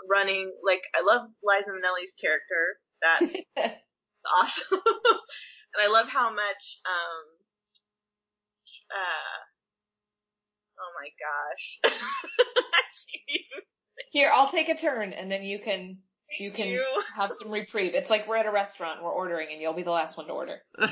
running. 0.10 0.52
Like 0.66 0.82
I 0.96 1.02
love 1.06 1.30
Liza 1.44 1.70
Minnelli's 1.70 2.14
character. 2.20 2.78
That's 3.02 3.34
awesome. 4.42 4.64
and 5.74 5.80
I 5.82 5.88
love 5.92 6.08
how 6.10 6.30
much 6.30 6.80
um 6.86 7.24
uh 8.92 9.38
oh 10.80 10.92
my 11.00 11.10
gosh. 11.20 11.80
I 11.86 11.90
can't 11.90 13.30
even 13.30 13.64
Here, 14.12 14.32
I'll 14.34 14.50
take 14.50 14.70
a 14.70 14.76
turn 14.76 15.14
and 15.14 15.32
then 15.32 15.44
you 15.44 15.60
can 15.60 15.98
thank 16.30 16.40
You 16.40 16.52
can- 16.52 16.68
you. 16.68 16.86
have 17.16 17.32
some 17.32 17.52
reprieve. 17.52 17.94
It's 17.94 18.10
like 18.10 18.28
we're 18.28 18.38
at 18.38 18.46
a 18.46 18.52
restaurant, 18.52 19.04
we're 19.04 19.12
ordering 19.12 19.50
and 19.52 19.62
you'll 19.62 19.74
be 19.74 19.84
the 19.84 19.92
last 19.92 20.18
one 20.18 20.28
to 20.28 20.34
order. 20.34 20.58
I'm 20.80 20.90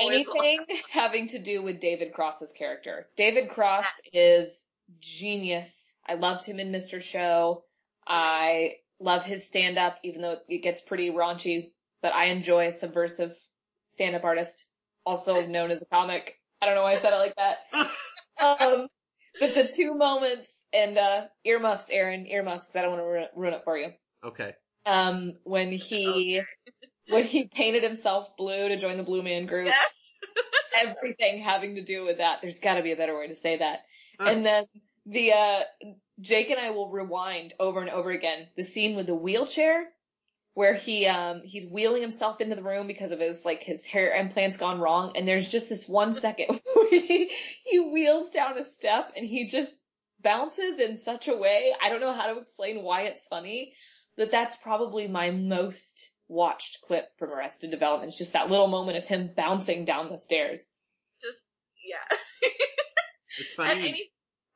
anything 0.00 0.64
having 0.90 1.28
to 1.28 1.38
do 1.38 1.62
with 1.62 1.80
David 1.80 2.12
Cross's 2.12 2.52
character. 2.52 3.08
David 3.16 3.50
Cross 3.50 3.86
is 4.12 4.66
genius. 5.00 5.81
I 6.08 6.14
loved 6.14 6.44
him 6.44 6.58
in 6.60 6.72
Mr. 6.72 7.00
Show. 7.00 7.64
I 8.06 8.74
love 9.00 9.24
his 9.24 9.46
stand 9.46 9.78
up, 9.78 9.98
even 10.02 10.22
though 10.22 10.36
it 10.48 10.62
gets 10.62 10.80
pretty 10.80 11.10
raunchy, 11.10 11.72
but 12.02 12.12
I 12.12 12.26
enjoy 12.26 12.68
a 12.68 12.72
subversive 12.72 13.36
stand 13.86 14.16
up 14.16 14.24
artist, 14.24 14.66
also 15.04 15.46
known 15.46 15.70
as 15.70 15.82
a 15.82 15.86
comic. 15.86 16.38
I 16.60 16.66
don't 16.66 16.74
know 16.74 16.82
why 16.82 16.92
I 16.92 16.98
said 16.98 17.12
it 17.12 17.16
like 17.16 17.34
that. 17.36 17.58
Um, 18.40 18.88
but 19.38 19.54
the 19.54 19.68
two 19.68 19.94
moments 19.94 20.66
and, 20.72 20.98
uh, 20.98 21.26
earmuffs, 21.44 21.86
Aaron, 21.90 22.26
earmuffs, 22.26 22.66
'cause 22.66 22.74
I 22.76 22.82
don't 22.82 22.90
want 22.90 23.02
to 23.02 23.06
ruin, 23.06 23.28
ruin 23.36 23.54
it 23.54 23.62
for 23.62 23.78
you. 23.78 23.92
Okay. 24.24 24.54
Um, 24.84 25.34
when 25.44 25.70
he, 25.70 26.42
when 27.08 27.22
he 27.22 27.44
painted 27.44 27.84
himself 27.84 28.36
blue 28.36 28.68
to 28.68 28.76
join 28.78 28.96
the 28.96 29.04
Blue 29.04 29.22
Man 29.22 29.46
Group 29.46 29.66
yes. 29.68 29.94
everything 30.96 31.40
having 31.40 31.76
to 31.76 31.82
do 31.82 32.04
with 32.04 32.18
that. 32.18 32.40
There's 32.42 32.58
got 32.58 32.74
to 32.76 32.82
be 32.82 32.90
a 32.90 32.96
better 32.96 33.16
way 33.16 33.28
to 33.28 33.36
say 33.36 33.58
that. 33.58 33.84
And 34.18 34.44
then 34.44 34.64
the 35.06 35.32
uh 35.32 35.60
Jake 36.20 36.50
and 36.50 36.60
I 36.60 36.70
will 36.70 36.90
rewind 36.90 37.54
over 37.58 37.80
and 37.80 37.90
over 37.90 38.10
again 38.10 38.46
the 38.56 38.62
scene 38.62 38.96
with 38.96 39.06
the 39.06 39.14
wheelchair 39.14 39.86
where 40.54 40.74
he 40.74 41.06
um 41.06 41.42
he's 41.44 41.66
wheeling 41.66 42.02
himself 42.02 42.40
into 42.40 42.54
the 42.54 42.62
room 42.62 42.86
because 42.86 43.10
of 43.10 43.18
his 43.20 43.44
like 43.44 43.62
his 43.62 43.84
hair 43.84 44.14
implants 44.14 44.56
gone 44.58 44.78
wrong 44.80 45.12
and 45.16 45.26
there's 45.26 45.48
just 45.48 45.68
this 45.68 45.88
one 45.88 46.12
second 46.12 46.60
where 46.74 46.90
he, 46.90 47.30
he 47.64 47.80
wheels 47.80 48.30
down 48.30 48.58
a 48.58 48.64
step 48.64 49.12
and 49.16 49.26
he 49.26 49.48
just 49.48 49.78
bounces 50.22 50.78
in 50.78 50.96
such 50.96 51.26
a 51.26 51.36
way. 51.36 51.72
I 51.82 51.88
don't 51.88 52.00
know 52.00 52.12
how 52.12 52.32
to 52.32 52.38
explain 52.38 52.82
why 52.84 53.02
it's 53.02 53.26
funny, 53.26 53.74
but 54.16 54.30
that's 54.30 54.54
probably 54.54 55.08
my 55.08 55.30
most 55.32 56.10
watched 56.28 56.78
clip 56.86 57.08
from 57.18 57.30
Arrested 57.30 57.72
Development. 57.72 58.08
It's 58.10 58.18
just 58.18 58.34
that 58.34 58.48
little 58.48 58.68
moment 58.68 58.98
of 58.98 59.04
him 59.04 59.30
bouncing 59.36 59.84
down 59.84 60.10
the 60.10 60.18
stairs. 60.18 60.68
Just 61.20 61.38
yeah. 61.84 62.16
It's 63.38 63.50
And 63.58 63.66
funny. 63.68 63.88
any- 63.88 64.10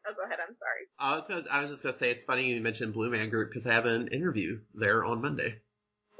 oh, 0.09 0.12
go 0.14 0.24
ahead. 0.24 0.38
I'm 0.46 0.54
sorry. 0.57 0.86
I 0.98 1.16
was, 1.16 1.26
gonna, 1.28 1.44
I 1.50 1.61
was 1.62 1.70
just 1.70 1.82
gonna 1.82 1.96
say 1.96 2.11
it's 2.11 2.24
funny 2.24 2.46
you 2.48 2.61
mentioned 2.61 2.92
Blue 2.94 3.11
Man 3.11 3.28
Group 3.30 3.50
because 3.50 3.66
I 3.66 3.72
have 3.74 3.86
an 3.86 4.09
interview 4.09 4.61
there 4.74 5.04
on 5.04 5.22
Monday. 5.22 5.57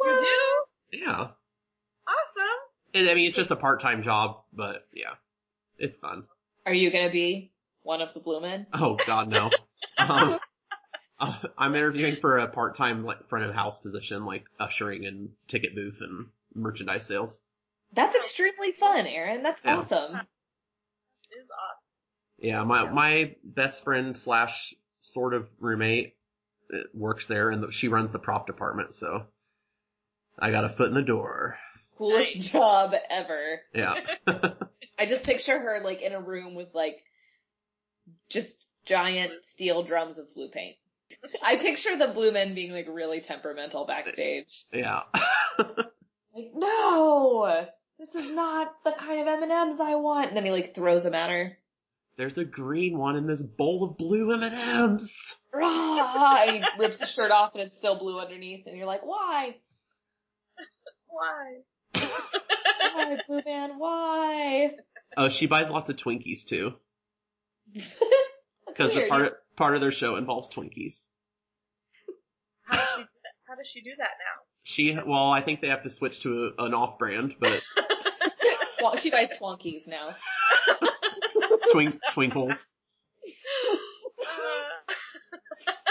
You 0.03 0.65
do 0.91 0.99
Yeah, 0.99 1.13
awesome. 2.09 2.59
and 2.95 3.09
I 3.11 3.15
mean 3.15 3.29
it's 3.29 3.37
just 3.37 3.51
a 3.51 3.57
part-time 3.57 4.03
job, 4.03 4.43
but 4.53 4.87
yeah, 4.95 5.15
it's 5.79 5.99
fun. 5.99 6.25
Are 6.65 6.75
you 6.75 6.91
gonna 6.91 7.11
be 7.11 7.51
one 7.83 8.01
of 8.03 8.13
the 8.15 8.21
Blue 8.21 8.41
Men? 8.41 8.67
Oh 8.73 8.97
God, 9.07 9.29
no. 9.29 9.51
um, 9.99 10.39
uh, 11.19 11.35
I'm 11.57 11.75
interviewing 11.75 12.17
for 12.21 12.39
a 12.39 12.49
part-time 12.49 13.05
like 13.05 13.29
front 13.29 13.45
of 13.47 13.55
house 13.55 13.81
position, 13.81 14.25
like 14.27 14.45
ushering 14.61 15.07
and 15.07 15.31
ticket 15.49 15.75
booth 15.75 15.97
and 16.01 16.27
merchandise 16.55 17.07
sales. 17.07 17.41
That's 17.93 18.15
extremely 18.17 18.73
fun, 18.73 19.07
Aaron. 19.07 19.43
That's 19.43 19.61
Yeah. 19.65 19.77
awesome. 19.79 20.15
It 20.17 21.35
is 21.39 21.49
awesome. 21.51 21.76
Yeah, 22.39 22.65
my 22.65 22.91
my 22.91 23.35
best 23.43 23.85
friend 23.85 24.15
slash 24.15 24.75
sort 25.01 25.35
of 25.35 25.49
roommate 25.59 26.15
uh, 26.73 26.79
works 26.93 27.27
there, 27.27 27.51
and 27.51 27.73
she 27.73 27.89
runs 27.89 28.13
the 28.13 28.19
prop 28.19 28.47
department. 28.47 28.95
So 28.95 29.25
I 30.39 30.51
got 30.51 30.65
a 30.65 30.69
foot 30.69 30.89
in 30.89 30.95
the 30.95 31.03
door. 31.03 31.57
Coolest 31.97 32.37
Nice. 32.37 32.49
job 32.49 32.93
ever. 33.09 33.61
Yeah, 33.75 33.95
I 34.99 35.07
just 35.07 35.25
picture 35.25 35.59
her 35.59 35.81
like 35.83 36.03
in 36.03 36.13
a 36.13 36.21
room 36.21 36.55
with 36.55 36.75
like 36.75 36.97
just 38.29 38.71
giant 38.85 39.45
steel 39.45 39.83
drums 39.83 40.19
of 40.19 40.33
blue 40.35 40.49
paint. 40.49 40.77
I 41.43 41.57
picture 41.57 41.97
the 41.97 42.09
blue 42.09 42.33
men 42.33 42.55
being 42.55 42.73
like 42.73 42.87
really 42.89 43.21
temperamental 43.21 43.87
backstage. 43.87 44.65
yeah. 44.73 45.03
Like, 46.35 46.53
no, 46.55 47.67
this 47.99 48.15
is 48.15 48.31
not 48.31 48.71
the 48.85 48.93
kind 48.93 49.27
of 49.27 49.43
M&Ms 49.43 49.81
I 49.81 49.95
want. 49.95 50.29
And 50.29 50.37
then 50.37 50.45
he 50.45 50.51
like 50.51 50.75
throws 50.75 51.05
them 51.05 51.15
at 51.15 51.31
her. 51.31 51.57
There's 52.17 52.39
a 52.39 52.45
green 52.45 52.97
one 52.97 53.17
in 53.17 53.27
this 53.27 53.43
bowl 53.43 53.85
of 53.85 53.99
blue 53.99 54.33
M 54.33 54.43
and 54.43 54.55
M's. 54.55 55.37
Rah! 55.53 56.45
And 56.47 56.57
he 56.57 56.65
rips 56.79 57.01
his 57.01 57.11
shirt 57.11 57.31
off 57.31 57.55
and 57.55 57.63
it's 57.63 57.77
still 57.77 57.99
blue 57.99 58.19
underneath. 58.19 58.67
And 58.67 58.77
you're 58.77 58.87
like, 58.87 59.05
why? 59.05 59.57
Why? 61.09 61.61
Why, 62.95 63.17
blue 63.27 63.41
man? 63.45 63.79
Why? 63.79 64.71
Oh, 65.17 65.29
she 65.29 65.47
buys 65.47 65.71
lots 65.71 65.89
of 65.89 65.97
Twinkies 65.97 66.47
too, 66.47 66.75
because 67.73 68.93
the 68.93 69.07
part 69.09 69.35
part 69.57 69.75
of 69.75 69.81
their 69.81 69.93
show 69.93 70.17
involves 70.17 70.49
Twinkies. 70.51 71.09
How 72.65 72.77
does 72.77 72.89
she 72.97 73.01
do 73.01 73.07
that? 73.23 73.33
How 73.49 73.55
does 73.57 73.69
she 73.69 73.81
do 73.81 73.91
that 73.99 74.05
now? 74.05 74.43
She, 74.65 74.99
well, 75.07 75.31
I 75.31 75.41
think 75.43 75.61
they 75.61 75.69
have 75.69 75.85
to 75.85 75.91
switch 75.91 76.23
to 76.23 76.51
a, 76.59 76.65
an 76.65 76.75
off 76.75 76.99
brand, 76.99 77.35
but 77.41 77.63
Well, 78.83 78.97
she 78.97 79.11
buys 79.11 79.29
Twonkies 79.41 79.89
now. 79.89 80.15
twink, 81.73 81.99
twinkles. 82.13 82.71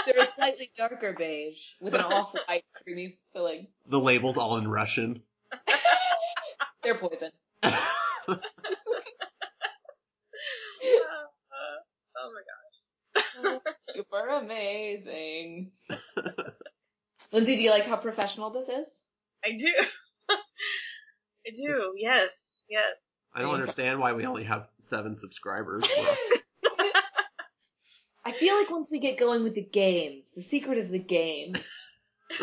They're 0.06 0.20
a 0.20 0.26
slightly 0.26 0.70
darker 0.76 1.14
beige 1.18 1.72
with 1.80 1.94
an 1.94 2.00
off-white 2.00 2.64
creamy 2.82 3.18
filling. 3.32 3.66
The 3.88 3.98
label's 3.98 4.36
all 4.36 4.56
in 4.56 4.68
Russian. 4.68 5.22
They're 6.82 6.96
poison. 6.96 7.32
oh 7.62 7.72
my 12.16 12.42
gosh. 12.46 13.60
Super 13.94 14.28
amazing. 14.28 15.72
Lindsay, 17.32 17.56
do 17.56 17.62
you 17.62 17.70
like 17.70 17.86
how 17.86 17.96
professional 17.96 18.50
this 18.50 18.68
is? 18.68 18.86
I 19.44 19.50
do. 19.58 19.72
I 20.30 21.50
do. 21.54 21.94
Yes. 21.96 22.62
Yes. 22.68 23.05
I 23.36 23.42
don't 23.42 23.54
understand 23.54 24.00
why 24.00 24.14
we 24.14 24.24
only 24.26 24.44
have 24.44 24.66
seven 24.80 25.18
subscribers. 25.18 25.84
I 28.24 28.32
feel 28.32 28.56
like 28.56 28.70
once 28.70 28.90
we 28.90 28.98
get 28.98 29.18
going 29.18 29.44
with 29.44 29.54
the 29.54 29.62
games, 29.62 30.32
the 30.34 30.42
secret 30.42 30.78
is 30.78 30.90
the 30.90 30.98
games. 30.98 31.58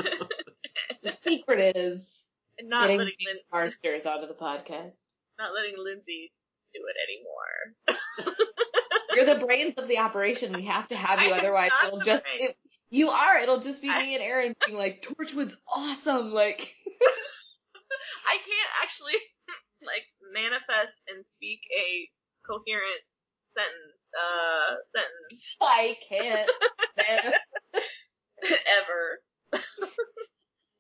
the 1.04 1.12
secret 1.12 1.76
is 1.76 2.24
And 2.58 2.70
not 2.70 2.84
getting 2.84 3.00
letting 3.00 3.14
these 3.20 3.46
Lin- 3.52 3.68
starsters 3.70 4.06
onto 4.06 4.28
the 4.28 4.34
podcast. 4.34 4.92
not 5.38 5.54
letting 5.54 5.74
Lindsay 5.78 6.32
do 6.74 6.80
it 6.88 6.96
anymore. 7.10 8.36
You're 9.16 9.26
the 9.38 9.46
brains 9.46 9.78
of 9.78 9.88
the 9.90 9.98
operation. 10.00 10.54
We 10.54 10.66
have 10.66 10.88
to 10.88 10.96
have 10.96 11.22
you, 11.22 11.34
I 11.34 11.40
otherwise 11.40 11.72
it'll 11.86 12.00
just 12.00 12.24
it, 12.40 12.56
you 12.90 13.10
are. 13.10 13.38
It'll 13.40 13.60
just 13.60 13.82
be 13.82 13.90
I- 13.90 14.00
me 14.04 14.14
and 14.16 14.24
Aaron 14.24 14.56
being 14.66 14.78
like, 14.78 15.02
Torchwood's 15.04 15.58
awesome. 15.68 16.32
Like 16.32 16.62
I 18.26 18.38
can't 18.38 18.72
actually 18.84 19.14
like 19.14 19.22
manifest 20.34 20.98
and 21.08 21.24
speak 21.30 21.62
a 21.72 22.10
coherent 22.46 23.04
sentence 23.54 24.02
uh 24.14 24.76
sentence 24.92 25.56
I 25.62 25.96
can't. 26.10 26.50
ever. 28.82 29.22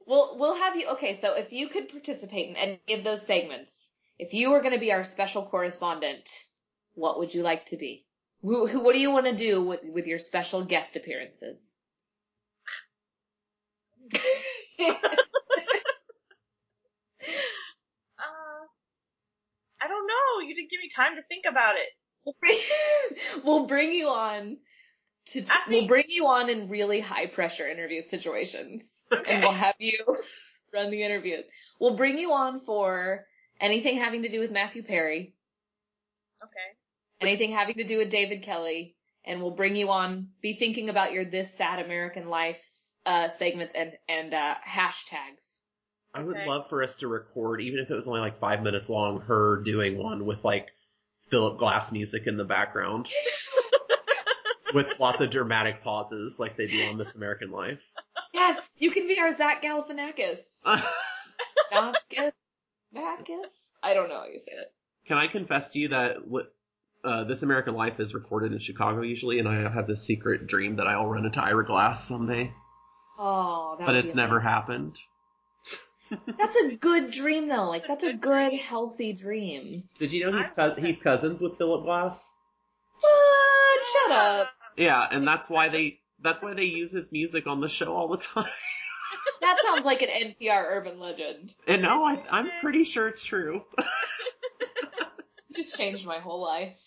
We'll 0.06 0.38
we'll 0.38 0.56
have 0.56 0.76
you. 0.76 0.89
Okay, 0.89 1.16
so 1.16 1.34
if 1.36 1.54
you 1.54 1.70
could 1.70 1.89
participate 1.89 2.49
in 2.49 2.56
any 2.56 2.99
of 2.99 3.04
those 3.04 3.26
segments, 3.26 3.91
if 4.20 4.34
you 4.34 4.51
were 4.51 4.62
going 4.62 4.74
to 4.74 4.80
be 4.80 4.91
our 4.91 5.04
special 5.04 5.45
correspondent, 5.45 6.30
what 6.93 7.20
would 7.20 7.34
you 7.34 7.41
like 7.41 7.68
to 7.68 7.78
be? 7.78 8.06
Who, 8.41 8.68
who 8.68 8.84
what 8.84 8.93
do 8.93 8.99
you 8.99 9.12
want 9.12 9.28
to 9.28 9.36
do 9.36 9.64
with 9.64 9.80
with 9.84 10.06
your 10.06 10.20
special 10.20 10.66
guest 10.66 10.97
appearances? 10.97 11.74
I 19.84 19.88
don't 19.88 20.07
know. 20.07 20.47
You 20.47 20.55
didn't 20.55 20.69
give 20.71 20.79
me 20.79 20.89
time 20.95 21.15
to 21.15 21.21
think 21.23 21.45
about 21.49 21.75
it. 21.75 21.89
we'll, 22.25 22.36
bring, 22.39 22.57
we'll 23.43 23.65
bring 23.67 23.91
you 23.91 24.07
on 24.07 24.57
to 25.27 25.43
we'll 25.69 25.88
bring 25.88 26.05
you 26.09 26.27
on 26.27 26.49
in 26.49 26.69
really 26.69 26.99
high 26.99 27.27
pressure 27.27 27.67
interview 27.67 28.01
situations, 28.01 29.03
Okay. 29.11 29.31
and 29.34 29.41
we'll 29.41 29.51
have 29.53 29.75
you 29.79 29.97
run 30.73 30.91
the 30.91 31.03
interview. 31.03 31.38
We'll 31.79 31.95
bring 31.95 32.17
you 32.17 32.34
on 32.34 32.59
for 32.65 33.25
anything 33.59 33.97
having 33.97 34.23
to 34.23 34.29
do 34.29 34.39
with 34.39 34.51
Matthew 34.51 34.84
Perry. 34.84 35.34
Okay. 36.43 36.77
anything 37.22 37.51
having 37.53 37.76
to 37.76 37.85
do 37.85 37.97
with 37.99 38.10
David 38.10 38.43
Kelley, 38.43 38.95
and 39.26 39.41
we'll 39.41 39.55
bring 39.55 39.76
you 39.77 39.89
on. 39.91 40.27
Be 40.41 40.55
thinking 40.55 40.89
about 40.89 41.14
your 41.14 41.23
"This 41.26 41.53
Sad 41.55 41.80
American 41.80 42.27
Life" 42.27 42.61
uh, 43.05 43.30
segments 43.30 43.73
and 43.76 43.93
and 44.10 44.34
uh, 44.34 44.55
hashtags. 44.68 45.60
I 46.14 46.22
would 46.22 46.38
Okay. 46.38 46.45
love 46.45 46.69
for 46.69 46.84
us 46.84 46.95
to 46.98 47.07
record, 47.07 47.61
even 47.61 47.80
if 47.80 47.90
it 47.90 47.95
was 47.95 48.07
only 48.07 48.19
like 48.19 48.40
five 48.40 48.61
minutes 48.61 48.88
long, 48.90 49.22
her 49.22 49.61
doing 49.64 49.98
one 49.98 50.26
with 50.26 50.44
like 50.44 50.69
Philip 51.30 51.57
Glass 51.57 51.91
music 51.91 52.27
in 52.27 52.38
the 52.38 52.44
background. 52.44 53.10
with 54.73 54.88
lots 54.99 55.22
of 55.22 55.30
dramatic 55.30 55.84
pauses 55.84 56.40
like 56.40 56.57
they 56.57 56.68
do 56.68 56.81
on 56.88 56.98
This 56.98 57.15
American 57.15 57.52
Life. 57.52 57.80
Yes, 58.34 58.77
you 58.80 58.90
can 58.91 59.07
be 59.07 59.19
our 59.19 59.31
Zach 59.35 59.61
Galifianakis. 59.64 60.40
Galifianakis? 61.72 62.34
I 63.84 63.94
don't 63.94 64.10
know 64.10 64.19
how 64.19 64.26
you 64.26 64.40
say 64.40 64.52
it. 64.53 64.72
Can 65.07 65.18
I 65.18 65.27
confess 65.27 65.69
to 65.69 65.80
you 65.80 65.90
that 65.90 66.27
what, 66.27 66.53
uh, 67.03 67.23
This 67.26 67.44
American 67.44 67.76
Life 67.76 67.99
is 67.99 68.14
recorded 68.14 68.53
in 68.53 68.60
Chicago 68.60 69.02
usually, 69.02 69.40
and 69.40 69.48
I 69.48 69.69
have 69.69 69.88
this 69.88 70.03
secret 70.03 70.48
dream 70.48 70.77
that 70.77 70.88
I'll 70.88 71.07
run 71.07 71.26
into 71.26 71.41
Ira 71.44 71.65
Glass 71.65 72.07
someday, 72.07 72.52
Oh, 73.18 73.76
that 73.77 73.85
but 73.85 73.95
would 73.95 74.06
it's 74.06 74.14
be 74.14 74.18
never 74.18 74.40
happened. 74.40 74.98
That's 76.38 76.56
a 76.57 76.76
good 76.76 77.11
dream 77.11 77.48
though. 77.48 77.69
Like 77.69 77.88
that's 77.88 78.03
a 78.03 78.14
good, 78.14 78.53
healthy 78.53 79.14
dream. 79.14 79.84
Did 79.99 80.11
you 80.11 80.26
know 80.26 80.38
he's 80.38 80.52
I- 80.57 80.69
cou- 80.76 80.81
he's 80.81 80.99
cousins 80.99 81.41
with 81.41 81.57
Philip 81.57 81.84
Glass? 81.84 82.34
What? 82.99 83.85
Shut 83.94 84.11
up. 84.11 84.49
Yeah, 84.77 85.07
and 85.11 85.27
that's 85.27 85.49
why 85.49 85.69
they 85.69 85.99
that's 86.22 86.41
why 86.41 86.53
they 86.53 86.65
use 86.65 86.91
his 86.91 87.11
music 87.11 87.48
on 87.48 87.61
the 87.61 87.69
show 87.69 87.94
all 87.94 88.07
the 88.07 88.18
time. 88.18 88.45
That 89.41 89.57
sounds 89.64 89.85
like 89.85 90.02
an 90.02 90.10
NPR 90.10 90.64
urban 90.69 90.99
legend. 90.99 91.53
And 91.68 91.81
no, 91.81 92.03
I, 92.03 92.23
I'm 92.31 92.49
pretty 92.61 92.85
sure 92.85 93.10
it's 93.10 93.22
true. 93.23 93.64
Just 95.56 95.76
changed 95.77 96.06
my 96.06 96.19
whole 96.19 96.41
life. 96.41 96.77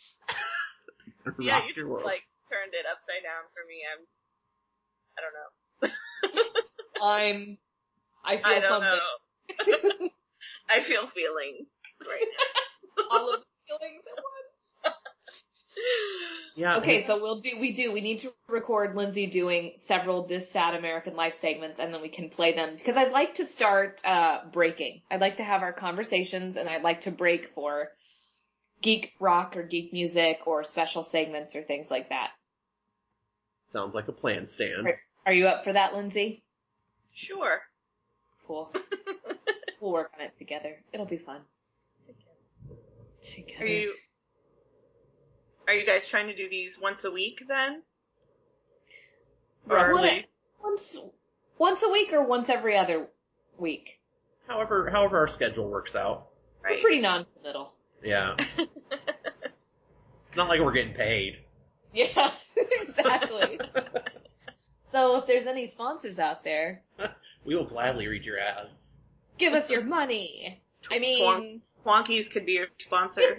Yeah, 1.38 1.62
you 1.66 1.74
just 1.74 1.88
world. 1.90 2.04
like 2.04 2.22
turned 2.50 2.72
it 2.72 2.86
upside 2.90 3.22
down 3.22 3.44
for 3.52 3.62
me. 3.68 3.84
I'm 3.92 4.06
I 5.16 5.20
don't 5.22 5.34
know. 5.36 6.48
I'm. 7.06 7.58
I 8.26 8.36
feel 8.36 8.46
I 8.46 8.58
don't 8.60 8.70
something. 8.70 9.00
know. 10.02 10.08
I 10.68 10.82
feel 10.82 11.06
feelings 11.08 11.68
right 12.06 12.20
now. 12.20 13.04
All 13.10 13.34
of 13.34 13.40
the 13.40 13.46
feelings 13.68 14.02
at 14.06 14.14
once. 14.16 14.96
yeah. 16.56 16.76
Okay, 16.78 17.02
so 17.04 17.20
we'll 17.20 17.38
do, 17.38 17.50
we 17.60 17.72
do, 17.72 17.92
we 17.92 18.00
need 18.00 18.20
to 18.20 18.32
record 18.48 18.96
Lindsay 18.96 19.26
doing 19.26 19.72
several 19.76 20.26
This 20.26 20.50
Sad 20.50 20.74
American 20.74 21.14
Life 21.14 21.34
segments 21.34 21.78
and 21.78 21.94
then 21.94 22.02
we 22.02 22.08
can 22.08 22.30
play 22.30 22.54
them 22.54 22.74
because 22.76 22.96
I'd 22.96 23.12
like 23.12 23.34
to 23.34 23.44
start, 23.44 24.00
uh, 24.04 24.40
breaking. 24.52 25.02
I'd 25.10 25.20
like 25.20 25.36
to 25.36 25.44
have 25.44 25.62
our 25.62 25.72
conversations 25.72 26.56
and 26.56 26.68
I'd 26.68 26.82
like 26.82 27.02
to 27.02 27.10
break 27.10 27.52
for 27.54 27.88
geek 28.82 29.12
rock 29.20 29.56
or 29.56 29.62
geek 29.62 29.92
music 29.92 30.40
or 30.46 30.64
special 30.64 31.02
segments 31.02 31.54
or 31.54 31.62
things 31.62 31.90
like 31.90 32.08
that. 32.08 32.30
Sounds 33.72 33.94
like 33.94 34.08
a 34.08 34.12
plan, 34.12 34.48
Stan. 34.48 34.84
Right. 34.84 34.94
Are 35.26 35.32
you 35.32 35.46
up 35.46 35.64
for 35.64 35.72
that, 35.72 35.94
Lindsay? 35.94 36.42
Sure. 37.14 37.60
Cool. 38.46 38.72
we'll 39.80 39.92
work 39.92 40.12
on 40.14 40.24
it 40.24 40.32
together. 40.38 40.76
It'll 40.92 41.06
be 41.06 41.16
fun. 41.18 41.40
Together. 43.22 43.64
Are 43.64 43.66
you 43.66 43.94
Are 45.68 45.74
you 45.74 45.86
guys 45.86 46.06
trying 46.06 46.28
to 46.28 46.36
do 46.36 46.48
these 46.48 46.78
once 46.80 47.04
a 47.04 47.10
week 47.10 47.42
then? 47.48 47.82
Or 49.68 49.94
What? 49.94 50.24
once 50.62 50.98
once 51.58 51.82
a 51.82 51.88
week 51.90 52.12
or 52.12 52.22
once 52.22 52.48
every 52.48 52.76
other 52.78 53.08
week? 53.58 54.00
However, 54.46 54.88
however 54.90 55.18
our 55.18 55.28
schedule 55.28 55.68
works 55.68 55.96
out. 55.96 56.28
We're 56.62 56.78
pretty 56.80 57.00
non-committal. 57.00 57.72
Yeah. 58.02 58.36
It's 60.28 60.36
not 60.36 60.50
like 60.50 60.60
we're 60.60 60.72
getting 60.72 60.92
paid. 60.92 61.38
Yeah, 61.94 62.30
exactly. 62.82 63.58
so 64.92 65.16
if 65.16 65.26
there's 65.26 65.46
any 65.46 65.66
sponsors 65.66 66.18
out 66.18 66.44
there, 66.44 66.82
we 67.46 67.54
will 67.54 67.64
gladly 67.64 68.06
read 68.06 68.24
your 68.24 68.38
ads. 68.38 68.98
give 69.38 69.52
us 69.54 69.70
your 69.70 69.84
money. 69.84 70.60
I 70.90 70.98
mean, 70.98 71.62
Twonkies 71.84 72.30
could 72.30 72.44
be 72.46 72.52
your 72.52 72.66
sponsor. 72.78 73.22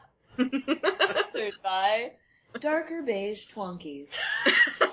sponsored 0.34 1.54
by 1.62 2.12
Darker 2.60 3.02
Beige 3.02 3.46
Twonkies. 3.52 4.08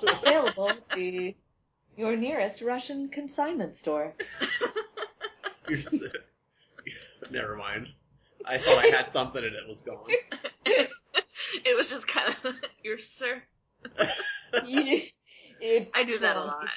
Available 0.04 0.70
at 0.70 0.80
the 0.96 1.36
your 1.96 2.16
nearest 2.16 2.62
Russian 2.62 3.10
consignment 3.10 3.76
store. 3.76 4.14
You're 5.70 5.80
s- 5.80 6.00
Never 7.32 7.56
mind. 7.56 7.88
I 8.46 8.58
thought 8.58 8.84
I 8.86 8.88
had 8.88 9.12
something 9.12 9.44
and 9.44 9.56
it 9.56 9.68
was 9.68 9.82
gone. 9.82 10.08
it 10.66 11.78
was 11.78 11.90
just 11.90 12.08
kind 12.08 12.36
of 12.44 12.54
your 12.84 12.98
sir. 13.20 13.42
I 15.94 16.04
do 16.06 16.20
that 16.20 16.36
a 16.36 16.40
lot. 16.40 16.68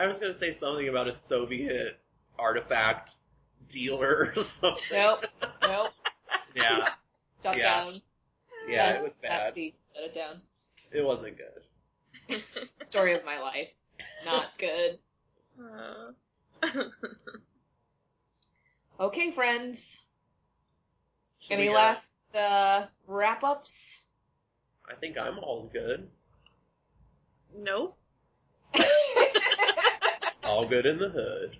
I 0.00 0.06
was 0.06 0.18
gonna 0.18 0.38
say 0.38 0.50
something 0.52 0.88
about 0.88 1.08
a 1.08 1.14
Soviet 1.14 1.98
artifact 2.38 3.14
dealer 3.68 4.32
or 4.34 4.42
something. 4.42 4.82
Nope, 4.90 5.26
nope. 5.62 5.90
Yeah, 6.56 6.88
Shut 7.42 7.58
Yeah. 7.58 7.84
down. 7.84 8.02
yeah, 8.66 8.88
Yes, 8.88 8.96
it 8.96 9.02
was 9.04 9.12
bad. 9.22 9.54
Pepsi, 9.54 9.74
Shut 9.94 10.04
it 10.04 10.14
down. 10.14 10.40
It 10.90 11.04
wasn't 11.04 11.36
good. 11.36 12.42
Story 12.82 13.14
of 13.14 13.24
my 13.26 13.38
life. 13.40 13.68
Not 14.24 14.46
good. 14.58 14.98
Uh, 15.62 16.12
Okay, 19.00 19.30
friends. 19.32 20.02
Should 21.40 21.52
Any 21.54 21.68
we, 21.68 21.74
last 21.74 22.34
uh, 22.34 22.86
wrap 23.06 23.44
ups? 23.44 24.02
I 24.90 24.94
think 24.94 25.16
I'm 25.18 25.38
all 25.38 25.68
good. 25.72 26.08
nope. 27.56 27.96
All 30.50 30.66
good 30.66 30.84
in 30.84 30.98
the 30.98 31.08
hood. 31.08 31.56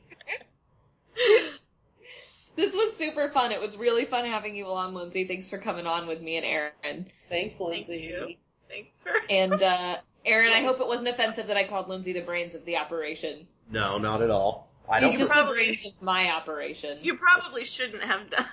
this 2.56 2.74
was 2.74 2.96
super 2.96 3.28
fun. 3.30 3.52
It 3.52 3.60
was 3.60 3.76
really 3.76 4.04
fun 4.04 4.24
having 4.26 4.56
you 4.56 4.66
along, 4.66 4.94
Lindsay. 4.94 5.26
Thanks 5.26 5.48
for 5.48 5.58
coming 5.58 5.86
on 5.86 6.06
with 6.08 6.20
me 6.20 6.36
and 6.36 6.44
Aaron. 6.44 7.06
Thanks, 7.28 7.56
Thank 7.58 7.88
you. 7.88 8.34
Thanks 8.68 8.90
for. 9.02 9.12
And 9.30 9.62
uh, 9.62 9.96
Aaron, 10.24 10.52
I 10.52 10.62
hope 10.64 10.80
it 10.80 10.86
wasn't 10.88 11.08
offensive 11.08 11.46
that 11.46 11.56
I 11.56 11.68
called 11.68 11.88
Lindsay 11.88 12.12
the 12.12 12.20
brains 12.22 12.54
of 12.56 12.64
the 12.64 12.78
operation. 12.78 13.46
No, 13.70 13.98
not 13.98 14.22
at 14.22 14.30
all. 14.30 14.68
I 14.88 14.98
She's 15.00 15.10
don't. 15.10 15.18
just 15.20 15.30
probably- 15.30 15.52
the 15.52 15.56
brains 15.72 15.86
of 15.86 16.02
my 16.02 16.30
operation. 16.32 16.98
You 17.02 17.16
probably 17.16 17.64
shouldn't 17.64 18.02
have 18.02 18.28
done. 18.30 18.46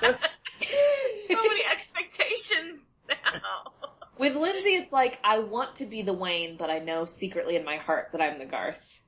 so 0.00 1.34
many 1.36 1.62
expectations 1.70 2.80
now. 3.08 3.72
With 4.18 4.34
Lindsay, 4.36 4.70
it's 4.70 4.92
like 4.92 5.18
I 5.22 5.38
want 5.40 5.76
to 5.76 5.86
be 5.86 6.02
the 6.02 6.12
Wayne, 6.12 6.56
but 6.56 6.68
I 6.70 6.78
know 6.80 7.04
secretly 7.04 7.54
in 7.56 7.64
my 7.64 7.76
heart 7.76 8.08
that 8.12 8.20
I'm 8.20 8.38
the 8.40 8.46
Garth. 8.46 9.00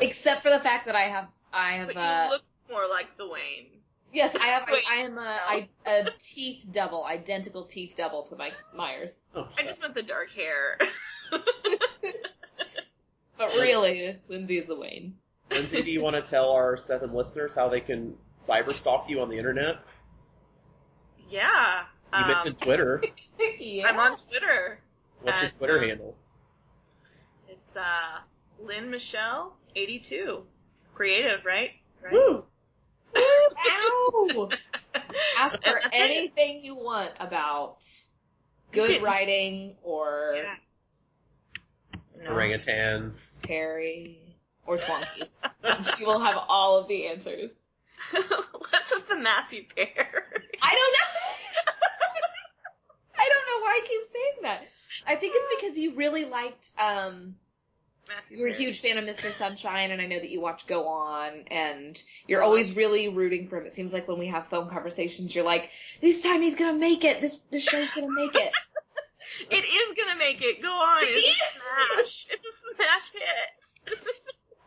Except 0.00 0.42
for 0.42 0.50
the 0.50 0.60
fact 0.60 0.86
that 0.86 0.94
I 0.96 1.08
have, 1.08 1.26
I 1.52 1.72
have, 1.72 1.86
But 1.88 1.96
you 1.96 2.00
uh, 2.02 2.28
look 2.30 2.42
more 2.70 2.86
like 2.88 3.16
the 3.16 3.26
Wayne. 3.28 3.66
yes, 4.12 4.34
I 4.34 4.46
have, 4.48 4.64
I, 4.68 4.72
Wait, 4.72 4.84
I 4.90 4.94
am 4.96 5.18
a, 5.18 5.20
I, 5.20 5.68
a 5.86 6.08
teeth 6.18 6.64
double, 6.70 7.04
identical 7.04 7.64
teeth 7.64 7.94
double 7.96 8.22
to 8.24 8.36
Mike 8.36 8.54
Myers. 8.74 9.22
Oh, 9.34 9.48
I 9.58 9.62
just 9.64 9.80
meant 9.80 9.94
the 9.94 10.02
dark 10.02 10.30
hair. 10.30 10.78
But 13.36 13.52
really, 13.54 14.16
Lindsay 14.28 14.58
is 14.58 14.66
the 14.66 14.74
Wayne. 14.74 15.14
Lindsay, 15.52 15.80
do 15.82 15.90
you 15.92 16.02
want 16.02 16.16
to 16.16 16.28
tell 16.28 16.50
our 16.50 16.76
seven 16.76 17.14
listeners 17.14 17.54
how 17.54 17.68
they 17.68 17.80
can 17.80 18.14
cyber 18.38 18.74
stalk 18.74 19.08
you 19.08 19.20
on 19.20 19.28
the 19.28 19.38
internet? 19.38 19.76
yeah. 21.30 21.84
You 22.12 22.18
Um, 22.18 22.26
mentioned 22.28 22.58
Twitter. 22.58 23.00
yeah. 23.60 23.86
I'm 23.86 23.98
on 24.00 24.16
Twitter. 24.18 24.80
What's 25.22 25.42
your 25.42 25.50
Twitter 25.52 25.78
um, 25.78 25.88
handle? 25.88 26.16
It's 27.48 27.76
uh 27.76 28.20
Lynn 28.60 28.90
Michelle 28.90 29.54
eighty 29.76 29.98
two. 29.98 30.42
Creative, 30.94 31.44
right? 31.44 31.70
Right. 32.02 32.12
Woo! 32.12 32.44
Ow! 33.16 34.48
Ask 35.38 35.62
for 35.62 35.80
anything 35.92 36.64
you 36.64 36.74
want 36.74 37.12
about 37.20 37.78
good 38.72 39.02
writing 39.02 39.76
or 39.82 40.34
Yeah. 40.36 40.54
No. 42.24 42.32
Orangutans. 42.32 43.40
Perry 43.42 44.36
or 44.66 44.78
Twonkies. 44.78 45.44
And 45.62 45.86
she 45.96 46.04
will 46.04 46.18
have 46.18 46.36
all 46.48 46.78
of 46.78 46.88
the 46.88 47.06
answers. 47.06 47.50
What's 48.10 48.90
with 48.92 49.08
the 49.08 49.16
Matthew 49.16 49.64
Perry? 49.74 49.86
I 50.62 50.70
don't 50.72 50.92
know. 50.92 51.72
I 53.18 53.28
don't 53.28 53.46
know 53.46 53.64
why 53.64 53.80
I 53.82 53.86
keep 53.86 54.02
saying 54.12 54.42
that. 54.42 54.62
I 55.06 55.16
think 55.16 55.34
it's 55.36 55.60
because 55.60 55.78
you 55.78 55.94
really 55.94 56.24
liked, 56.24 56.70
um, 56.78 57.34
Matthew 58.08 58.38
you 58.38 58.42
were 58.42 58.48
a 58.48 58.52
huge 58.52 58.80
fan 58.80 58.98
of 58.98 59.04
Mr. 59.04 59.32
Sunshine, 59.32 59.90
and 59.90 60.00
I 60.00 60.06
know 60.06 60.18
that 60.18 60.30
you 60.30 60.40
watch 60.40 60.66
Go 60.66 60.88
On, 60.88 61.44
and 61.50 62.02
you're 62.26 62.42
always 62.42 62.74
really 62.74 63.08
rooting 63.08 63.48
for 63.48 63.58
him. 63.58 63.66
It 63.66 63.72
seems 63.72 63.92
like 63.92 64.08
when 64.08 64.18
we 64.18 64.26
have 64.28 64.48
phone 64.48 64.68
conversations, 64.68 65.34
you're 65.34 65.44
like, 65.44 65.70
"This 66.00 66.22
time 66.22 66.42
he's 66.42 66.56
gonna 66.56 66.78
make 66.78 67.04
it. 67.04 67.20
This 67.20 67.38
this 67.50 67.64
show's 67.64 67.90
gonna 67.92 68.10
make 68.10 68.34
it." 68.34 68.52
It 69.50 69.64
is 69.64 69.96
gonna 69.96 70.18
make 70.18 70.38
it. 70.40 70.62
Go 70.62 70.68
on. 70.68 71.02
It's 71.02 71.24
is. 71.24 71.30
a 71.30 71.58
smash. 71.58 72.26
It's 72.32 72.44
a 72.44 72.74
smash 72.74 73.12
hit. 73.12 74.14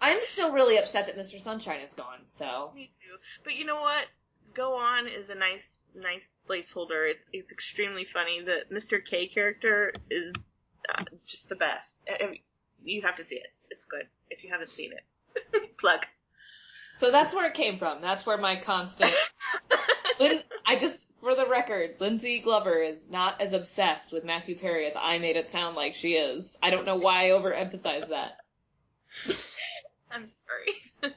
I'm 0.02 0.20
still 0.22 0.52
really 0.52 0.78
upset 0.78 1.06
that 1.08 1.18
Mr. 1.18 1.40
Sunshine 1.40 1.82
is 1.82 1.94
gone. 1.94 2.20
So 2.26 2.72
Me 2.76 2.90
too. 2.90 3.18
But 3.44 3.56
you 3.56 3.66
know 3.66 3.82
what? 3.82 4.06
Go 4.54 4.76
on 4.76 5.08
is 5.08 5.30
a 5.30 5.36
nice, 5.36 5.62
nice 5.96 6.24
placeholder. 6.50 7.12
It's, 7.12 7.24
it's 7.32 7.52
extremely 7.52 8.06
funny. 8.12 8.42
The 8.44 8.74
Mr. 8.74 9.00
K 9.04 9.28
character 9.28 9.94
is 10.10 10.34
uh, 10.90 11.04
just 11.28 11.48
the 11.50 11.56
best. 11.56 11.96
I 12.10 12.32
mean, 12.32 12.42
you 12.84 13.02
have 13.04 13.16
to 13.18 13.24
see 13.26 13.36
it. 13.36 13.48
It's 13.70 13.84
good 13.90 14.08
if 14.30 14.44
you 14.44 14.50
haven't 14.52 14.70
seen 14.72 14.92
it. 14.92 15.78
Plug. 15.80 16.00
so 17.00 17.12
that's 17.12 17.34
where 17.34 17.48
it 17.48 17.54
came 17.54 17.78
from. 17.80 18.02
That's 18.02 18.26
where 18.26 18.38
my 18.38 18.56
constant. 18.58 19.14
Lin- 20.20 20.44
I 20.66 20.78
just, 20.78 21.08
for 21.22 21.36
the 21.36 21.48
record, 21.48 21.96
Lindsay 22.00 22.40
Glover 22.40 22.82
is 22.82 23.10
not 23.10 23.40
as 23.42 23.54
obsessed 23.54 24.12
with 24.14 24.24
Matthew 24.24 24.58
Perry 24.60 24.86
as 24.88 24.94
I 25.00 25.18
made 25.18 25.36
it 25.36 25.50
sound 25.50 25.76
like 25.76 25.96
she 25.96 26.14
is. 26.14 26.56
I 26.62 26.70
don't 26.70 26.86
know 26.86 26.98
why 26.98 27.28
I 27.28 27.30
overemphasize 27.32 28.10
that. 28.10 28.38
I'm 30.12 30.28
sorry. 30.48 31.14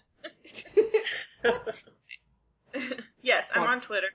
yes, 3.22 3.46
I'm 3.54 3.62
on 3.62 3.80
Twitter. 3.80 4.08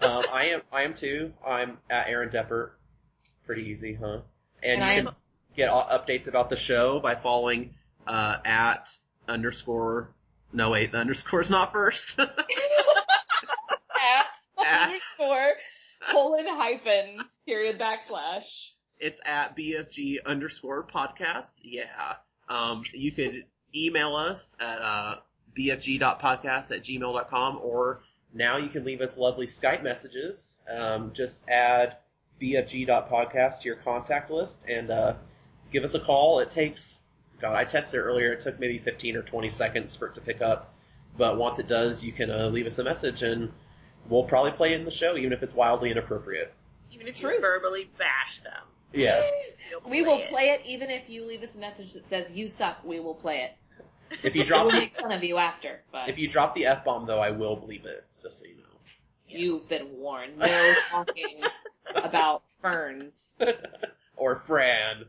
um, 0.00 0.22
I 0.32 0.46
am. 0.46 0.62
I 0.72 0.82
am 0.82 0.94
too. 0.94 1.32
I'm 1.46 1.78
at 1.90 2.08
Aaron 2.08 2.30
Deppert. 2.30 2.70
Pretty 3.44 3.64
easy, 3.68 3.94
huh? 4.00 4.20
And, 4.62 4.80
And 4.80 4.80
you 4.80 4.86
I 4.86 4.94
can 4.96 5.06
am- 5.08 5.14
get 5.56 5.68
all 5.68 5.88
updates 5.90 6.28
about 6.28 6.50
the 6.50 6.56
show 6.56 7.00
by 7.00 7.14
following 7.14 7.74
uh, 8.06 8.36
at 8.44 8.90
underscore. 9.28 10.10
No, 10.52 10.70
wait, 10.70 10.92
the 10.92 10.98
underscore 10.98 11.40
is 11.40 11.50
not 11.50 11.72
first. 11.72 12.18
at 12.18 12.28
At. 14.64 14.88
underscore 14.88 15.52
colon 16.10 16.46
hyphen 16.48 17.20
period 17.46 17.78
backslash. 17.78 18.70
It's 18.98 19.20
at 19.24 19.56
BFG 19.56 20.16
underscore 20.26 20.86
podcast. 20.86 21.52
Yeah. 21.62 22.14
Um, 22.48 22.82
you 22.92 23.12
could 23.12 23.44
email 23.74 24.16
us 24.16 24.56
at 24.58 24.80
uh, 24.80 25.16
bfg.podcast 25.56 26.70
at 26.74 26.82
gmail.com 26.82 27.58
or 27.62 28.02
now 28.34 28.56
you 28.56 28.68
can 28.68 28.84
leave 28.84 29.00
us 29.00 29.16
lovely 29.16 29.46
Skype 29.46 29.82
messages. 29.82 30.60
Um, 30.70 31.12
just 31.14 31.48
add 31.48 31.96
bfg.podcast 32.40 33.60
to 33.60 33.68
your 33.68 33.76
contact 33.76 34.30
list 34.30 34.66
and 34.68 34.90
uh, 34.90 35.14
give 35.72 35.84
us 35.84 35.94
a 35.94 36.00
call. 36.00 36.40
It 36.40 36.50
takes, 36.50 37.02
God, 37.40 37.54
I 37.54 37.64
tested 37.64 38.00
it 38.00 38.02
earlier. 38.02 38.32
It 38.32 38.40
took 38.40 38.58
maybe 38.60 38.78
15 38.78 39.16
or 39.16 39.22
20 39.22 39.50
seconds 39.50 39.96
for 39.96 40.06
it 40.06 40.14
to 40.14 40.20
pick 40.20 40.40
up. 40.42 40.74
But 41.16 41.36
once 41.36 41.58
it 41.58 41.68
does, 41.68 42.04
you 42.04 42.12
can 42.12 42.30
uh, 42.30 42.48
leave 42.48 42.66
us 42.66 42.78
a 42.78 42.84
message 42.84 43.22
and 43.22 43.52
we'll 44.08 44.24
probably 44.24 44.52
play 44.52 44.72
it 44.72 44.80
in 44.80 44.84
the 44.84 44.90
show, 44.90 45.16
even 45.16 45.32
if 45.32 45.42
it's 45.42 45.54
wildly 45.54 45.90
inappropriate. 45.90 46.52
Even 46.92 47.08
if 47.08 47.16
Truth. 47.16 47.34
you 47.34 47.40
verbally 47.40 47.90
bash 47.98 48.40
them. 48.42 48.62
Yes. 48.92 49.30
We 49.86 50.02
will 50.02 50.18
it. 50.18 50.28
play 50.28 50.44
it 50.50 50.62
even 50.64 50.90
if 50.90 51.10
you 51.10 51.26
leave 51.26 51.42
us 51.42 51.56
a 51.56 51.58
message 51.58 51.92
that 51.94 52.06
says 52.06 52.32
you 52.32 52.48
suck, 52.48 52.82
we 52.84 53.00
will 53.00 53.14
play 53.14 53.40
it. 53.42 53.52
If 54.22 54.34
you 54.34 54.42
I 54.42 54.46
drop 54.46 54.64
will 54.64 54.70
the, 54.70 54.78
make 54.78 54.98
fun 54.98 55.12
of 55.12 55.22
you 55.22 55.36
after, 55.36 55.82
but 55.92 56.08
if 56.08 56.16
you 56.16 56.28
drop 56.28 56.54
the 56.54 56.64
f 56.64 56.82
bomb 56.82 57.06
though, 57.06 57.20
I 57.20 57.30
will 57.30 57.56
believe 57.56 57.84
it. 57.84 58.06
Just 58.22 58.38
so 58.38 58.46
you 58.46 58.54
know. 58.54 58.62
you've 59.28 59.68
been 59.68 59.86
warned. 59.98 60.38
No 60.38 60.74
talking 60.88 61.42
about 61.94 62.50
ferns. 62.50 63.34
or 64.16 64.36
Fran. 64.46 65.04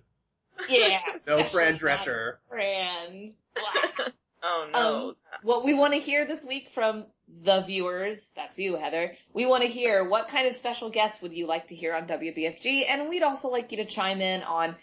Yeah. 0.67 0.99
No 1.27 1.37
especially 1.37 1.49
Fran 1.49 1.71
not 1.73 1.81
Drescher. 1.81 2.33
Fran. 2.49 3.33
Oh 4.41 4.69
no. 4.71 5.09
Um, 5.09 5.15
what 5.43 5.65
we 5.65 5.73
want 5.73 5.93
to 5.93 5.99
hear 5.99 6.25
this 6.25 6.45
week 6.45 6.69
from 6.73 7.05
the 7.43 7.61
viewers, 7.61 8.31
that's 8.35 8.57
you, 8.57 8.77
Heather. 8.77 9.17
We 9.33 9.45
want 9.45 9.63
to 9.63 9.69
hear 9.69 10.07
what 10.07 10.29
kind 10.29 10.47
of 10.47 10.55
special 10.55 10.89
guests 10.89 11.21
would 11.21 11.33
you 11.33 11.45
like 11.45 11.67
to 11.67 11.75
hear 11.75 11.93
on 11.93 12.07
WBFG, 12.07 12.85
and 12.87 13.09
we'd 13.09 13.21
also 13.23 13.49
like 13.49 13.71
you 13.71 13.77
to 13.79 13.85
chime 13.85 14.21
in 14.21 14.43
on 14.43 14.75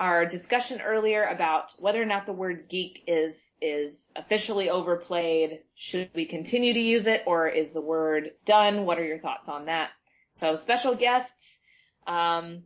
our 0.00 0.26
discussion 0.26 0.80
earlier 0.80 1.24
about 1.24 1.72
whether 1.78 2.00
or 2.00 2.06
not 2.06 2.26
the 2.26 2.32
word 2.32 2.68
geek 2.68 3.04
is 3.06 3.52
is 3.60 4.10
officially 4.16 4.70
overplayed. 4.70 5.60
Should 5.74 6.10
we 6.14 6.24
continue 6.24 6.72
to 6.72 6.80
use 6.80 7.06
it, 7.06 7.22
or 7.26 7.48
is 7.48 7.72
the 7.72 7.82
word 7.82 8.30
done? 8.46 8.86
What 8.86 8.98
are 8.98 9.04
your 9.04 9.18
thoughts 9.18 9.48
on 9.48 9.66
that? 9.66 9.90
So 10.32 10.56
special 10.56 10.94
guests. 10.94 11.60
Um, 12.06 12.62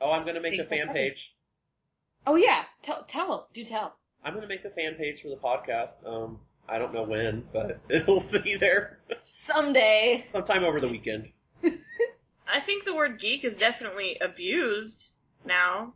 Oh, 0.00 0.10
I'm 0.10 0.24
gonna 0.24 0.40
make 0.40 0.58
a 0.58 0.64
fan 0.64 0.88
page. 0.92 1.33
Oh 2.26 2.36
yeah, 2.36 2.64
tell 2.82 3.02
tell 3.04 3.48
do 3.52 3.64
tell. 3.64 3.96
I'm 4.24 4.34
gonna 4.34 4.46
make 4.46 4.64
a 4.64 4.70
fan 4.70 4.94
page 4.94 5.20
for 5.22 5.28
the 5.28 5.36
podcast. 5.36 6.06
Um, 6.06 6.38
I 6.68 6.78
don't 6.78 6.94
know 6.94 7.02
when, 7.04 7.44
but 7.52 7.80
it'll 7.88 8.20
be 8.20 8.56
there 8.56 8.98
Someday. 9.34 10.24
sometime 10.32 10.64
over 10.64 10.80
the 10.80 10.88
weekend. 10.88 11.28
I 12.48 12.60
think 12.60 12.84
the 12.84 12.94
word 12.94 13.20
geek 13.20 13.44
is 13.44 13.56
definitely 13.56 14.18
abused 14.22 15.12
now, 15.44 15.94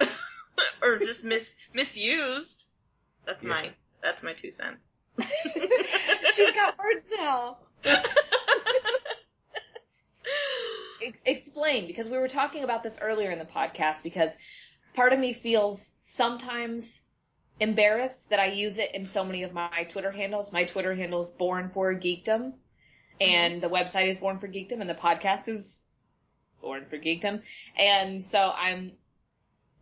or 0.82 0.98
just 0.98 1.22
mis 1.24 1.44
misused. 1.74 2.64
That's 3.26 3.42
Yeah. 3.42 3.48
my 3.48 3.70
that's 4.02 4.22
my 4.22 4.32
two 4.32 4.50
cents. 4.52 4.80
She's 6.34 6.54
got 6.54 6.78
words 6.78 7.12
now. 7.16 7.58
Ex- 11.04 11.18
explain 11.24 11.86
because 11.86 12.08
we 12.08 12.18
were 12.18 12.28
talking 12.28 12.64
about 12.64 12.82
this 12.82 12.98
earlier 13.00 13.30
in 13.30 13.38
the 13.38 13.44
podcast 13.44 14.02
because 14.02 14.36
part 14.98 15.12
of 15.12 15.20
me 15.20 15.32
feels 15.32 15.92
sometimes 16.00 17.04
embarrassed 17.60 18.30
that 18.30 18.40
I 18.40 18.46
use 18.46 18.78
it 18.78 18.96
in 18.96 19.06
so 19.06 19.22
many 19.22 19.44
of 19.44 19.52
my 19.52 19.86
Twitter 19.88 20.10
handles. 20.10 20.52
My 20.52 20.64
Twitter 20.64 20.92
handle 20.92 21.20
is 21.20 21.30
born 21.30 21.70
for 21.72 21.94
geekdom 21.94 22.54
and 23.20 23.62
the 23.62 23.68
website 23.68 24.08
is 24.08 24.16
born 24.16 24.40
for 24.40 24.48
geekdom 24.48 24.80
and 24.80 24.90
the 24.90 24.94
podcast 24.94 25.46
is 25.46 25.78
born 26.60 26.86
for 26.90 26.98
geekdom. 26.98 27.42
And 27.76 28.20
so 28.20 28.50
I'm, 28.50 28.90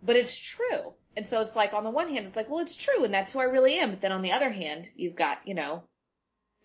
but 0.02 0.16
it's 0.16 0.38
true. 0.38 0.92
And 1.16 1.26
so 1.26 1.40
it's 1.40 1.56
like 1.56 1.72
on 1.72 1.84
the 1.84 1.88
one 1.88 2.10
hand, 2.10 2.26
it's 2.26 2.36
like, 2.36 2.50
well, 2.50 2.60
it's 2.60 2.76
true 2.76 3.02
and 3.02 3.14
that's 3.14 3.30
who 3.30 3.38
I 3.38 3.44
really 3.44 3.78
am. 3.78 3.92
But 3.92 4.02
then 4.02 4.12
on 4.12 4.20
the 4.20 4.32
other 4.32 4.50
hand, 4.50 4.86
you've 4.96 5.16
got, 5.16 5.38
you 5.46 5.54
know, 5.54 5.84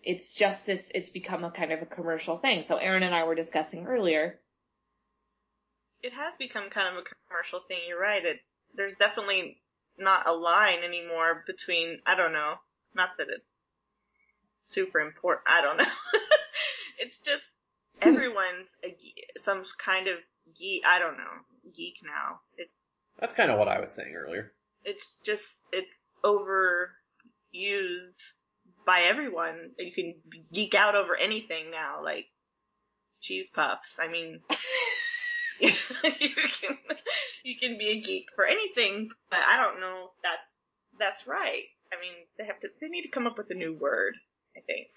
it's 0.02 0.34
just 0.34 0.66
this, 0.66 0.92
it's 0.94 1.08
become 1.08 1.42
a 1.42 1.50
kind 1.50 1.72
of 1.72 1.80
a 1.80 1.86
commercial 1.86 2.36
thing. 2.36 2.64
So 2.64 2.76
Aaron 2.76 3.02
and 3.02 3.14
I 3.14 3.24
were 3.24 3.34
discussing 3.34 3.86
earlier. 3.86 4.40
It 6.02 6.12
has 6.12 6.34
become 6.38 6.70
kind 6.70 6.88
of 6.88 7.02
a 7.02 7.06
commercial 7.06 7.60
thing. 7.68 7.78
You're 7.88 8.00
right. 8.00 8.24
It 8.24 8.40
there's 8.74 8.94
definitely 8.98 9.58
not 9.98 10.26
a 10.26 10.32
line 10.32 10.82
anymore 10.84 11.44
between 11.46 12.00
I 12.06 12.14
don't 12.14 12.32
know. 12.32 12.54
Not 12.94 13.10
that 13.18 13.28
it's 13.28 13.46
super 14.70 15.00
important. 15.00 15.44
I 15.46 15.60
don't 15.62 15.76
know. 15.76 15.84
it's 16.98 17.18
just 17.18 17.42
hmm. 18.00 18.08
everyone's 18.08 18.68
a, 18.84 18.96
some 19.44 19.64
kind 19.82 20.08
of 20.08 20.16
geek. 20.58 20.82
I 20.86 20.98
don't 20.98 21.16
know 21.16 21.42
geek 21.76 21.96
now. 22.04 22.40
It's 22.56 22.72
That's 23.18 23.34
kind 23.34 23.50
of 23.50 23.58
what 23.58 23.68
I 23.68 23.80
was 23.80 23.92
saying 23.92 24.14
earlier. 24.14 24.52
it's 24.84 25.06
just 25.24 25.44
it's 25.72 25.90
overused 26.24 26.88
by 28.86 29.02
everyone. 29.08 29.70
You 29.78 29.92
can 29.92 30.14
geek 30.52 30.74
out 30.74 30.94
over 30.94 31.16
anything 31.16 31.70
now, 31.70 32.02
like 32.02 32.26
cheese 33.20 33.46
puffs. 33.54 33.90
I 33.98 34.08
mean, 34.08 34.40
you 36.20 36.30
can 36.60 36.78
you 37.44 37.54
can 37.58 37.78
be 37.78 37.88
a 37.90 38.00
geek 38.00 38.26
for 38.34 38.44
anything, 38.44 39.08
but 39.30 39.40
I 39.48 39.56
don't 39.56 39.80
know 39.80 40.06
if 40.06 40.22
that's 40.22 40.54
that's 40.98 41.26
right. 41.26 41.64
I 41.92 42.00
mean, 42.00 42.12
they 42.38 42.44
have 42.46 42.60
to 42.60 42.68
they 42.80 42.88
need 42.88 43.02
to 43.02 43.08
come 43.10 43.26
up 43.26 43.38
with 43.38 43.50
a 43.50 43.54
new 43.54 43.74
word. 43.74 44.14
I 44.56 44.60
think 44.60 44.88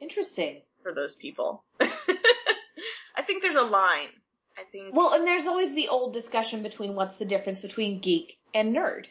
Interesting. 0.00 0.62
for 0.82 0.94
those 0.94 1.14
people. 1.14 1.64
I 1.80 3.22
think 3.26 3.42
there's 3.42 3.56
a 3.56 3.62
line. 3.62 4.08
I 4.56 4.62
think 4.72 4.94
Well, 4.94 5.12
and 5.14 5.26
there's 5.26 5.46
always 5.46 5.74
the 5.74 5.88
old 5.88 6.12
discussion 6.14 6.62
between 6.62 6.94
what's 6.94 7.16
the 7.16 7.24
difference 7.24 7.60
between 7.60 8.00
geek 8.00 8.38
and 8.54 8.74
nerd. 8.74 9.06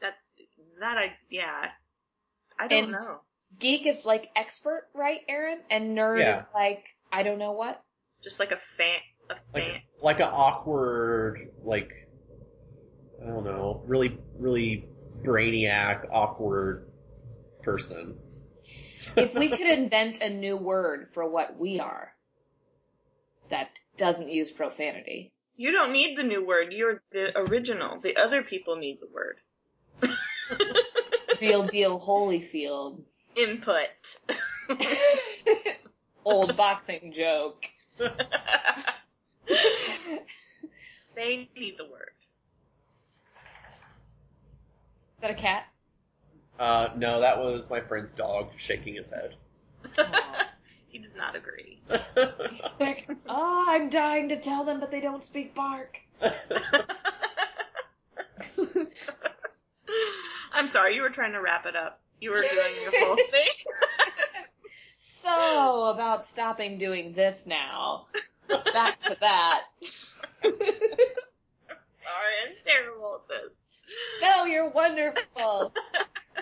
that's 0.00 0.16
that. 0.80 0.98
I 0.98 1.12
yeah. 1.30 1.66
I 2.58 2.68
don't 2.68 2.84
And- 2.84 2.92
know. 2.92 3.20
Geek 3.58 3.86
is 3.86 4.04
like 4.04 4.28
expert, 4.36 4.88
right, 4.92 5.20
Aaron? 5.28 5.60
And 5.70 5.96
nerd 5.96 6.18
Yeah. 6.18 6.36
is 6.36 6.46
like, 6.52 6.84
I 7.12 7.22
don't 7.22 7.38
know 7.38 7.52
what. 7.52 7.80
Just 8.22 8.38
like 8.40 8.50
a 8.50 8.58
fan. 8.76 8.98
A 9.30 9.34
Like 9.54 9.64
fan. 9.64 9.80
like 10.02 10.20
an 10.20 10.28
awkward, 10.32 11.50
like 11.64 11.92
I 13.22 13.26
don't 13.26 13.44
know, 13.44 13.82
really 13.86 14.18
really 14.38 14.88
brainiac, 15.22 16.08
awkward 16.12 16.88
person. 17.62 18.16
If 19.16 19.34
we 19.34 19.50
could 19.50 19.68
invent 19.68 20.20
a 20.22 20.30
new 20.30 20.56
word 20.56 21.08
for 21.12 21.28
what 21.28 21.58
we 21.58 21.80
are 21.80 22.12
that 23.48 23.70
doesn't 23.96 24.28
use 24.30 24.50
profanity. 24.50 25.32
You 25.56 25.72
don't 25.72 25.92
need 25.92 26.18
the 26.18 26.22
new 26.22 26.44
word. 26.44 26.72
You're 26.72 27.02
the 27.12 27.36
original. 27.38 28.00
The 28.00 28.16
other 28.16 28.42
people 28.42 28.76
need 28.76 28.98
the 29.00 29.06
word. 29.12 29.38
Real 31.40 31.66
deal 31.68 32.00
Holyfield. 32.00 33.00
Input. 33.36 33.88
Old 36.24 36.56
boxing 36.56 37.12
joke. 37.14 37.64
they 41.14 41.48
need 41.56 41.76
the 41.78 41.84
word. 41.84 42.10
Is 42.90 43.20
that 45.20 45.30
a 45.30 45.34
cat? 45.34 45.66
Uh, 46.58 46.88
no, 46.96 47.20
that 47.20 47.38
was 47.38 47.68
my 47.70 47.80
friend's 47.80 48.12
dog 48.12 48.50
shaking 48.56 48.94
his 48.94 49.10
head. 49.10 49.34
He 50.96 51.02
does 51.02 51.14
not 51.14 51.36
agree. 51.36 51.78
He's 52.50 52.64
like, 52.80 53.06
oh, 53.28 53.66
I'm 53.68 53.90
dying 53.90 54.30
to 54.30 54.36
tell 54.40 54.64
them, 54.64 54.80
but 54.80 54.90
they 54.90 55.02
don't 55.02 55.22
speak 55.22 55.54
bark. 55.54 56.00
I'm 60.54 60.70
sorry, 60.70 60.94
you 60.94 61.02
were 61.02 61.10
trying 61.10 61.32
to 61.32 61.42
wrap 61.42 61.66
it 61.66 61.76
up. 61.76 62.00
You 62.18 62.30
were 62.30 62.36
doing 62.36 62.74
your 62.82 62.92
whole 63.04 63.16
thing. 63.16 63.50
So, 64.96 65.84
about 65.92 66.24
stopping 66.24 66.78
doing 66.78 67.12
this 67.12 67.46
now. 67.46 68.06
Back 68.48 69.00
to 69.02 69.16
that. 69.20 69.62
sorry, 70.42 70.54
I'm 72.46 72.54
terrible 72.64 73.20
at 73.22 73.28
this. 73.28 73.52
No, 74.22 74.44
you're 74.44 74.70
wonderful. 74.70 75.72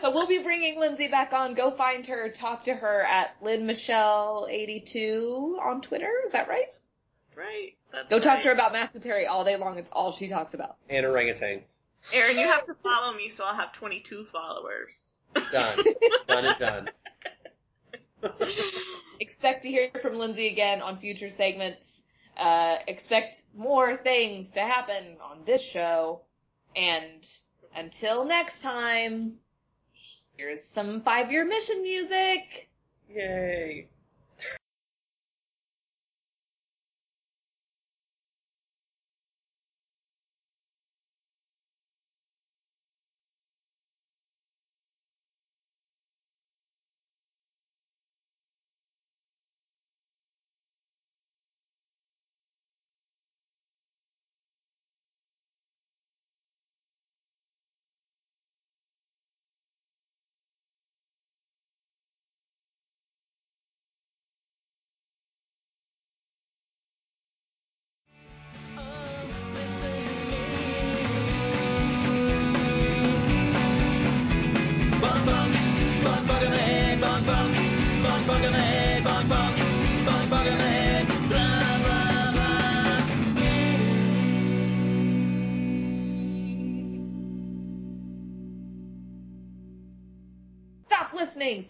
So 0.00 0.10
we'll 0.10 0.26
be 0.26 0.38
bringing 0.38 0.78
Lindsay 0.80 1.08
back 1.08 1.32
on. 1.32 1.54
Go 1.54 1.70
find 1.70 2.06
her, 2.06 2.28
talk 2.28 2.64
to 2.64 2.74
her 2.74 3.02
at 3.02 3.36
Lynn 3.42 3.66
Michelle 3.66 4.46
82 4.50 5.58
on 5.64 5.80
Twitter. 5.82 6.10
Is 6.26 6.32
that 6.32 6.48
right? 6.48 6.66
Right. 7.36 7.76
That's 7.92 8.08
Go 8.10 8.18
talk 8.18 8.34
right. 8.34 8.42
to 8.42 8.48
her 8.48 8.54
about 8.54 8.72
Matthew 8.72 9.00
Perry 9.00 9.26
all 9.26 9.44
day 9.44 9.56
long. 9.56 9.78
It's 9.78 9.90
all 9.90 10.12
she 10.12 10.28
talks 10.28 10.54
about. 10.54 10.76
and 10.90 11.06
orangutans. 11.06 11.78
Aaron, 12.12 12.36
you 12.38 12.46
have 12.46 12.66
to 12.66 12.74
follow 12.82 13.14
me 13.16 13.30
so 13.30 13.44
I'll 13.44 13.54
have 13.54 13.72
22 13.74 14.26
followers. 14.32 14.92
Done. 15.50 15.78
done 16.28 16.44
and 16.46 16.58
done. 16.58 16.90
Expect 19.20 19.62
to 19.62 19.68
hear 19.68 19.90
from 20.02 20.18
Lindsay 20.18 20.48
again 20.48 20.82
on 20.82 20.98
future 20.98 21.30
segments. 21.30 22.02
Uh, 22.36 22.78
expect 22.88 23.42
more 23.54 23.96
things 23.96 24.50
to 24.52 24.60
happen 24.60 25.16
on 25.22 25.38
this 25.44 25.62
show. 25.62 26.20
And 26.74 27.28
until 27.76 28.24
next 28.24 28.60
time, 28.62 29.34
here's 30.36 30.62
some 30.62 31.00
five 31.00 31.30
year 31.30 31.44
mission 31.44 31.82
music. 31.82 32.68
Yay. 33.08 33.86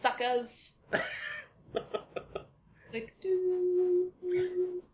Suckers. 0.01 0.71